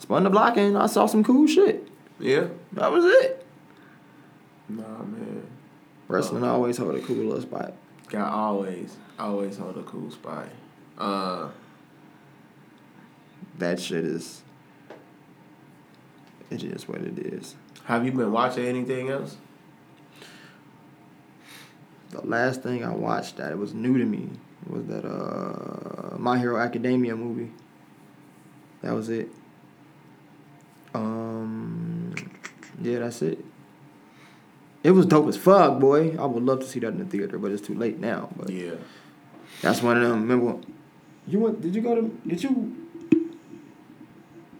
Spun 0.00 0.22
the 0.24 0.30
block 0.30 0.56
and 0.58 0.76
I 0.76 0.84
saw 0.86 1.06
some 1.06 1.24
cool 1.24 1.46
shit. 1.46 1.88
Yeah. 2.20 2.48
That 2.74 2.92
was 2.92 3.04
it. 3.06 3.46
Nah, 4.68 4.82
man. 4.82 5.46
Wrestling 6.08 6.44
always 6.44 6.76
hold 6.76 6.94
a 6.94 7.00
cool 7.00 7.16
little 7.16 7.40
spot. 7.40 7.72
Got 8.10 8.30
always, 8.30 8.96
always 9.18 9.56
hold 9.56 9.78
a 9.78 9.82
cool 9.82 10.10
spot. 10.10 10.46
Uh, 10.98 11.48
That 13.58 13.80
shit 13.80 14.04
is. 14.04 14.42
It 16.50 16.62
is 16.62 16.86
what 16.86 17.00
it 17.00 17.18
is. 17.18 17.56
have 17.84 18.04
you 18.04 18.12
been 18.12 18.30
watching 18.30 18.66
anything 18.66 19.08
else? 19.08 19.36
The 22.14 22.26
last 22.26 22.62
thing 22.62 22.84
I 22.84 22.92
watched 22.94 23.36
that 23.38 23.50
it 23.50 23.58
was 23.58 23.74
new 23.74 23.98
to 23.98 24.04
me 24.04 24.28
was 24.68 24.84
that 24.86 25.04
uh 25.04 26.16
My 26.18 26.38
Hero 26.38 26.58
Academia 26.58 27.16
movie. 27.16 27.50
That 28.82 28.94
was 28.94 29.08
it. 29.08 29.28
Um 30.94 32.14
yeah, 32.80 33.00
that's 33.00 33.20
it. 33.22 33.44
It 34.82 34.90
was 34.92 35.06
dope 35.06 35.26
as 35.28 35.36
fuck, 35.36 35.80
boy. 35.80 36.16
I 36.18 36.26
would 36.26 36.42
love 36.44 36.60
to 36.60 36.66
see 36.66 36.78
that 36.80 36.88
in 36.88 36.98
the 36.98 37.04
theater, 37.04 37.38
but 37.38 37.50
it's 37.50 37.66
too 37.66 37.74
late 37.74 37.98
now. 37.98 38.28
But 38.36 38.50
Yeah. 38.50 38.74
that's 39.62 39.82
one 39.82 39.96
of 39.96 40.08
them. 40.08 40.22
Remember, 40.28 40.58
you 41.26 41.40
went? 41.40 41.60
Did 41.62 41.74
you 41.74 41.80
go 41.80 41.94
to? 41.94 42.18
Did 42.26 42.42
you? 42.44 42.76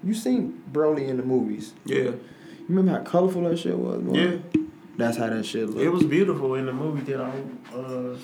You 0.02 0.12
seen 0.14 0.62
Broly 0.72 1.09
in 1.09 1.16
the 1.18 1.22
movies? 1.22 1.72
Yeah. 1.85 1.97
You 1.98 2.20
remember 2.68 2.93
how 2.98 3.05
colorful 3.05 3.43
that 3.48 3.59
shit 3.59 3.78
was? 3.78 4.02
Boy? 4.02 4.18
Yeah. 4.18 4.60
That's 4.97 5.16
how 5.16 5.29
that 5.29 5.45
shit 5.45 5.66
looked. 5.69 5.81
It 5.81 5.89
was 5.89 6.05
beautiful 6.05 6.55
in 6.55 6.66
the 6.66 6.73
movie 6.73 7.03
that 7.12 7.21
I 7.21 7.33
uh 7.77 8.16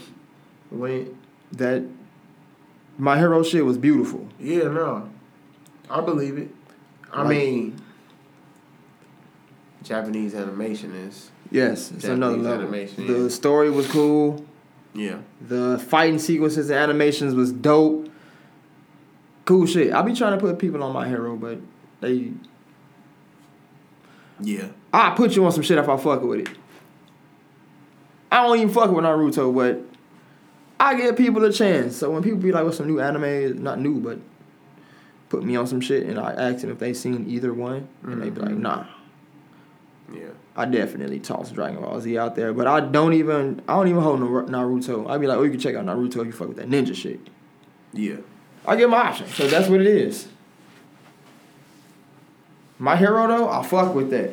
went. 0.71 1.15
that 1.53 1.83
my 2.99 3.19
hero 3.19 3.43
shit 3.43 3.65
was 3.65 3.77
beautiful. 3.79 4.29
Yeah, 4.39 4.65
no. 4.69 5.09
I 5.89 6.01
believe 6.01 6.39
it. 6.39 6.51
I 7.13 7.23
Like- 7.23 7.29
mean, 7.31 7.77
Japanese 9.83 10.35
animation 10.35 10.95
is 10.95 11.31
Yes, 11.51 11.91
it's 11.91 12.03
Japanese 12.03 12.09
another 12.17 12.37
level. 12.37 12.61
animation, 12.63 13.07
the 13.07 13.23
yeah. 13.23 13.29
story 13.29 13.71
was 13.71 13.91
cool. 13.91 14.45
yeah. 14.95 15.19
The 15.49 15.79
fighting 15.89 16.19
sequences 16.21 16.71
and 16.71 16.79
animations 16.79 17.35
was 17.35 17.51
dope. 17.51 18.09
Cool 19.47 19.67
shit. 19.67 19.93
I 19.93 20.03
be 20.03 20.15
trying 20.15 20.39
to 20.39 20.45
put 20.45 20.59
people 20.61 20.83
on 20.85 20.93
my 20.93 21.09
hero, 21.09 21.35
but 21.37 21.59
they 22.01 22.33
Yeah. 24.41 24.69
I 24.93 25.11
put 25.11 25.35
you 25.35 25.45
on 25.45 25.53
some 25.53 25.63
shit 25.63 25.79
if 25.79 25.89
I 25.89 25.97
fuck 25.97 26.23
with 26.23 26.41
it. 26.41 26.49
I 28.33 28.43
don't 28.47 28.57
even 28.59 28.69
fuck 28.73 28.91
with 28.91 29.05
Naruto, 29.05 29.55
but 29.55 29.83
I 30.79 30.95
give 30.95 31.17
people 31.17 31.45
a 31.45 31.53
chance. 31.53 31.97
So 31.97 32.11
when 32.11 32.23
people 32.23 32.39
be 32.39 32.53
like, 32.53 32.65
"What's 32.65 32.77
some 32.77 32.87
new 32.87 33.01
anime?" 33.01 33.63
Not 33.63 33.81
new, 33.81 33.99
but 34.01 34.19
put 35.29 35.43
me 35.45 35.57
on 35.57 35.67
some 35.67 35.81
shit, 35.81 36.07
and 36.07 36.19
I 36.19 36.33
ask 36.33 36.61
them 36.61 36.71
if 36.71 36.79
they 36.79 36.93
seen 36.95 37.27
either 37.29 37.53
one, 37.53 37.89
and 38.03 38.23
they 38.23 38.31
be 38.31 38.41
like, 38.41 38.51
Mhm. 38.53 38.59
"Nah." 38.61 38.85
Yeah. 40.13 40.23
I 40.57 40.65
definitely 40.65 41.21
toss 41.21 41.51
Dragon 41.53 41.81
Ball 41.81 42.01
Z 42.01 42.19
out 42.19 42.35
there, 42.35 42.53
but 42.53 42.67
I 42.67 42.81
don't 42.81 43.13
even 43.15 43.63
I 43.69 43.75
don't 43.77 43.89
even 43.89 44.03
hold 44.03 44.21
Nar- 44.21 44.45
Naruto. 44.45 45.09
I'd 45.09 45.21
be 45.21 45.27
like, 45.29 45.39
oh, 45.39 45.43
you 45.45 45.51
can 45.53 45.61
check 45.61 45.77
out 45.77 45.87
Naruto 45.87 46.21
if 46.21 46.27
you 46.27 46.33
fuck 46.33 46.49
with 46.49 46.57
that 46.57 46.69
ninja 46.69 46.95
shit. 46.95 47.21
Yeah. 47.93 48.17
I 48.67 48.77
give 48.77 48.91
my 48.91 48.99
option, 48.99 49.27
so 49.29 49.47
that's 49.47 49.69
what 49.69 49.81
it 49.81 49.87
is. 49.87 50.29
My 52.79 52.97
hero 52.97 53.27
though, 53.29 53.49
I 53.49 53.63
fuck 53.63 53.95
with 53.95 54.11
that. 54.11 54.31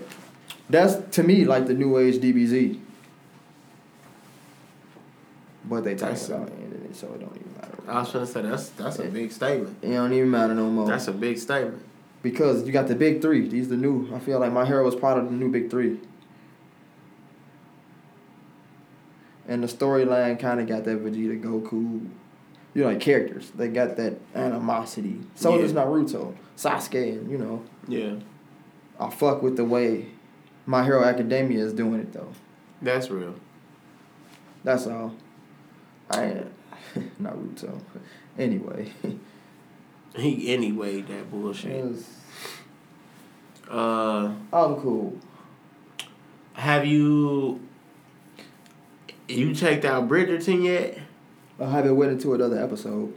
That's 0.70 0.96
to 1.16 1.24
me 1.24 1.46
like 1.46 1.68
the 1.68 1.74
new 1.74 1.98
age 1.98 2.16
DBZ. 2.20 2.80
But 5.70 5.84
they 5.84 5.92
talk 5.96 6.10
That's- 6.12 6.30
about 6.30 6.50
it, 6.50 6.96
so 6.96 7.08
it 7.08 7.20
don't 7.20 7.36
even 7.36 7.52
matter. 7.60 7.74
I 7.88 8.00
was 8.00 8.12
trying 8.12 8.26
to 8.26 8.32
say 8.32 8.42
that's 8.42 8.70
that's 8.70 9.00
a 9.00 9.04
big 9.06 9.32
statement. 9.32 9.78
It 9.82 9.90
don't 9.94 10.14
even 10.14 10.30
matter 10.32 10.54
no 10.54 10.70
more. 10.70 10.88
That's 10.88 11.08
a 11.08 11.12
big 11.14 11.38
statement. 11.38 11.84
because 12.24 12.66
you 12.66 12.74
got 12.74 12.88
the 12.88 12.96
big 12.96 13.22
three. 13.22 13.48
These 13.48 13.70
the 13.70 13.78
new. 13.78 14.10
I 14.14 14.20
feel 14.20 14.40
like 14.40 14.52
my 14.52 14.66
hero 14.66 14.84
was 14.84 14.96
part 14.96 15.18
of 15.18 15.26
the 15.26 15.32
new 15.36 15.50
big 15.50 15.70
three. 15.70 16.00
And 19.48 19.64
the 19.64 19.68
storyline 19.68 20.40
kind 20.40 20.60
of 20.60 20.68
got 20.68 20.84
that 20.84 21.04
Vegeta, 21.04 21.42
Goku, 21.42 22.10
you 22.74 22.84
know, 22.84 22.88
like 22.88 23.00
characters. 23.00 23.50
They 23.56 23.70
got 23.70 23.96
that 23.98 24.16
animosity. 24.36 25.22
So 25.36 25.56
Yeah. 25.56 25.62
does 25.62 25.74
Naruto, 25.74 26.34
Sasuke, 26.58 27.14
and 27.20 27.32
you 27.32 27.38
know, 27.38 27.64
Yeah. 27.88 28.16
I 29.00 29.10
fuck 29.10 29.42
with 29.42 29.56
the 29.56 29.64
way 29.66 30.08
My 30.66 30.84
Hero 30.84 31.04
Academia 31.04 31.64
is 31.64 31.72
doing 31.72 32.02
it 32.02 32.12
though. 32.12 32.30
That's 32.82 33.10
real. 33.10 33.36
That's 34.66 34.86
all. 34.86 35.14
I 36.10 36.44
Naruto. 37.22 37.80
Anyway, 38.38 38.92
He 40.16 40.54
anyway 40.54 41.02
that 41.02 41.30
bullshit. 41.32 41.72
it's- 41.72 42.14
Uh, 43.70 44.32
I'm 44.54 44.76
cool. 44.78 45.18
have 46.54 46.86
you 46.86 47.60
you 49.28 49.54
checked 49.54 49.84
out 49.86 50.08
Bridgerton 50.08 50.64
yet? 50.64 51.00
I 51.60 51.70
haven't 51.70 51.96
went 51.98 52.12
into 52.14 52.34
another 52.34 52.58
episode. 52.64 53.14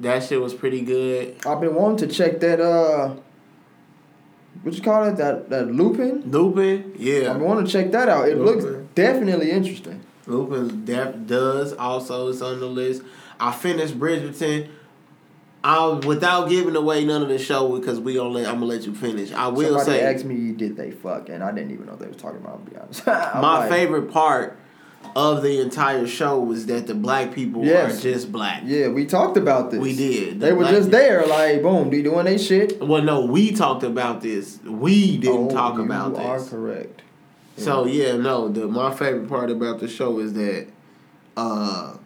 That 0.00 0.22
shit 0.22 0.40
was 0.40 0.54
pretty 0.54 0.80
good. 0.80 1.36
I've 1.46 1.60
been 1.60 1.74
wanting 1.74 2.08
to 2.08 2.14
check 2.14 2.40
that 2.40 2.58
uh 2.60 3.14
what 4.62 4.74
you 4.74 4.82
call 4.82 5.04
it? 5.04 5.16
That 5.16 5.50
that 5.50 5.70
Lupin. 5.70 6.22
Lupin, 6.30 6.94
yeah. 6.96 7.32
I 7.32 7.36
want 7.36 7.66
to 7.66 7.70
check 7.70 7.90
that 7.92 8.08
out. 8.08 8.28
It 8.28 8.38
looks 8.38 8.64
definitely 8.94 9.50
interesting. 9.50 10.00
Lupin 10.26 10.84
def- 10.84 11.26
does 11.26 11.72
also 11.72 12.28
is 12.28 12.42
on 12.42 12.60
the 12.60 12.66
list. 12.66 13.02
I 13.40 13.52
finished 13.52 13.98
Bridgerton. 13.98 14.68
I 15.64 15.88
without 16.06 16.48
giving 16.48 16.74
away 16.74 17.04
none 17.04 17.22
of 17.22 17.28
the 17.28 17.38
show 17.38 17.78
because 17.78 18.00
we 18.00 18.18
only 18.18 18.44
I'm 18.44 18.54
gonna 18.54 18.66
let 18.66 18.82
you 18.84 18.94
finish. 18.94 19.32
I 19.32 19.46
will 19.48 19.78
Somebody 19.78 19.98
say 20.00 20.14
asked 20.14 20.24
me, 20.24 20.52
did 20.52 20.76
they 20.76 20.90
fuck? 20.90 21.28
And 21.28 21.42
I 21.42 21.52
didn't 21.52 21.70
even 21.72 21.86
know 21.86 21.94
they 21.96 22.08
was 22.08 22.16
talking 22.16 22.40
about. 22.40 22.64
To 22.64 22.70
be 22.70 22.76
honest, 22.76 23.06
my 23.06 23.58
like, 23.58 23.70
favorite 23.70 24.10
part 24.10 24.58
of 25.14 25.42
the 25.42 25.60
entire 25.60 26.06
show 26.06 26.40
was 26.40 26.66
that 26.66 26.86
the 26.88 26.94
black 26.94 27.32
people 27.32 27.64
Yes. 27.64 27.98
are 27.98 28.02
just 28.02 28.32
black. 28.32 28.62
Yeah, 28.64 28.88
we 28.88 29.06
talked 29.06 29.36
about 29.36 29.70
this. 29.70 29.80
We 29.80 29.94
did. 29.94 30.40
They 30.40 30.52
were 30.52 30.64
just 30.64 30.88
people- 30.88 30.98
there, 30.98 31.26
like 31.26 31.62
boom, 31.62 31.90
they 31.90 32.02
doing 32.02 32.24
they 32.24 32.38
shit. 32.38 32.80
Well, 32.80 33.02
no, 33.02 33.24
we 33.26 33.52
talked 33.52 33.84
about 33.84 34.20
this. 34.20 34.58
We 34.64 35.16
didn't 35.16 35.50
Oh, 35.52 35.54
talk 35.54 35.78
about 35.78 36.14
this. 36.14 36.22
You 36.24 36.28
are 36.28 36.44
correct. 36.44 37.02
So 37.62 37.86
yeah, 37.86 38.16
no. 38.16 38.48
The 38.48 38.66
my 38.66 38.94
favorite 38.94 39.28
part 39.28 39.50
about 39.50 39.80
the 39.80 39.88
show 39.88 40.18
is 40.18 40.32
that 40.34 40.66
uh, 41.36 41.96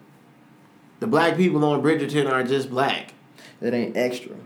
the 1.00 1.06
black 1.06 1.36
people 1.36 1.64
on 1.64 1.82
Bridgerton 1.82 2.30
are 2.30 2.42
just 2.42 2.70
black. 2.70 3.12
It 3.60 3.72
ain't 3.74 3.96
extra. 3.96 4.36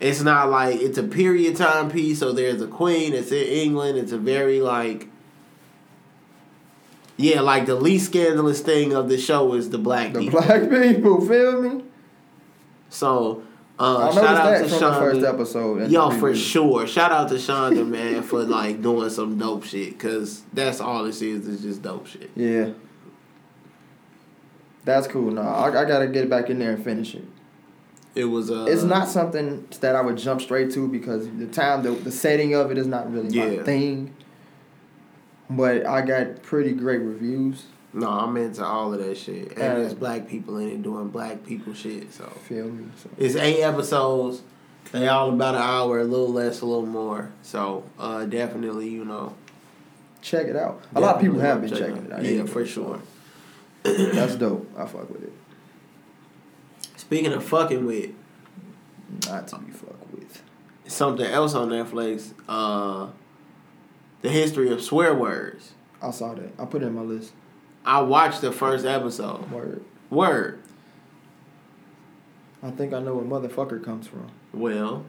It's 0.00 0.20
not 0.22 0.50
like 0.50 0.80
it's 0.80 0.98
a 0.98 1.02
period 1.04 1.56
time 1.56 1.90
piece. 1.90 2.18
So 2.18 2.32
there's 2.32 2.60
a 2.60 2.66
queen. 2.66 3.12
It's 3.12 3.30
in 3.32 3.46
England. 3.46 3.98
It's 3.98 4.12
a 4.12 4.18
very 4.18 4.60
like. 4.60 5.08
Yeah, 7.18 7.40
like 7.42 7.66
the 7.66 7.74
least 7.76 8.06
scandalous 8.06 8.60
thing 8.62 8.94
of 8.94 9.08
the 9.08 9.18
show 9.18 9.52
is 9.54 9.70
the 9.70 9.78
black 9.78 10.12
The 10.12 10.20
people. 10.20 10.40
black 10.40 10.62
people, 10.70 11.20
feel 11.26 11.62
me? 11.62 11.84
So, 12.88 13.42
uh, 13.82 14.12
shout 14.12 14.24
out 14.24 14.56
to 14.58 14.62
the 14.64 14.68
first 14.68 15.20
Shonda. 15.20 15.28
episode. 15.34 15.90
Yo, 15.90 16.10
for 16.10 16.34
sure. 16.34 16.86
Shout 16.86 17.10
out 17.12 17.28
to 17.30 17.34
Shonda, 17.34 17.86
man, 17.88 18.22
for 18.22 18.42
like 18.44 18.80
doing 18.82 19.10
some 19.10 19.38
dope 19.38 19.64
shit. 19.64 19.98
Cause 19.98 20.42
that's 20.52 20.80
all 20.80 21.04
this 21.04 21.20
is. 21.22 21.46
Is 21.48 21.62
just 21.62 21.82
dope 21.82 22.06
shit. 22.06 22.30
Yeah. 22.36 22.70
That's 24.84 25.06
cool. 25.06 25.30
No, 25.30 25.42
I, 25.42 25.82
I 25.82 25.84
gotta 25.84 26.08
get 26.08 26.28
back 26.28 26.50
in 26.50 26.58
there 26.58 26.72
and 26.72 26.82
finish 26.84 27.14
it. 27.14 27.24
It 28.14 28.24
was. 28.24 28.50
Uh, 28.50 28.66
It's 28.68 28.82
not 28.82 29.08
something 29.08 29.66
that 29.80 29.94
I 29.96 30.00
would 30.02 30.16
jump 30.18 30.40
straight 30.40 30.70
to 30.72 30.88
because 30.88 31.26
the 31.38 31.46
time, 31.46 31.82
the, 31.82 31.90
the 31.92 32.10
setting 32.12 32.54
of 32.54 32.70
it 32.70 32.78
is 32.78 32.86
not 32.86 33.10
really 33.12 33.36
my 33.36 33.62
thing. 33.62 34.14
But 35.48 35.86
I 35.86 36.02
got 36.02 36.42
pretty 36.42 36.72
great 36.72 37.00
reviews. 37.00 37.64
No, 37.94 38.08
I'm 38.08 38.36
into 38.38 38.64
all 38.64 38.94
of 38.94 39.04
that 39.04 39.18
shit, 39.18 39.50
and 39.50 39.58
there's 39.58 39.92
black 39.94 40.26
people 40.26 40.56
in 40.56 40.68
it 40.70 40.82
doing 40.82 41.08
black 41.08 41.44
people 41.44 41.74
shit. 41.74 42.12
So 42.12 42.24
Feel 42.48 42.66
me? 42.70 42.86
So. 42.96 43.10
it's 43.18 43.36
eight 43.36 43.62
episodes. 43.62 44.42
They 44.92 45.08
all 45.08 45.28
about 45.28 45.54
an 45.54 45.60
hour, 45.62 46.00
a 46.00 46.04
little 46.04 46.32
less, 46.32 46.60
a 46.62 46.66
little 46.66 46.86
more. 46.86 47.30
So 47.42 47.84
uh, 47.98 48.24
definitely, 48.24 48.88
you 48.88 49.04
know. 49.04 49.34
Check 50.22 50.46
it 50.46 50.56
out. 50.56 50.82
A 50.94 51.00
lot 51.00 51.16
of 51.16 51.20
people 51.20 51.40
have 51.40 51.60
been 51.60 51.70
checking 51.70 52.06
it 52.06 52.12
out. 52.12 52.24
Yeah, 52.24 52.44
for 52.46 52.64
sure. 52.64 53.00
That's 53.82 54.36
dope. 54.36 54.70
I 54.78 54.86
fuck 54.86 55.10
with 55.10 55.24
it. 55.24 55.32
Speaking 56.96 57.32
of 57.32 57.44
fucking 57.44 57.84
with 57.84 58.10
Not 59.26 59.48
to 59.48 59.58
be 59.58 59.72
fucked 59.72 60.12
with. 60.12 60.42
something 60.86 61.26
else 61.26 61.54
on 61.54 61.68
Netflix, 61.68 62.32
uh, 62.48 63.08
the 64.22 64.28
history 64.30 64.70
of 64.70 64.80
swear 64.82 65.14
words. 65.14 65.72
I 66.00 66.10
saw 66.12 66.34
that. 66.34 66.52
I 66.58 66.64
put 66.64 66.82
it 66.82 66.86
in 66.86 66.94
my 66.94 67.02
list. 67.02 67.32
I 67.84 68.00
watched 68.02 68.40
the 68.40 68.52
first 68.52 68.84
episode. 68.84 69.50
Word. 69.50 69.84
Word. 70.10 70.62
I 72.62 72.70
think 72.70 72.92
I 72.92 73.00
know 73.00 73.14
where 73.16 73.24
motherfucker 73.24 73.82
comes 73.82 74.06
from. 74.06 74.30
Well, 74.52 75.04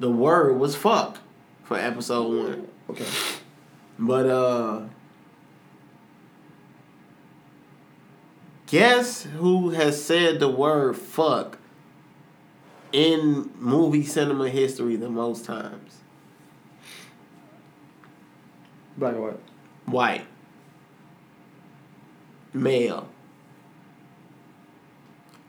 the 0.00 0.10
word 0.10 0.58
was 0.58 0.74
fuck 0.74 1.18
for 1.64 1.76
episode 1.76 2.46
one. 2.46 2.68
Okay. 2.90 3.06
But 3.98 4.26
uh 4.26 4.82
guess 8.66 9.24
who 9.24 9.70
has 9.70 10.02
said 10.02 10.40
the 10.40 10.48
word 10.48 10.96
fuck 10.96 11.58
in 12.90 13.50
movie 13.58 14.04
cinema 14.04 14.48
history 14.48 14.96
the 14.96 15.10
most 15.10 15.44
times? 15.44 15.98
Black 18.96 19.14
and 19.14 19.22
white. 19.22 19.40
White. 19.86 20.26
Male. 22.52 23.08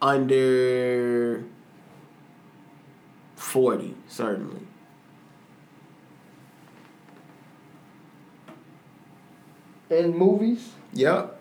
Under 0.02 1.44
40, 3.36 3.96
certainly. 4.08 4.62
In 9.90 10.18
movies, 10.18 10.72
Yep. 10.94 11.40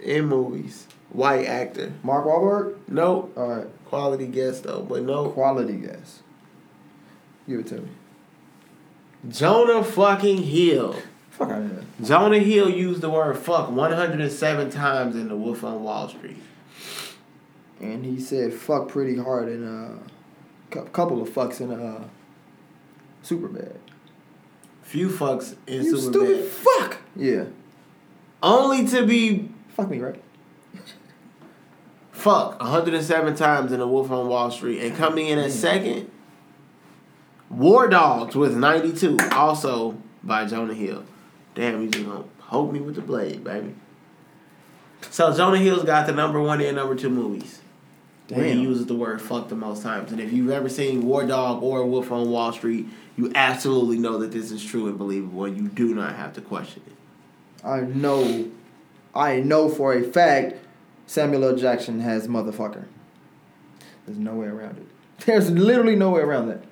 In 0.00 0.26
movies. 0.26 0.86
White 1.10 1.46
actor. 1.46 1.92
Mark 2.02 2.24
Wahlberg. 2.24 2.76
Nope. 2.88 3.32
All 3.36 3.48
right. 3.48 3.66
Quality 3.86 4.26
guest 4.26 4.62
though, 4.62 4.82
but 4.82 5.02
no. 5.02 5.28
Quality 5.28 5.74
guess. 5.76 6.22
Give 7.48 7.60
it 7.60 7.66
to 7.68 7.80
me. 7.80 7.88
Jonah 9.28 9.84
fucking 9.84 10.42
Hill. 10.42 10.96
Fuck 11.30 11.50
out 11.50 11.62
of 11.62 11.70
here. 11.70 11.84
Jonah 12.02 12.38
Hill 12.38 12.70
used 12.70 13.00
the 13.00 13.10
word 13.10 13.36
fuck 13.36 13.70
107 13.70 14.70
times 14.70 15.16
in 15.16 15.28
The 15.28 15.36
Wolf 15.36 15.64
on 15.64 15.82
Wall 15.82 16.08
Street. 16.08 16.38
And 17.80 18.04
he 18.04 18.20
said 18.20 18.52
fuck 18.52 18.88
pretty 18.88 19.16
hard 19.16 19.48
in 19.48 19.66
a 19.66 20.80
uh, 20.80 20.84
couple 20.86 21.20
of 21.22 21.30
fucks 21.30 21.60
in 21.60 21.72
uh 21.72 22.08
super 23.22 23.48
bad. 23.48 23.78
Few 24.82 25.08
fucks 25.08 25.56
in 25.66 25.84
You 25.84 25.96
stupid 25.98 26.44
fuck. 26.46 26.98
Yeah. 27.14 27.44
Only 28.42 28.86
to 28.88 29.06
be 29.06 29.50
Fuck 29.68 29.90
me, 29.90 29.98
right? 30.00 30.20
fuck 32.10 32.60
107 32.60 33.34
times 33.34 33.72
in 33.72 33.80
The 33.80 33.86
Wolf 33.86 34.10
on 34.10 34.28
Wall 34.28 34.50
Street. 34.50 34.82
And 34.82 34.94
coming 34.96 35.28
in 35.28 35.38
at 35.38 35.52
second, 35.52 36.10
War 37.50 37.88
Dogs 37.88 38.36
with 38.36 38.56
92, 38.56 39.18
also 39.32 40.00
by 40.22 40.46
Jonah 40.46 40.74
Hill. 40.74 41.04
Damn, 41.54 41.82
you 41.82 41.90
just 41.90 42.06
gonna 42.06 42.24
poke 42.38 42.72
me 42.72 42.80
with 42.80 42.94
the 42.94 43.00
blade, 43.02 43.44
baby. 43.44 43.74
So 45.10 45.36
Jonah 45.36 45.58
Hill's 45.58 45.84
got 45.84 46.06
the 46.06 46.12
number 46.12 46.40
one 46.40 46.60
and 46.60 46.76
number 46.76 46.94
two 46.94 47.10
movies. 47.10 47.60
Where 48.28 48.44
he 48.44 48.60
uses 48.60 48.86
the 48.86 48.94
word 48.94 49.20
fuck 49.20 49.48
the 49.48 49.56
most 49.56 49.82
times. 49.82 50.12
And 50.12 50.20
if 50.20 50.32
you've 50.32 50.50
ever 50.50 50.68
seen 50.68 51.04
War 51.04 51.26
Dog 51.26 51.64
or 51.64 51.84
Wolf 51.84 52.12
on 52.12 52.30
Wall 52.30 52.52
Street, 52.52 52.86
you 53.16 53.32
absolutely 53.34 53.98
know 53.98 54.18
that 54.18 54.30
this 54.30 54.52
is 54.52 54.64
true 54.64 54.86
and 54.86 54.96
believable 54.96 55.46
and 55.46 55.56
you 55.56 55.66
do 55.68 55.96
not 55.96 56.14
have 56.14 56.32
to 56.34 56.40
question 56.40 56.82
it. 56.86 57.66
I 57.66 57.80
know 57.80 58.48
I 59.14 59.40
know 59.40 59.68
for 59.68 59.94
a 59.94 60.04
fact 60.04 60.54
Samuel 61.06 61.44
L. 61.44 61.56
Jackson 61.56 61.98
has 62.00 62.28
motherfucker. 62.28 62.84
There's 64.06 64.18
no 64.18 64.34
way 64.34 64.46
around 64.46 64.78
it. 64.78 64.86
There's 65.26 65.50
literally 65.50 65.96
no 65.96 66.10
way 66.10 66.20
around 66.20 66.48
that. 66.48 66.62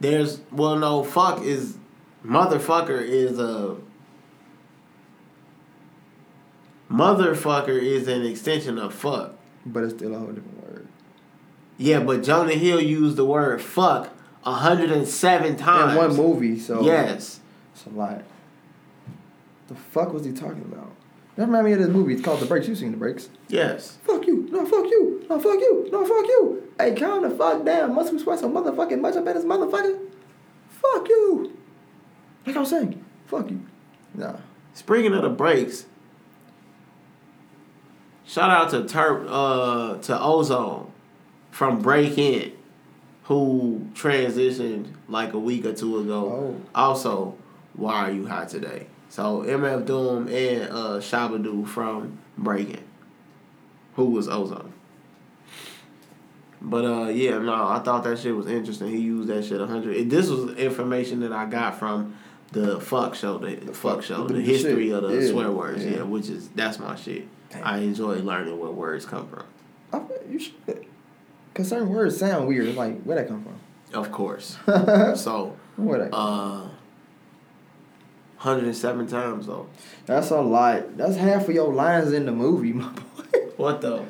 There's 0.00 0.40
well 0.50 0.76
no 0.76 1.02
fuck 1.04 1.42
is 1.42 1.76
motherfucker 2.24 3.00
is 3.00 3.38
a 3.38 3.76
motherfucker 6.90 7.80
is 7.80 8.08
an 8.08 8.24
extension 8.26 8.78
of 8.78 8.94
fuck. 8.94 9.34
But 9.66 9.84
it's 9.84 9.94
still 9.94 10.14
a 10.14 10.18
whole 10.18 10.28
different 10.28 10.62
word. 10.62 10.88
Yeah, 11.78 12.00
but 12.00 12.22
Jonah 12.22 12.52
Hill 12.52 12.80
used 12.80 13.16
the 13.16 13.24
word 13.24 13.60
fuck 13.62 14.10
107 14.42 15.56
times. 15.56 15.92
In 15.92 15.98
one 15.98 16.16
movie, 16.16 16.58
so 16.58 16.82
Yes. 16.82 17.40
it's 17.74 17.86
a 17.86 17.90
lot. 17.90 18.22
The 19.68 19.74
fuck 19.74 20.12
was 20.12 20.24
he 20.24 20.32
talking 20.32 20.62
about? 20.70 20.92
That 21.36 21.46
remind 21.46 21.66
me 21.66 21.72
of 21.72 21.80
this 21.80 21.88
movie. 21.88 22.14
It's 22.14 22.22
called 22.22 22.40
The 22.40 22.46
Breaks. 22.46 22.68
You 22.68 22.76
seen 22.76 22.92
The 22.92 22.96
Breaks? 22.96 23.28
Yes. 23.48 23.98
Fuck 24.04 24.26
you. 24.26 24.48
No, 24.50 24.64
fuck 24.64 24.84
you. 24.84 25.26
No, 25.28 25.40
fuck 25.40 25.58
you. 25.58 25.88
No, 25.90 26.04
fuck 26.04 26.26
you. 26.26 26.72
Hey, 26.78 26.94
calm 26.94 27.22
the 27.22 27.30
fuck 27.30 27.64
down. 27.64 27.94
Must 27.94 28.12
we 28.12 28.18
sweat 28.20 28.38
so 28.38 28.48
motherfucking 28.50 29.00
much 29.00 29.16
up 29.16 29.26
at 29.26 29.34
this 29.34 29.44
motherfucker? 29.44 29.98
Fuck 30.68 31.08
you. 31.08 31.56
Like 32.46 32.56
I 32.56 32.60
was 32.60 32.70
saying, 32.70 33.04
fuck 33.26 33.50
you. 33.50 33.62
Nah. 34.14 34.36
Speaking 34.74 35.12
of 35.14 35.22
the 35.22 35.30
breaks, 35.30 35.86
shout 38.26 38.50
out 38.50 38.70
to 38.70 38.82
Turp 38.82 39.26
uh 39.28 39.98
to 40.02 40.20
Ozone 40.20 40.92
from 41.50 41.80
Breakin', 41.80 42.52
who 43.24 43.88
transitioned 43.94 44.92
like 45.08 45.32
a 45.32 45.38
week 45.38 45.64
or 45.64 45.72
two 45.72 45.98
ago. 45.98 46.60
Also, 46.74 47.36
why 47.74 48.08
are 48.08 48.10
you 48.10 48.26
hot 48.26 48.48
today? 48.48 48.86
So 49.14 49.44
MF 49.44 49.86
Doom 49.86 50.26
and 50.26 50.62
uh 50.72 50.98
Shabadoo 50.98 51.68
from 51.68 52.18
Breakin', 52.36 52.82
who 53.94 54.06
was 54.06 54.26
Ozone. 54.26 54.72
But 56.60 56.84
uh 56.84 57.08
yeah, 57.10 57.38
no, 57.38 57.54
I 57.54 57.78
thought 57.78 58.02
that 58.02 58.18
shit 58.18 58.34
was 58.34 58.48
interesting. 58.48 58.88
He 58.88 58.98
used 58.98 59.28
that 59.28 59.44
shit 59.44 59.60
a 59.60 59.68
hundred. 59.68 60.10
This 60.10 60.28
was 60.28 60.56
information 60.56 61.20
that 61.20 61.32
I 61.32 61.46
got 61.46 61.78
from 61.78 62.16
the 62.50 62.80
fuck 62.80 63.14
show, 63.14 63.38
the, 63.38 63.54
the 63.54 63.72
fuck 63.72 64.02
show, 64.02 64.26
the- 64.26 64.34
the 64.34 64.40
the 64.40 64.44
history 64.46 64.86
shit. 64.88 64.94
of 65.04 65.08
the 65.08 65.20
Yeah, 65.20 65.30
swear 65.30 65.52
words. 65.52 65.84
yeah. 65.84 65.98
Yeah. 65.98 66.02
which 66.02 66.28
is 66.28 66.48
that's 66.48 66.80
my 66.80 66.96
shit. 66.96 67.28
Damn. 67.50 67.62
I 67.64 67.78
enjoy 67.78 68.16
learning 68.16 68.58
where 68.58 68.72
words 68.72 69.06
come 69.06 69.28
from. 69.28 69.44
I, 69.92 70.02
you 70.28 70.40
should. 70.40 70.86
Cause 71.54 71.68
certain 71.68 71.88
words 71.88 72.16
sound 72.18 72.48
weird. 72.48 72.74
Like 72.74 73.00
where 73.04 73.14
that 73.16 73.28
come 73.28 73.44
from? 73.44 73.60
Of 73.96 74.10
course. 74.10 74.58
so, 75.14 75.56
where 75.76 76.00
that? 76.00 76.12
uh, 76.12 76.66
107 78.44 79.06
times 79.06 79.46
though. 79.46 79.66
That's 80.06 80.30
a 80.30 80.40
lot. 80.40 80.96
That's 80.98 81.16
half 81.16 81.48
of 81.48 81.54
your 81.54 81.72
lines 81.72 82.12
in 82.12 82.26
the 82.26 82.32
movie, 82.32 82.72
my 82.74 82.88
boy. 82.90 83.22
What 83.56 83.80
the 83.80 84.04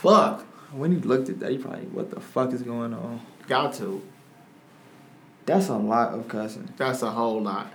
fuck? 0.00 0.42
When 0.72 0.90
he 0.90 0.98
looked 0.98 1.28
at 1.28 1.38
that, 1.40 1.52
he 1.52 1.58
probably, 1.58 1.86
what 1.86 2.10
the 2.10 2.18
fuck 2.20 2.52
is 2.52 2.62
going 2.62 2.92
on? 2.92 3.20
Got 3.46 3.74
to. 3.74 4.02
That's 5.46 5.68
a 5.68 5.76
lot 5.76 6.14
of 6.14 6.26
cussing. 6.26 6.68
That's 6.76 7.02
a 7.02 7.10
whole 7.10 7.40
lot. 7.42 7.72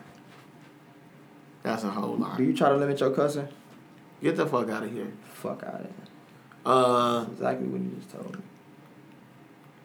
That's 1.63 1.83
a 1.83 1.89
whole 1.89 2.17
lot. 2.17 2.37
Do 2.37 2.43
you 2.43 2.53
try 2.53 2.69
to 2.69 2.75
limit 2.75 2.99
your 2.99 3.11
cussing? 3.11 3.47
Get 4.21 4.35
the 4.35 4.45
fuck 4.45 4.69
out 4.69 4.83
of 4.83 4.91
here. 4.91 5.11
Fuck 5.33 5.63
out 5.63 5.75
of 5.75 5.81
here. 5.81 5.93
Uh, 6.65 7.19
That's 7.19 7.31
exactly 7.33 7.67
what 7.67 7.81
you 7.81 7.91
just 7.95 8.11
told 8.11 8.35
me. 8.35 8.41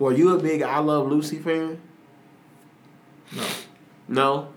were 0.00 0.12
you 0.12 0.36
a 0.36 0.42
big 0.42 0.62
I 0.62 0.78
Love 0.80 1.06
Lucy 1.08 1.38
fan? 1.38 1.80
No. 3.32 3.46
No? 4.08 4.48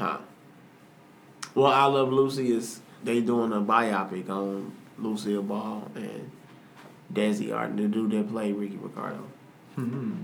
Huh. 0.00 0.16
Well, 1.54 1.70
I 1.70 1.84
Love 1.84 2.10
Lucy 2.10 2.52
is 2.52 2.80
they 3.04 3.20
doing 3.20 3.52
a 3.52 3.60
biopic 3.60 4.30
on 4.30 4.72
Lucille 4.96 5.42
Ball 5.42 5.90
and 5.94 6.30
Desi 7.12 7.48
Arnaz, 7.48 7.76
the 7.76 7.88
dude 7.88 8.12
that 8.12 8.30
played 8.30 8.56
Ricky 8.56 8.78
Ricardo. 8.78 9.26
Hmm. 9.74 10.22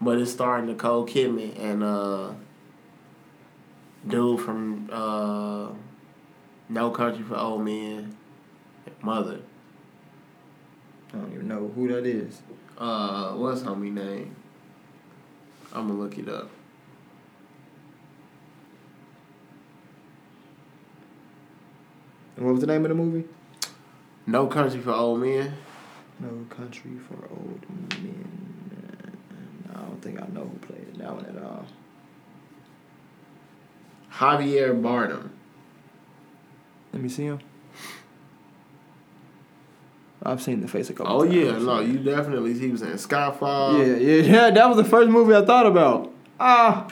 But 0.00 0.18
it's 0.18 0.32
starring 0.32 0.66
Nicole 0.66 1.06
Kidman 1.06 1.56
and 1.56 1.84
uh 1.84 2.32
dude 4.08 4.40
from 4.40 4.88
uh 4.92 5.68
No 6.68 6.90
Country 6.90 7.22
for 7.22 7.36
Old 7.36 7.64
Men, 7.64 8.16
Mother. 9.02 9.38
I 11.14 11.18
don't 11.18 11.32
even 11.32 11.46
know 11.46 11.70
who 11.76 11.86
that 11.88 12.04
is. 12.04 12.42
Uh, 12.76 13.34
what's 13.34 13.62
homie 13.62 13.92
name? 13.92 14.34
I'm 15.72 15.86
gonna 15.86 16.00
look 16.00 16.18
it 16.18 16.28
up. 16.28 16.50
And 22.36 22.44
what 22.44 22.52
was 22.52 22.60
the 22.60 22.66
name 22.66 22.84
of 22.84 22.88
the 22.90 22.94
movie? 22.94 23.24
No 24.26 24.46
Country 24.46 24.80
for 24.80 24.92
Old 24.92 25.20
Men. 25.20 25.54
No 26.20 26.46
Country 26.54 26.92
for 27.08 27.14
Old 27.30 27.60
Men. 28.02 29.16
I 29.74 29.80
don't 29.80 30.00
think 30.02 30.20
I 30.20 30.26
know 30.28 30.42
who 30.42 30.58
played 30.66 30.94
that 30.96 31.14
one 31.14 31.24
at 31.26 31.42
all. 31.42 31.66
Javier 34.12 34.80
Bardem. 34.80 35.30
Let 36.92 37.02
me 37.02 37.08
see 37.08 37.24
him. 37.24 37.40
I've 40.22 40.42
seen 40.42 40.60
the 40.60 40.66
face 40.68 40.90
a 40.90 40.94
couple 40.94 41.12
Oh 41.14 41.22
times. 41.24 41.34
yeah, 41.36 41.58
no, 41.58 41.80
you 41.80 41.98
definitely. 41.98 42.58
He 42.58 42.68
was 42.68 42.82
in 42.82 42.88
Skyfall. 42.94 43.78
Yeah, 43.78 43.96
yeah, 43.96 44.22
yeah. 44.22 44.50
That 44.54 44.66
was 44.68 44.76
the 44.78 44.84
first 44.84 45.08
movie 45.10 45.34
I 45.34 45.44
thought 45.44 45.66
about. 45.66 46.12
Ah. 46.40 46.88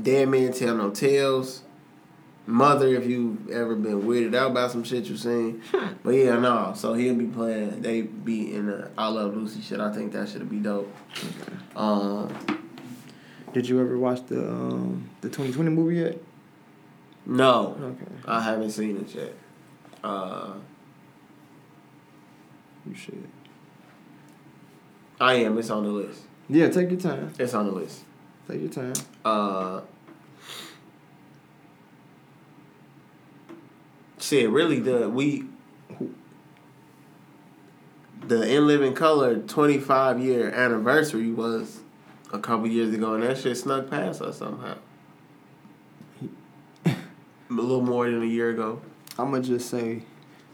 Dead 0.00 0.28
Man 0.28 0.52
Tell 0.52 0.74
No 0.76 0.90
Tales. 0.90 1.62
Mother, 2.48 2.86
if 2.94 3.06
you've 3.06 3.50
ever 3.50 3.76
been 3.76 4.04
weirded 4.04 4.34
out 4.34 4.52
about 4.52 4.70
some 4.70 4.82
shit 4.82 5.04
you 5.04 5.18
seen. 5.18 5.60
but 6.02 6.12
yeah, 6.14 6.38
no. 6.38 6.72
So 6.74 6.94
he'll 6.94 7.14
be 7.14 7.26
playing. 7.26 7.82
They 7.82 8.00
be 8.00 8.54
in 8.54 8.68
the 8.68 8.90
I 8.96 9.08
Love 9.08 9.36
Lucy 9.36 9.60
shit. 9.60 9.80
I 9.80 9.92
think 9.92 10.12
that 10.14 10.30
should 10.30 10.48
be 10.48 10.56
dope. 10.56 10.90
Um, 11.76 12.34
Did 13.52 13.68
you 13.68 13.78
ever 13.82 13.98
watch 13.98 14.24
the 14.28 14.48
um, 14.48 15.10
the 15.20 15.28
2020 15.28 15.70
movie 15.70 15.96
yet? 15.96 16.18
no, 17.26 17.76
Okay, 17.78 18.10
I 18.24 18.40
haven't 18.40 18.70
seen 18.70 18.96
it 18.96 19.14
yet. 19.14 19.34
Uh, 20.02 20.54
you 22.88 22.94
should. 22.94 23.28
I 25.20 25.34
am. 25.34 25.58
It's 25.58 25.68
on 25.68 25.84
the 25.84 25.90
list. 25.90 26.22
Yeah, 26.48 26.70
take 26.70 26.90
your 26.90 26.98
time. 26.98 27.30
It's 27.38 27.52
on 27.52 27.66
the 27.66 27.72
list. 27.72 28.04
Take 28.48 28.62
your 28.62 28.70
time. 28.70 28.94
Uh, 29.22 29.82
shit, 34.28 34.50
really, 34.50 34.80
the 34.80 35.08
we 35.08 35.44
the 38.26 38.54
In 38.54 38.66
Living 38.66 38.94
Color 38.94 39.38
25 39.38 40.20
year 40.20 40.50
anniversary 40.50 41.32
was 41.32 41.80
a 42.32 42.38
couple 42.38 42.66
years 42.66 42.92
ago, 42.92 43.14
and 43.14 43.22
that 43.22 43.38
shit 43.38 43.56
snuck 43.56 43.88
past 43.88 44.20
us 44.20 44.38
somehow. 44.38 44.76
a 46.86 46.94
little 47.48 47.80
more 47.80 48.10
than 48.10 48.22
a 48.22 48.26
year 48.26 48.50
ago. 48.50 48.80
I'm 49.18 49.30
gonna 49.30 49.42
just 49.42 49.70
say, 49.70 50.02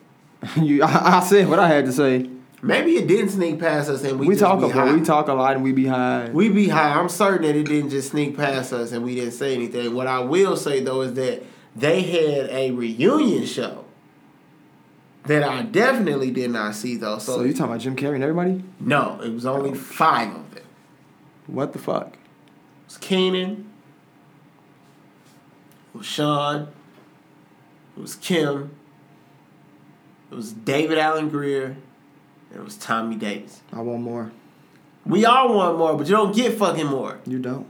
you. 0.57 0.83
I, 0.83 1.17
I 1.19 1.21
said 1.21 1.49
what 1.49 1.59
I 1.59 1.69
had 1.69 1.87
to 1.87 1.93
say. 1.93 2.31
Maybe 2.63 2.93
it 2.93 3.07
didn't 3.07 3.29
sneak 3.29 3.61
past 3.61 3.91
us, 3.91 4.05
and 4.05 4.19
we, 4.19 4.29
We, 4.29 4.35
just 4.35 4.45
talk 4.45 4.63
about 4.63 4.95
we 4.95 5.03
talk 5.03 5.29
a 5.29 5.35
lot 5.35 5.55
and 5.55 5.63
we 5.63 5.73
be 5.73 5.85
high. 5.85 6.31
We 6.33 6.49
be 6.49 6.69
high. 6.69 6.99
I'm 6.99 7.11
certain 7.11 7.43
that 7.43 7.55
it 7.55 7.65
didn't 7.65 7.91
just 7.91 8.13
sneak 8.13 8.39
past 8.39 8.73
us 8.73 8.93
and 8.93 9.05
we 9.05 9.17
didn't 9.17 9.33
say 9.33 9.55
anything. 9.55 9.95
What 9.95 10.07
I 10.07 10.21
will 10.21 10.57
say 10.57 10.81
though 10.81 11.03
is 11.03 11.13
that 11.15 11.43
they 11.75 12.03
had 12.03 12.51
a 12.51 12.71
reunion 12.71 13.47
show 13.47 13.85
that 15.25 15.43
I 15.43 15.63
definitely 15.63 16.31
did 16.31 16.51
not 16.51 16.75
see 16.75 16.97
though. 16.97 17.19
So, 17.19 17.37
so 17.37 17.43
you 17.43 17.53
talking 17.53 17.67
about 17.67 17.81
Jim 17.81 17.97
Carrey 17.97 18.15
and 18.15 18.23
everybody? 18.23 18.63
no, 18.81 19.21
it 19.23 19.33
was 19.33 19.47
only 19.47 19.71
oh, 19.71 19.75
five 19.75 20.35
of 20.35 20.55
them. 20.55 20.65
What 21.47 21.73
the 21.73 21.79
fuck? 21.79 22.15
It 22.15 22.87
was 22.87 22.99
Keenen, 22.99 23.71
it 25.95 25.99
was 25.99 26.07
Sean, 26.07 26.69
it 27.97 28.01
was 28.01 28.15
Kim, 28.17 28.71
it 30.31 30.35
was 30.35 30.53
David 30.53 30.99
Alan 30.99 31.29
Grier, 31.29 31.77
and 32.51 32.61
it 32.61 32.65
was 32.65 32.77
Tommy 32.77 33.17
Davis. 33.17 33.63
I 33.73 33.81
want 33.81 34.03
more. 34.03 34.33
We 35.07 35.27
all 35.27 35.55
want 35.55 35.77
more, 35.77 35.97
but 35.97 36.07
you 36.07 36.17
don't 36.17 36.35
get 36.35 36.57
fucking 36.57 36.87
more. 36.87 37.21
You 37.27 37.39
don't. 37.39 37.67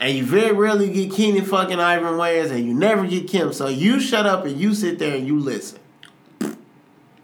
And 0.00 0.16
you 0.16 0.24
very 0.24 0.52
rarely 0.52 0.90
get 0.92 1.12
Keenen 1.12 1.44
fucking 1.44 1.78
Ivory 1.80 2.10
Wayans, 2.10 2.50
and 2.50 2.66
you 2.66 2.74
never 2.74 3.06
get 3.06 3.28
Kim. 3.28 3.52
So 3.52 3.68
you 3.68 4.00
shut 4.00 4.26
up 4.26 4.44
and 4.44 4.58
you 4.60 4.74
sit 4.74 4.98
there 4.98 5.16
and 5.16 5.26
you 5.26 5.38
listen. 5.38 5.78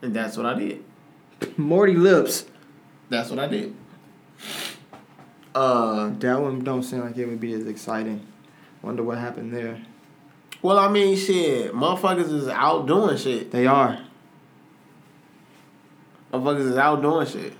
And 0.02 0.14
that's 0.14 0.36
what 0.36 0.46
I 0.46 0.54
did. 0.58 0.84
Morty 1.56 1.94
lips. 1.94 2.46
That's 3.08 3.28
what 3.28 3.38
I 3.38 3.48
did. 3.48 3.74
Uh, 5.54 6.10
That 6.20 6.40
one 6.40 6.60
don't 6.62 6.82
seem 6.82 7.00
like 7.00 7.16
it 7.18 7.26
would 7.26 7.40
be 7.40 7.52
as 7.54 7.66
exciting. 7.66 8.24
Wonder 8.82 9.02
what 9.02 9.18
happened 9.18 9.52
there. 9.52 9.80
well, 10.62 10.78
I 10.78 10.88
mean, 10.88 11.16
shit, 11.16 11.74
motherfuckers 11.74 12.32
is 12.32 12.48
out 12.48 12.86
doing 12.86 13.16
shit. 13.18 13.50
They 13.50 13.66
are. 13.66 13.98
Motherfuckers 16.32 16.70
is 16.70 16.76
out 16.76 17.02
doing 17.02 17.26
shit. 17.26 17.52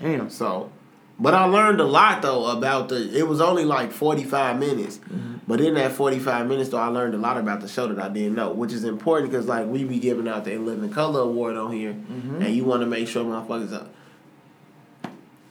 Damn. 0.00 0.30
So, 0.30 0.72
but 1.18 1.34
I 1.34 1.44
learned 1.44 1.80
a 1.80 1.84
lot 1.84 2.22
though 2.22 2.46
about 2.46 2.88
the. 2.88 3.16
It 3.16 3.26
was 3.26 3.40
only 3.40 3.64
like 3.64 3.92
forty 3.92 4.24
five 4.24 4.58
minutes, 4.58 4.98
mm-hmm. 4.98 5.36
but 5.46 5.60
in 5.60 5.74
that 5.74 5.92
forty 5.92 6.18
five 6.18 6.46
minutes 6.46 6.70
though, 6.70 6.78
I 6.78 6.88
learned 6.88 7.14
a 7.14 7.18
lot 7.18 7.38
about 7.38 7.60
the 7.60 7.68
show 7.68 7.88
that 7.88 7.98
I 7.98 8.08
didn't 8.08 8.34
know, 8.34 8.52
which 8.52 8.72
is 8.72 8.84
important 8.84 9.30
because 9.30 9.46
like 9.46 9.66
we 9.66 9.84
be 9.84 9.98
giving 9.98 10.28
out 10.28 10.44
the 10.44 10.52
In 10.52 10.66
Living 10.66 10.90
Color 10.90 11.20
Award 11.20 11.56
on 11.56 11.72
here, 11.72 11.92
mm-hmm. 11.92 12.42
and 12.42 12.54
you 12.54 12.64
want 12.64 12.82
to 12.82 12.86
make 12.86 13.08
sure 13.08 13.24
motherfuckers 13.24 13.72
up. 13.72 13.92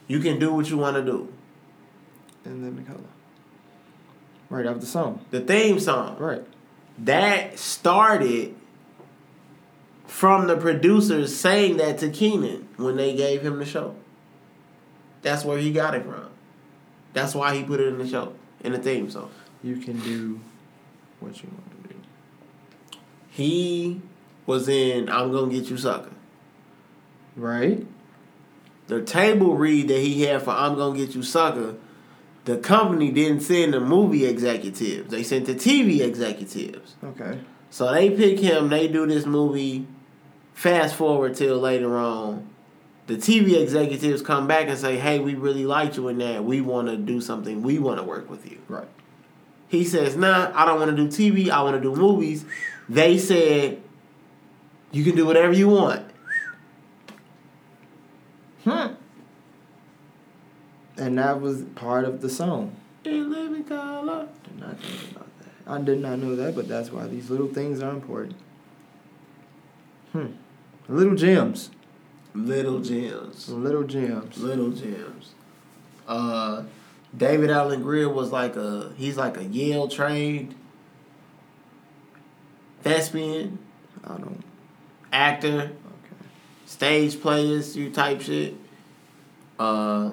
You 0.08 0.20
can 0.20 0.38
do 0.38 0.54
what 0.54 0.70
you 0.70 0.78
want 0.78 0.98
to 0.98 1.04
do. 1.04 1.34
And 2.44 2.64
then 2.64 2.76
the 2.76 2.84
color. 2.84 3.00
Right 4.50 4.66
after 4.68 4.82
the 4.82 4.86
song. 4.86 5.26
The 5.32 5.42
theme 5.42 5.80
song 5.80 6.18
Right. 6.20 6.44
that 7.00 7.58
started 7.58 8.56
from 10.06 10.46
the 10.46 10.56
producers 10.56 11.36
saying 11.36 11.78
that 11.78 11.98
to 12.00 12.10
Keenen 12.10 12.68
when 12.78 12.98
they 12.98 13.16
gave 13.16 13.42
him 13.42 13.58
the 13.58 13.66
show. 13.66 13.96
That's 15.26 15.44
where 15.44 15.58
he 15.58 15.72
got 15.72 15.96
it 15.96 16.04
from. 16.04 16.30
That's 17.14 17.34
why 17.34 17.56
he 17.56 17.64
put 17.64 17.80
it 17.80 17.88
in 17.88 17.98
the 17.98 18.08
show, 18.08 18.34
in 18.64 18.74
the 18.74 18.78
theme 18.78 19.10
song. 19.10 19.32
You 19.64 19.78
can 19.78 20.00
do 20.02 20.40
what 21.20 21.42
you 21.42 21.50
want 21.50 21.84
to 21.84 21.90
do. 21.90 21.96
He 23.32 24.02
was 24.46 24.70
in 24.70 25.10
I'm 25.10 25.32
Gonna 25.32 25.52
Get 25.52 25.68
You 25.72 25.78
Sucker. 25.78 26.12
Right? 27.36 27.88
The 28.86 29.02
table 29.02 29.56
read 29.56 29.88
that 29.88 29.98
he 29.98 30.22
had 30.26 30.44
for 30.44 30.52
I'm 30.52 30.76
Gonna 30.76 30.96
Get 30.96 31.16
You 31.16 31.24
Sucker, 31.24 31.74
the 32.44 32.58
company 32.58 33.10
didn't 33.10 33.40
send 33.40 33.74
the 33.74 33.80
movie 33.80 34.28
executives. 34.28 35.10
They 35.10 35.24
sent 35.24 35.48
the 35.48 35.56
TV 35.56 36.02
executives. 36.02 36.98
Okay. 37.04 37.40
So 37.72 37.92
they 37.92 38.12
pick 38.12 38.40
him, 38.40 38.70
they 38.70 38.88
do 38.88 39.08
this 39.08 39.26
movie, 39.26 39.88
fast 40.54 40.94
forward 40.94 41.34
till 41.34 41.58
later 41.58 41.98
on. 41.98 42.48
The 43.08 43.16
TV 43.16 43.62
executives 43.62 44.22
come 44.22 44.48
back 44.48 44.68
and 44.68 44.78
say, 44.78 44.98
Hey, 44.98 45.20
we 45.20 45.36
really 45.36 45.66
liked 45.66 45.98
you 45.98 46.08
in 46.08 46.18
that. 46.20 46.44
We 46.44 46.62
wanna 46.62 46.98
do 46.98 47.22
something, 47.22 47.62
we 47.62 47.78
wanna 47.78 48.04
work 48.04 48.30
with 48.30 48.50
you. 48.50 48.60
Right. 48.68 48.88
He 49.68 49.84
says, 49.84 50.16
Nah, 50.16 50.52
I 50.56 50.66
don't 50.66 50.80
wanna 50.80 50.96
do 50.96 51.08
TV, 51.08 51.50
I 51.50 51.62
wanna 51.62 51.82
do 51.82 51.96
movies. 51.96 52.46
They 52.90 53.18
said, 53.18 53.82
You 54.92 55.04
can 55.04 55.16
do 55.16 55.26
whatever 55.26 55.54
you 55.54 55.70
want. 55.70 56.04
Hmm. 58.64 58.94
And 60.98 61.18
that 61.20 61.42
was 61.42 61.64
part 61.76 62.06
of 62.06 62.22
the 62.22 62.30
song. 62.30 62.76
Living 63.04 63.66
color. 63.66 64.28
Did 64.44 64.60
not 64.60 64.80
think 64.80 65.12
about 65.12 65.28
that. 65.40 65.72
I 65.72 65.82
did 65.82 66.00
not 66.00 66.18
know 66.18 66.36
that, 66.36 66.56
but 66.56 66.68
that's 66.68 66.92
why 66.92 67.06
these 67.06 67.30
little 67.30 67.48
things 67.48 67.82
are 67.82 67.92
important. 67.92 68.36
Hmm. 70.14 70.28
Little 70.88 71.16
gems. 71.16 71.70
Little 72.36 72.80
gems. 72.82 73.48
Little 73.50 73.84
gems. 73.84 74.38
Little 74.38 74.72
gems. 74.72 75.32
Uh, 76.08 76.64
David 77.16 77.50
Alan 77.50 77.82
Grier 77.82 78.10
was 78.10 78.32
like 78.32 78.56
a 78.58 78.92
he's 78.98 79.16
like 79.18 79.38
a 79.38 79.44
Yale 79.46 79.88
trained 79.88 80.54
thespian, 82.82 83.58
I 84.04 84.10
don't. 84.18 84.44
actor, 85.12 85.72
Okay. 85.72 86.26
stage 86.68 87.20
players, 87.20 87.76
you 87.76 87.90
type 87.90 88.22
shit. 88.22 88.54
Uh, 89.58 90.12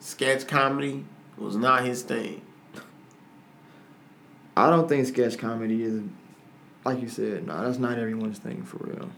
sketch 0.00 0.46
comedy 0.46 1.04
was 1.38 1.56
not 1.56 1.84
his 1.84 2.02
thing. 2.02 2.42
I 4.56 4.68
don't 4.68 4.88
think 4.88 5.06
sketch 5.06 5.38
comedy 5.38 5.84
is, 5.84 6.02
like 6.84 7.00
you 7.00 7.08
said, 7.08 7.46
no, 7.46 7.64
that's 7.64 7.78
not 7.78 7.96
everyone's 7.98 8.38
thing 8.38 8.64
for 8.64 8.78
real. 8.78 9.08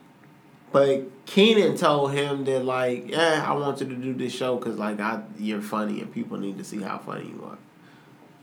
But 0.73 1.27
Keenen 1.27 1.77
told 1.77 2.13
him 2.13 2.45
that 2.45 2.65
like, 2.65 3.09
yeah, 3.11 3.45
I 3.47 3.53
want 3.55 3.81
you 3.81 3.87
to 3.89 3.95
do 3.95 4.15
this 4.15 4.33
show 4.33 4.57
because 4.57 4.77
like 4.79 5.01
I, 5.01 5.23
you're 5.39 5.61
funny 5.63 6.01
and 6.01 6.13
people 6.13 6.39
need 6.39 6.59
to 6.59 6.65
see 6.65 6.81
how 6.81 6.99
funny 6.99 7.27
you 7.29 7.45
are. 7.45 7.59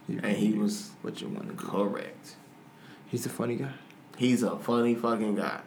You 0.10 0.20
And 0.24 0.36
he 0.36 0.54
was 0.54 0.92
what 1.02 1.22
you 1.22 1.30
want 1.30 1.48
to 1.50 1.54
do. 1.56 1.70
correct. 1.72 2.36
He's 3.08 3.26
a 3.26 3.30
funny 3.30 3.56
guy, 3.56 3.72
He's 4.18 4.44
a 4.44 4.58
funny 4.58 4.94
fucking 4.96 5.36
guy. 5.36 5.62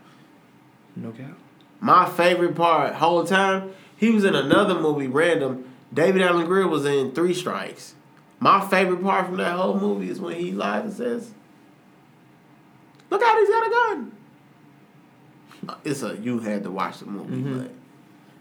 no 0.97 1.11
doubt. 1.13 1.39
My 1.81 2.07
favorite 2.07 2.55
part, 2.55 2.95
whole 2.97 3.25
time, 3.25 3.73
he 3.97 4.11
was 4.11 4.25
in 4.25 4.35
another 4.35 4.79
movie, 4.79 5.07
random. 5.07 5.65
David 5.95 6.21
Alan 6.21 6.45
Grier 6.47 6.69
was 6.69 6.85
in 6.85 7.13
Three 7.13 7.33
Strikes. 7.33 7.95
My 8.39 8.61
favorite 8.69 9.03
part 9.03 9.27
from 9.27 9.39
that 9.39 9.57
whole 9.57 9.79
movie 9.81 10.11
is 10.11 10.21
when 10.21 10.37
he 10.37 10.53
lies 10.53 10.85
and 10.85 10.93
says, 10.93 11.31
"Look 13.09 13.23
out, 13.23 13.39
he's 13.39 13.49
got 13.49 13.67
a 13.67 13.71
gun." 13.71 14.13
It's 15.85 16.03
a 16.03 16.17
you 16.17 16.39
had 16.41 16.63
to 16.65 16.71
watch 16.71 16.99
the 17.01 17.07
movie, 17.07 17.37
Mhm. 17.43 17.69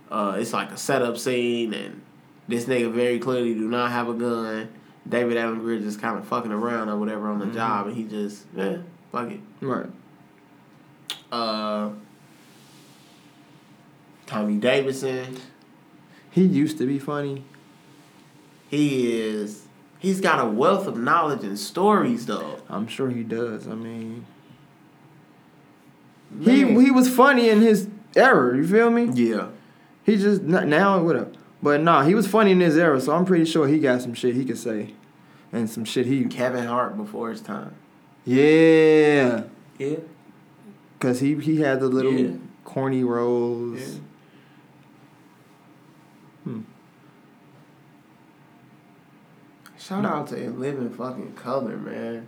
but 0.09 0.15
uh, 0.15 0.31
it's 0.39 0.53
like 0.53 0.71
a 0.71 0.77
setup 0.77 1.17
scene, 1.17 1.73
and 1.73 2.01
this 2.47 2.65
nigga 2.65 2.91
very 2.91 3.19
clearly 3.19 3.53
do 3.53 3.67
not 3.67 3.91
have 3.91 4.07
a 4.09 4.13
gun. 4.13 4.69
David 5.07 5.37
Alan 5.37 5.59
Grier 5.59 5.79
just 5.79 5.99
kind 5.99 6.17
of 6.17 6.25
fucking 6.25 6.51
around 6.51 6.89
or 6.89 6.97
whatever 6.97 7.27
on 7.29 7.39
the 7.39 7.45
Mhm. 7.45 7.53
job, 7.53 7.87
and 7.87 7.95
he 7.95 8.03
just, 8.03 8.45
yeah, 8.55 8.77
fuck 9.11 9.29
it. 9.31 9.39
Right. 9.61 9.87
Uh, 11.31 11.89
Tommy 14.25 14.57
Davidson. 14.57 15.37
He 16.31 16.43
used 16.43 16.77
to 16.77 16.85
be 16.85 16.99
funny. 16.99 17.43
He 18.69 19.11
is. 19.19 19.65
He's 19.97 20.21
got 20.21 20.39
a 20.43 20.47
wealth 20.47 20.87
of 20.87 20.97
knowledge 20.97 21.43
and 21.43 21.57
stories, 21.57 22.27
though. 22.27 22.59
I'm 22.69 22.87
sure 22.87 23.09
he 23.09 23.23
does. 23.23 23.67
I 23.67 23.73
mean, 23.75 24.25
Man. 26.31 26.43
he 26.77 26.85
he 26.85 26.91
was 26.91 27.09
funny 27.13 27.49
in 27.49 27.61
his 27.61 27.87
era. 28.15 28.55
You 28.55 28.67
feel 28.67 28.89
me? 28.89 29.05
Yeah. 29.13 29.47
He 30.03 30.15
just 30.17 30.41
n- 30.41 30.69
now 30.69 31.01
whatever. 31.01 31.31
But 31.61 31.81
nah, 31.81 32.03
he 32.03 32.15
was 32.15 32.27
funny 32.27 32.51
in 32.51 32.59
his 32.59 32.77
era, 32.77 32.99
so 33.01 33.13
I'm 33.13 33.25
pretty 33.25 33.45
sure 33.45 33.67
he 33.67 33.79
got 33.79 34.01
some 34.01 34.13
shit 34.13 34.33
he 34.35 34.45
could 34.45 34.57
say, 34.57 34.93
and 35.51 35.69
some 35.69 35.83
shit 35.85 36.05
he. 36.05 36.23
Kevin 36.25 36.65
Hart 36.65 36.95
before 36.97 37.29
his 37.29 37.41
time. 37.41 37.75
Yeah, 38.25 39.43
Yeah. 39.77 39.97
cause 40.99 41.19
he 41.19 41.35
he 41.35 41.61
had 41.61 41.79
the 41.79 41.87
little 41.87 42.13
Yeah. 42.13 42.33
corny 42.63 43.03
roles. 43.03 43.79
Yeah. 43.81 43.99
Hmm. 46.45 46.61
Shout 49.77 50.05
out 50.05 50.27
to 50.27 50.41
In 50.41 50.59
Living 50.59 50.89
Fucking 50.91 51.33
Color, 51.33 51.77
man. 51.77 52.27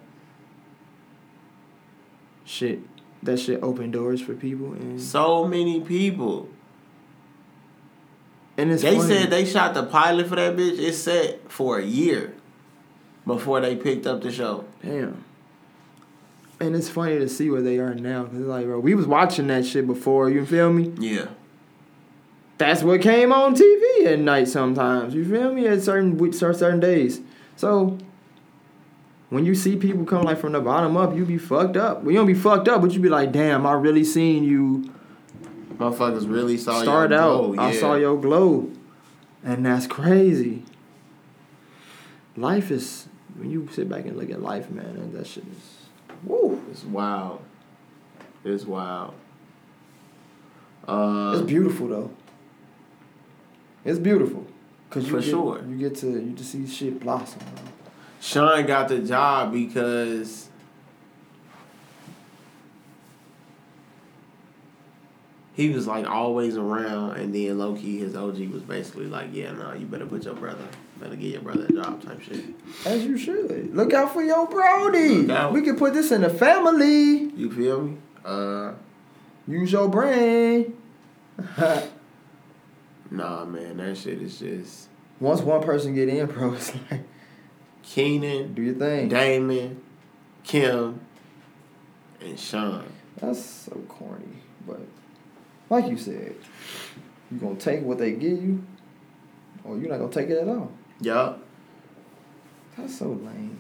Shit, 2.44 2.80
that 3.24 3.38
shit 3.40 3.62
opened 3.62 3.94
doors 3.94 4.22
for 4.22 4.34
people, 4.34 4.74
and 4.74 5.00
So 5.02 5.46
many 5.48 5.82
people. 5.82 6.50
and 8.58 8.72
it's 8.72 8.82
they 8.84 8.98
funny. 8.98 9.08
said 9.14 9.30
they 9.30 9.46
shot 9.46 9.74
the 9.74 9.84
pilot 9.84 10.28
for 10.28 10.36
that 10.36 10.56
bitch. 10.56 10.78
It's 10.80 10.98
set 10.98 11.50
for 11.52 11.80
a 11.80 11.84
year 11.86 12.34
before 13.26 13.62
they 13.62 13.76
picked 13.76 14.06
up 14.08 14.22
the 14.22 14.32
show. 14.32 14.66
Damn. 14.84 15.24
And 16.60 16.76
it's 16.76 16.90
funny 16.90 17.18
to 17.18 17.28
see 17.28 17.50
where 17.50 17.62
they 17.62 17.80
are 17.80 17.96
now. 17.96 18.26
Cause 18.26 18.34
like, 18.36 18.66
bro, 18.66 18.80
we 18.80 18.94
was 18.94 19.08
watching 19.08 19.48
that 19.48 19.66
shit 19.66 19.88
before. 19.88 20.30
You 20.30 20.46
feel 20.46 20.72
me? 20.72 20.94
Yeah. 21.00 21.28
That's 22.60 22.84
what 22.84 23.02
came 23.02 23.32
on 23.34 23.56
TV 23.56 24.06
at 24.06 24.20
night 24.20 24.48
sometimes. 24.48 25.16
You 25.16 25.28
feel 25.28 25.52
me? 25.54 25.66
At 25.66 25.82
certain 25.82 26.32
certain 26.34 26.80
days. 26.80 27.22
So 27.56 27.98
when 29.32 29.46
you 29.46 29.56
see 29.56 29.76
people 29.76 30.06
come 30.06 30.22
like 30.24 30.38
from 30.40 30.52
the 30.52 30.60
bottom 30.62 30.96
up, 30.96 31.16
you 31.16 31.26
be 31.26 31.38
fucked 31.40 31.76
up. 31.78 32.04
Well, 32.04 32.12
you 32.12 32.18
don't 32.18 32.28
be 32.28 32.34
fucked 32.36 32.68
up, 32.68 32.82
but 32.82 32.92
you 32.92 33.00
be 33.00 33.10
like, 33.10 33.32
damn, 33.32 33.66
I 33.66 33.74
really 33.74 34.04
seen 34.04 34.44
you 34.44 34.92
Motherfuckers 35.78 36.30
really 36.32 36.58
saw 36.58 36.84
start 36.84 37.10
your 37.10 37.20
out. 37.20 37.38
glow, 37.54 37.64
I 37.64 37.74
saw 37.74 37.96
your 37.96 38.16
glow. 38.22 38.70
And 39.44 39.66
that's 39.66 39.88
crazy. 39.88 40.64
Life 42.38 42.70
is 42.70 43.08
when 43.36 43.50
you 43.50 43.68
sit 43.72 43.90
back 43.90 44.06
and 44.06 44.16
look 44.16 44.30
at 44.30 44.42
life, 44.42 44.70
man, 44.70 44.86
and 44.86 45.12
that 45.14 45.26
shit 45.26 45.44
is 45.46 45.88
woo. 46.24 46.62
It's 46.70 46.84
wild. 46.84 47.42
It's 48.44 48.66
wild. 48.66 49.14
Uh, 50.88 51.32
It's 51.36 51.42
beautiful 51.48 51.88
though. 51.88 52.12
It's 53.86 53.98
beautiful. 54.00 54.46
Cause 54.92 55.06
you 55.06 55.12
For 55.12 55.22
get, 55.22 55.30
sure. 55.30 55.62
You 55.68 55.78
get 55.78 55.96
to 56.00 56.08
you 56.08 56.34
to 56.36 56.44
see 56.44 56.68
shit 56.68 57.00
blossom. 57.00 57.40
bro. 57.56 57.71
Sean 58.22 58.66
got 58.66 58.88
the 58.88 59.00
job 59.00 59.52
because 59.52 60.48
he 65.54 65.70
was 65.70 65.88
like 65.88 66.08
always 66.08 66.56
around, 66.56 67.18
and 67.18 67.34
then 67.34 67.58
low 67.58 67.76
key 67.76 67.98
his 67.98 68.16
OG 68.16 68.50
was 68.52 68.62
basically 68.62 69.08
like, 69.08 69.30
"Yeah, 69.34 69.52
no, 69.52 69.74
you 69.74 69.86
better 69.88 70.06
put 70.06 70.24
your 70.24 70.36
brother, 70.36 70.68
better 71.00 71.16
get 71.16 71.32
your 71.32 71.42
brother 71.42 71.66
a 71.68 71.74
job," 71.74 72.02
type 72.04 72.22
shit. 72.22 72.46
As 72.86 73.04
you 73.04 73.18
should. 73.18 73.76
Look 73.76 73.92
out 73.94 74.14
for 74.14 74.24
your 74.24 74.48
Brody. 74.48 75.24
We 75.52 75.62
can 75.62 75.76
put 75.76 75.94
this 75.94 76.12
in 76.12 76.22
the 76.22 76.30
family. 76.30 77.32
You 77.36 77.52
feel 77.52 77.82
me? 77.82 77.98
Uh, 78.24 78.74
Use 79.48 79.72
your 79.72 79.90
brain. 79.90 80.78
nah, 83.10 83.46
man, 83.46 83.78
that 83.78 83.98
shit 83.98 84.22
is 84.22 84.38
just 84.40 84.88
Once 85.20 85.42
one 85.42 85.62
person 85.64 85.96
get 85.96 86.08
in, 86.08 86.28
bro, 86.28 86.54
it's 86.54 86.72
like 86.92 87.02
Keenen, 87.84 88.54
do 88.54 88.62
your 88.62 88.76
thing. 88.76 89.10
Damon, 89.10 89.82
Kim, 90.44 91.02
and 92.22 92.40
Sean. 92.40 92.86
That's 93.20 93.44
so 93.44 93.72
corny, 93.88 94.26
but 94.66 94.80
like 95.70 95.88
you 95.90 95.98
said, 95.98 96.36
you 97.32 97.38
gonna 97.38 97.56
take 97.56 97.84
what 97.84 97.98
they 97.98 98.12
give 98.12 98.42
you, 98.44 98.64
or 99.64 99.78
you're 99.78 99.90
not 99.90 100.00
gonna 100.00 100.12
take 100.12 100.30
it 100.30 100.38
at 100.38 100.48
all. 100.48 100.72
Yup. 101.02 101.42
That's 102.78 102.98
so 102.98 103.10
lame. 103.10 103.60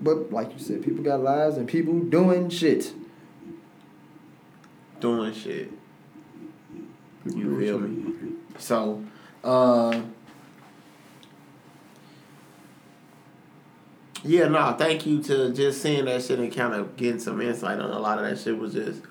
But 0.00 0.32
like 0.32 0.52
you 0.52 0.58
said, 0.58 0.82
people 0.82 1.04
got 1.04 1.22
lives 1.22 1.56
and 1.56 1.68
people 1.68 1.98
doing 2.00 2.48
shit. 2.48 2.92
doing 5.00 5.32
shit. 5.32 5.70
People 7.24 7.38
You 7.38 7.44
doing 7.44 7.60
feel 7.60 7.80
shit. 7.80 7.90
me? 7.90 8.32
So, 8.58 9.02
uh, 9.44 10.00
yeah, 14.24 14.48
no, 14.48 14.74
thank 14.78 15.06
you 15.06 15.22
to 15.24 15.52
just 15.52 15.82
seeing 15.82 16.04
that 16.04 16.22
shit 16.22 16.38
and 16.38 16.54
kind 16.54 16.74
of 16.74 16.96
getting 16.96 17.20
some 17.20 17.40
insight 17.40 17.78
on 17.78 17.90
a 17.90 17.98
lot 17.98 18.18
of 18.18 18.24
that 18.28 18.38
shit 18.38 18.56
was 18.56 18.74
just. 18.74 19.02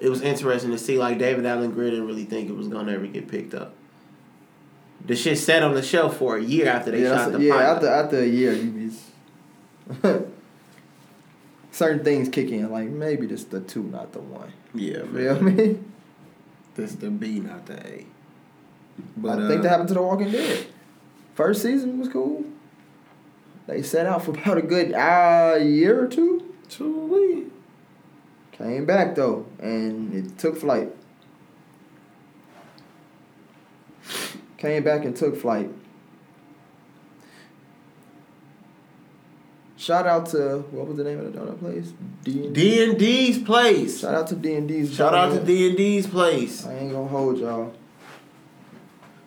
It 0.00 0.08
was 0.08 0.22
interesting 0.22 0.72
to 0.72 0.78
see 0.78 0.98
like 0.98 1.18
David 1.18 1.46
Alan 1.46 1.70
Grier 1.70 1.90
didn't 1.90 2.06
really 2.06 2.24
think 2.24 2.48
it 2.50 2.56
was 2.56 2.68
gonna 2.68 2.92
ever 2.92 3.06
get 3.06 3.28
picked 3.28 3.54
up. 3.54 3.74
The 5.06 5.14
shit 5.14 5.38
sat 5.38 5.62
on 5.62 5.74
the 5.74 5.82
shelf 5.82 6.16
for 6.16 6.36
a 6.36 6.42
year 6.42 6.68
after 6.68 6.90
they 6.90 7.02
yeah, 7.02 7.16
shot 7.16 7.32
the 7.32 7.40
yeah. 7.40 7.52
pilot. 7.52 7.76
After 7.76 7.88
after 7.88 8.18
a 8.20 8.26
year, 8.26 8.52
you 8.54 8.70
be 8.70 8.90
certain 11.70 12.04
things 12.04 12.28
kick 12.28 12.50
in. 12.50 12.70
Like 12.70 12.88
maybe 12.88 13.26
this 13.26 13.44
the 13.44 13.60
two, 13.60 13.84
not 13.84 14.12
the 14.12 14.20
one. 14.20 14.52
yeah, 14.74 14.98
You 14.98 15.06
feel 15.06 15.40
man. 15.40 15.56
me? 15.56 15.78
This 16.74 16.94
the 16.96 17.10
B, 17.10 17.38
not 17.38 17.66
the 17.66 17.74
A. 17.74 17.86
A. 17.86 18.06
I 19.26 19.28
uh, 19.28 19.48
think 19.48 19.62
that 19.62 19.68
happened 19.68 19.88
to 19.88 19.94
The 19.94 20.02
Walking 20.02 20.32
Dead. 20.32 20.66
First 21.34 21.62
season 21.62 22.00
was 22.00 22.08
cool. 22.08 22.44
They 23.66 23.82
set 23.82 24.06
out 24.06 24.24
for 24.24 24.32
about 24.32 24.58
a 24.58 24.62
good 24.62 24.92
uh, 24.92 25.56
year 25.60 26.02
or 26.02 26.08
two. 26.08 26.54
Two 26.68 27.50
Came 28.52 28.86
back 28.86 29.14
though, 29.16 29.46
and 29.58 30.14
it 30.14 30.38
took 30.38 30.56
flight. 30.56 30.90
Came 34.58 34.84
back 34.84 35.04
and 35.04 35.16
took 35.16 35.36
flight. 35.36 35.70
Shout 39.76 40.06
out 40.06 40.26
to 40.30 40.60
what 40.70 40.86
was 40.86 40.96
the 40.96 41.04
name 41.04 41.18
of 41.18 41.32
the 41.32 41.38
donut 41.38 41.58
place? 41.58 41.92
D 42.22 42.82
and 42.84 42.98
D's 42.98 43.38
place. 43.42 44.00
Shout 44.00 44.14
out 44.14 44.28
to 44.28 44.36
D 44.36 44.54
and 44.54 44.68
D's. 44.68 44.94
Shout 44.94 45.14
out 45.14 45.32
to 45.32 45.44
D 45.44 45.68
and 45.68 45.76
D's 45.76 46.06
place. 46.06 46.64
I 46.64 46.74
ain't 46.74 46.92
gonna 46.92 47.08
hold 47.08 47.38
y'all. 47.38 47.74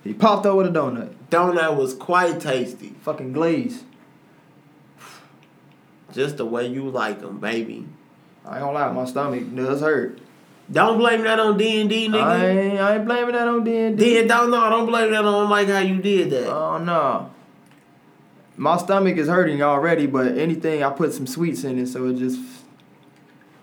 He 0.03 0.13
popped 0.13 0.45
up 0.45 0.55
with 0.55 0.67
a 0.67 0.71
donut, 0.71 1.13
Donut 1.29 1.75
was 1.75 1.93
quite 1.93 2.39
tasty. 2.39 2.95
fucking 3.01 3.33
glaze. 3.33 3.83
Just 6.17 6.37
the 6.37 6.45
way 6.45 6.65
you 6.65 6.89
like 6.89 7.21
them, 7.21 7.37
baby. 7.37 7.85
I 8.43 8.55
ain't 8.55 8.61
gonna 8.61 8.71
lie, 8.71 8.91
my 8.91 9.05
stomach 9.05 9.55
does 9.55 9.81
hurt. 9.81 10.17
Don't 10.71 10.97
blame 10.97 11.21
that 11.21 11.39
on 11.39 11.59
D 11.59 11.79
and 11.79 11.87
D, 11.87 12.07
nigga. 12.07 12.23
I 12.23 12.47
ain't, 12.47 12.79
I 12.79 12.95
ain't 12.95 13.05
blaming 13.05 13.35
that 13.35 13.47
on 13.47 13.63
D 13.63 13.77
and 13.77 13.95
D. 13.95 14.25
Don't 14.25 14.49
no, 14.49 14.57
I 14.57 14.71
don't 14.71 14.87
blame 14.87 15.11
that 15.11 15.23
on 15.23 15.47
like 15.47 15.67
how 15.67 15.77
you 15.77 16.01
did 16.01 16.31
that. 16.31 16.51
Oh 16.51 16.79
no. 16.79 17.29
My 18.55 18.77
stomach 18.77 19.15
is 19.17 19.27
hurting 19.27 19.61
already, 19.61 20.07
but 20.07 20.35
anything 20.39 20.81
I 20.81 20.89
put 20.89 21.13
some 21.13 21.27
sweets 21.27 21.63
in 21.63 21.77
it, 21.77 21.85
so 21.85 22.07
it 22.07 22.15
just 22.15 22.39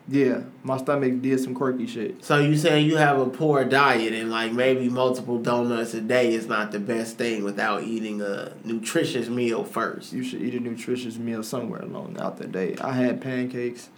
yeah, 0.06 0.42
my 0.62 0.76
stomach 0.76 1.22
did 1.22 1.40
some 1.40 1.54
quirky 1.54 1.86
shit. 1.86 2.22
So 2.22 2.38
you 2.38 2.56
saying 2.56 2.86
you 2.86 2.96
have 2.96 3.18
a 3.18 3.26
poor 3.26 3.64
diet 3.64 4.12
and 4.12 4.30
like 4.30 4.52
maybe 4.52 4.88
multiple 4.90 5.38
donuts 5.38 5.94
a 5.94 6.00
day 6.00 6.34
is 6.34 6.46
not 6.46 6.72
the 6.72 6.78
best 6.78 7.16
thing 7.16 7.42
without 7.42 7.84
eating 7.84 8.20
a 8.20 8.52
nutritious 8.64 9.28
meal 9.28 9.64
first. 9.64 10.12
You 10.12 10.22
should 10.22 10.42
eat 10.42 10.54
a 10.54 10.60
nutritious 10.60 11.16
meal 11.16 11.42
somewhere 11.42 11.80
along 11.80 12.18
out 12.20 12.36
the 12.36 12.46
day. 12.46 12.76
I 12.82 12.92
had 12.92 13.22
pancakes. 13.22 13.88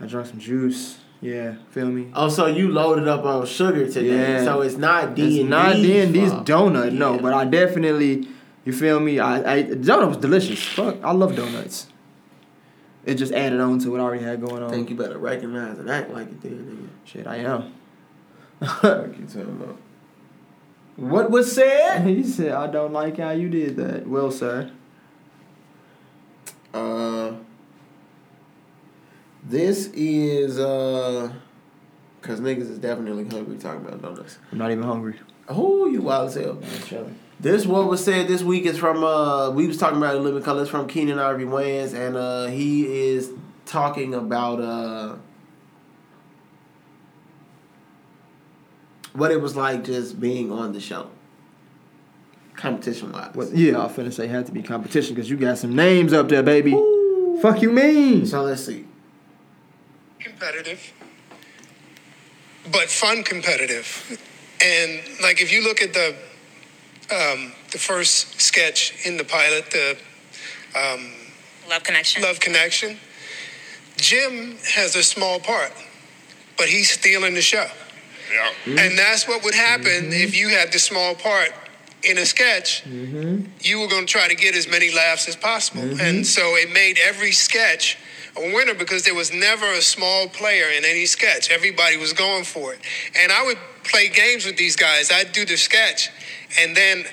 I 0.00 0.06
drank 0.06 0.26
some 0.26 0.38
juice. 0.38 0.98
Yeah, 1.22 1.54
feel 1.70 1.86
me? 1.86 2.10
Oh, 2.14 2.28
so 2.28 2.46
you 2.46 2.68
loaded 2.68 3.06
up 3.06 3.24
on 3.24 3.46
sugar 3.46 3.86
today. 3.86 4.34
Yeah. 4.34 4.44
So 4.44 4.60
it's 4.60 4.76
not 4.76 5.14
D 5.14 5.40
and 5.40 5.50
not 5.50 5.76
D 5.76 6.00
and 6.00 6.12
D's 6.12 6.32
donut, 6.32 6.92
no, 6.92 7.16
but 7.16 7.32
I 7.32 7.44
definitely, 7.44 8.26
you 8.64 8.72
feel 8.72 8.98
me? 8.98 9.20
I, 9.20 9.36
I 9.54 9.62
donut 9.62 10.08
was 10.08 10.16
delicious. 10.16 10.60
Fuck, 10.62 10.96
I 11.04 11.12
love 11.12 11.36
donuts. 11.36 11.86
It 13.04 13.16
just 13.16 13.32
added 13.32 13.60
on 13.60 13.78
to 13.80 13.90
what 13.90 14.00
I 14.00 14.04
already 14.04 14.24
had 14.24 14.40
going 14.40 14.62
on. 14.62 14.70
I 14.70 14.74
think 14.74 14.90
you 14.90 14.96
better 14.96 15.18
recognize 15.18 15.78
and 15.78 15.90
act 15.90 16.10
like 16.10 16.28
it 16.28 16.40
then, 16.40 16.52
nigga. 16.52 17.08
Shit, 17.08 17.26
I 17.26 17.36
am. 17.36 17.74
What 18.60 19.18
you 19.18 19.26
talking 19.26 19.60
about? 19.60 19.76
What 20.96 21.30
was 21.30 21.52
said? 21.52 22.02
he 22.06 22.22
said, 22.22 22.52
"I 22.52 22.68
don't 22.68 22.92
like 22.92 23.18
how 23.18 23.30
you 23.30 23.48
did 23.48 23.76
that." 23.76 24.06
Well, 24.06 24.30
sir. 24.30 24.70
Uh, 26.72 27.32
this 29.42 29.88
is 29.88 30.58
uh, 30.58 31.32
cause 32.20 32.40
niggas 32.40 32.70
is 32.70 32.78
definitely 32.78 33.24
hungry 33.28 33.58
talking 33.58 33.84
about 33.84 34.00
donuts. 34.00 34.38
I'm 34.52 34.58
not 34.58 34.70
even 34.70 34.84
hungry. 34.84 35.18
Oh, 35.48 35.86
you 35.86 36.02
wild 36.02 36.28
as 36.28 36.34
hell. 36.36 36.62
This 37.42 37.66
what 37.66 37.88
was 37.88 38.04
said 38.04 38.28
this 38.28 38.40
week 38.44 38.66
is 38.66 38.78
from 38.78 39.02
uh 39.02 39.50
we 39.50 39.66
was 39.66 39.76
talking 39.76 39.98
about 39.98 40.20
living 40.20 40.44
colors 40.44 40.68
from 40.68 40.86
Keenen 40.86 41.18
Ivory 41.18 41.44
Wayans 41.44 41.92
and 41.92 42.16
uh 42.16 42.46
he 42.46 42.86
is 42.86 43.32
talking 43.66 44.14
about 44.14 44.60
uh 44.60 45.16
what 49.12 49.32
it 49.32 49.40
was 49.40 49.56
like 49.56 49.82
just 49.82 50.20
being 50.20 50.52
on 50.52 50.72
the 50.72 50.78
show. 50.80 51.10
Competition 52.54 53.10
wise. 53.10 53.34
What? 53.34 53.52
Yeah, 53.52 53.78
I 53.78 53.86
was 53.86 53.92
finna 53.92 54.12
say 54.12 54.26
it 54.26 54.30
had 54.30 54.46
to 54.46 54.52
be 54.52 54.62
competition 54.62 55.16
because 55.16 55.28
you 55.28 55.36
got 55.36 55.58
some 55.58 55.74
names 55.74 56.12
up 56.12 56.28
there, 56.28 56.44
baby. 56.44 56.70
Fuck 57.42 57.60
you 57.60 57.72
mean? 57.72 58.24
So 58.24 58.42
let's 58.42 58.64
see. 58.64 58.86
competitive, 60.20 60.92
but 62.70 62.88
fun 62.88 63.24
competitive. 63.24 64.16
And 64.62 65.00
like 65.20 65.42
if 65.42 65.52
you 65.52 65.64
look 65.64 65.82
at 65.82 65.92
the 65.92 66.14
um, 67.12 67.52
the 67.70 67.78
first 67.78 68.40
sketch 68.40 68.94
in 69.04 69.16
the 69.16 69.24
pilot, 69.24 69.70
the 69.70 69.96
um, 70.74 71.12
Love 71.68 71.84
connection. 71.84 72.22
Love 72.22 72.40
Connection, 72.40 72.98
Jim 73.96 74.56
has 74.74 74.96
a 74.96 75.02
small 75.02 75.38
part, 75.38 75.72
but 76.56 76.66
he's 76.66 76.90
stealing 76.90 77.34
the 77.34 77.42
show. 77.42 77.66
Yeah. 78.32 78.80
And 78.82 78.98
that's 78.98 79.28
what 79.28 79.44
would 79.44 79.54
happen 79.54 80.12
if 80.12 80.36
you 80.36 80.48
had 80.48 80.72
the 80.72 80.78
small 80.78 81.14
part 81.14 81.52
in 82.02 82.18
a 82.18 82.26
sketch. 82.26 82.82
Mm-hmm. 82.84 83.46
You 83.60 83.80
were 83.80 83.88
going 83.88 84.06
to 84.06 84.12
try 84.12 84.26
to 84.28 84.34
get 84.34 84.56
as 84.56 84.68
many 84.68 84.92
laughs 84.92 85.28
as 85.28 85.36
possible. 85.36 86.00
And 86.00 86.26
so 86.26 86.56
it 86.56 86.72
made 86.72 86.98
every 86.98 87.32
sketch 87.32 87.98
a 88.36 88.40
winner 88.54 88.74
because 88.74 89.04
there 89.04 89.14
was 89.14 89.32
never 89.32 89.66
a 89.66 89.82
small 89.82 90.28
player 90.28 90.68
in 90.76 90.84
any 90.84 91.06
sketch. 91.06 91.50
Everybody 91.50 91.96
was 91.96 92.12
going 92.12 92.44
for 92.44 92.72
it. 92.72 92.80
And 93.16 93.30
I 93.30 93.44
would 93.44 93.58
play 93.84 94.08
games 94.08 94.46
with 94.46 94.56
these 94.56 94.76
guys. 94.76 95.10
I'd 95.10 95.32
do 95.32 95.44
the 95.44 95.56
sketch, 95.56 96.10
and 96.60 96.76
then 96.76 97.04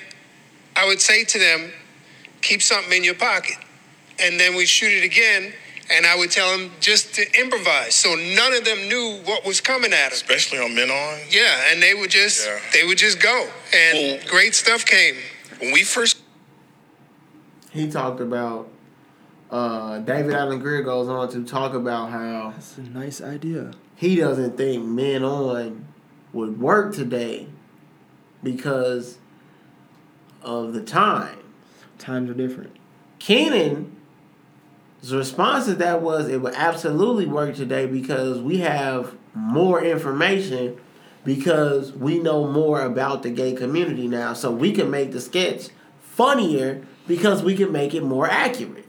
I 0.76 0.86
would 0.86 1.00
say 1.00 1.24
to 1.24 1.38
them, 1.38 1.72
keep 2.42 2.62
something 2.62 2.92
in 2.92 3.04
your 3.04 3.14
pocket. 3.14 3.56
And 4.18 4.38
then 4.38 4.54
we'd 4.54 4.66
shoot 4.68 4.92
it 4.92 5.04
again. 5.04 5.52
And 5.92 6.06
I 6.06 6.14
would 6.16 6.30
tell 6.30 6.56
them 6.56 6.70
just 6.78 7.14
to 7.16 7.40
improvise. 7.40 7.96
So 7.96 8.14
none 8.14 8.52
of 8.54 8.64
them 8.64 8.88
knew 8.88 9.20
what 9.24 9.44
was 9.44 9.60
coming 9.60 9.92
at 9.92 10.10
them. 10.10 10.12
Especially 10.12 10.58
on 10.58 10.72
Men 10.74 10.88
On. 10.88 11.18
Yeah, 11.28 11.72
and 11.72 11.82
they 11.82 11.94
would 11.94 12.10
just 12.10 12.46
Yeah. 12.46 12.60
they 12.72 12.84
would 12.84 12.96
just 12.98 13.18
go, 13.18 13.50
and 13.72 13.98
Well- 13.98 14.28
great 14.28 14.54
stuff 14.54 14.86
came. 14.86 15.16
When 15.58 15.72
we 15.72 15.82
first 15.82 16.18
He 17.72 17.90
talked 17.90 18.20
about 18.20 18.68
uh 19.50 19.98
David 20.00 20.34
Alan 20.34 20.58
Grier 20.60 20.82
goes 20.82 21.08
on 21.08 21.28
to 21.30 21.44
talk 21.44 21.74
about 21.74 22.10
how 22.10 22.50
That's 22.54 22.78
a 22.78 22.82
nice 22.82 23.20
idea. 23.20 23.72
he 23.96 24.16
doesn't 24.16 24.56
think 24.56 24.84
men 24.84 25.22
on 25.24 25.86
would 26.32 26.60
work 26.60 26.94
today 26.94 27.48
because 28.42 29.18
of 30.42 30.72
the 30.72 30.82
time. 30.82 31.38
Times 31.98 32.30
are 32.30 32.34
different. 32.34 32.74
Keenen's 33.18 33.90
response 35.12 35.66
to 35.66 35.74
that 35.74 36.00
was 36.02 36.28
it 36.28 36.40
would 36.40 36.54
absolutely 36.54 37.26
work 37.26 37.54
today 37.54 37.86
because 37.86 38.38
we 38.40 38.58
have 38.58 39.14
more 39.34 39.82
information 39.82 40.78
because 41.24 41.92
we 41.92 42.18
know 42.18 42.46
more 42.46 42.80
about 42.80 43.22
the 43.22 43.30
gay 43.30 43.52
community 43.52 44.08
now. 44.08 44.32
So 44.32 44.50
we 44.50 44.72
can 44.72 44.90
make 44.90 45.12
the 45.12 45.20
sketch 45.20 45.68
funnier 46.00 46.86
because 47.06 47.42
we 47.42 47.54
can 47.56 47.70
make 47.72 47.92
it 47.94 48.02
more 48.02 48.28
accurate. 48.30 48.86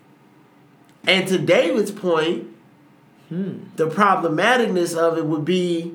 And 1.07 1.28
to 1.28 1.38
David's 1.38 1.91
point, 1.91 2.48
hmm. 3.30 3.53
the 3.76 3.88
problematicness 3.88 4.95
of 4.95 5.18
it 5.18 5.26
would 5.26 5.45
be 5.45 5.94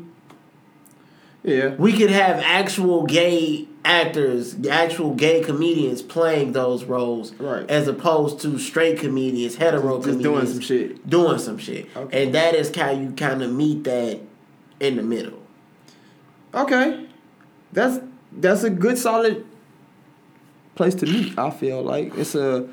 Yeah. 1.45 1.75
we 1.77 1.93
could 1.93 2.11
have 2.11 2.41
actual 2.45 3.05
gay 3.05 3.69
actors, 3.85 4.57
actual 4.69 5.15
gay 5.15 5.41
comedians 5.43 6.03
playing 6.03 6.53
those 6.53 6.83
roles, 6.85 7.33
Right. 7.35 7.69
As 7.71 7.87
opposed 7.87 8.41
to 8.41 8.59
straight 8.59 8.99
comedians, 8.99 9.55
hetero 9.57 9.99
Just 9.99 10.09
comedians 10.09 10.23
doing 10.25 10.47
some 10.47 10.61
shit. 10.61 11.09
doing 11.09 11.39
some 11.39 11.59
shit, 11.59 11.87
Okay. 11.97 12.25
and 12.25 12.35
that 12.35 12.55
is 12.57 12.75
how 12.75 12.91
you 12.91 13.13
kind 13.17 13.43
of 13.43 13.53
meet 13.53 13.85
that 13.85 14.19
in 14.81 14.97
the 14.97 15.03
middle. 15.03 15.39
Okay. 16.53 17.07
That's 17.73 18.01
that's 18.39 18.65
a 18.65 18.71
good 18.71 18.99
solid 18.99 19.45
place 20.75 20.95
to 20.97 21.07
meet. 21.07 21.39
I 21.39 21.51
feel 21.51 21.81
like 21.83 22.13
it's 22.19 22.35
a 22.35 22.67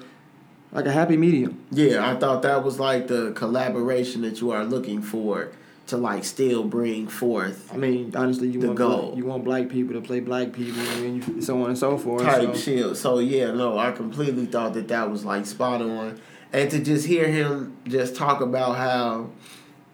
like 0.73 0.85
a 0.85 0.91
happy 0.91 1.15
medium. 1.15 1.63
Yeah, 1.71 2.09
I 2.09 2.15
thought 2.15 2.41
that 2.41 2.63
was 2.63 2.79
like 2.79 3.07
the 3.07 3.31
collaboration 3.33 4.21
that 4.23 4.41
you 4.41 4.51
are 4.51 4.65
looking 4.65 5.01
for 5.01 5.51
to 5.85 5.97
like 5.97 6.23
still 6.23 6.63
bring 6.63 7.07
forth 7.07 7.71
I 7.73 7.77
mean, 7.77 8.13
honestly, 8.15 8.47
you 8.47 8.61
want 8.61 8.77
goal. 8.77 9.07
black, 9.07 9.17
you 9.17 9.25
want 9.25 9.43
black 9.43 9.69
people 9.69 9.93
to 9.93 10.01
play 10.01 10.19
black 10.19 10.53
people, 10.53 10.81
and 10.81 11.27
you, 11.27 11.41
so 11.41 11.61
on 11.61 11.69
and 11.69 11.77
so 11.77 11.97
forth. 11.97 12.23
type 12.23 12.55
so. 12.55 12.59
shit. 12.59 12.97
So 12.97 13.19
yeah, 13.19 13.51
no, 13.51 13.77
I 13.77 13.91
completely 13.91 14.45
thought 14.45 14.73
that 14.73 14.87
that 14.87 15.09
was 15.11 15.23
like 15.23 15.45
spot 15.45 15.81
on, 15.81 16.19
and 16.51 16.71
to 16.71 16.79
just 16.79 17.05
hear 17.05 17.27
him 17.27 17.77
just 17.85 18.15
talk 18.15 18.41
about 18.41 18.77
how, 18.77 19.29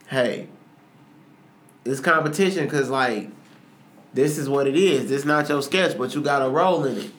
hey, 0.07 0.47
it's 1.84 1.99
competition 1.99 2.64
because 2.65 2.89
like, 2.89 3.30
this 4.14 4.38
is 4.38 4.47
what 4.47 4.68
it 4.68 4.76
is. 4.76 5.10
This 5.10 5.26
not 5.26 5.49
your 5.49 5.61
sketch, 5.61 5.97
but 5.97 6.15
you 6.15 6.22
got 6.22 6.45
a 6.45 6.49
role 6.49 6.85
in 6.85 6.97
it. 6.97 7.11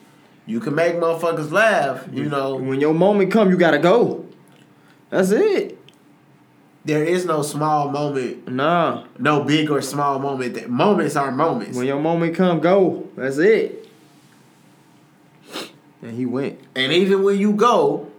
You 0.51 0.59
can 0.59 0.75
make 0.75 0.97
motherfuckers 0.97 1.53
laugh. 1.53 2.05
You 2.13 2.25
know, 2.25 2.57
When 2.57 2.81
your 2.81 2.93
moment 2.93 3.31
come, 3.31 3.51
you 3.51 3.57
gotta 3.57 3.79
go. 3.79 4.27
That's 5.09 5.31
it. 5.31 5.79
there 6.85 7.05
is 7.05 7.25
no 7.25 7.43
small 7.43 7.89
moment, 7.91 8.49
Nah. 8.49 9.05
no 9.19 9.45
big 9.45 9.71
or 9.71 9.81
small 9.81 10.19
moment. 10.19 10.55
That 10.55 10.69
moments 10.69 11.15
are 11.15 11.31
moments. 11.31 11.77
When 11.77 11.87
your 11.87 12.01
moment 12.01 12.35
come, 12.35 12.59
go. 12.59 13.09
That's 13.17 13.39
it. 13.39 13.89
And 16.03 16.17
he 16.17 16.27
went. 16.27 16.59
And 16.75 16.93
even 16.93 17.23
when 17.23 17.39
you 17.39 17.53
go, 17.53 18.11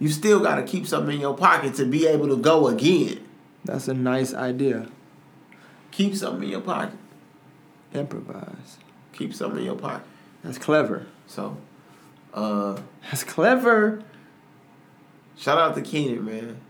you 0.00 0.08
still 0.08 0.40
got 0.40 0.56
to 0.56 0.64
keep 0.64 0.84
something 0.86 1.14
in 1.14 1.20
your 1.20 1.36
pocket 1.36 1.74
to 1.74 1.84
be 1.84 2.06
able 2.08 2.26
to 2.28 2.36
go 2.36 2.66
again. 2.66 3.20
That's 3.64 3.86
a 3.86 3.94
nice 3.94 4.34
idea. 4.34 4.88
Keep 5.92 6.16
something 6.16 6.42
in 6.44 6.50
your 6.50 6.60
pocket. 6.60 6.96
Improvise. 7.94 8.78
Keep 9.12 9.32
something 9.34 9.60
in 9.60 9.64
your 9.66 9.76
pocket. 9.76 10.06
That's 10.42 10.58
clever. 10.58 11.06
So, 11.26 11.56
uh, 12.34 12.78
That's 13.04 13.24
clever. 13.24 14.02
shout 15.36 15.58
out 15.58 15.74
to 15.76 15.82
Keenen, 15.82 16.24
man. 16.24 16.60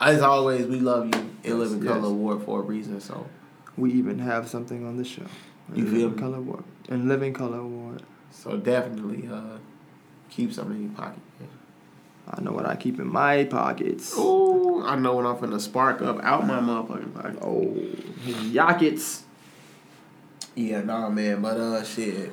As 0.00 0.22
always, 0.22 0.66
we 0.66 0.80
love 0.80 1.06
you 1.14 1.20
in 1.20 1.30
Yes, 1.44 1.52
Living 1.54 1.82
yes. 1.82 1.92
Color 1.92 2.08
Award 2.08 2.42
for 2.44 2.60
a 2.60 2.62
reason. 2.62 3.00
So, 3.00 3.26
We 3.76 3.92
even 3.92 4.18
have 4.20 4.48
something 4.48 4.86
on 4.86 4.96
the 4.96 5.04
show. 5.04 5.26
You 5.74 5.84
feel 5.84 6.08
Living 6.08 6.16
me? 6.16 6.18
Color 6.22 6.36
Award. 6.38 6.64
And 6.88 7.08
Living 7.08 7.32
Color 7.34 7.58
Award. 7.58 8.02
so 8.30 8.56
definitely 8.56 9.28
uh, 9.30 9.58
keep 10.30 10.52
something 10.52 10.76
in 10.76 10.82
your 10.84 10.92
pocket. 10.92 11.20
Man. 11.38 11.48
I 12.32 12.40
know 12.42 12.52
what 12.52 12.64
I 12.66 12.76
keep 12.76 12.98
in 12.98 13.08
my 13.08 13.44
pockets. 13.44 14.14
Oh, 14.16 14.82
I 14.84 14.96
know 14.96 15.16
when 15.16 15.26
I'm 15.26 15.36
finna 15.36 15.60
spark 15.60 16.00
up 16.00 16.20
out 16.22 16.46
my 16.46 16.60
motherfucking 16.60 17.14
pocket. 17.14 17.38
Oh, 17.42 17.74
his. 18.22 19.24
Yeah, 20.54 20.82
nah, 20.82 21.08
man. 21.10 21.42
But 21.42 21.56
uh, 21.58 21.84
shit. 21.84 22.32